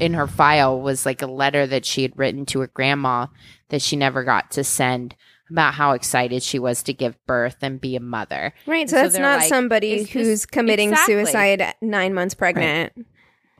in 0.00 0.14
her 0.14 0.26
file 0.26 0.80
was 0.80 1.04
like 1.04 1.22
a 1.22 1.26
letter 1.26 1.66
that 1.66 1.84
she 1.84 2.02
had 2.02 2.16
written 2.18 2.46
to 2.46 2.60
her 2.60 2.66
grandma 2.68 3.26
that 3.68 3.82
she 3.82 3.96
never 3.96 4.22
got 4.24 4.50
to 4.52 4.62
send 4.64 5.14
about 5.50 5.74
how 5.74 5.92
excited 5.92 6.42
she 6.42 6.58
was 6.58 6.82
to 6.82 6.92
give 6.92 7.16
birth 7.26 7.56
and 7.62 7.80
be 7.80 7.94
a 7.96 8.00
mother. 8.00 8.52
Right, 8.66 8.88
so 8.88 8.96
So 8.96 9.02
that's 9.02 9.18
not 9.18 9.40
like, 9.40 9.48
somebody 9.48 9.92
is 9.92 10.02
this- 10.04 10.12
who's 10.12 10.46
committing 10.46 10.90
Exactly. 10.90 11.14
suicide 11.14 11.74
nine 11.80 12.14
months 12.14 12.34
pregnant. 12.34 12.92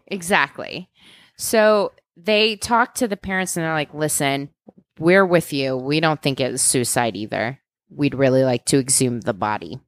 Exactly. 0.06 0.88
So 1.36 1.92
they 2.16 2.56
talk 2.56 2.94
to 2.94 3.08
the 3.08 3.16
parents 3.16 3.56
and 3.56 3.64
they're 3.64 3.72
like, 3.72 3.94
listen, 3.94 4.50
we're 4.98 5.26
with 5.26 5.52
you. 5.52 5.76
We 5.76 6.00
don't 6.00 6.22
think 6.22 6.40
it 6.40 6.52
was 6.52 6.62
suicide 6.62 7.16
either. 7.16 7.60
We'd 7.90 8.14
really 8.14 8.44
like 8.44 8.64
to 8.66 8.78
exhume 8.78 9.20
the 9.20 9.34
body. 9.34 9.80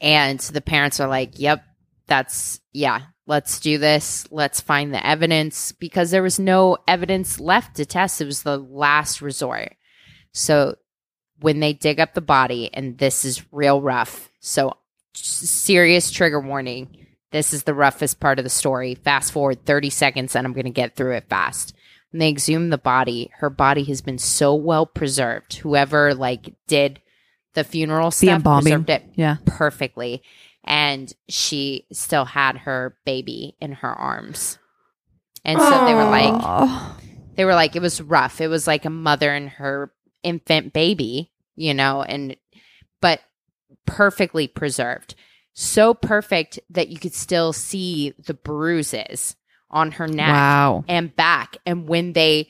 And 0.00 0.38
the 0.38 0.60
parents 0.60 1.00
are 1.00 1.08
like, 1.08 1.38
yep, 1.38 1.64
that's, 2.06 2.60
yeah, 2.72 3.00
let's 3.26 3.60
do 3.60 3.78
this. 3.78 4.26
Let's 4.30 4.60
find 4.60 4.92
the 4.92 5.04
evidence 5.04 5.72
because 5.72 6.10
there 6.10 6.22
was 6.22 6.38
no 6.38 6.78
evidence 6.86 7.40
left 7.40 7.76
to 7.76 7.86
test. 7.86 8.20
It 8.20 8.26
was 8.26 8.42
the 8.42 8.58
last 8.58 9.22
resort. 9.22 9.74
So 10.32 10.76
when 11.40 11.60
they 11.60 11.72
dig 11.72 12.00
up 12.00 12.14
the 12.14 12.20
body, 12.20 12.70
and 12.72 12.98
this 12.98 13.24
is 13.24 13.44
real 13.52 13.80
rough. 13.80 14.30
So 14.40 14.74
serious 15.14 16.10
trigger 16.10 16.40
warning. 16.40 17.03
This 17.34 17.52
is 17.52 17.64
the 17.64 17.74
roughest 17.74 18.20
part 18.20 18.38
of 18.38 18.44
the 18.44 18.48
story. 18.48 18.94
Fast 18.94 19.32
forward 19.32 19.66
30 19.66 19.90
seconds 19.90 20.36
and 20.36 20.46
I'm 20.46 20.52
going 20.52 20.66
to 20.66 20.70
get 20.70 20.94
through 20.94 21.14
it 21.16 21.28
fast. 21.28 21.74
When 22.12 22.20
they 22.20 22.28
exhumed 22.28 22.72
the 22.72 22.78
body, 22.78 23.32
her 23.38 23.50
body 23.50 23.82
has 23.86 24.00
been 24.00 24.18
so 24.18 24.54
well 24.54 24.86
preserved. 24.86 25.56
Whoever 25.56 26.14
like 26.14 26.54
did 26.68 27.00
the 27.54 27.64
funeral 27.64 28.10
The 28.10 28.16
stuff 28.18 28.36
embalming. 28.36 28.62
preserved 28.62 28.90
it 28.90 29.02
Yeah. 29.16 29.38
perfectly. 29.46 30.22
And 30.62 31.12
she 31.28 31.86
still 31.92 32.24
had 32.24 32.58
her 32.58 32.96
baby 33.04 33.56
in 33.60 33.72
her 33.72 33.92
arms. 33.92 34.58
And 35.44 35.58
so 35.60 35.84
they 35.86 35.94
were 35.94 36.04
like, 36.04 36.96
they 37.34 37.44
were 37.44 37.54
like, 37.56 37.74
it 37.74 37.82
was 37.82 38.00
rough. 38.00 38.40
It 38.40 38.46
was 38.46 38.68
like 38.68 38.84
a 38.84 38.90
mother 38.90 39.32
and 39.32 39.48
her 39.48 39.92
infant 40.22 40.72
baby, 40.72 41.32
you 41.56 41.74
know, 41.74 42.04
and 42.04 42.36
but 43.00 43.20
perfectly 43.86 44.46
preserved. 44.46 45.16
So 45.54 45.94
perfect 45.94 46.58
that 46.70 46.88
you 46.88 46.98
could 46.98 47.14
still 47.14 47.52
see 47.52 48.12
the 48.18 48.34
bruises 48.34 49.36
on 49.70 49.92
her 49.92 50.06
neck 50.06 50.28
wow. 50.28 50.84
and 50.88 51.14
back. 51.14 51.56
And 51.64 51.88
when 51.88 52.12
they 52.12 52.48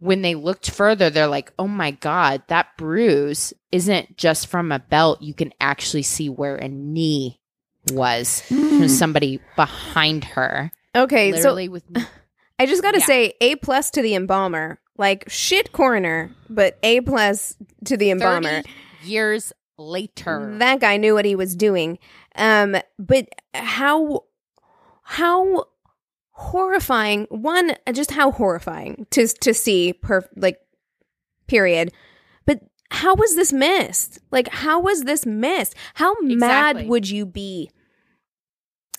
when 0.00 0.22
they 0.22 0.34
looked 0.34 0.68
further, 0.68 1.10
they're 1.10 1.28
like, 1.28 1.52
oh 1.60 1.68
my 1.68 1.92
God, 1.92 2.42
that 2.48 2.76
bruise 2.76 3.52
isn't 3.70 4.16
just 4.16 4.48
from 4.48 4.72
a 4.72 4.80
belt. 4.80 5.22
You 5.22 5.32
can 5.32 5.52
actually 5.60 6.02
see 6.02 6.28
where 6.28 6.56
a 6.56 6.66
knee 6.68 7.38
was 7.92 8.40
from 8.42 8.56
hmm. 8.56 8.86
somebody 8.88 9.40
behind 9.54 10.24
her. 10.24 10.72
Okay, 10.94 11.30
Literally 11.30 11.66
so 11.66 11.72
with 11.72 11.84
I 12.58 12.66
just 12.66 12.82
got 12.82 12.92
to 12.92 13.00
Yeah. 13.00 13.06
say 13.06 13.34
A 13.40 13.56
plus 13.56 13.90
to 13.92 14.02
the 14.02 14.14
embalmer. 14.14 14.80
Like 14.98 15.24
shit 15.28 15.72
coroner, 15.72 16.34
but 16.50 16.78
A 16.82 17.00
plus 17.00 17.56
to 17.86 17.96
the 17.96 18.10
embalmer. 18.10 18.62
years 19.04 19.52
later. 19.78 20.56
That 20.58 20.80
guy 20.80 20.96
knew 20.96 21.14
what 21.14 21.24
he 21.24 21.34
was 21.34 21.56
doing. 21.56 21.98
Um, 22.36 22.76
but 22.98 23.28
how 23.54 24.24
how 25.02 25.66
horrifying 26.30 27.26
one 27.30 27.72
just 27.92 28.10
how 28.12 28.30
horrifying 28.30 29.06
to 29.10 29.26
to 29.28 29.52
see 29.54 29.92
per 29.92 30.22
like 30.36 30.58
period. 31.46 31.92
But 32.46 32.60
how 32.90 33.14
was 33.14 33.36
this 33.36 33.52
missed? 33.52 34.18
Like 34.30 34.48
how 34.48 34.80
was 34.80 35.02
this 35.02 35.26
missed? 35.26 35.74
How 35.94 36.12
Exactly. 36.14 36.36
mad 36.36 36.88
would 36.88 37.08
you 37.08 37.26
be 37.26 37.70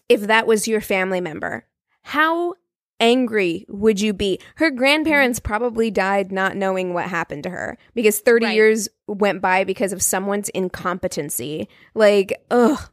if 0.09 0.21
that 0.21 0.45
was 0.47 0.67
your 0.67 0.81
family 0.81 1.21
member? 1.21 1.65
How 2.03 2.53
angry 2.99 3.65
would 3.67 3.99
you 3.99 4.13
be? 4.13 4.39
Her 4.55 4.69
grandparents 4.69 5.39
probably 5.39 5.89
died 5.89 6.31
not 6.31 6.55
knowing 6.55 6.93
what 6.93 7.05
happened 7.05 7.43
to 7.43 7.49
her 7.49 7.77
because 7.95 8.19
30 8.19 8.45
Right. 8.45 8.55
years 8.55 8.87
went 9.07 9.41
by 9.41 9.63
because 9.63 9.91
of 9.91 10.01
someone's 10.01 10.49
incompetency. 10.49 11.67
Like, 11.95 12.33
ugh, 12.51 12.89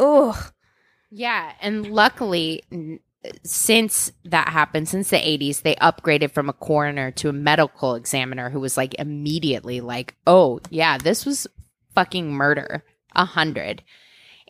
ugh. 0.00 0.52
Yeah, 1.10 1.52
and 1.60 1.86
luckily, 1.86 2.62
since 3.44 4.12
that 4.24 4.48
happened, 4.48 4.88
since 4.88 5.10
the 5.10 5.16
80s, 5.16 5.62
they 5.62 5.74
upgraded 5.76 6.30
from 6.30 6.48
a 6.48 6.54
coroner 6.54 7.10
to 7.12 7.28
a 7.28 7.32
medical 7.32 7.94
examiner 7.94 8.50
who 8.50 8.60
was 8.60 8.76
like 8.76 8.94
immediately 8.98 9.80
like, 9.80 10.16
oh, 10.26 10.60
yeah, 10.70 10.98
this 10.98 11.26
was 11.26 11.46
fucking 11.94 12.32
murder. 12.32 12.84
A 13.14 13.24
hundred. 13.24 13.82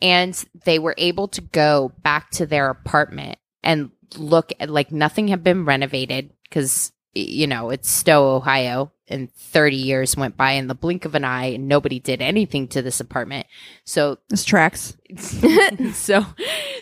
And 0.03 0.43
they 0.65 0.79
were 0.79 0.95
able 0.99 1.29
to 1.29 1.41
go 1.41 1.93
back 2.03 2.31
to 2.33 2.47
their 2.47 2.69
apartment 2.69 3.39
and 3.63 3.91
look 4.17 4.53
at 4.61 4.71
like 4.71 4.93
nothing 4.93 5.29
had 5.29 5.43
been 5.43 5.65
renovated 5.65 6.31
because, 6.45 6.93
you 7.15 7.47
know, 7.47 7.71
it's 7.71 7.91
Stow, 7.91 8.37
Ohio, 8.37 8.93
and 9.11 9.33
30 9.35 9.77
years 9.77 10.17
went 10.17 10.37
by 10.37 10.53
in 10.53 10.67
the 10.67 10.75
blink 10.75 11.05
of 11.05 11.15
an 11.15 11.25
eye 11.25 11.47
and 11.47 11.69
nobody 11.69 11.99
did 11.99 12.23
anything 12.23 12.69
to 12.69 12.83
this 12.83 13.01
apartment. 13.01 13.47
So 13.85 14.19
This 14.29 14.45
tracks. 14.45 14.97
so 15.93 16.25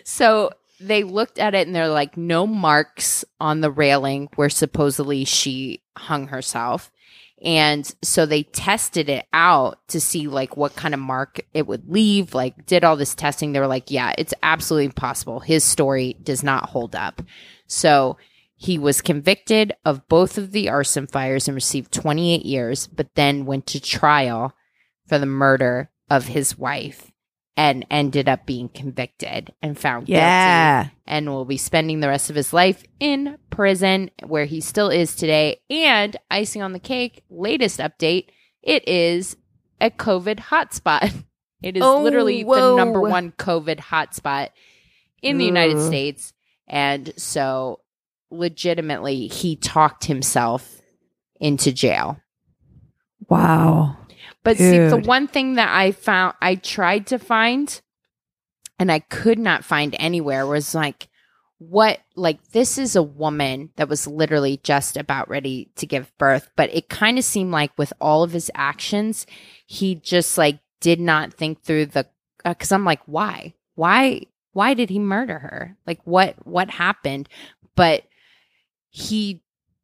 so 0.03 0.51
they 0.79 1.03
looked 1.03 1.39
at 1.39 1.55
it 1.55 1.67
and 1.67 1.75
they're 1.75 1.89
like 1.89 2.15
no 2.15 2.47
marks 2.47 3.25
on 3.39 3.61
the 3.61 3.71
railing 3.71 4.29
where 4.35 4.49
supposedly 4.49 5.25
she 5.25 5.81
hung 5.97 6.27
herself 6.27 6.91
and 7.41 7.93
so 8.01 8.25
they 8.25 8.43
tested 8.43 9.09
it 9.09 9.25
out 9.31 9.79
to 9.87 10.01
see 10.01 10.27
like 10.27 10.57
what 10.57 10.75
kind 10.75 10.93
of 10.93 10.99
mark 10.99 11.39
it 11.53 11.67
would 11.67 11.89
leave 11.89 12.33
like 12.33 12.65
did 12.65 12.83
all 12.83 12.95
this 12.95 13.15
testing 13.15 13.51
they 13.51 13.59
were 13.59 13.67
like 13.67 13.91
yeah 13.91 14.13
it's 14.17 14.33
absolutely 14.43 14.85
impossible 14.85 15.39
his 15.39 15.63
story 15.63 16.15
does 16.23 16.43
not 16.43 16.69
hold 16.69 16.95
up 16.95 17.21
so 17.67 18.17
he 18.61 18.77
was 18.77 18.99
convicted 19.01 19.73
of 19.85 20.05
both 20.09 20.37
of 20.37 20.51
the 20.51 20.67
arson 20.67 21.07
fires 21.07 21.47
and 21.47 21.55
received 21.55 21.93
28 21.93 22.45
years 22.45 22.87
but 22.87 23.07
then 23.15 23.45
went 23.45 23.65
to 23.65 23.79
trial 23.79 24.53
for 25.07 25.17
the 25.17 25.25
murder 25.25 25.89
of 26.09 26.27
his 26.27 26.57
wife 26.57 27.09
and 27.55 27.85
ended 27.89 28.27
up 28.27 28.45
being 28.45 28.67
convicted 28.67 29.53
and 29.61 29.77
found 29.79 30.07
guilty 30.07 30.19
and 31.07 31.29
will 31.29 31.45
be 31.45 31.57
spending 31.57 32.01
the 32.01 32.07
rest 32.09 32.29
of 32.29 32.35
his 32.35 32.51
life 32.51 32.83
in 32.99 33.37
prison 33.49 34.09
where 34.25 34.45
he 34.45 34.59
still 34.61 34.89
is 34.89 35.15
today. 35.15 35.59
And 35.69 36.15
icing 36.29 36.61
on 36.61 36.71
the 36.73 36.79
cake, 36.79 37.23
latest 37.29 37.79
update, 37.79 38.27
it 38.61 38.87
is 38.87 39.35
a 39.81 39.89
COVID 39.89 40.39
hotspot. 40.39 41.23
It 41.61 41.75
is 41.75 41.83
Oh, 41.83 42.01
literally 42.01 42.45
whoa. 42.45 42.69
the 42.69 42.75
number 42.77 43.01
one 43.01 43.33
COVID 43.33 43.79
hotspot 43.79 44.49
in 45.21 45.37
the 45.37 45.43
United 45.43 45.81
States. 45.81 46.31
And 46.69 47.11
so 47.17 47.81
legitimately 48.31 49.27
he 49.27 49.55
talked 49.55 50.05
himself 50.05 50.81
into 51.39 51.71
jail. 51.71 52.19
Wow. 53.27 53.97
But 54.43 54.57
see, 54.57 54.77
the 54.77 54.97
one 54.97 55.27
thing 55.27 55.55
that 55.55 55.69
I 55.69 55.91
found, 55.91 56.35
I 56.41 56.55
tried 56.55 57.07
to 57.07 57.19
find 57.19 57.81
and 58.79 58.91
I 58.91 58.99
could 58.99 59.37
not 59.37 59.65
find 59.65 59.95
anywhere 59.99 60.47
was 60.47 60.73
like, 60.73 61.09
what, 61.57 61.99
like, 62.15 62.51
this 62.51 62.77
is 62.77 62.95
a 62.95 63.03
woman 63.03 63.71
that 63.75 63.89
was 63.89 64.07
literally 64.07 64.61
just 64.63 64.95
about 64.95 65.27
ready 65.27 65.69
to 65.75 65.85
give 65.85 66.17
birth. 66.17 66.49
But 66.55 66.73
it 66.73 66.87
kind 66.87 67.17
of 67.17 67.25
seemed 67.25 67.51
like 67.51 67.77
with 67.77 67.91
all 67.99 68.23
of 68.23 68.31
his 68.31 68.49
actions, 68.55 69.27
he 69.65 69.95
just 69.95 70.37
like 70.37 70.59
did 70.79 71.01
not 71.01 71.33
think 71.33 71.61
through 71.61 71.87
the, 71.87 72.07
uh, 72.45 72.53
because 72.53 72.71
I'm 72.71 72.85
like, 72.85 73.01
why? 73.05 73.55
Why? 73.75 74.21
Why 74.53 74.73
did 74.73 74.89
he 74.89 74.99
murder 74.99 75.39
her? 75.39 75.77
Like, 75.85 75.99
what, 76.05 76.35
what 76.47 76.69
happened? 76.69 77.27
But 77.75 78.03
he 78.89 79.41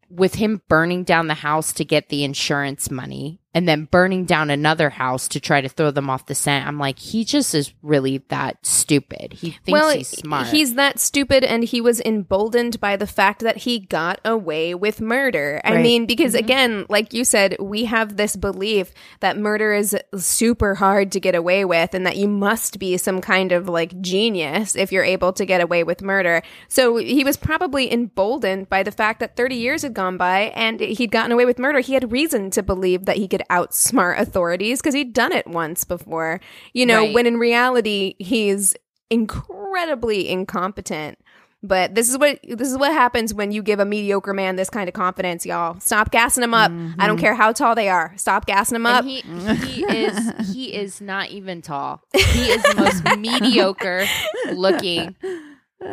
with 0.09 0.35
him 0.35 0.61
burning 0.67 1.03
down 1.03 1.27
the 1.27 1.33
house 1.33 1.73
to 1.73 1.85
get 1.85 2.09
the 2.09 2.23
insurance 2.23 2.91
money 2.91 3.39
and 3.55 3.67
then 3.67 3.85
burning 3.85 4.25
down 4.25 4.51
another 4.51 4.91
house 4.91 5.27
to 5.29 5.39
try 5.39 5.61
to 5.61 5.69
throw 5.69 5.89
them 5.89 6.09
off 6.09 6.25
the 6.27 6.35
scent. 6.35 6.67
I'm 6.67 6.77
like, 6.77 6.99
he 6.99 7.23
just 7.23 7.55
is 7.55 7.73
really 7.81 8.17
that 8.27 8.63
stupid. 8.65 9.31
He 9.33 9.51
thinks 9.51 9.71
well, 9.71 9.89
he's 9.95 10.09
smart. 10.09 10.47
he's 10.47 10.75
that 10.75 10.99
stupid, 10.99 11.43
and 11.45 11.63
he 11.63 11.79
was 11.79 12.01
emboldened 12.01 12.79
by 12.81 12.97
the 12.97 13.07
fact 13.07 13.39
that 13.39 13.57
he 13.59 13.79
got 13.79 14.19
away 14.25 14.75
with 14.75 14.99
murder. 15.01 15.61
I 15.63 15.75
Right. 15.75 15.81
mean, 15.81 16.05
because 16.05 16.33
Mm-hmm. 16.33 16.43
again, 16.45 16.85
like 16.89 17.13
you 17.13 17.23
said, 17.23 17.55
we 17.59 17.85
have 17.85 18.17
this 18.17 18.35
belief 18.35 18.91
that 19.21 19.37
murder 19.37 19.73
is 19.73 19.95
super 20.17 20.75
hard 20.75 21.11
to 21.13 21.19
get 21.21 21.33
away 21.33 21.63
with, 21.63 21.93
and 21.93 22.05
that 22.05 22.17
you 22.17 22.27
must 22.27 22.77
be 22.77 22.97
some 22.97 23.21
kind 23.21 23.53
of 23.53 23.69
like 23.69 24.01
genius 24.01 24.75
if 24.75 24.91
you're 24.91 25.03
able 25.05 25.31
to 25.31 25.45
get 25.45 25.61
away 25.61 25.85
with 25.85 26.01
murder. 26.01 26.41
So 26.67 26.97
he 26.97 27.23
was 27.23 27.37
probably 27.37 27.89
emboldened 27.91 28.67
by 28.69 28.83
the 28.83 28.91
fact 28.91 29.21
that 29.21 29.37
30 29.37 29.55
years 29.55 29.83
had 29.83 29.93
gone 29.93 30.17
by 30.17 30.51
and 30.55 30.81
he'd 30.81 31.11
gotten 31.11 31.31
away 31.31 31.45
with 31.45 31.57
murder. 31.57 31.79
He 31.79 31.93
had 31.93 32.11
reason 32.11 32.49
to 32.51 32.61
believe 32.61 33.05
that 33.05 33.15
he 33.15 33.29
could 33.29 33.43
outsmart 33.49 34.19
authorities 34.19 34.81
because 34.81 34.93
he'd 34.93 35.13
done 35.13 35.31
it 35.31 35.47
once 35.47 35.83
before. 35.83 36.39
You 36.73 36.85
know, 36.85 36.99
Right. 37.01 37.13
when 37.13 37.25
in 37.27 37.37
reality, 37.37 38.15
he's 38.19 38.75
incredibly 39.09 40.29
incompetent. 40.29 41.17
But 41.63 41.95
this 41.95 42.09
is 42.11 42.17
what 42.19 42.39
this 42.47 42.69
is 42.71 42.77
what 42.77 42.91
happens 42.91 43.33
when 43.33 43.51
you 43.51 43.63
give 43.63 43.79
a 43.79 43.85
mediocre 43.85 44.33
man 44.35 44.55
this 44.55 44.69
kind 44.69 44.87
of 44.87 44.93
confidence, 44.93 45.47
y'all. 45.47 45.79
Stop 45.79 46.11
gassing 46.11 46.43
him 46.43 46.53
up. 46.53 46.71
I 46.99 47.07
don't 47.07 47.17
care 47.17 47.33
how 47.33 47.53
tall 47.53 47.73
they 47.73 47.89
are. 47.89 48.13
Stop 48.17 48.45
gassing 48.45 48.75
him 48.75 48.85
up. 48.85 49.03
Mm-hmm. 49.03 49.53
he, 49.65 49.73
he 49.87 50.05
is 50.05 50.53
he 50.53 50.73
is 50.75 51.01
not 51.01 51.29
even 51.29 51.63
tall. 51.63 52.03
He 52.13 52.51
is 52.51 52.61
the 52.61 52.75
most 52.75 53.03
mediocre 53.19 54.05
looking 54.53 55.15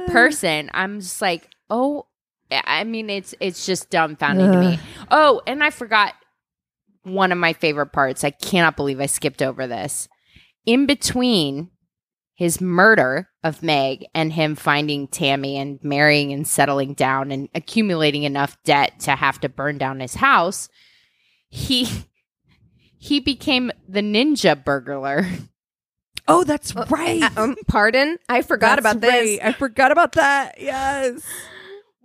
person. 0.08 0.70
I'm 0.74 1.00
just 1.00 1.22
like, 1.22 1.48
oh, 1.70 2.06
I 2.50 2.84
mean, 2.84 3.08
it's 3.08 3.34
it's 3.40 3.64
just 3.64 3.90
dumbfounding 3.90 4.52
to 4.52 4.58
me. 4.60 4.78
Oh, 5.10 5.40
and 5.46 5.64
I 5.64 5.70
forgot 5.70 6.12
one 7.04 7.32
of 7.32 7.38
my 7.38 7.52
favorite 7.52 7.92
parts. 7.92 8.24
I 8.24 8.30
cannot 8.30 8.76
believe 8.76 9.00
I 9.00 9.06
skipped 9.06 9.42
over 9.42 9.66
this. 9.66 10.08
In 10.66 10.86
between 10.86 11.70
his 12.34 12.60
murder 12.60 13.28
of 13.44 13.62
Meg 13.62 14.04
and 14.14 14.32
him 14.32 14.54
finding 14.54 15.08
Tammy 15.08 15.56
and 15.56 15.78
marrying 15.82 16.32
and 16.32 16.46
settling 16.46 16.94
down 16.94 17.30
and 17.30 17.48
accumulating 17.54 18.22
enough 18.22 18.56
debt 18.64 19.00
to 19.00 19.12
have 19.12 19.40
to 19.40 19.48
burn 19.48 19.78
down 19.78 20.00
his 20.00 20.14
house, 20.14 20.68
he 21.48 21.88
he 22.98 23.20
became 23.20 23.70
the 23.88 24.00
ninja 24.00 24.62
burglar. 24.62 25.26
Oh, 26.28 26.44
that's 26.44 26.72
right. 26.88 27.20
Uh, 27.20 27.30
um, 27.36 27.56
pardon, 27.66 28.16
I 28.28 28.42
forgot 28.42 28.80
That's 28.80 28.94
about 28.94 29.00
this. 29.00 29.40
right. 29.40 29.48
I 29.48 29.52
forgot 29.52 29.90
about 29.90 30.12
that. 30.12 30.54
Yes. 30.60 31.20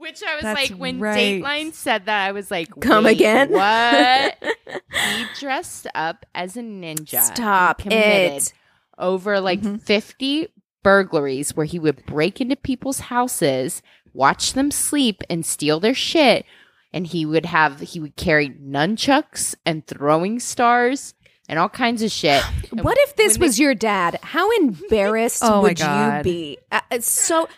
Which 0.07 0.23
I 0.23 0.35
was 0.35 0.43
That's 0.43 0.69
like, 0.71 0.79
when 0.79 0.99
right. 0.99 1.41
Dateline 1.43 1.73
said 1.73 2.05
that, 2.05 2.27
I 2.27 2.31
was 2.31 2.49
like, 2.49 2.69
Come 2.79 3.05
again? 3.05 3.51
What? 3.51 4.37
he 4.93 5.25
dressed 5.39 5.85
up 5.93 6.25
as 6.33 6.55
a 6.55 6.61
ninja. 6.61 7.23
Stop 7.23 7.85
it. 7.85 8.53
Over 8.97 9.39
like 9.41 9.61
Mhm. 9.61 9.81
50 9.81 10.47
burglaries 10.81 11.55
where 11.57 11.65
he 11.65 11.77
would 11.77 12.05
break 12.05 12.39
into 12.39 12.55
people's 12.55 12.99
houses, 13.01 13.81
watch 14.13 14.53
them 14.53 14.71
sleep, 14.71 15.21
and 15.29 15.45
steal 15.45 15.79
their 15.81 15.93
shit. 15.93 16.45
And 16.93 17.05
he 17.05 17.25
would 17.25 17.45
have, 17.45 17.81
he 17.81 17.99
would 17.99 18.15
carry 18.15 18.49
nunchucks 18.49 19.55
and 19.65 19.85
throwing 19.85 20.39
stars 20.39 21.13
and 21.49 21.59
all 21.59 21.69
kinds 21.69 22.01
of 22.01 22.11
shit. 22.11 22.41
What 22.71 22.97
if 23.01 23.15
this 23.17 23.37
was 23.37 23.59
your 23.59 23.75
dad? 23.75 24.19
How 24.23 24.49
embarrassed 24.59 25.41
Oh 25.43 25.61
would 25.63 25.79
you 25.79 26.19
be? 26.23 26.57
Uh, 26.71 26.79
so 27.01 27.49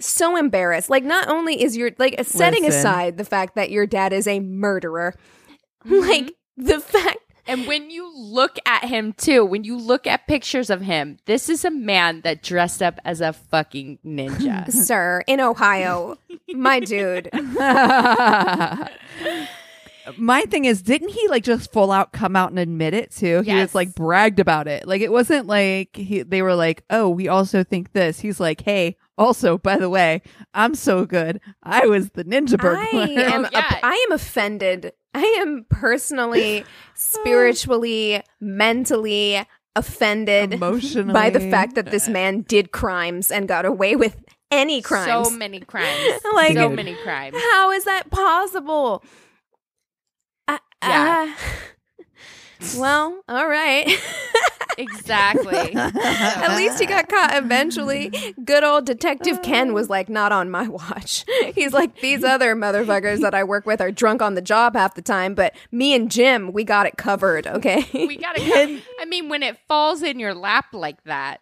so 0.00 0.36
embarrassed. 0.36 0.90
Like 0.90 1.04
not 1.04 1.28
only 1.28 1.62
is 1.62 1.76
your 1.76 1.92
like 1.98 2.16
setting 2.24 2.64
Listen. 2.64 2.80
aside 2.80 3.18
the 3.18 3.24
fact 3.24 3.54
that 3.54 3.70
your 3.70 3.86
dad 3.86 4.12
is 4.12 4.26
a 4.26 4.40
murderer, 4.40 5.14
Mm-hmm. 5.86 6.08
like 6.08 6.34
the 6.56 6.80
fact 6.80 7.18
And 7.46 7.64
when 7.68 7.90
you 7.90 8.10
look 8.16 8.58
at 8.66 8.86
him 8.86 9.12
too, 9.12 9.44
when 9.44 9.62
you 9.62 9.76
look 9.78 10.04
at 10.08 10.26
pictures 10.26 10.68
of 10.68 10.80
him, 10.80 11.18
this 11.26 11.48
is 11.48 11.64
a 11.64 11.70
man 11.70 12.22
that 12.22 12.42
dressed 12.42 12.82
up 12.82 12.98
as 13.04 13.20
a 13.20 13.32
fucking 13.32 14.00
ninja. 14.04 14.68
sir 14.72 15.22
in 15.28 15.40
Ohio, 15.40 16.18
my 16.52 16.80
dude. 16.80 17.30
my 20.16 20.42
thing 20.42 20.64
is, 20.64 20.82
didn't 20.82 21.10
he 21.10 21.28
like 21.28 21.42
just 21.44 21.72
full 21.72 21.90
out 21.92 22.12
come 22.12 22.36
out 22.36 22.50
and 22.50 22.58
admit 22.58 22.94
it 22.94 23.10
too? 23.10 23.42
He 23.42 23.48
Yes. 23.50 23.68
was 23.68 23.74
like 23.74 23.94
bragged 23.94 24.40
about 24.40 24.68
it. 24.68 24.86
Like 24.86 25.02
it 25.02 25.12
wasn't 25.12 25.46
like 25.46 25.96
he, 25.96 26.22
they 26.22 26.42
were 26.42 26.54
like, 26.54 26.84
"Oh, 26.90 27.08
we 27.08 27.28
also 27.28 27.64
think 27.64 27.92
this." 27.92 28.20
He's 28.20 28.40
like, 28.40 28.62
"Hey, 28.62 28.96
also 29.18 29.58
by 29.58 29.76
the 29.76 29.88
way, 29.90 30.22
I'm 30.54 30.74
so 30.74 31.04
good. 31.06 31.40
I 31.62 31.86
was 31.86 32.10
the 32.10 32.24
ninja 32.24 32.58
burglar." 32.58 32.78
I 33.02 33.08
am 33.10 33.44
Oh, 33.46 33.48
yeah. 33.52 33.78
I 33.82 34.04
am 34.08 34.12
offended. 34.12 34.92
I 35.14 35.22
am 35.40 35.64
personally, 35.70 36.64
spiritually, 36.94 38.22
mentally 38.40 39.46
offended 39.74 40.54
Emotionally. 40.54 41.12
by 41.12 41.30
the 41.30 41.40
fact 41.40 41.74
that 41.74 41.90
this 41.90 42.08
man 42.08 42.42
did 42.42 42.72
crimes 42.72 43.30
and 43.30 43.46
got 43.48 43.64
away 43.66 43.94
with 43.96 44.22
any 44.50 44.80
crimes. 44.90 45.28
So 45.28 45.34
many 45.36 45.60
crimes. 45.60 46.20
Like- 46.34 46.54
so 46.54 46.68
many 46.70 46.94
crimes. 47.02 47.36
How 47.52 47.70
is 47.72 47.84
that 47.84 48.10
possible? 48.10 49.02
Uh, 50.48 50.58
Yeah. 50.82 51.34
uh, 51.36 51.46
well, 52.76 53.20
all 53.28 53.46
right. 53.48 53.88
Exactly. 54.78 55.74
At 55.74 56.56
least 56.56 56.78
he 56.80 56.86
got 56.86 57.08
caught 57.08 57.34
eventually. 57.42 58.12
Good 58.44 58.62
old 58.62 58.84
Detective 58.84 59.40
Ken 59.42 59.72
was 59.72 59.88
like, 59.88 60.08
not 60.08 60.32
on 60.32 60.50
my 60.50 60.68
watch. 60.68 61.24
He's 61.54 61.72
like, 61.72 62.00
these 62.00 62.22
other 62.22 62.54
motherfuckers 62.54 63.20
that 63.20 63.34
I 63.34 63.42
work 63.44 63.64
with 63.66 63.80
are 63.80 63.90
drunk 63.90 64.20
on 64.22 64.34
the 64.34 64.42
job 64.42 64.74
half 64.74 64.94
the 64.94 65.02
time, 65.02 65.34
but 65.34 65.54
me 65.72 65.94
and 65.94 66.10
Jim, 66.10 66.52
we 66.52 66.64
got 66.64 66.86
it 66.86 66.96
covered, 66.98 67.46
okay? 67.46 67.86
we 67.94 68.16
gotta 68.16 68.40
go. 68.40 68.78
I 69.00 69.04
mean, 69.06 69.28
when 69.28 69.42
it 69.42 69.56
falls 69.66 70.02
in 70.02 70.18
your 70.18 70.34
lap 70.34 70.66
like 70.72 71.02
that, 71.04 71.40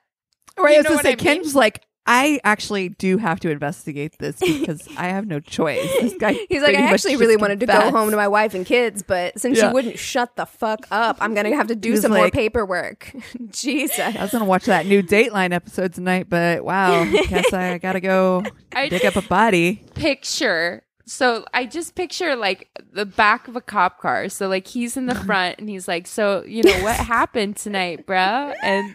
Right, 0.56 0.70
You 0.70 0.76
I 0.76 0.78
was 0.78 0.84
know 0.84 0.90
gonna 0.90 1.02
say, 1.02 1.08
I 1.08 1.16
mean? 1.16 1.18
Ken's 1.42 1.54
like, 1.56 1.82
I 2.06 2.38
actually 2.44 2.90
do 2.90 3.16
have 3.16 3.40
to 3.40 3.50
investigate 3.50 4.18
this 4.18 4.38
because 4.38 4.86
I 4.98 5.08
have 5.08 5.26
no 5.26 5.40
choice. 5.40 5.80
This 6.00 6.14
guy, 6.18 6.34
He's 6.50 6.62
like, 6.62 6.76
I 6.76 6.82
actually 6.82 7.16
really 7.16 7.36
wanted 7.36 7.60
to 7.60 7.66
go 7.66 7.90
home 7.90 8.10
to 8.10 8.16
my 8.16 8.28
wife 8.28 8.52
and 8.54 8.66
kids, 8.66 9.02
but 9.02 9.38
since 9.38 9.56
Yeah. 9.58 9.68
she 9.68 9.72
wouldn't 9.74 9.98
shut 9.98 10.36
the 10.36 10.44
fuck 10.44 10.86
up, 10.90 11.16
I'm 11.20 11.34
gonna 11.34 11.54
have 11.56 11.68
to 11.68 11.74
do 11.76 11.96
some 11.96 12.12
more 12.12 12.30
paperwork. 12.30 13.10
Jesus. 13.50 13.98
I 13.98 14.20
was 14.20 14.32
gonna 14.32 14.44
watch 14.44 14.64
that 14.66 14.84
new 14.86 15.02
Dateline 15.02 15.52
episode 15.52 15.94
tonight, 15.94 16.26
but 16.28 16.62
wow, 16.64 17.04
guess 17.04 17.52
I 17.52 17.78
gotta 17.78 18.00
go 18.00 18.42
I 18.74 18.88
dig 18.88 19.04
up 19.06 19.16
a 19.16 19.22
body. 19.22 19.82
picture. 19.94 20.82
So 21.06 21.44
I 21.52 21.66
just 21.66 21.94
picture 21.94 22.34
like 22.34 22.68
the 22.92 23.04
back 23.04 23.46
of 23.46 23.56
a 23.56 23.60
cop 23.60 24.00
car. 24.00 24.28
So 24.30 24.48
like 24.48 24.66
he's 24.66 24.96
in 24.96 25.06
the 25.06 25.14
front 25.14 25.58
and 25.58 25.68
he's 25.68 25.86
like, 25.86 26.06
"So 26.06 26.42
you 26.46 26.62
know 26.62 26.82
what 26.82 26.96
happened 27.14 27.56
tonight, 27.56 28.06
bruh?" 28.06 28.54
And 28.62 28.94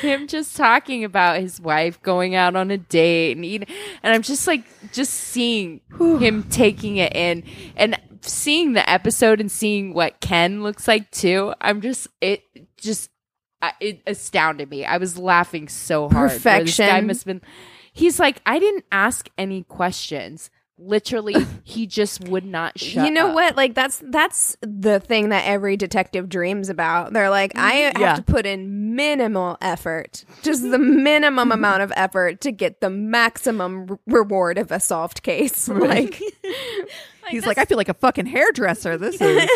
him 0.00 0.28
just 0.28 0.56
talking 0.56 1.02
about 1.02 1.40
his 1.40 1.60
wife 1.60 2.00
going 2.02 2.36
out 2.36 2.54
on 2.54 2.70
a 2.70 2.78
date 2.78 3.36
and 3.36 3.44
eating. 3.44 3.68
And 4.02 4.14
I'm 4.14 4.22
just 4.22 4.46
like, 4.46 4.64
just 4.92 5.12
seeing 5.12 5.80
him 5.98 6.44
taking 6.44 6.98
it 6.98 7.14
in 7.16 7.42
and 7.76 7.98
seeing 8.20 8.74
the 8.74 8.88
episode 8.88 9.40
and 9.40 9.50
seeing 9.50 9.94
what 9.94 10.20
Ken 10.20 10.62
looks 10.62 10.86
like 10.86 11.10
too. 11.10 11.54
I'm 11.60 11.80
just 11.80 12.06
it 12.20 12.42
just 12.76 13.10
it 13.80 14.00
astounded 14.06 14.70
me. 14.70 14.84
I 14.84 14.98
was 14.98 15.18
laughing 15.18 15.66
so 15.68 16.08
hard. 16.08 16.30
where 16.30 16.34
This 16.34 16.42
guy 16.44 16.60
Perfection. 16.60 17.06
must 17.08 17.20
have 17.20 17.26
been. 17.26 17.48
He's 17.92 18.20
like, 18.20 18.40
I 18.46 18.60
didn't 18.60 18.84
ask 18.92 19.28
any 19.36 19.64
questions. 19.64 20.50
Literally, 20.80 21.34
he 21.64 21.86
just 21.86 22.28
would 22.28 22.44
not 22.44 22.78
shut. 22.78 23.04
you 23.04 23.10
know 23.10 23.28
up. 23.28 23.34
what? 23.34 23.56
Like 23.56 23.74
that's 23.74 24.00
that's 24.06 24.56
the 24.60 25.00
thing 25.00 25.30
that 25.30 25.44
every 25.44 25.76
detective 25.76 26.28
dreams 26.28 26.68
about. 26.68 27.12
They're 27.12 27.30
like, 27.30 27.52
I 27.56 27.72
mm, 27.72 27.84
have 27.92 28.00
Yeah. 28.00 28.14
to 28.16 28.22
put 28.22 28.46
in 28.46 28.94
minimal 28.94 29.58
effort, 29.60 30.24
just 30.42 30.62
the 30.70 30.78
minimum 30.78 31.50
amount 31.52 31.82
of 31.82 31.92
effort 31.96 32.40
to 32.42 32.52
get 32.52 32.80
the 32.80 32.90
maximum 32.90 33.86
r- 33.90 33.98
reward 34.06 34.56
of 34.58 34.70
a 34.70 34.78
solved 34.80 35.22
case. 35.22 35.68
Like, 35.78 36.20
He's 37.30 37.44
like, 37.44 37.58
I 37.58 37.66
feel 37.66 37.76
like 37.76 37.90
a 37.90 37.94
fucking 37.94 38.24
hairdresser. 38.24 38.96
This 38.96 39.20
is 39.20 39.50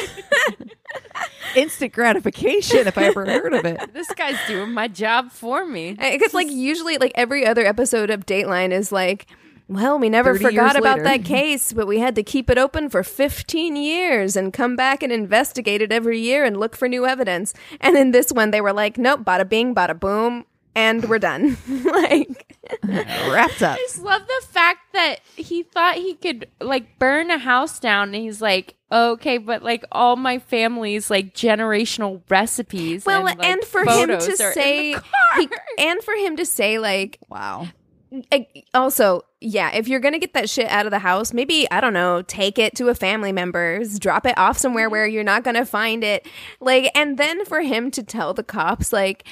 instant 1.55 1.93
gratification 1.93 2.87
if 2.87 2.99
I 2.99 3.05
ever 3.05 3.25
heard 3.25 3.55
of 3.55 3.64
it. 3.64 3.95
This 3.95 4.09
guy's 4.12 4.37
doing 4.47 4.73
my 4.73 4.89
job 4.89 5.31
for 5.31 5.64
me. 5.64 5.93
because 5.95 6.35
like 6.35 6.51
usually, 6.51 6.99
like 6.99 7.12
every 7.14 7.47
other 7.47 7.64
episode 7.64 8.11
of 8.11 8.27
Dateline 8.27 8.73
is 8.73 8.93
like. 8.93 9.27
Well, 9.73 9.99
we 9.99 10.11
never 10.11 10.35
forgot 10.35 10.77
about 10.77 10.99
later. 10.99 11.05
that 11.05 11.25
case, 11.25 11.73
but 11.73 11.87
we 11.87 11.99
had 11.99 12.14
to 12.16 12.23
keep 12.23 12.51
it 12.51 12.59
open 12.59 12.91
for 12.91 13.03
15 13.03 13.75
years 13.75 14.37
and 14.37 14.53
come 14.53 14.77
back 14.77 15.03
and 15.03 15.11
investigate 15.11 15.81
it 15.81 15.91
every 15.91 16.20
year 16.20 16.45
and 16.45 16.61
look 16.61 16.77
for 16.77 16.89
new 16.89 17.07
evidence. 17.07 17.55
And 17.81 17.97
in 17.97 18.11
this 18.11 18.31
one, 18.31 18.51
they 18.51 18.61
were 18.61 18.73
like, 18.73 18.99
nope, 18.99 19.20
bada 19.20 19.49
bing, 19.49 19.75
bada 19.75 19.99
boom, 19.99 20.45
and 20.75 21.09
we're 21.09 21.18
done. 21.18 21.57
like, 21.85 22.53
Wrapped 22.85 23.62
up. 23.62 23.77
I 23.77 23.87
just 23.87 24.03
love 24.03 24.23
the 24.27 24.47
fact 24.49 24.93
that 24.93 25.20
he 25.37 25.62
thought 25.62 25.97
he 25.97 26.14
could 26.14 26.49
like 26.61 26.99
burn 26.99 27.31
a 27.31 27.39
house 27.39 27.79
down, 27.79 28.14
and 28.14 28.23
he's 28.23 28.41
like, 28.41 28.77
okay, 28.91 29.39
but 29.39 29.62
like 29.62 29.85
all 29.91 30.16
my 30.16 30.39
family's 30.39 31.11
like 31.11 31.35
generational 31.35 32.23
recipes. 32.29 33.05
well, 33.05 33.27
and, 33.27 33.43
and, 33.45 33.64
for 33.64 33.85
him 33.85 34.09
to 34.09 34.37
say, 34.37 34.97
he, 35.37 35.49
and 35.79 36.03
for 36.03 36.14
him 36.14 36.37
to 36.37 36.47
say, 36.47 36.79
like, 36.79 37.18
Wow. 37.29 37.68
I- 38.31 38.47
also, 38.75 39.23
yeah, 39.41 39.71
if 39.75 39.89
you're 39.89 40.01
gonna 40.01 40.19
get 40.19 40.35
that 40.35 40.51
shit 40.51 40.69
out 40.69 40.87
of 40.87 40.91
the 40.91 40.99
house, 40.99 41.33
maybe 41.33 41.71
I 41.71 41.81
don't 41.81 41.95
know, 41.95 42.23
take 42.23 42.59
it 42.59 42.75
to 42.77 42.89
a 42.89 42.95
family 42.95 43.33
member's, 43.33 43.99
drop 43.99 44.27
it 44.27 44.37
off 44.37 44.59
somewhere 44.59 44.87
mm-hmm. 44.87 44.93
where 44.93 45.07
you're 45.07 45.25
not 45.25 45.45
gonna 45.45 45.65
find 45.65 46.05
it, 46.05 46.27
like, 46.61 46.91
and 46.95 47.19
then 47.19 47.45
for 47.45 47.61
him 47.61 47.91
to 47.93 48.03
tell 48.03 48.35
the 48.35 48.45
cops, 48.45 48.93
like. 48.93 49.27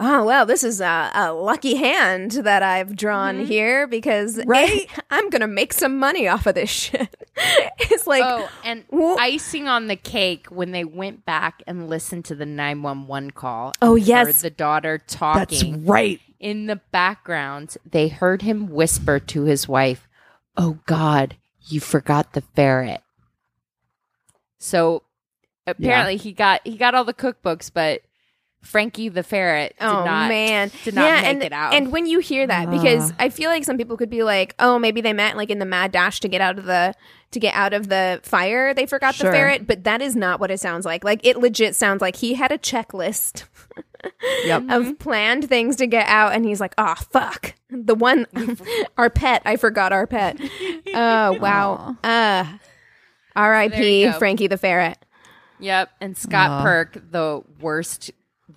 Oh 0.00 0.24
well, 0.24 0.46
this 0.46 0.64
is 0.64 0.80
a, 0.80 1.12
a 1.14 1.32
lucky 1.32 1.76
hand 1.76 2.32
that 2.32 2.62
I've 2.62 2.96
drawn 2.96 3.36
mm-hmm. 3.36 3.44
here 3.44 3.86
because 3.86 4.36
eh, 4.38 4.44
Right? 4.46 4.90
I'm 5.10 5.30
gonna 5.30 5.46
make 5.46 5.72
some 5.72 5.98
money 5.98 6.26
off 6.26 6.46
of 6.46 6.56
this 6.56 6.70
shit. 6.70 7.14
it's 7.78 8.06
like, 8.06 8.24
Oh, 8.24 8.48
and 8.64 8.84
Wha- 8.90 9.16
icing 9.20 9.68
on 9.68 9.86
the 9.86 9.94
cake 9.94 10.46
when 10.48 10.72
they 10.72 10.82
went 10.82 11.24
back 11.24 11.62
and 11.68 11.88
listened 11.88 12.24
to 12.24 12.34
the 12.34 12.46
911 12.46 13.32
call. 13.32 13.72
Oh, 13.80 13.94
yes. 13.94 14.26
heard 14.26 14.34
the 14.36 14.50
daughter 14.50 14.98
talking. 14.98 15.72
That's 15.72 15.88
right. 15.88 16.20
In 16.42 16.66
the 16.66 16.80
background, 16.90 17.76
they 17.88 18.08
heard 18.08 18.42
him 18.42 18.68
whisper 18.68 19.18
to 19.20 19.44
his 19.44 19.68
wife, 19.68 20.08
"Oh 20.56 20.78
God, 20.86 21.36
you 21.68 21.78
forgot 21.80 22.32
the 22.32 22.40
ferret." 22.40 23.00
So 24.58 25.02
apparently 25.66 26.16
he 26.16 26.32
got 26.32 26.60
he 26.64 26.76
got 26.76 26.94
all 26.96 27.04
the 27.04 27.14
cookbooks, 27.14 27.70
but 27.72 28.02
Frankie 28.60 29.08
the 29.08 29.22
ferret 29.22 29.74
did 29.78 29.86
oh 29.86 30.04
not 30.04 30.28
man, 30.28 30.70
did 30.84 30.94
not 30.94 31.04
yeah, 31.04 31.20
make 31.22 31.26
and, 31.26 31.42
it 31.44 31.52
out. 31.52 31.74
And 31.74 31.92
when 31.92 32.06
you 32.06 32.18
hear 32.18 32.46
that, 32.46 32.70
because 32.70 33.12
Ah. 33.12 33.16
I 33.20 33.28
feel 33.28 33.48
like 33.48 33.64
some 33.64 33.76
people 33.76 33.96
could 33.96 34.10
be 34.10 34.22
like, 34.24 34.54
"Oh, 34.58 34.78
maybe 34.78 35.00
they 35.00 35.12
meant 35.12 35.36
like 35.36 35.50
in 35.50 35.58
the 35.60 35.64
mad 35.64 35.92
dash 35.92 36.20
to 36.20 36.28
get 36.28 36.40
out 36.40 36.58
of 36.58 36.64
the 36.64 36.94
to 37.32 37.40
get 37.40 37.54
out 37.54 37.72
of 37.72 37.88
the 37.88 38.20
fire, 38.24 38.74
they 38.74 38.86
forgot 38.86 39.14
Sure. 39.14 39.30
the 39.30 39.36
ferret." 39.36 39.66
But 39.66 39.84
that 39.84 40.02
is 40.02 40.16
not 40.16 40.40
what 40.40 40.50
it 40.50 40.58
sounds 40.58 40.84
like. 40.84 41.04
Like 41.04 41.24
it 41.24 41.38
legit 41.38 41.74
sounds 41.76 42.00
like 42.00 42.16
he 42.16 42.34
had 42.34 42.50
a 42.52 42.58
checklist 42.58 43.44
Yep. 44.44 44.62
of 44.62 44.68
mm-hmm. 44.68 44.92
planned 44.94 45.48
things 45.48 45.76
to 45.76 45.86
get 45.86 46.08
out, 46.08 46.32
and 46.32 46.44
he's 46.44 46.60
like, 46.60 46.74
"Oh 46.78 46.94
fuck, 46.94 47.54
the 47.70 47.94
one, 47.94 48.26
our 48.98 49.10
pet, 49.10 49.42
I 49.44 49.56
forgot 49.56 49.92
our 49.92 50.06
pet." 50.06 50.38
Oh 50.94 51.32
wow, 51.40 51.96
uh, 52.02 52.44
R.I.P. 53.36 54.02
you 54.02 54.10
go. 54.12 54.18
Frankie 54.18 54.48
the 54.48 54.58
ferret. 54.58 54.98
Yep, 55.60 55.90
and 56.00 56.16
Scott 56.16 56.50
Aw. 56.50 56.62
Purk, 56.62 57.02
the 57.10 57.42
worst, 57.60 58.10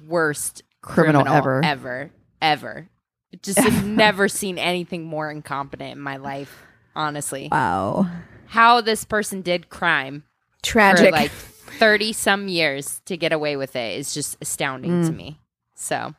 worst 0.07 0.63
Criminal 0.81 1.23
criminal, 1.23 1.37
ever. 1.37 1.61
ever, 1.63 2.11
ever. 2.41 2.89
Just 3.41 3.59
have 3.59 3.85
never 3.87 4.27
seen 4.27 4.57
anything 4.57 5.03
more 5.05 5.29
incompetent 5.29 5.91
in 5.91 5.99
my 5.99 6.17
life. 6.17 6.63
Honestly, 6.95 7.49
Wow. 7.51 8.07
how 8.47 8.81
this 8.81 9.03
person 9.03 9.41
did 9.41 9.69
crime 9.69 10.23
Tragic. 10.63 11.05
for 11.07 11.11
like 11.11 11.31
thirty 11.79 12.13
some 12.13 12.47
years 12.47 13.01
to 13.05 13.17
get 13.17 13.31
away 13.31 13.57
with 13.57 13.75
it 13.75 13.99
is 13.99 14.13
just 14.13 14.37
astounding 14.41 15.03
to 15.05 15.11
mm. 15.11 15.15
me. 15.15 15.39
So, 15.75 16.13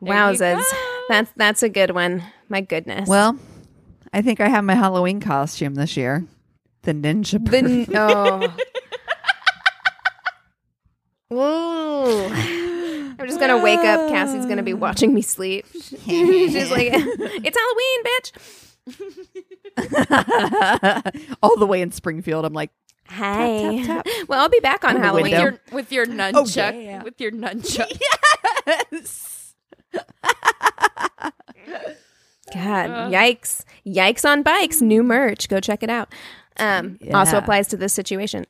there 0.00 0.14
Wowzers, 0.14 0.64
that's 1.08 1.32
that's 1.36 1.62
a 1.62 1.68
good 1.68 1.92
one. 1.92 2.22
My 2.48 2.60
goodness. 2.60 3.08
Well, 3.08 3.38
I 4.12 4.22
think 4.22 4.40
I 4.40 4.48
have 4.48 4.64
my 4.64 4.74
Halloween 4.74 5.20
costume 5.20 5.74
this 5.74 5.96
year. 5.96 6.24
The 6.82 6.94
ninja. 6.94 7.32
The 7.32 7.38
bird. 7.38 7.64
n- 7.64 7.86
oh. 7.94 8.54
Ooh. 11.32 12.30
I'm 13.18 13.26
just 13.26 13.40
gonna 13.40 13.58
wake 13.58 13.80
up. 13.80 14.08
Cassi's 14.10 14.46
gonna 14.46 14.62
be 14.62 14.74
watching 14.74 15.12
me 15.12 15.22
sleep. 15.22 15.66
She's 15.72 16.70
like, 16.70 16.90
"It's 16.92 17.58
Halloween, 17.58 18.04
bitch." 18.04 18.32
All 21.42 21.56
the 21.56 21.66
way 21.66 21.80
in 21.80 21.90
Springfield. 21.90 22.44
I'm 22.44 22.52
like, 22.52 22.70
Hi. 23.08 23.82
tap, 23.84 24.04
tap. 24.04 24.06
Well, 24.28 24.40
I'll 24.40 24.48
be 24.48 24.60
back 24.60 24.84
on 24.84 24.96
On 24.96 25.02
Halloween. 25.02 25.32
with 25.32 25.40
your 25.40 25.60
with 25.72 25.92
your 25.92 26.06
nunchuck, 26.06 26.84
yeah. 26.84 27.02
with 27.02 27.20
your 27.20 27.30
nunchuck. 27.30 27.98
yes. 28.66 29.54
God, 32.54 32.90
yikes, 33.12 33.64
yikes 33.86 34.24
on 34.24 34.42
bikes. 34.42 34.80
New 34.80 35.02
merch. 35.02 35.48
Go 35.48 35.58
check 35.60 35.82
it 35.82 35.90
out. 35.90 36.12
Um, 36.58 36.98
also 37.12 37.38
applies 37.38 37.68
to 37.68 37.76
this 37.76 37.92
situation. 37.92 38.46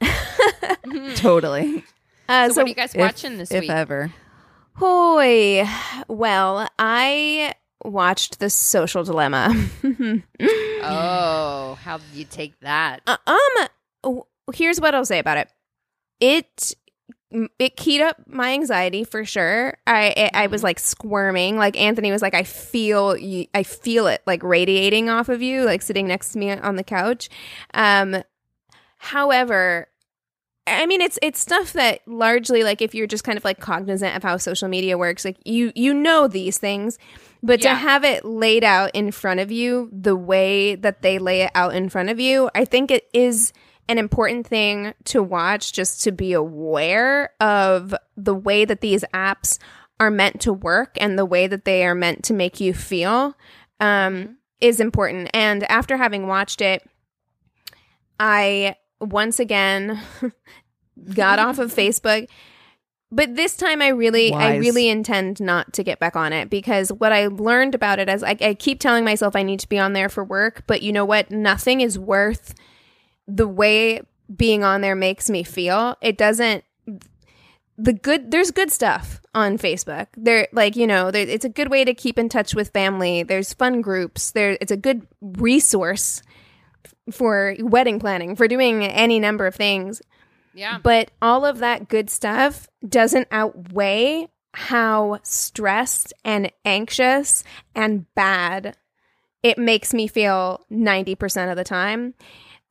Totally. 1.17 1.85
Uh, 2.29 2.49
So, 2.49 2.55
so, 2.55 2.61
what 2.61 2.67
are 2.67 2.69
you 2.69 2.75
guys 2.75 2.95
If- 2.95 3.01
watching 3.01 3.39
this 3.39 3.51
if 3.51 3.63
week? 3.63 3.71
ever. 3.71 4.13
Hoy. 4.75 5.67
Well, 6.09 6.69
I 6.79 7.55
watched 7.83 8.39
The 8.39 8.51
Social 8.51 9.03
Dilemma. 9.05 9.55
Oh, 10.83 11.79
how 11.83 11.97
did 11.99 12.07
you 12.15 12.25
take 12.25 12.59
that? 12.61 13.01
Uh, 13.07 13.17
um, 13.27 13.69
w- 14.03 14.23
here's 14.55 14.81
what 14.81 14.95
I'll 14.95 15.05
say 15.05 15.19
about 15.19 15.39
it. 15.39 15.49
it 16.21 16.75
it 17.59 17.77
keyed 17.77 18.01
up 18.01 18.17
my 18.27 18.53
anxiety 18.53 19.05
for 19.05 19.25
sure. 19.25 19.77
I 19.87 20.31
I, 20.35 20.45
I 20.45 20.47
was 20.47 20.63
like 20.63 20.79
squirming. 20.79 21.57
Like 21.57 21.77
Anthony 21.79 22.13
was 22.13 22.23
like, 22.23 22.35
I 22.35 22.45
feel 22.45 23.17
you, 23.17 23.47
I 23.53 23.63
feel 23.63 24.07
it 24.07 24.23
like 24.27 24.43
radiating 24.43 25.11
off 25.11 25.29
of 25.29 25.43
you, 25.43 25.65
like 25.65 25.83
sitting 25.83 26.07
next 26.07 26.33
to 26.33 26.39
me 26.39 26.53
on 26.53 26.77
the 26.77 26.85
couch. 26.85 27.29
Um, 27.75 28.23
however, 28.99 29.89
I 30.67 30.87
mean, 30.87 31.01
it's 31.01 31.19
it's 31.23 31.41
stuff 31.41 31.73
that 31.75 32.01
largely 32.07 32.65
like 32.65 32.81
if 32.81 32.95
you're 32.95 33.07
just 33.07 33.25
kind 33.25 33.39
of 33.39 33.45
like 33.45 33.61
cognizant 33.61 34.17
of 34.17 34.23
how 34.23 34.37
social 34.37 34.69
media 34.69 34.97
works, 34.97 35.25
like 35.25 35.39
you 35.45 35.73
you 35.75 35.95
know 35.95 36.29
these 36.29 36.59
things, 36.59 36.99
but 37.43 37.61
to 37.63 37.75
have 37.75 38.05
it 38.05 38.25
laid 38.25 38.65
out 38.65 38.91
in 38.95 39.13
front 39.13 39.41
of 39.41 39.53
you 39.53 39.89
the 39.93 40.17
way 40.17 40.75
that 40.75 41.03
they 41.03 41.19
lay 41.19 41.43
it 41.43 41.51
out 41.55 41.75
in 41.75 41.89
front 41.89 42.09
of 42.09 42.19
you, 42.19 42.51
I 42.55 42.65
think 42.65 42.91
it 42.91 43.09
is 43.13 43.53
an 43.89 43.99
important 43.99 44.47
thing 44.47 44.95
to 45.05 45.23
watch 45.23 45.73
just 45.73 46.03
to 46.03 46.13
be 46.13 46.33
aware 46.33 47.31
of 47.41 47.95
the 48.17 48.35
way 48.35 48.65
that 48.65 48.81
these 48.81 49.05
apps 49.15 49.59
are 49.99 50.11
meant 50.11 50.41
to 50.43 50.53
work 50.53 50.97
and 51.01 51.19
the 51.19 51.25
way 51.25 51.47
that 51.47 51.65
they 51.65 51.87
are 51.87 51.95
meant 51.95 52.25
to 52.25 52.35
make 52.35 52.61
you 52.61 52.75
feel 52.75 53.37
um, 53.81 54.37
is 54.61 54.81
important. 54.81 55.31
And 55.33 55.65
after 55.65 55.97
having 55.97 56.27
watched 56.27 56.61
it, 56.61 56.83
I 58.19 58.77
once 59.01 59.39
again 59.39 60.01
got 61.15 61.39
off 61.39 61.59
of 61.59 61.75
Facebook. 61.75 62.29
But 63.13 63.37
this 63.37 63.57
time 63.57 63.81
I 63.81 63.89
really 63.89 64.33
I 64.33 64.57
really 64.57 64.89
intend 64.89 65.41
not 65.41 65.73
to 65.75 65.85
get 65.85 66.01
back 66.01 66.17
on 66.17 66.33
it 66.33 66.51
because 66.51 66.93
what 66.93 67.13
I 67.13 67.29
learned 67.29 67.75
about 67.75 68.01
it 68.01 68.09
is 68.09 68.25
I, 68.25 68.37
I 68.41 68.55
keep 68.55 68.81
telling 68.81 69.05
myself 69.05 69.37
I 69.37 69.45
need 69.45 69.61
to 69.61 69.69
be 69.69 69.79
on 69.79 69.93
there 69.93 70.09
for 70.09 70.25
work, 70.25 70.65
but 70.67 70.83
you 70.83 70.93
know 70.93 71.05
what? 71.05 71.31
Nothing 71.31 71.81
is 71.81 71.99
worth 71.99 72.53
the 73.27 73.49
way 73.49 74.01
being 74.35 74.65
on 74.65 74.81
there 74.81 74.97
makes 74.97 75.31
me 75.31 75.43
feel. 75.43 75.97
It 76.01 76.19
doesn't 76.19 76.65
the 77.79 77.93
good 77.93 78.31
there's 78.31 78.51
good 78.51 78.73
stuff 78.73 79.21
on 79.35 79.59
Facebook. 79.59 80.07
There 80.17 80.49
like, 80.53 80.77
you 80.77 80.87
know, 80.87 81.11
there, 81.11 81.27
it's 81.27 81.45
a 81.45 81.51
good 81.51 81.71
way 81.71 81.85
to 81.85 81.95
keep 81.95 82.19
in 82.19 82.29
touch 82.29 82.55
with 82.55 82.71
family. 82.71 83.23
There's 83.23 83.53
fun 83.53 83.81
groups. 83.81 84.33
There 84.33 84.57
it's 84.61 84.73
a 84.73 84.77
good 84.77 85.07
resource 85.21 86.23
for 87.11 87.55
wedding 87.61 88.01
planning, 88.01 88.35
for 88.35 88.49
doing 88.49 88.85
any 88.85 89.21
number 89.21 89.47
of 89.47 89.55
things. 89.55 90.03
Yeah. 90.55 90.79
But 90.83 91.11
all 91.21 91.45
of 91.45 91.59
that 91.59 91.89
good 91.89 92.09
stuff 92.09 92.67
doesn't 92.87 93.29
outweigh 93.31 94.29
how 94.55 95.19
stressed 95.23 96.15
and 96.25 96.51
anxious 96.65 97.45
and 97.75 98.13
bad 98.15 98.75
it 99.43 99.59
makes 99.59 99.93
me 99.93 100.09
feel 100.09 100.65
90% 100.73 101.51
of 101.51 101.57
the 101.57 101.63
time. 101.63 102.15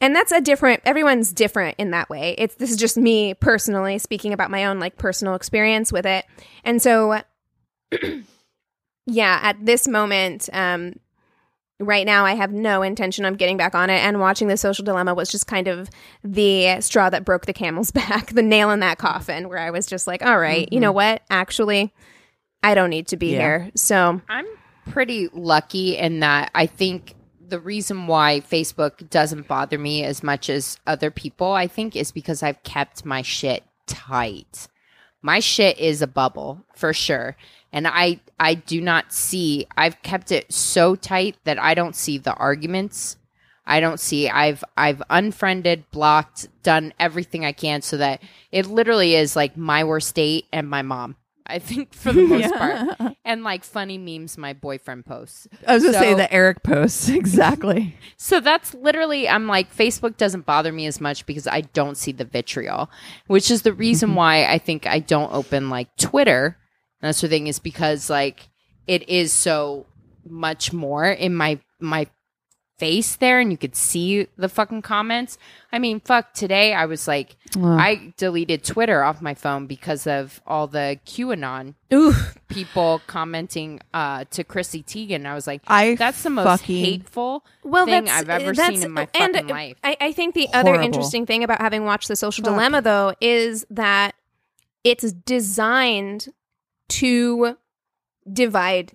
And 0.02 0.16
that's 0.16 0.32
a 0.32 0.42
different 0.42 0.82
everyone's 0.86 1.32
different 1.32 1.76
in 1.78 1.92
that 1.92 2.10
way. 2.10 2.36
It's 2.38 2.56
this 2.56 2.70
is 2.72 2.78
just 2.78 2.98
me 2.98 3.34
personally 3.34 3.98
speaking 3.98 4.34
about 4.34 4.52
my 4.52 4.66
own 4.66 4.80
like 4.80 4.98
personal 4.98 5.36
experience 5.36 5.92
with 5.92 6.06
it. 6.06 6.26
And 6.64 6.82
so 6.82 7.22
yeah, 9.08 9.40
at 9.42 9.66
this 9.66 9.88
moment 9.88 10.50
um 10.54 10.94
right 11.80 12.06
now 12.06 12.26
I 12.26 12.34
have 12.36 12.52
no 12.52 12.82
intention 12.82 13.26
of 13.26 13.38
getting 13.38 13.58
back 13.58 13.76
on 13.76 13.90
it 13.90 14.00
and 14.00 14.20
watching 14.20 14.48
the 14.48 14.58
social 14.58 14.86
dilemma 14.86 15.14
was 15.14 15.30
just 15.30 15.48
kind 15.48 15.68
of 15.68 15.90
the 16.24 16.80
straw 16.82 17.10
that 17.10 17.26
broke 17.26 17.46
the 17.46 17.54
camel's 17.54 17.92
back, 17.92 18.28
the 18.28 18.42
nail 18.42 18.72
in 18.72 18.80
that 18.82 18.98
coffin 18.98 19.50
where 19.50 19.60
I 19.60 19.72
was 19.72 19.86
just 19.86 20.08
like, 20.08 20.24
all 20.26 20.40
right, 20.40 20.68
you 20.72 20.80
know 20.80 20.92
what? 20.92 21.22
Actually, 21.30 21.94
I 22.64 22.76
don't 22.76 22.90
need 22.90 23.08
to 23.10 23.18
be 23.18 23.32
Yeah. 23.34 23.40
here. 23.40 23.72
So, 23.76 24.22
I'm 24.30 24.46
pretty 24.90 25.30
lucky 25.34 25.98
in 25.98 26.20
that 26.22 26.52
I 26.56 26.66
think 26.66 27.14
the 27.48 27.60
reason 27.60 28.08
why 28.08 28.42
Facebook 28.42 29.10
doesn't 29.10 29.48
bother 29.48 29.78
me 29.78 30.04
as 30.04 30.24
much 30.24 30.50
as 30.50 30.80
other 30.86 31.12
people, 31.12 31.52
I 31.52 31.68
think, 31.68 31.96
is 31.96 32.12
because 32.12 32.44
I've 32.44 32.64
kept 32.64 33.06
my 33.06 33.22
shit 33.22 33.64
tight. 33.88 34.68
My 35.22 35.40
shit 35.40 35.80
is 35.80 36.02
a 36.02 36.08
bubble 36.08 36.66
for 36.76 36.94
sure. 36.94 37.36
And 37.72 37.88
I 37.88 38.20
I 38.40 38.54
do 38.54 38.80
not 38.80 39.12
see 39.12 39.68
I've 39.76 40.02
kept 40.02 40.32
it 40.32 40.52
so 40.52 40.96
tight 40.96 41.38
that 41.44 41.60
I 41.60 41.74
don't 41.74 41.96
see 41.96 42.18
the 42.18 42.34
arguments. 42.34 43.18
I 43.66 43.80
don't 43.80 44.00
see 44.00 44.30
I've 44.30 44.64
I've 44.78 45.02
unfriended, 45.10 45.90
blocked, 45.92 46.48
done 46.64 46.94
everything 47.00 47.44
I 47.44 47.52
can 47.52 47.82
so 47.82 47.98
that 47.98 48.22
it 48.52 48.68
literally 48.68 49.16
is 49.16 49.36
like 49.36 49.58
my 49.58 49.84
worst 49.84 50.16
date 50.16 50.46
and 50.54 50.70
my 50.70 50.82
mom. 50.82 51.16
I 51.48 51.60
think 51.60 51.94
for 51.94 52.12
the 52.12 52.24
most 52.26 52.54
part. 52.56 53.16
And 53.24 53.44
like 53.44 53.64
funny 53.64 53.98
memes 53.98 54.38
my 54.38 54.54
boyfriend 54.54 55.06
posts. 55.06 55.48
I 55.68 55.76
was 55.76 55.84
gonna 55.84 55.98
say 55.98 56.14
the 56.14 56.32
Eric 56.34 56.64
posts 56.64 57.08
exactly. 57.22 57.96
So 58.18 58.40
that's 58.40 58.74
literally, 58.74 59.28
I'm 59.30 59.48
like, 59.48 59.74
Facebook 59.76 60.18
doesn't 60.18 60.46
bother 60.46 60.72
me 60.72 60.86
as 60.88 61.00
much 61.00 61.26
because 61.26 61.48
I 61.48 61.62
don't 61.62 61.98
see 61.98 62.12
the 62.12 62.26
vitriol, 62.26 62.90
which 63.28 63.52
is 63.52 63.62
the 63.62 63.74
reason 63.74 64.10
Mm-hmm. 64.10 64.18
why 64.18 64.46
I 64.46 64.58
think 64.58 64.86
I 64.88 65.00
don't 65.00 65.32
open 65.34 65.70
like 65.70 65.96
Twitter. 65.98 66.58
And 67.02 67.08
that's 67.10 67.22
the 67.22 67.28
thing 67.28 67.48
is 67.48 67.60
because 67.60 68.10
like 68.10 68.50
it 68.88 69.08
is 69.10 69.32
so 69.34 69.86
much 70.28 70.74
more 70.74 71.06
in 71.06 71.36
my, 71.36 71.60
my 71.80 72.08
face 72.77 73.15
there 73.15 73.39
and 73.39 73.52
you 73.52 73.57
could 73.57 73.76
see 73.76 74.27
the 74.38 74.49
fucking 74.49 74.81
comments. 74.81 75.38
I 75.72 75.80
mean, 75.80 76.02
fuck, 76.02 76.34
today 76.34 76.73
I 76.73 76.85
was 76.85 77.07
like, 77.07 77.38
Ugh. 77.56 77.64
I 77.64 78.14
deleted 78.18 78.64
Twitter 78.64 79.03
off 79.03 79.22
my 79.22 79.34
phone 79.34 79.65
because 79.65 80.06
of 80.07 80.41
all 80.45 80.68
the 80.68 80.99
QAnon 81.06 81.76
ooh, 81.93 82.14
people 82.49 83.02
commenting 83.07 83.80
uh, 83.93 84.26
to 84.31 84.43
Chrissy 84.43 84.84
Teigen. 84.84 85.26
I 85.26 85.34
was 85.34 85.47
like, 85.47 85.61
I 85.68 85.95
that's 85.95 86.23
the 86.23 86.30
most 86.30 86.45
fucking- 86.45 86.84
hateful 86.84 87.45
well, 87.64 87.85
thing 87.85 88.10
I've 88.10 88.30
ever 88.30 88.53
seen 88.53 88.84
in 88.84 88.91
my 88.91 89.07
and 89.14 89.49
life. 89.49 89.77
I, 89.84 89.97
I 90.02 90.11
think 90.11 90.35
the 90.35 90.49
other 90.53 90.76
interesting 90.76 91.26
thing 91.26 91.43
about 91.43 91.61
having 91.61 91.85
watched 91.85 92.07
the 92.10 92.15
social 92.15 92.43
Fuck. 92.43 92.53
dilemma, 92.53 92.81
though, 92.81 93.14
is 93.22 93.65
that 93.69 94.15
it's 94.84 95.11
designed 95.14 96.27
to 96.89 97.57
divide. 98.31 98.93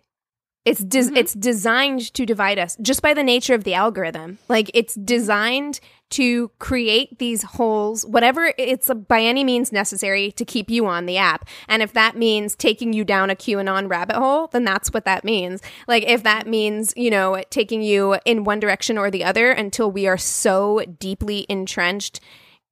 It's 0.66 0.80
des- 0.84 1.10
Mhm. 1.10 1.16
it's 1.16 1.32
designed 1.32 2.12
to 2.12 2.26
divide 2.26 2.58
us 2.58 2.76
just 2.82 3.00
by 3.00 3.14
the 3.14 3.22
nature 3.22 3.54
of 3.54 3.64
the 3.64 3.72
algorithm. 3.72 4.38
Like 4.48 4.70
it's 4.74 4.94
designed 4.94 5.80
to 6.10 6.50
create 6.58 7.18
these 7.18 7.42
holes, 7.42 8.04
whatever 8.04 8.52
it's 8.58 8.90
by 9.08 9.22
any 9.22 9.42
means 9.42 9.72
necessary 9.72 10.32
to 10.32 10.44
keep 10.44 10.68
you 10.68 10.84
on 10.86 11.06
the 11.06 11.16
app. 11.16 11.48
And 11.68 11.82
if 11.82 11.92
that 11.94 12.16
means 12.16 12.56
taking 12.56 12.92
you 12.92 13.04
down 13.04 13.30
a 13.30 13.36
QAnon 13.36 13.88
rabbit 13.88 14.16
hole, 14.16 14.48
then 14.48 14.64
that's 14.64 14.92
what 14.92 15.04
that 15.06 15.24
means. 15.24 15.62
Like 15.88 16.04
if 16.06 16.22
that 16.24 16.46
means, 16.46 16.92
you 16.96 17.10
know, 17.10 17.42
taking 17.48 17.80
you 17.80 18.18
in 18.26 18.44
one 18.44 18.60
direction 18.60 18.98
or 18.98 19.10
the 19.10 19.24
other 19.24 19.52
until 19.52 19.90
we 19.90 20.06
are 20.06 20.18
so 20.18 20.82
deeply 20.98 21.46
entrenched 21.48 22.20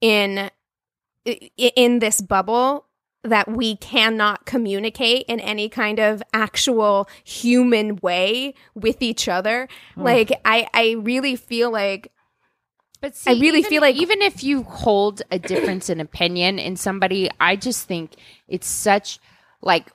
in 0.02 0.51
in 1.56 1.98
this 2.01 2.20
bubble 2.20 2.86
that 3.29 3.49
we 3.51 3.77
cannot 3.77 4.45
communicate 4.47 5.25
in 5.29 5.41
any 5.41 5.69
kind 5.69 5.99
of 5.99 6.23
actual 6.33 7.09
human 7.25 7.97
way 7.97 8.55
with 8.75 9.01
each 9.03 9.29
other. 9.29 9.69
Hmm. 9.95 10.03
Like 10.03 10.33
I 10.45 10.69
I 10.75 10.97
really 10.99 11.37
feel 11.37 11.71
like 11.71 12.11
But 13.01 13.15
see, 13.15 13.31
I 13.31 13.35
really 13.35 13.61
even- 13.61 13.71
feel 13.71 13.83
like- 13.83 13.97
even 13.97 14.21
if 14.23 14.43
you 14.43 14.65
hold 14.65 15.23
a 15.31 15.39
difference 15.39 15.89
in 15.89 16.01
opinion 16.01 16.59
in 16.59 16.77
somebody, 16.77 17.31
I 17.39 17.55
just 17.57 17.87
think 17.87 18.13
it's 18.49 18.67
such 18.67 19.19
like 19.63 19.93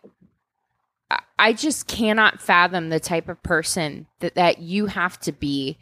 I 1.38 1.54
just 1.54 1.88
cannot 1.88 2.42
fathom 2.42 2.90
the 2.90 3.00
type 3.00 3.28
of 3.30 3.42
person 3.44 4.08
that 4.20 4.36
that 4.36 4.60
you 4.60 4.86
have 4.88 5.20
to 5.22 5.32
be 5.32 5.78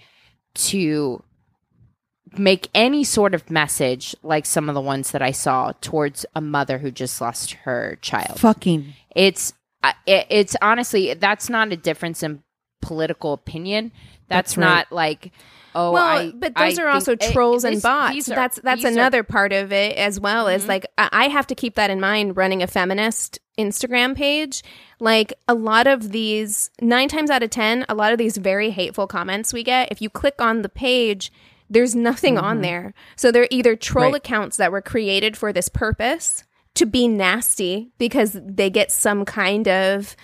to 0.56 1.24
make 2.38 2.70
any 2.74 3.04
sort 3.04 3.34
of 3.36 3.50
message 3.50 4.16
like 4.24 4.46
some 4.46 4.70
of 4.70 4.76
the 4.76 4.82
ones 4.82 5.12
that 5.12 5.22
I 5.22 5.32
saw 5.32 5.74
towards 5.82 6.26
a 6.36 6.42
mother 6.42 6.78
who 6.78 6.92
just 6.92 7.20
lost 7.22 7.52
her 7.66 7.98
child. 8.02 8.40
fucking 8.40 8.94
It's 9.16 9.54
uh, 9.84 9.94
it, 10.06 10.28
it's 10.30 10.56
honestly 10.62 11.14
that's 11.14 11.50
not 11.50 11.72
a 11.72 11.78
difference 11.78 12.24
in 12.24 12.42
political 12.82 13.34
opinion. 13.34 13.92
That's, 14.28 14.52
That's 14.56 14.58
right. 14.58 14.64
not 14.66 14.92
like 14.92 15.32
oh, 15.76 15.92
well, 15.92 16.04
I, 16.06 16.32
but 16.32 16.56
those 16.56 16.78
I 16.80 16.84
are 16.84 16.88
also 16.90 17.16
think- 17.18 17.32
eh, 17.32 17.34
trolls 17.34 17.64
this- 17.64 17.74
and 17.74 17.82
bots. 17.82 18.30
are- 18.30 18.36
that's 18.36 18.60
that's 18.62 18.78
these 18.84 18.86
are- 18.86 19.00
another 19.00 19.24
part 19.24 19.52
of 19.54 19.72
it 19.74 19.98
as 19.98 20.20
well. 20.20 20.48
Is 20.48 20.64
Mhm. 20.66 20.68
like 20.70 20.86
I 20.98 21.10
I 21.12 21.28
have 21.28 21.48
to 21.48 21.56
keep 21.56 21.76
that 21.76 21.90
in 21.90 22.00
mind 22.00 22.38
running 22.38 22.64
a 22.64 22.68
feminist 22.68 23.40
Instagram 23.58 24.16
page. 24.16 24.64
Like 25.00 25.34
a 25.48 25.54
lot 25.54 25.88
of 25.88 26.12
these, 26.12 26.70
nine 26.80 27.10
times 27.10 27.30
out 27.30 27.44
of 27.44 27.50
ten, 27.50 27.86
a 27.90 27.96
lot 27.96 28.12
of 28.14 28.18
these 28.18 28.38
very 28.38 28.70
hateful 28.70 29.08
comments 29.08 29.52
we 29.52 29.64
get. 29.64 29.92
If 29.92 30.02
you 30.02 30.10
click 30.10 30.40
on 30.42 30.62
the 30.62 30.70
page, 30.70 31.32
there's 31.72 31.96
nothing 31.96 32.38
on 32.38 32.62
there. 32.62 32.94
So 33.16 33.32
they're 33.32 33.48
either 33.50 33.76
troll 33.76 34.12
Right. 34.12 34.16
accounts 34.16 34.58
that 34.58 34.72
were 34.72 34.82
created 34.82 35.36
for 35.38 35.52
this 35.52 35.70
purpose 35.70 36.44
to 36.76 36.86
be 36.86 37.08
nasty 37.08 37.92
because 37.98 38.38
they 38.40 38.70
get 38.70 38.92
some 38.92 39.26
kind 39.26 39.68
of 39.68 40.16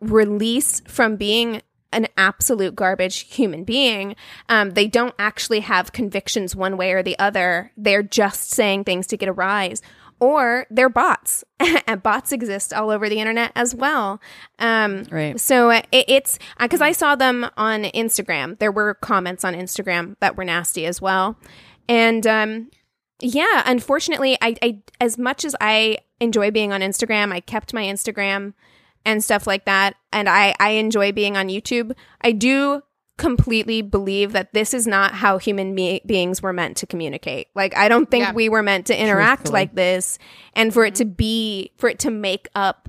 release 0.00 0.80
from 0.86 1.16
being 1.16 1.62
an 1.92 2.06
absolute 2.16 2.74
garbage 2.74 3.20
human 3.34 3.64
being. 3.64 4.16
Um, 4.48 4.70
they 4.70 4.86
don't 4.86 5.14
actually 5.18 5.60
have 5.60 5.92
convictions 5.92 6.56
one 6.56 6.76
way 6.76 6.92
or 6.92 7.02
the 7.02 7.18
other. 7.18 7.70
They're 7.76 8.02
just 8.02 8.50
saying 8.50 8.84
things 8.84 9.06
to 9.08 9.16
get 9.16 9.28
a 9.28 9.32
rise. 9.32 9.82
Or 10.22 10.66
they're 10.70 10.88
bots, 10.88 11.42
and 11.58 12.00
bots 12.04 12.30
exist 12.30 12.72
all 12.72 12.90
over 12.90 13.08
the 13.08 13.18
internet 13.18 13.50
as 13.56 13.74
well. 13.74 14.20
Um, 14.60 15.02
Right. 15.10 15.40
So 15.40 15.70
uh, 15.70 15.82
it, 15.90 16.04
it's 16.06 16.38
because 16.60 16.80
I 16.80 16.92
saw 16.92 17.16
them 17.16 17.50
on 17.56 17.82
Instagram. 17.82 18.56
There 18.60 18.70
were 18.70 18.94
comments 18.94 19.44
on 19.44 19.54
Instagram 19.54 20.14
that 20.20 20.36
were 20.36 20.44
nasty 20.44 20.86
as 20.86 21.02
well, 21.02 21.36
and 21.88 22.24
um, 22.24 22.70
yeah, 23.20 23.64
unfortunately, 23.66 24.38
I, 24.40 24.54
I 24.62 24.78
as 25.00 25.18
much 25.18 25.44
as 25.44 25.56
I 25.60 25.98
enjoy 26.20 26.52
being 26.52 26.72
on 26.72 26.82
Instagram, 26.82 27.32
I 27.32 27.40
kept 27.40 27.74
my 27.74 27.82
Instagram 27.82 28.54
and 29.04 29.24
stuff 29.24 29.48
like 29.48 29.64
that, 29.64 29.96
and 30.12 30.28
I 30.28 30.54
I 30.60 30.70
enjoy 30.70 31.10
being 31.10 31.36
on 31.36 31.48
YouTube. 31.48 31.96
I 32.20 32.30
do 32.30 32.82
completely 33.18 33.82
believe 33.82 34.32
that 34.32 34.52
this 34.52 34.72
is 34.74 34.86
not 34.86 35.12
how 35.14 35.38
human 35.38 35.74
me- 35.74 36.00
beings 36.06 36.40
were 36.42 36.52
meant 36.52 36.76
to 36.78 36.86
communicate. 36.86 37.48
Like 37.54 37.76
I 37.76 37.88
don't 37.88 38.10
think 38.10 38.24
Yeah. 38.26 38.32
we 38.32 38.48
were 38.48 38.62
meant 38.62 38.86
to 38.86 38.98
interact 39.00 39.42
Truthfully. 39.42 39.60
like 39.60 39.74
this 39.74 40.18
and 40.54 40.72
for 40.72 40.84
it 40.84 40.94
to 40.96 41.04
be 41.04 41.72
for 41.76 41.88
it 41.88 41.98
to 42.00 42.10
make 42.10 42.48
up 42.54 42.88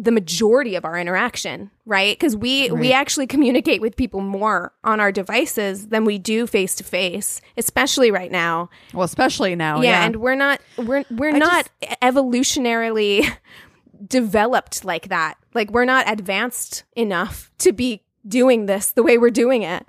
the 0.00 0.12
majority 0.12 0.76
of 0.76 0.84
our 0.84 0.96
interaction, 0.96 1.72
right? 1.84 2.20
Cuz 2.20 2.36
we 2.36 2.70
we 2.70 2.92
actually 2.92 3.26
communicate 3.26 3.80
with 3.80 3.96
people 3.96 4.20
more 4.20 4.72
on 4.84 5.00
our 5.00 5.10
devices 5.10 5.88
than 5.88 6.04
we 6.04 6.18
do 6.18 6.46
face 6.46 6.76
to 6.76 6.84
face, 6.84 7.40
especially 7.56 8.10
right 8.12 8.30
now 8.30 8.68
Well, 8.94 9.02
especially 9.04 9.56
now. 9.56 9.80
yeah, 9.80 9.90
Yeah. 9.90 10.04
and 10.06 10.16
we're 10.16 10.36
not 10.36 10.60
we're 10.76 11.04
we're 11.10 11.34
I 11.34 11.38
not 11.38 11.68
evolutionarily 12.02 13.28
developed 14.06 14.84
like 14.84 15.08
that. 15.08 15.36
Like 15.54 15.70
we're 15.70 15.84
not 15.84 16.08
advanced 16.10 16.84
enough 16.94 17.50
to 17.58 17.72
be 17.72 18.02
doing 18.28 18.66
this 18.66 18.92
the 18.92 19.02
way 19.02 19.18
we're 19.18 19.30
doing 19.30 19.62
it. 19.62 19.84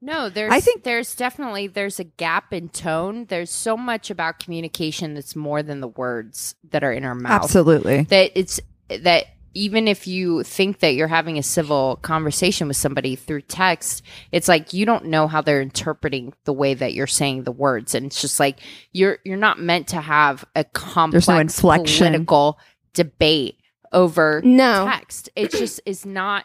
No, 0.00 0.28
there's 0.28 0.52
I 0.52 0.60
think- 0.60 0.82
there's 0.84 1.14
definitely 1.14 1.66
there's 1.66 1.98
a 1.98 2.04
gap 2.04 2.52
in 2.52 2.68
tone. 2.68 3.24
There's 3.26 3.50
so 3.50 3.76
much 3.76 4.10
about 4.10 4.38
communication 4.38 5.14
that's 5.14 5.34
more 5.34 5.62
than 5.62 5.80
the 5.80 5.88
words 5.88 6.54
that 6.70 6.84
are 6.84 6.92
in 6.92 7.04
our 7.04 7.14
mouth. 7.14 7.42
Absolutely. 7.44 8.02
That 8.02 8.32
it's 8.38 8.60
that 8.88 9.24
even 9.56 9.86
if 9.88 10.06
you 10.08 10.42
think 10.42 10.80
that 10.80 10.94
you're 10.94 11.06
having 11.06 11.38
a 11.38 11.42
civil 11.42 11.96
conversation 12.02 12.66
with 12.68 12.76
somebody 12.76 13.14
through 13.16 13.40
text, 13.42 14.02
it's 14.32 14.48
like 14.48 14.72
you 14.74 14.84
don't 14.84 15.06
know 15.06 15.26
how 15.28 15.40
they're 15.40 15.62
interpreting 15.62 16.34
the 16.44 16.52
way 16.52 16.74
that 16.74 16.92
you're 16.92 17.06
saying 17.06 17.44
the 17.44 17.52
words, 17.52 17.94
and 17.94 18.04
it's 18.06 18.20
just 18.20 18.38
like 18.38 18.58
you're 18.92 19.18
you're 19.24 19.36
not 19.38 19.58
meant 19.58 19.88
to 19.88 20.00
have 20.02 20.44
a 20.54 20.64
complex 20.64 21.28
inflection. 21.28 22.08
political 22.08 22.58
debate 22.92 23.56
over 23.92 24.42
No. 24.44 24.86
text. 24.86 25.30
It 25.36 25.50
just 25.52 25.80
is 25.86 26.04
not 26.04 26.44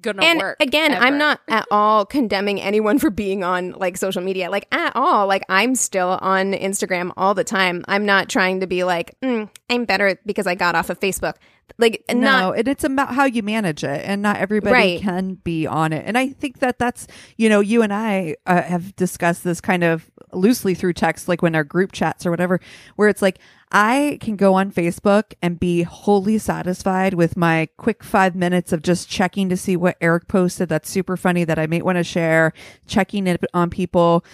gonna 0.00 0.22
and 0.24 0.38
work. 0.38 0.56
again, 0.60 0.92
ever. 0.92 1.04
I'm 1.04 1.18
not 1.18 1.40
at 1.48 1.66
all 1.70 2.06
condemning 2.06 2.60
anyone 2.60 2.98
for 3.00 3.10
being 3.10 3.42
on 3.44 3.72
like 3.72 3.96
social 3.96 4.22
media, 4.22 4.50
like 4.50 4.66
at 4.72 4.92
all. 4.94 5.26
Like 5.26 5.44
I'm 5.48 5.74
still 5.74 6.18
on 6.20 6.52
Instagram 6.52 7.12
all 7.16 7.34
the 7.34 7.44
time. 7.44 7.84
I'm 7.88 8.06
not 8.06 8.28
trying 8.28 8.60
to 8.60 8.66
be 8.66 8.84
like 8.84 9.18
mm, 9.20 9.48
I'm 9.70 9.84
better 9.84 10.18
because 10.26 10.46
I 10.46 10.54
got 10.54 10.74
off 10.74 10.90
of 10.90 11.00
Facebook. 11.00 11.34
Like 11.76 12.02
no, 12.10 12.16
not 12.20 12.58
and 12.58 12.66
it's 12.68 12.82
about 12.82 13.14
how 13.14 13.24
you 13.26 13.42
manage 13.42 13.84
it, 13.84 14.02
and 14.04 14.22
not 14.22 14.38
everybody 14.38 14.72
Right. 14.72 15.00
can 15.02 15.34
be 15.34 15.66
on 15.66 15.92
it. 15.92 16.04
And 16.06 16.16
I 16.16 16.28
think 16.30 16.60
that 16.60 16.78
that's 16.78 17.06
you 17.36 17.48
know, 17.50 17.60
you 17.60 17.82
and 17.82 17.92
I 17.92 18.36
uh, 18.46 18.62
have 18.62 18.96
discussed 18.96 19.44
this 19.44 19.60
kind 19.60 19.84
of 19.84 20.10
loosely 20.32 20.74
through 20.74 20.94
text, 20.94 21.28
like 21.28 21.42
when 21.42 21.54
our 21.54 21.64
group 21.64 21.92
chats 21.92 22.24
or 22.24 22.30
whatever, 22.30 22.58
where 22.96 23.08
it's 23.10 23.20
like 23.20 23.38
I 23.70 24.18
can 24.20 24.36
go 24.36 24.54
on 24.54 24.72
Facebook 24.72 25.34
and 25.42 25.60
be 25.60 25.82
wholly 25.82 26.38
satisfied 26.38 27.14
with 27.14 27.36
my 27.36 27.68
quick 27.76 28.02
five 28.02 28.34
minutes 28.34 28.72
of 28.72 28.82
just 28.82 29.08
checking 29.08 29.48
to 29.50 29.56
see 29.56 29.76
what 29.76 29.96
Eric 30.00 30.28
posted 30.28 30.68
that's 30.68 30.88
super 30.88 31.16
funny 31.16 31.44
that 31.44 31.58
I 31.58 31.66
may 31.66 31.82
want 31.82 31.98
to 31.98 32.04
share, 32.04 32.52
checking 32.86 33.26
it 33.26 33.44
on 33.52 33.68
people. 33.70 34.24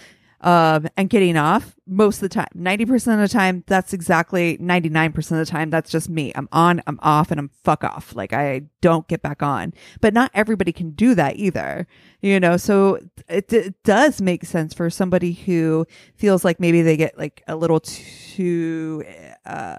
Um, 0.45 0.89
and 0.99 1.09
getting 1.09 1.39
off 1.39 1.75
most 1.87 2.17
of 2.17 2.21
the 2.21 2.29
time, 2.29 2.51
90% 2.55 3.15
of 3.15 3.21
the 3.21 3.29
time, 3.29 3.65
that's 3.67 3.95
exactly 3.95 4.59
99% 4.59 5.17
of 5.17 5.39
the 5.39 5.47
time. 5.47 5.71
That's 5.71 5.91
just 5.91 6.11
me. 6.11 6.33
I'm 6.35 6.51
on, 6.53 6.83
I'm 6.87 7.01
off, 7.03 7.31
and 7.31 7.41
I'm 7.41 7.49
fuck 7.63 7.83
off. 7.83 8.15
Like 8.15 8.35
I 8.35 8.65
don't 8.83 9.09
get 9.09 9.23
back 9.23 9.43
on, 9.43 9.73
but 10.03 10.13
not 10.13 10.31
everybody 10.35 10.71
can 10.71 10.91
do 10.91 11.15
that 11.15 11.37
either, 11.37 11.87
you 12.21 12.39
know? 12.39 12.59
So 12.59 13.01
it, 13.27 13.51
it 13.55 13.83
does 13.85 14.21
make 14.21 14.45
sense 14.45 14.75
for 14.75 14.91
somebody 14.91 15.33
who 15.33 15.87
feels 16.15 16.45
like 16.45 16.61
maybe 16.61 16.83
they 16.83 16.99
get 16.99 17.17
like 17.17 17.43
a 17.49 17.57
little 17.57 17.81
too, 17.81 19.03
uh, 19.47 19.77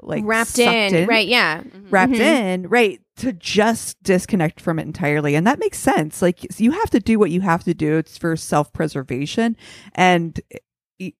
like 0.00 0.22
wrapped 0.26 0.50
sucked 0.50 0.68
in, 0.92 1.06
right? 1.08 1.26
Yeah, 1.26 1.62
wrapped 1.90 2.12
Mhm. 2.12 2.20
in, 2.20 2.68
right, 2.68 3.00
to 3.16 3.32
just 3.32 4.02
disconnect 4.02 4.60
from 4.60 4.78
it 4.78 4.82
entirely. 4.82 5.34
And 5.34 5.46
that 5.46 5.58
makes 5.58 5.78
sense. 5.78 6.20
Like 6.22 6.58
you 6.60 6.70
have 6.72 6.90
to 6.90 7.00
do 7.00 7.18
what 7.18 7.30
you 7.30 7.40
have 7.40 7.64
to 7.64 7.74
do. 7.74 7.96
It's 7.98 8.16
for 8.18 8.36
self 8.36 8.72
preservation. 8.72 9.56
And 9.94 10.38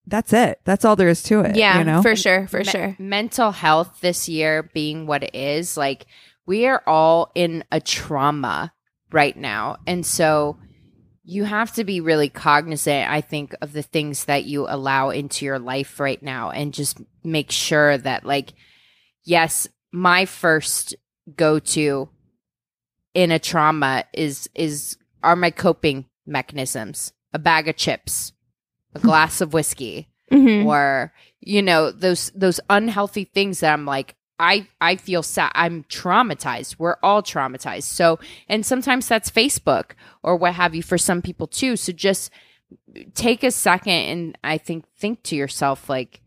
that's 0.07 0.33
it. 0.33 0.61
That's 0.65 0.85
all 0.85 0.97
there 0.97 1.09
is 1.09 1.23
to 1.25 1.41
it. 1.41 1.57
yeah, 1.57 1.79
You 1.79 1.85
know? 1.85 2.03
for 2.03 2.17
sure, 2.17 2.47
for 2.49 2.59
Me- 2.59 2.65
sure. 2.65 2.97
mental 2.99 3.53
health 3.53 4.01
this 4.01 4.29
year 4.29 4.69
being 4.75 5.07
what 5.07 5.23
it 5.23 5.35
is, 5.35 5.77
like 5.77 6.07
we 6.47 6.67
are 6.67 6.83
all 6.87 7.31
in 7.37 7.63
a 7.71 7.81
trauma 7.81 8.73
right 9.13 9.37
now. 9.37 9.77
And 9.87 10.05
so 10.05 10.59
you 11.31 11.45
have 11.45 11.75
to 11.75 11.85
be 11.85 12.01
really 12.01 12.31
cognizant, 12.31 13.11
I 13.11 13.21
think, 13.21 13.55
of 13.61 13.75
the 13.75 13.83
things 13.83 14.25
that 14.25 14.45
you 14.45 14.67
allow 14.67 15.11
into 15.11 15.45
your 15.45 15.59
life 15.59 16.01
right 16.01 16.23
now 16.23 16.51
and 16.51 16.73
just 16.73 16.99
make 17.23 17.51
sure 17.51 17.99
that, 17.99 18.25
like, 18.25 18.55
yes, 19.25 19.69
my 19.93 20.25
first 20.25 20.97
go 21.37 21.59
to 21.59 22.09
in 23.13 23.31
a 23.31 23.39
trauma 23.39 24.05
is 24.15 24.49
is 24.55 24.97
are 25.23 25.37
my 25.37 25.51
coping 25.51 26.07
mechanisms 26.27 27.13
a 27.35 27.39
bag 27.39 27.69
of 27.69 27.77
chips 27.77 28.33
a 28.95 28.99
glass 28.99 29.41
of 29.43 29.53
whiskey 29.53 30.09
Mhm. 30.31 30.65
or 30.67 31.13
you 31.41 31.61
know 31.63 31.91
those 31.91 32.31
those 32.35 32.61
unhealthy 32.71 33.25
things 33.25 33.61
that 33.61 33.73
I'm 33.73 33.85
like 33.87 34.15
I 34.39 34.69
I 34.81 34.97
feel 34.97 35.23
sad 35.23 35.53
I'm 35.55 35.85
traumatized. 35.85 36.77
We're 36.79 36.97
all 37.03 37.23
traumatized. 37.23 37.85
So 37.85 38.19
and 38.49 38.65
sometimes 38.65 39.09
that's 39.09 39.31
Facebook 39.31 39.93
or 40.23 40.37
what 40.37 40.55
have 40.55 40.75
you 40.75 40.83
for 40.83 40.99
some 40.99 41.23
people 41.23 41.47
too. 41.47 41.77
So 41.77 41.93
just 41.93 42.31
take 43.15 43.43
a 43.43 43.51
second 43.51 43.93
and 43.93 44.39
I 44.45 44.59
think 44.59 44.85
think 44.97 45.23
to 45.25 45.37
yourself 45.37 45.89
like 45.89 46.21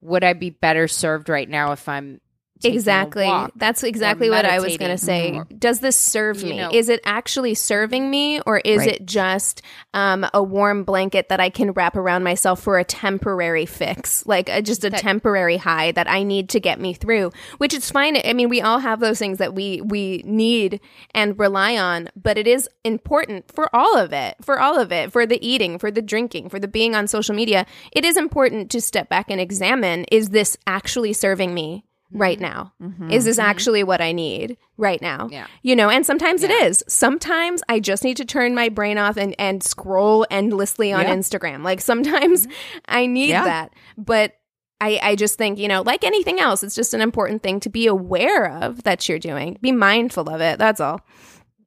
would 0.00 0.24
I 0.24 0.32
be 0.34 0.50
better 0.50 0.88
served 0.88 1.28
right 1.28 1.48
now 1.48 1.72
if 1.72 1.88
I'm 1.88 2.20
Exactly. 2.64 3.30
That's 3.56 3.82
exactly 3.82 4.30
what 4.30 4.44
I 4.44 4.60
was 4.60 4.76
going 4.76 4.90
to 4.90 4.98
say. 4.98 5.30
meditating. 5.32 5.58
Does 5.58 5.80
this 5.80 5.96
serve 5.96 6.42
me? 6.42 6.56
know. 6.56 6.70
is 6.72 6.88
it 6.88 7.00
actually 7.04 7.54
serving 7.54 8.10
me 8.10 8.40
or 8.40 8.58
is 8.58 8.78
Right. 8.78 8.88
it 8.92 9.06
just 9.06 9.62
um, 9.94 10.26
a 10.34 10.42
warm 10.42 10.84
blanket 10.84 11.28
that 11.28 11.40
I 11.40 11.50
can 11.50 11.72
wrap 11.72 11.96
around 11.96 12.22
myself 12.24 12.60
for 12.62 12.78
a 12.78 12.84
temporary 12.84 13.66
fix, 13.66 14.24
like 14.26 14.48
a, 14.48 14.62
just 14.62 14.84
a 14.84 14.90
That- 14.90 15.00
temporary 15.00 15.56
high 15.56 15.92
that 15.92 16.08
I 16.10 16.22
need 16.22 16.48
to 16.50 16.60
get 16.60 16.80
me 16.80 16.92
through, 16.94 17.32
which 17.58 17.72
is 17.74 17.90
fine. 17.90 18.16
I 18.24 18.32
mean, 18.32 18.48
we 18.48 18.60
all 18.60 18.78
have 18.80 19.00
those 19.00 19.18
things 19.18 19.38
that 19.38 19.54
we 19.54 19.80
we 19.82 20.22
need 20.24 20.80
and 21.14 21.38
rely 21.38 21.76
on, 21.78 22.08
but 22.16 22.36
it 22.38 22.46
is 22.46 22.68
important 22.84 23.50
for 23.52 23.74
all 23.74 23.96
of 23.96 24.12
it, 24.12 24.36
for 24.42 24.60
all 24.60 24.78
of 24.78 24.92
it, 24.92 25.12
for 25.12 25.26
the 25.26 25.44
eating, 25.46 25.78
for 25.78 25.90
the 25.90 26.02
drinking, 26.02 26.48
for 26.48 26.58
the 26.58 26.68
being 26.68 26.94
on 26.94 27.06
social 27.06 27.34
media. 27.34 27.64
It 27.92 28.04
is 28.04 28.16
important 28.16 28.70
to 28.72 28.80
step 28.80 29.08
back 29.08 29.30
and 29.30 29.40
examine: 29.40 30.04
Is 30.12 30.28
this 30.30 30.56
actually 30.66 31.12
serving 31.14 31.54
me? 31.54 31.84
Right 32.12 32.38
mm-hmm. 32.38 32.52
now, 32.52 32.72
mm-hmm. 32.80 33.10
is 33.10 33.24
this 33.24 33.38
mm-hmm. 33.38 33.48
actually 33.48 33.82
what 33.84 34.00
I 34.00 34.12
need 34.12 34.58
right 34.76 35.02
now? 35.02 35.28
Yeah. 35.30 35.46
You 35.62 35.74
know, 35.74 35.90
and 35.90 36.06
sometimes 36.06 36.44
it 36.44 36.50
Yeah. 36.50 36.66
is. 36.66 36.84
Sometimes 36.86 37.62
I 37.68 37.80
just 37.80 38.04
need 38.04 38.16
to 38.18 38.24
turn 38.24 38.54
my 38.54 38.68
brain 38.68 38.96
off 38.96 39.16
and, 39.16 39.34
and 39.40 39.62
scroll 39.62 40.24
endlessly 40.30 40.92
on 40.92 41.02
Yeah. 41.02 41.16
Instagram. 41.16 41.64
Like 41.64 41.80
sometimes 41.80 42.46
I 42.86 43.06
need 43.06 43.30
Yeah. 43.30 43.44
that. 43.44 43.72
But 43.98 44.34
I, 44.80 45.00
I 45.02 45.16
just 45.16 45.36
think, 45.36 45.58
you 45.58 45.68
know, 45.68 45.82
like 45.82 46.04
anything 46.04 46.38
else, 46.38 46.62
it's 46.62 46.74
just 46.74 46.94
an 46.94 47.00
important 47.00 47.42
thing 47.42 47.60
to 47.60 47.70
be 47.70 47.86
aware 47.86 48.52
of 48.62 48.82
that 48.84 49.08
you're 49.08 49.18
doing. 49.18 49.58
Be 49.60 49.72
mindful 49.72 50.28
of 50.28 50.40
it. 50.40 50.58
That's 50.58 50.80
all. 50.80 51.00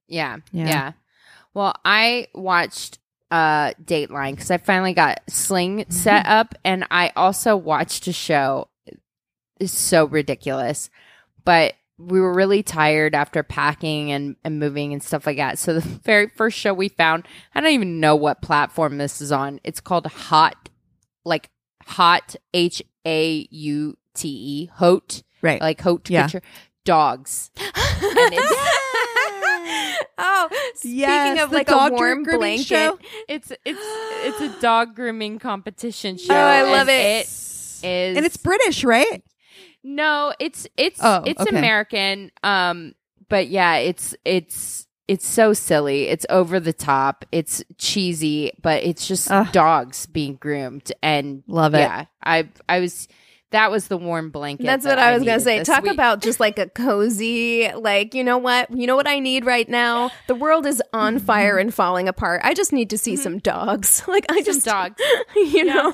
Yeah, 0.08 0.38
Yeah. 0.52 0.68
yeah. 0.68 0.92
Well, 1.54 1.74
I 1.84 2.28
watched 2.34 3.00
uh 3.32 3.74
Dateline 3.84 4.32
because 4.32 4.50
I 4.52 4.58
finally 4.58 4.94
got 4.94 5.22
Sling 5.28 5.86
set 5.90 6.26
up, 6.26 6.56
and 6.64 6.86
I 6.90 7.12
also 7.16 7.56
watched 7.58 8.08
a 8.08 8.14
show. 8.14 8.70
It's 9.60 9.78
so 9.78 10.06
ridiculous, 10.06 10.90
but 11.46 11.74
we 11.98 12.22
were 12.22 12.34
really 12.34 12.64
tired 12.64 13.14
after 13.14 13.44
packing 13.44 14.12
and, 14.12 14.38
and 14.46 14.58
moving 14.58 14.94
and 14.94 15.04
stuff 15.04 15.26
like 15.28 15.36
that. 15.38 15.60
So 15.60 15.74
the 15.74 15.82
very 16.04 16.28
first 16.30 16.58
show 16.58 16.74
we 16.74 16.88
found, 16.90 17.28
I 17.54 17.60
don't 17.62 17.72
even 17.72 18.00
know 18.00 18.16
what 18.16 18.42
platform 18.42 18.98
this 18.98 19.20
is 19.22 19.32
on. 19.34 19.60
It's 19.66 19.82
called 19.82 20.06
Hot, 20.08 20.70
like 21.26 21.50
Hot 21.86 22.36
H 22.54 22.82
A 23.06 23.48
U 23.52 23.98
T 24.14 24.28
E, 24.30 24.66
Hot, 24.76 25.22
Right. 25.42 25.60
like 25.62 25.82
Haute 25.82 26.10
Yeah. 26.10 26.24
picture 26.24 26.42
dogs. 26.86 27.52
oh, 30.18 30.50
speaking 30.76 31.00
Yes, 31.00 31.44
of 31.44 31.52
like 31.52 31.68
dog 31.68 31.92
a 31.92 31.96
warm 31.96 32.24
grooming 32.24 32.40
blanket. 32.40 32.66
show. 32.66 33.00
It's 33.28 33.52
it's 33.66 33.80
it's 34.24 34.42
a 34.42 34.62
dog 34.62 34.96
grooming 34.96 35.40
competition 35.40 36.16
oh, 36.20 36.24
show. 36.24 36.34
Oh, 36.34 36.38
I 36.38 36.62
love 36.64 36.90
it. 36.90 37.02
It 37.02 37.28
is 37.84 38.18
and 38.18 38.26
it's 38.26 38.38
British, 38.38 38.84
right? 38.84 39.24
No, 39.84 40.34
it's 40.40 40.68
it's 40.78 41.00
Oh, 41.02 41.24
it's 41.26 41.42
okay. 41.42 41.58
American. 41.58 42.32
Um, 42.44 42.94
but 43.28 43.48
yeah, 43.48 43.76
it's 43.76 44.16
it's 44.26 44.88
it's 45.08 45.26
so 45.28 45.54
silly. 45.54 46.04
It's 46.08 46.26
over 46.30 46.60
the 46.60 46.74
top. 46.74 47.26
It's 47.32 47.64
cheesy, 47.78 48.52
but 48.62 48.84
it's 48.84 49.08
just 49.08 49.32
Ugh. 49.32 49.52
dogs 49.52 50.06
being 50.06 50.36
groomed 50.36 50.92
and 51.02 51.44
Love 51.48 51.74
it. 51.74 51.80
Yeah, 51.80 52.06
I 52.24 52.50
I 52.68 52.80
was 52.80 53.08
that 53.52 53.72
was 53.72 53.88
the 53.88 53.98
warm 53.98 54.30
blanket. 54.30 54.66
That's 54.66 54.84
that 54.84 54.92
what 54.92 55.00
I 55.00 55.14
was 55.14 55.24
gonna 55.24 55.40
say. 55.40 55.64
Talk 55.64 55.84
week. 55.84 55.94
about 55.94 56.22
just 56.22 56.40
like 56.40 56.60
a 56.60 56.68
cozy, 56.70 57.72
like 57.74 58.14
you 58.14 58.24
know 58.24 58.38
what, 58.38 58.72
you 58.76 58.86
know 58.86 58.96
what 58.96 59.08
I 59.08 59.20
need 59.20 59.46
right 59.46 59.68
now. 59.68 60.12
The 60.28 60.36
world 60.36 60.66
is 60.66 60.82
on 60.94 61.20
fire 61.20 61.58
and 61.58 61.74
falling 61.74 62.08
apart. 62.08 62.42
I 62.44 62.54
just 62.54 62.72
need 62.72 62.90
to 62.92 62.98
see 62.98 63.14
mm-hmm. 63.14 63.24
some 63.24 63.38
dogs. 63.40 64.04
Like 64.10 64.26
I 64.32 64.38
Some 64.38 64.44
just 64.44 64.66
dogs. 64.66 64.96
you 65.36 65.66
Yeah. 65.66 65.74
know. 65.74 65.94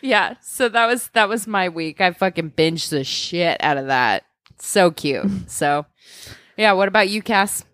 yeah. 0.00 0.34
So 0.40 0.68
that 0.70 0.86
was 0.86 1.08
that 1.10 1.28
was 1.28 1.46
my 1.46 1.68
week. 1.68 2.00
I 2.00 2.12
fucking 2.12 2.52
binged 2.52 2.88
the 2.90 3.04
shit 3.04 3.62
out 3.62 3.76
of 3.76 3.86
that. 3.86 4.24
So 4.58 4.90
cute. 4.90 5.50
So 5.50 5.84
yeah. 6.56 6.72
What 6.72 6.88
about 6.88 7.08
you, 7.10 7.22
Cass? 7.22 7.64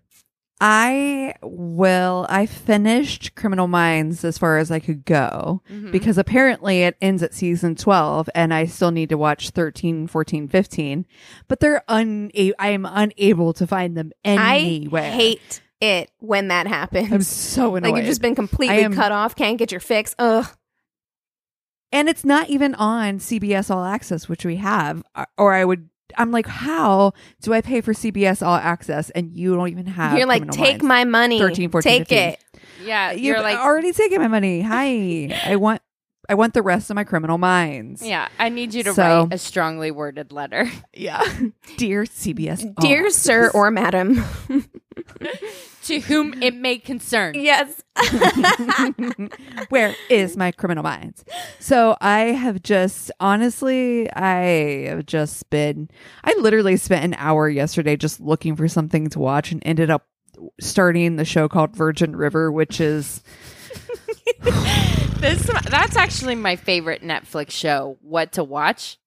I 0.66 1.34
will. 1.42 2.26
I 2.30 2.46
finished 2.46 3.34
Criminal 3.34 3.68
Minds 3.68 4.24
as 4.24 4.38
far 4.38 4.56
as 4.56 4.70
I 4.70 4.78
could 4.78 5.04
go 5.04 5.60
Mm-hmm. 5.70 5.90
because 5.90 6.16
apparently 6.16 6.82
it 6.84 6.96
ends 7.02 7.22
at 7.22 7.34
season 7.34 7.74
12 7.74 8.30
and 8.34 8.54
I 8.54 8.64
still 8.64 8.90
need 8.90 9.10
to 9.10 9.18
watch 9.18 9.50
13, 9.50 10.06
14, 10.06 10.48
15. 10.48 11.06
But 11.48 11.60
they're 11.60 11.82
una- 11.90 12.30
I 12.58 12.68
am 12.70 12.86
unable 12.86 13.52
to 13.52 13.66
find 13.66 13.94
them 13.94 14.12
anywhere. 14.24 15.02
I 15.02 15.10
hate 15.10 15.60
it 15.82 16.10
when 16.20 16.48
that 16.48 16.66
happens. 16.66 17.12
I'm 17.12 17.20
so 17.22 17.76
annoyed. 17.76 17.90
like 17.92 17.96
you've 17.98 18.06
just 18.06 18.22
been 18.22 18.34
completely 18.34 18.84
am- 18.84 18.94
cut 18.94 19.12
off, 19.12 19.36
can't 19.36 19.58
get 19.58 19.70
your 19.70 19.80
fix. 19.82 20.14
Ugh. 20.18 20.46
and 21.92 22.08
it's 22.08 22.24
not 22.24 22.48
even 22.48 22.74
on 22.76 23.18
CBS 23.18 23.70
All 23.70 23.84
Access, 23.84 24.28
which 24.30 24.46
we 24.46 24.56
have, 24.56 25.02
or 25.36 25.52
I 25.52 25.64
would. 25.66 25.90
I'm 26.16 26.30
like, 26.30 26.46
how 26.46 27.12
do 27.42 27.52
I 27.52 27.60
pay 27.60 27.80
for 27.80 27.92
CBS 27.92 28.44
All 28.46 28.54
Access 28.56 29.10
and 29.10 29.32
you 29.32 29.54
don't 29.54 29.68
even 29.68 29.86
have? 29.86 30.16
You're 30.18 30.26
like, 30.26 30.50
take 30.50 30.82
Minds? 30.82 30.84
my 30.84 31.04
money. 31.04 31.38
13, 31.38 31.70
14, 31.70 31.90
take 31.90 32.08
15. 32.08 32.18
it. 32.18 32.40
Yeah. 32.84 33.12
You've 33.12 33.20
You're 33.22 33.40
like 33.42 33.58
already 33.58 33.92
taking 33.92 34.20
my 34.20 34.28
money. 34.28 34.60
Hi, 34.62 35.40
I 35.44 35.56
want, 35.56 35.80
I 36.28 36.34
want 36.34 36.54
the 36.54 36.62
rest 36.62 36.90
of 36.90 36.96
my 36.96 37.04
Criminal 37.04 37.38
Minds. 37.38 38.02
Yeah. 38.02 38.28
I 38.38 38.48
need 38.48 38.74
you 38.74 38.82
to 38.84 38.94
So- 38.94 39.02
write 39.24 39.32
a 39.34 39.38
strongly 39.38 39.90
worded 39.90 40.32
letter. 40.32 40.70
yeah. 40.94 41.22
Dear 41.76 42.04
CBS, 42.04 42.74
Dear 42.80 43.06
Access. 43.06 43.22
sir 43.22 43.50
or 43.54 43.70
madam. 43.70 44.24
to 45.82 46.00
whom 46.00 46.40
it 46.42 46.54
may 46.54 46.78
concern. 46.78 47.34
yes. 47.34 47.82
where 49.68 49.94
is 50.10 50.36
my 50.36 50.50
criminal 50.50 50.82
minds 50.82 51.24
so 51.60 51.96
i 52.00 52.20
have 52.32 52.62
just 52.62 53.10
honestly 53.20 54.10
i 54.12 54.86
have 54.88 55.06
just 55.06 55.48
been 55.50 55.88
i 56.24 56.34
literally 56.38 56.76
spent 56.76 57.04
an 57.04 57.14
hour 57.18 57.48
yesterday 57.48 57.96
just 57.96 58.20
looking 58.20 58.56
for 58.56 58.66
something 58.68 59.08
to 59.08 59.18
watch 59.18 59.52
and 59.52 59.62
ended 59.64 59.90
up 59.90 60.06
starting 60.60 61.16
the 61.16 61.24
show 61.24 61.48
called 61.48 61.74
virgin 61.76 62.16
river 62.16 62.50
which 62.50 62.80
is 62.80 63.22
This 65.24 65.46
that's 65.70 65.96
actually 65.96 66.34
my 66.34 66.56
favorite 66.56 67.02
Netflix 67.02 67.52
show. 67.52 67.96
What 68.02 68.32
to 68.32 68.44
watch 68.44 68.98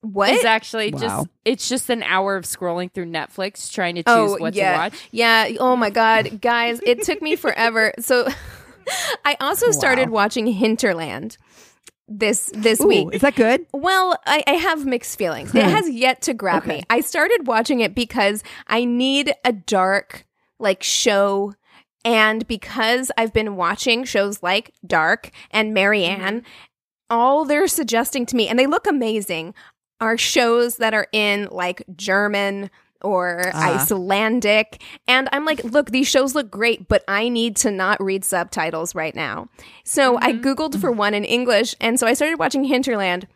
What? 0.00 0.30
is 0.30 0.44
actually 0.44 0.92
Wow. 0.92 1.00
just 1.00 1.28
it's 1.44 1.68
just 1.68 1.90
an 1.90 2.04
hour 2.04 2.36
of 2.36 2.44
scrolling 2.44 2.92
through 2.92 3.06
Netflix 3.06 3.72
trying 3.72 3.96
to 3.96 4.04
oh, 4.06 4.26
choose 4.28 4.36
oh, 4.38 4.40
what 4.40 4.54
yeah. 4.54 4.72
to 4.72 4.78
watch. 4.78 5.08
Yeah. 5.10 5.48
Oh 5.58 5.74
my 5.74 5.90
God. 5.90 6.40
Guys, 6.40 6.80
it 6.86 7.02
took 7.02 7.20
me 7.20 7.34
forever. 7.34 7.92
So 7.98 8.28
I 9.24 9.36
also 9.40 9.72
started 9.72 10.10
Wow. 10.10 10.14
watching 10.14 10.46
Hinterland 10.46 11.38
this 12.06 12.50
this 12.54 12.80
Ooh, 12.80 12.86
week. 12.86 13.08
is 13.12 13.22
that 13.22 13.34
good 13.34 13.66
Well, 13.72 14.16
I, 14.24 14.44
I 14.46 14.52
have 14.52 14.86
mixed 14.86 15.18
feelings. 15.18 15.52
It 15.54 15.64
hmm. 15.64 15.70
has 15.70 15.90
yet 15.90 16.22
to 16.22 16.34
grab 16.34 16.66
me. 16.66 16.84
I 16.88 17.00
started 17.00 17.48
watching 17.48 17.80
it 17.80 17.96
because 17.96 18.44
I 18.68 18.84
need 18.84 19.32
a 19.44 19.52
dark 19.52 20.24
like 20.60 20.84
show 20.84 21.54
and 22.04 22.46
because 22.46 23.10
I've 23.16 23.32
been 23.32 23.56
watching 23.56 24.04
shows 24.04 24.42
like 24.42 24.72
Dark 24.86 25.30
and 25.50 25.74
Marianne, 25.74 26.40
mm-hmm. 26.40 26.46
all 27.10 27.44
they're 27.44 27.68
suggesting 27.68 28.26
to 28.26 28.36
me, 28.36 28.48
and 28.48 28.58
they 28.58 28.66
look 28.66 28.86
amazing, 28.86 29.54
are 30.00 30.18
shows 30.18 30.76
that 30.76 30.94
are 30.94 31.06
in 31.12 31.48
like 31.50 31.84
German 31.94 32.70
or 33.02 33.50
Ah. 33.54 33.74
Icelandic. 33.74 34.82
And 35.06 35.28
I'm 35.32 35.44
like, 35.44 35.62
look, 35.64 35.90
these 35.90 36.08
shows 36.08 36.34
look 36.34 36.50
great, 36.50 36.88
but 36.88 37.04
I 37.08 37.28
need 37.28 37.56
to 37.56 37.70
not 37.70 38.02
read 38.02 38.24
subtitles 38.24 38.94
right 38.94 39.14
now. 39.14 39.48
So 39.84 40.18
I 40.18 40.32
mm-hmm. 40.32 40.46
Googled 40.46 40.80
for 40.80 40.90
mm-hmm. 40.90 40.98
one 40.98 41.14
in 41.14 41.24
English, 41.24 41.74
and 41.80 41.98
so 41.98 42.06
I 42.06 42.14
started 42.14 42.38
watching 42.38 42.64
Hinterland. 42.64 43.26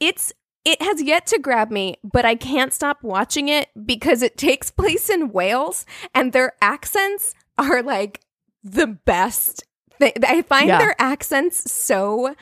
It's 0.00 0.32
it 0.64 0.82
has 0.82 1.02
yet 1.02 1.26
to 1.28 1.38
grab 1.38 1.70
me, 1.70 1.96
but 2.04 2.24
I 2.24 2.34
can't 2.34 2.72
stop 2.72 3.02
watching 3.02 3.48
it 3.48 3.68
because 3.86 4.22
it 4.22 4.36
takes 4.48 4.70
place 4.70 5.08
in 5.08 5.30
Wales 5.32 5.86
and 6.14 6.32
their 6.32 6.52
accents 6.60 7.34
are 7.58 7.82
like 7.82 8.20
the 8.64 8.86
best. 8.86 9.64
They, 10.00 10.12
I 10.24 10.42
find 10.42 10.68
Yeah. 10.68 10.78
their 10.78 10.94
accents 10.98 11.70
so 11.72 12.34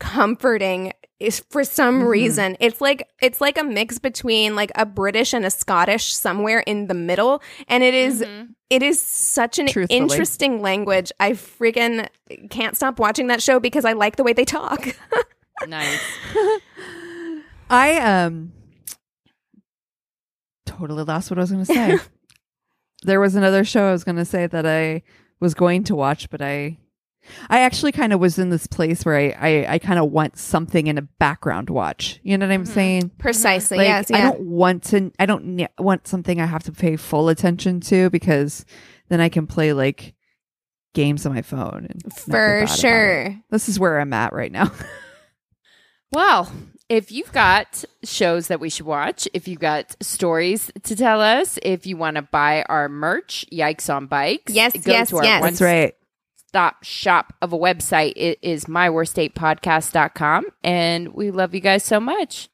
comforting 0.00 0.92
is 1.20 1.44
for 1.50 1.62
some 1.62 2.02
Mhm. 2.02 2.08
reason. 2.08 2.56
It's 2.58 2.80
like 2.80 3.08
it's 3.20 3.40
like 3.40 3.56
a 3.56 3.62
mix 3.62 4.00
between 4.00 4.56
like 4.56 4.72
a 4.74 4.84
British 4.84 5.32
and 5.32 5.44
a 5.46 5.50
Scottish 5.50 6.12
somewhere 6.14 6.60
in 6.60 6.88
the 6.88 6.94
middle 6.94 7.40
and 7.68 7.84
it 7.84 7.94
is- 7.94 8.22
Mhm. 8.22 8.48
it 8.70 8.82
is 8.82 9.00
such 9.00 9.60
an 9.60 9.68
Truthfully. 9.68 9.96
interesting 10.00 10.60
language. 10.60 11.12
I 11.20 11.32
freaking 11.32 12.08
can't 12.50 12.76
stop 12.76 12.98
watching 12.98 13.28
that 13.28 13.40
show 13.40 13.60
because 13.60 13.84
I 13.84 13.92
like 13.92 14.16
the 14.16 14.24
way 14.24 14.32
they 14.32 14.44
talk. 14.44 14.96
Nice. 15.68 16.00
i 17.70 17.96
um 18.00 18.52
totally 20.66 21.04
lost 21.04 21.30
what 21.30 21.38
i 21.38 21.42
was 21.42 21.50
going 21.52 21.64
to 21.64 21.72
say 21.72 21.98
there 23.02 23.20
was 23.20 23.34
another 23.34 23.64
show 23.64 23.88
i 23.88 23.92
was 23.92 24.04
going 24.04 24.16
to 24.16 24.24
say 24.24 24.46
that 24.46 24.66
i 24.66 25.02
was 25.40 25.54
going 25.54 25.84
to 25.84 25.94
watch 25.94 26.28
but 26.30 26.40
i 26.42 26.76
I 27.48 27.60
actually 27.60 27.92
kind 27.92 28.12
of 28.12 28.18
was 28.18 28.36
in 28.36 28.50
this 28.50 28.66
place 28.66 29.04
where 29.04 29.16
I, 29.16 29.36
I, 29.38 29.74
I 29.74 29.78
kind 29.78 30.00
of 30.00 30.10
want 30.10 30.36
something 30.36 30.88
in 30.88 30.98
a 30.98 31.02
background 31.02 31.70
watch. 31.70 32.18
You 32.24 32.36
know 32.36 32.48
what 32.48 32.52
I'm 32.52 32.64
Mhm. 32.64 32.74
saying? 32.74 33.10
Precisely. 33.16 33.78
Like, 33.78 33.86
yes. 33.86 34.10
I 34.10 34.22
don't 34.22 34.40
want 34.40 34.82
to. 34.86 35.12
I 35.20 35.26
don't 35.26 35.44
ne- 35.44 35.68
want 35.78 36.08
something 36.08 36.40
I 36.40 36.46
have 36.46 36.64
to 36.64 36.72
pay 36.72 36.96
full 36.96 37.28
attention 37.28 37.78
to 37.82 38.10
because 38.10 38.64
then 39.08 39.20
I 39.20 39.28
can 39.28 39.46
play 39.46 39.72
like 39.72 40.14
games 40.94 41.24
on 41.24 41.32
my 41.32 41.42
phone. 41.42 41.86
For 42.12 42.30
bad 42.32 42.62
about 42.64 42.74
it. 42.76 42.80
sure. 42.80 43.36
This 43.50 43.68
is 43.68 43.78
where 43.78 44.00
I'm 44.00 44.12
at 44.12 44.32
right 44.32 44.50
now. 44.50 44.72
Well, 46.12 46.50
if 46.92 47.10
you've 47.10 47.32
got 47.32 47.84
shows 48.04 48.48
that 48.48 48.60
we 48.60 48.68
should 48.68 48.84
watch, 48.84 49.26
if 49.32 49.48
you've 49.48 49.60
got 49.60 49.96
stories 50.02 50.70
to 50.82 50.94
tell 50.94 51.22
us, 51.22 51.58
if 51.62 51.86
you 51.86 51.96
want 51.96 52.16
to 52.16 52.22
buy 52.22 52.64
our 52.68 52.86
merch, 52.86 53.46
Yikes 53.50 53.92
on 53.92 54.06
Bikes, 54.06 54.52
Yes, 54.52 54.74
go 54.74 54.92
yes, 54.92 55.08
to 55.08 55.16
our 55.16 55.24
yes. 55.24 55.40
one 55.40 55.50
That's 55.52 55.62
right. 55.62 55.94
stop 56.48 56.84
shop 56.84 57.32
of 57.40 57.54
a 57.54 57.58
website. 57.58 58.12
It 58.16 58.38
is 58.42 58.66
myworstdatepodcast.com. 58.66 60.44
And 60.62 61.14
we 61.14 61.30
love 61.30 61.54
you 61.54 61.60
guys 61.60 61.82
so 61.82 61.98
much. 61.98 62.50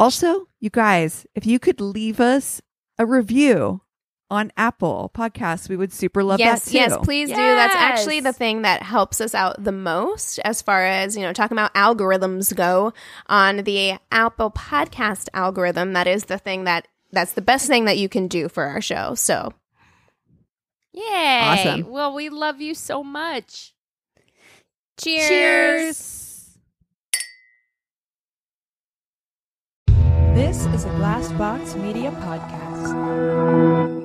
Also, 0.00 0.46
you 0.58 0.70
guys, 0.70 1.24
if 1.36 1.46
you 1.46 1.60
could 1.60 1.80
leave 1.80 2.18
us 2.18 2.60
a 2.98 3.06
review 3.06 3.82
on 4.32 4.50
Apple 4.56 5.10
Podcasts, 5.14 5.68
we 5.68 5.76
would 5.76 5.92
super 5.92 6.24
love 6.24 6.40
yes, 6.40 6.64
that 6.64 6.70
too. 6.70 6.76
yes, 6.78 6.96
please 7.02 7.28
do. 7.28 7.34
That's 7.34 7.74
actually 7.76 8.20
the 8.20 8.32
thing 8.32 8.62
that 8.62 8.82
helps 8.82 9.20
us 9.20 9.34
out 9.34 9.62
the 9.62 9.72
most 9.72 10.38
as 10.38 10.62
far 10.62 10.86
as, 10.86 11.16
you 11.16 11.22
know, 11.22 11.34
talking 11.34 11.56
about 11.56 11.74
algorithms 11.74 12.56
go 12.56 12.94
on 13.26 13.58
the 13.58 13.98
Apple 14.10 14.50
podcast 14.50 15.28
algorithm. 15.34 15.92
That 15.92 16.06
is 16.06 16.24
the 16.24 16.38
thing 16.38 16.64
that 16.64 16.88
that's 17.12 17.32
the 17.32 17.42
best 17.42 17.66
thing 17.66 17.84
that 17.84 17.98
you 17.98 18.08
can 18.08 18.26
do 18.26 18.48
for 18.48 18.64
our 18.64 18.80
show. 18.80 19.14
So 19.14 19.52
Yay. 20.94 21.40
Awesome. 21.42 21.90
Well, 21.90 22.14
we 22.14 22.30
love 22.30 22.60
you 22.62 22.74
so 22.74 23.04
much. 23.04 23.74
cheers. 24.98 25.28
Cheers. 25.28 26.18
This 30.34 30.64
is 30.66 30.86
a 30.86 30.90
Glass 30.90 31.30
Box 31.32 31.74
Media 31.76 32.10
podcast. 32.22 34.01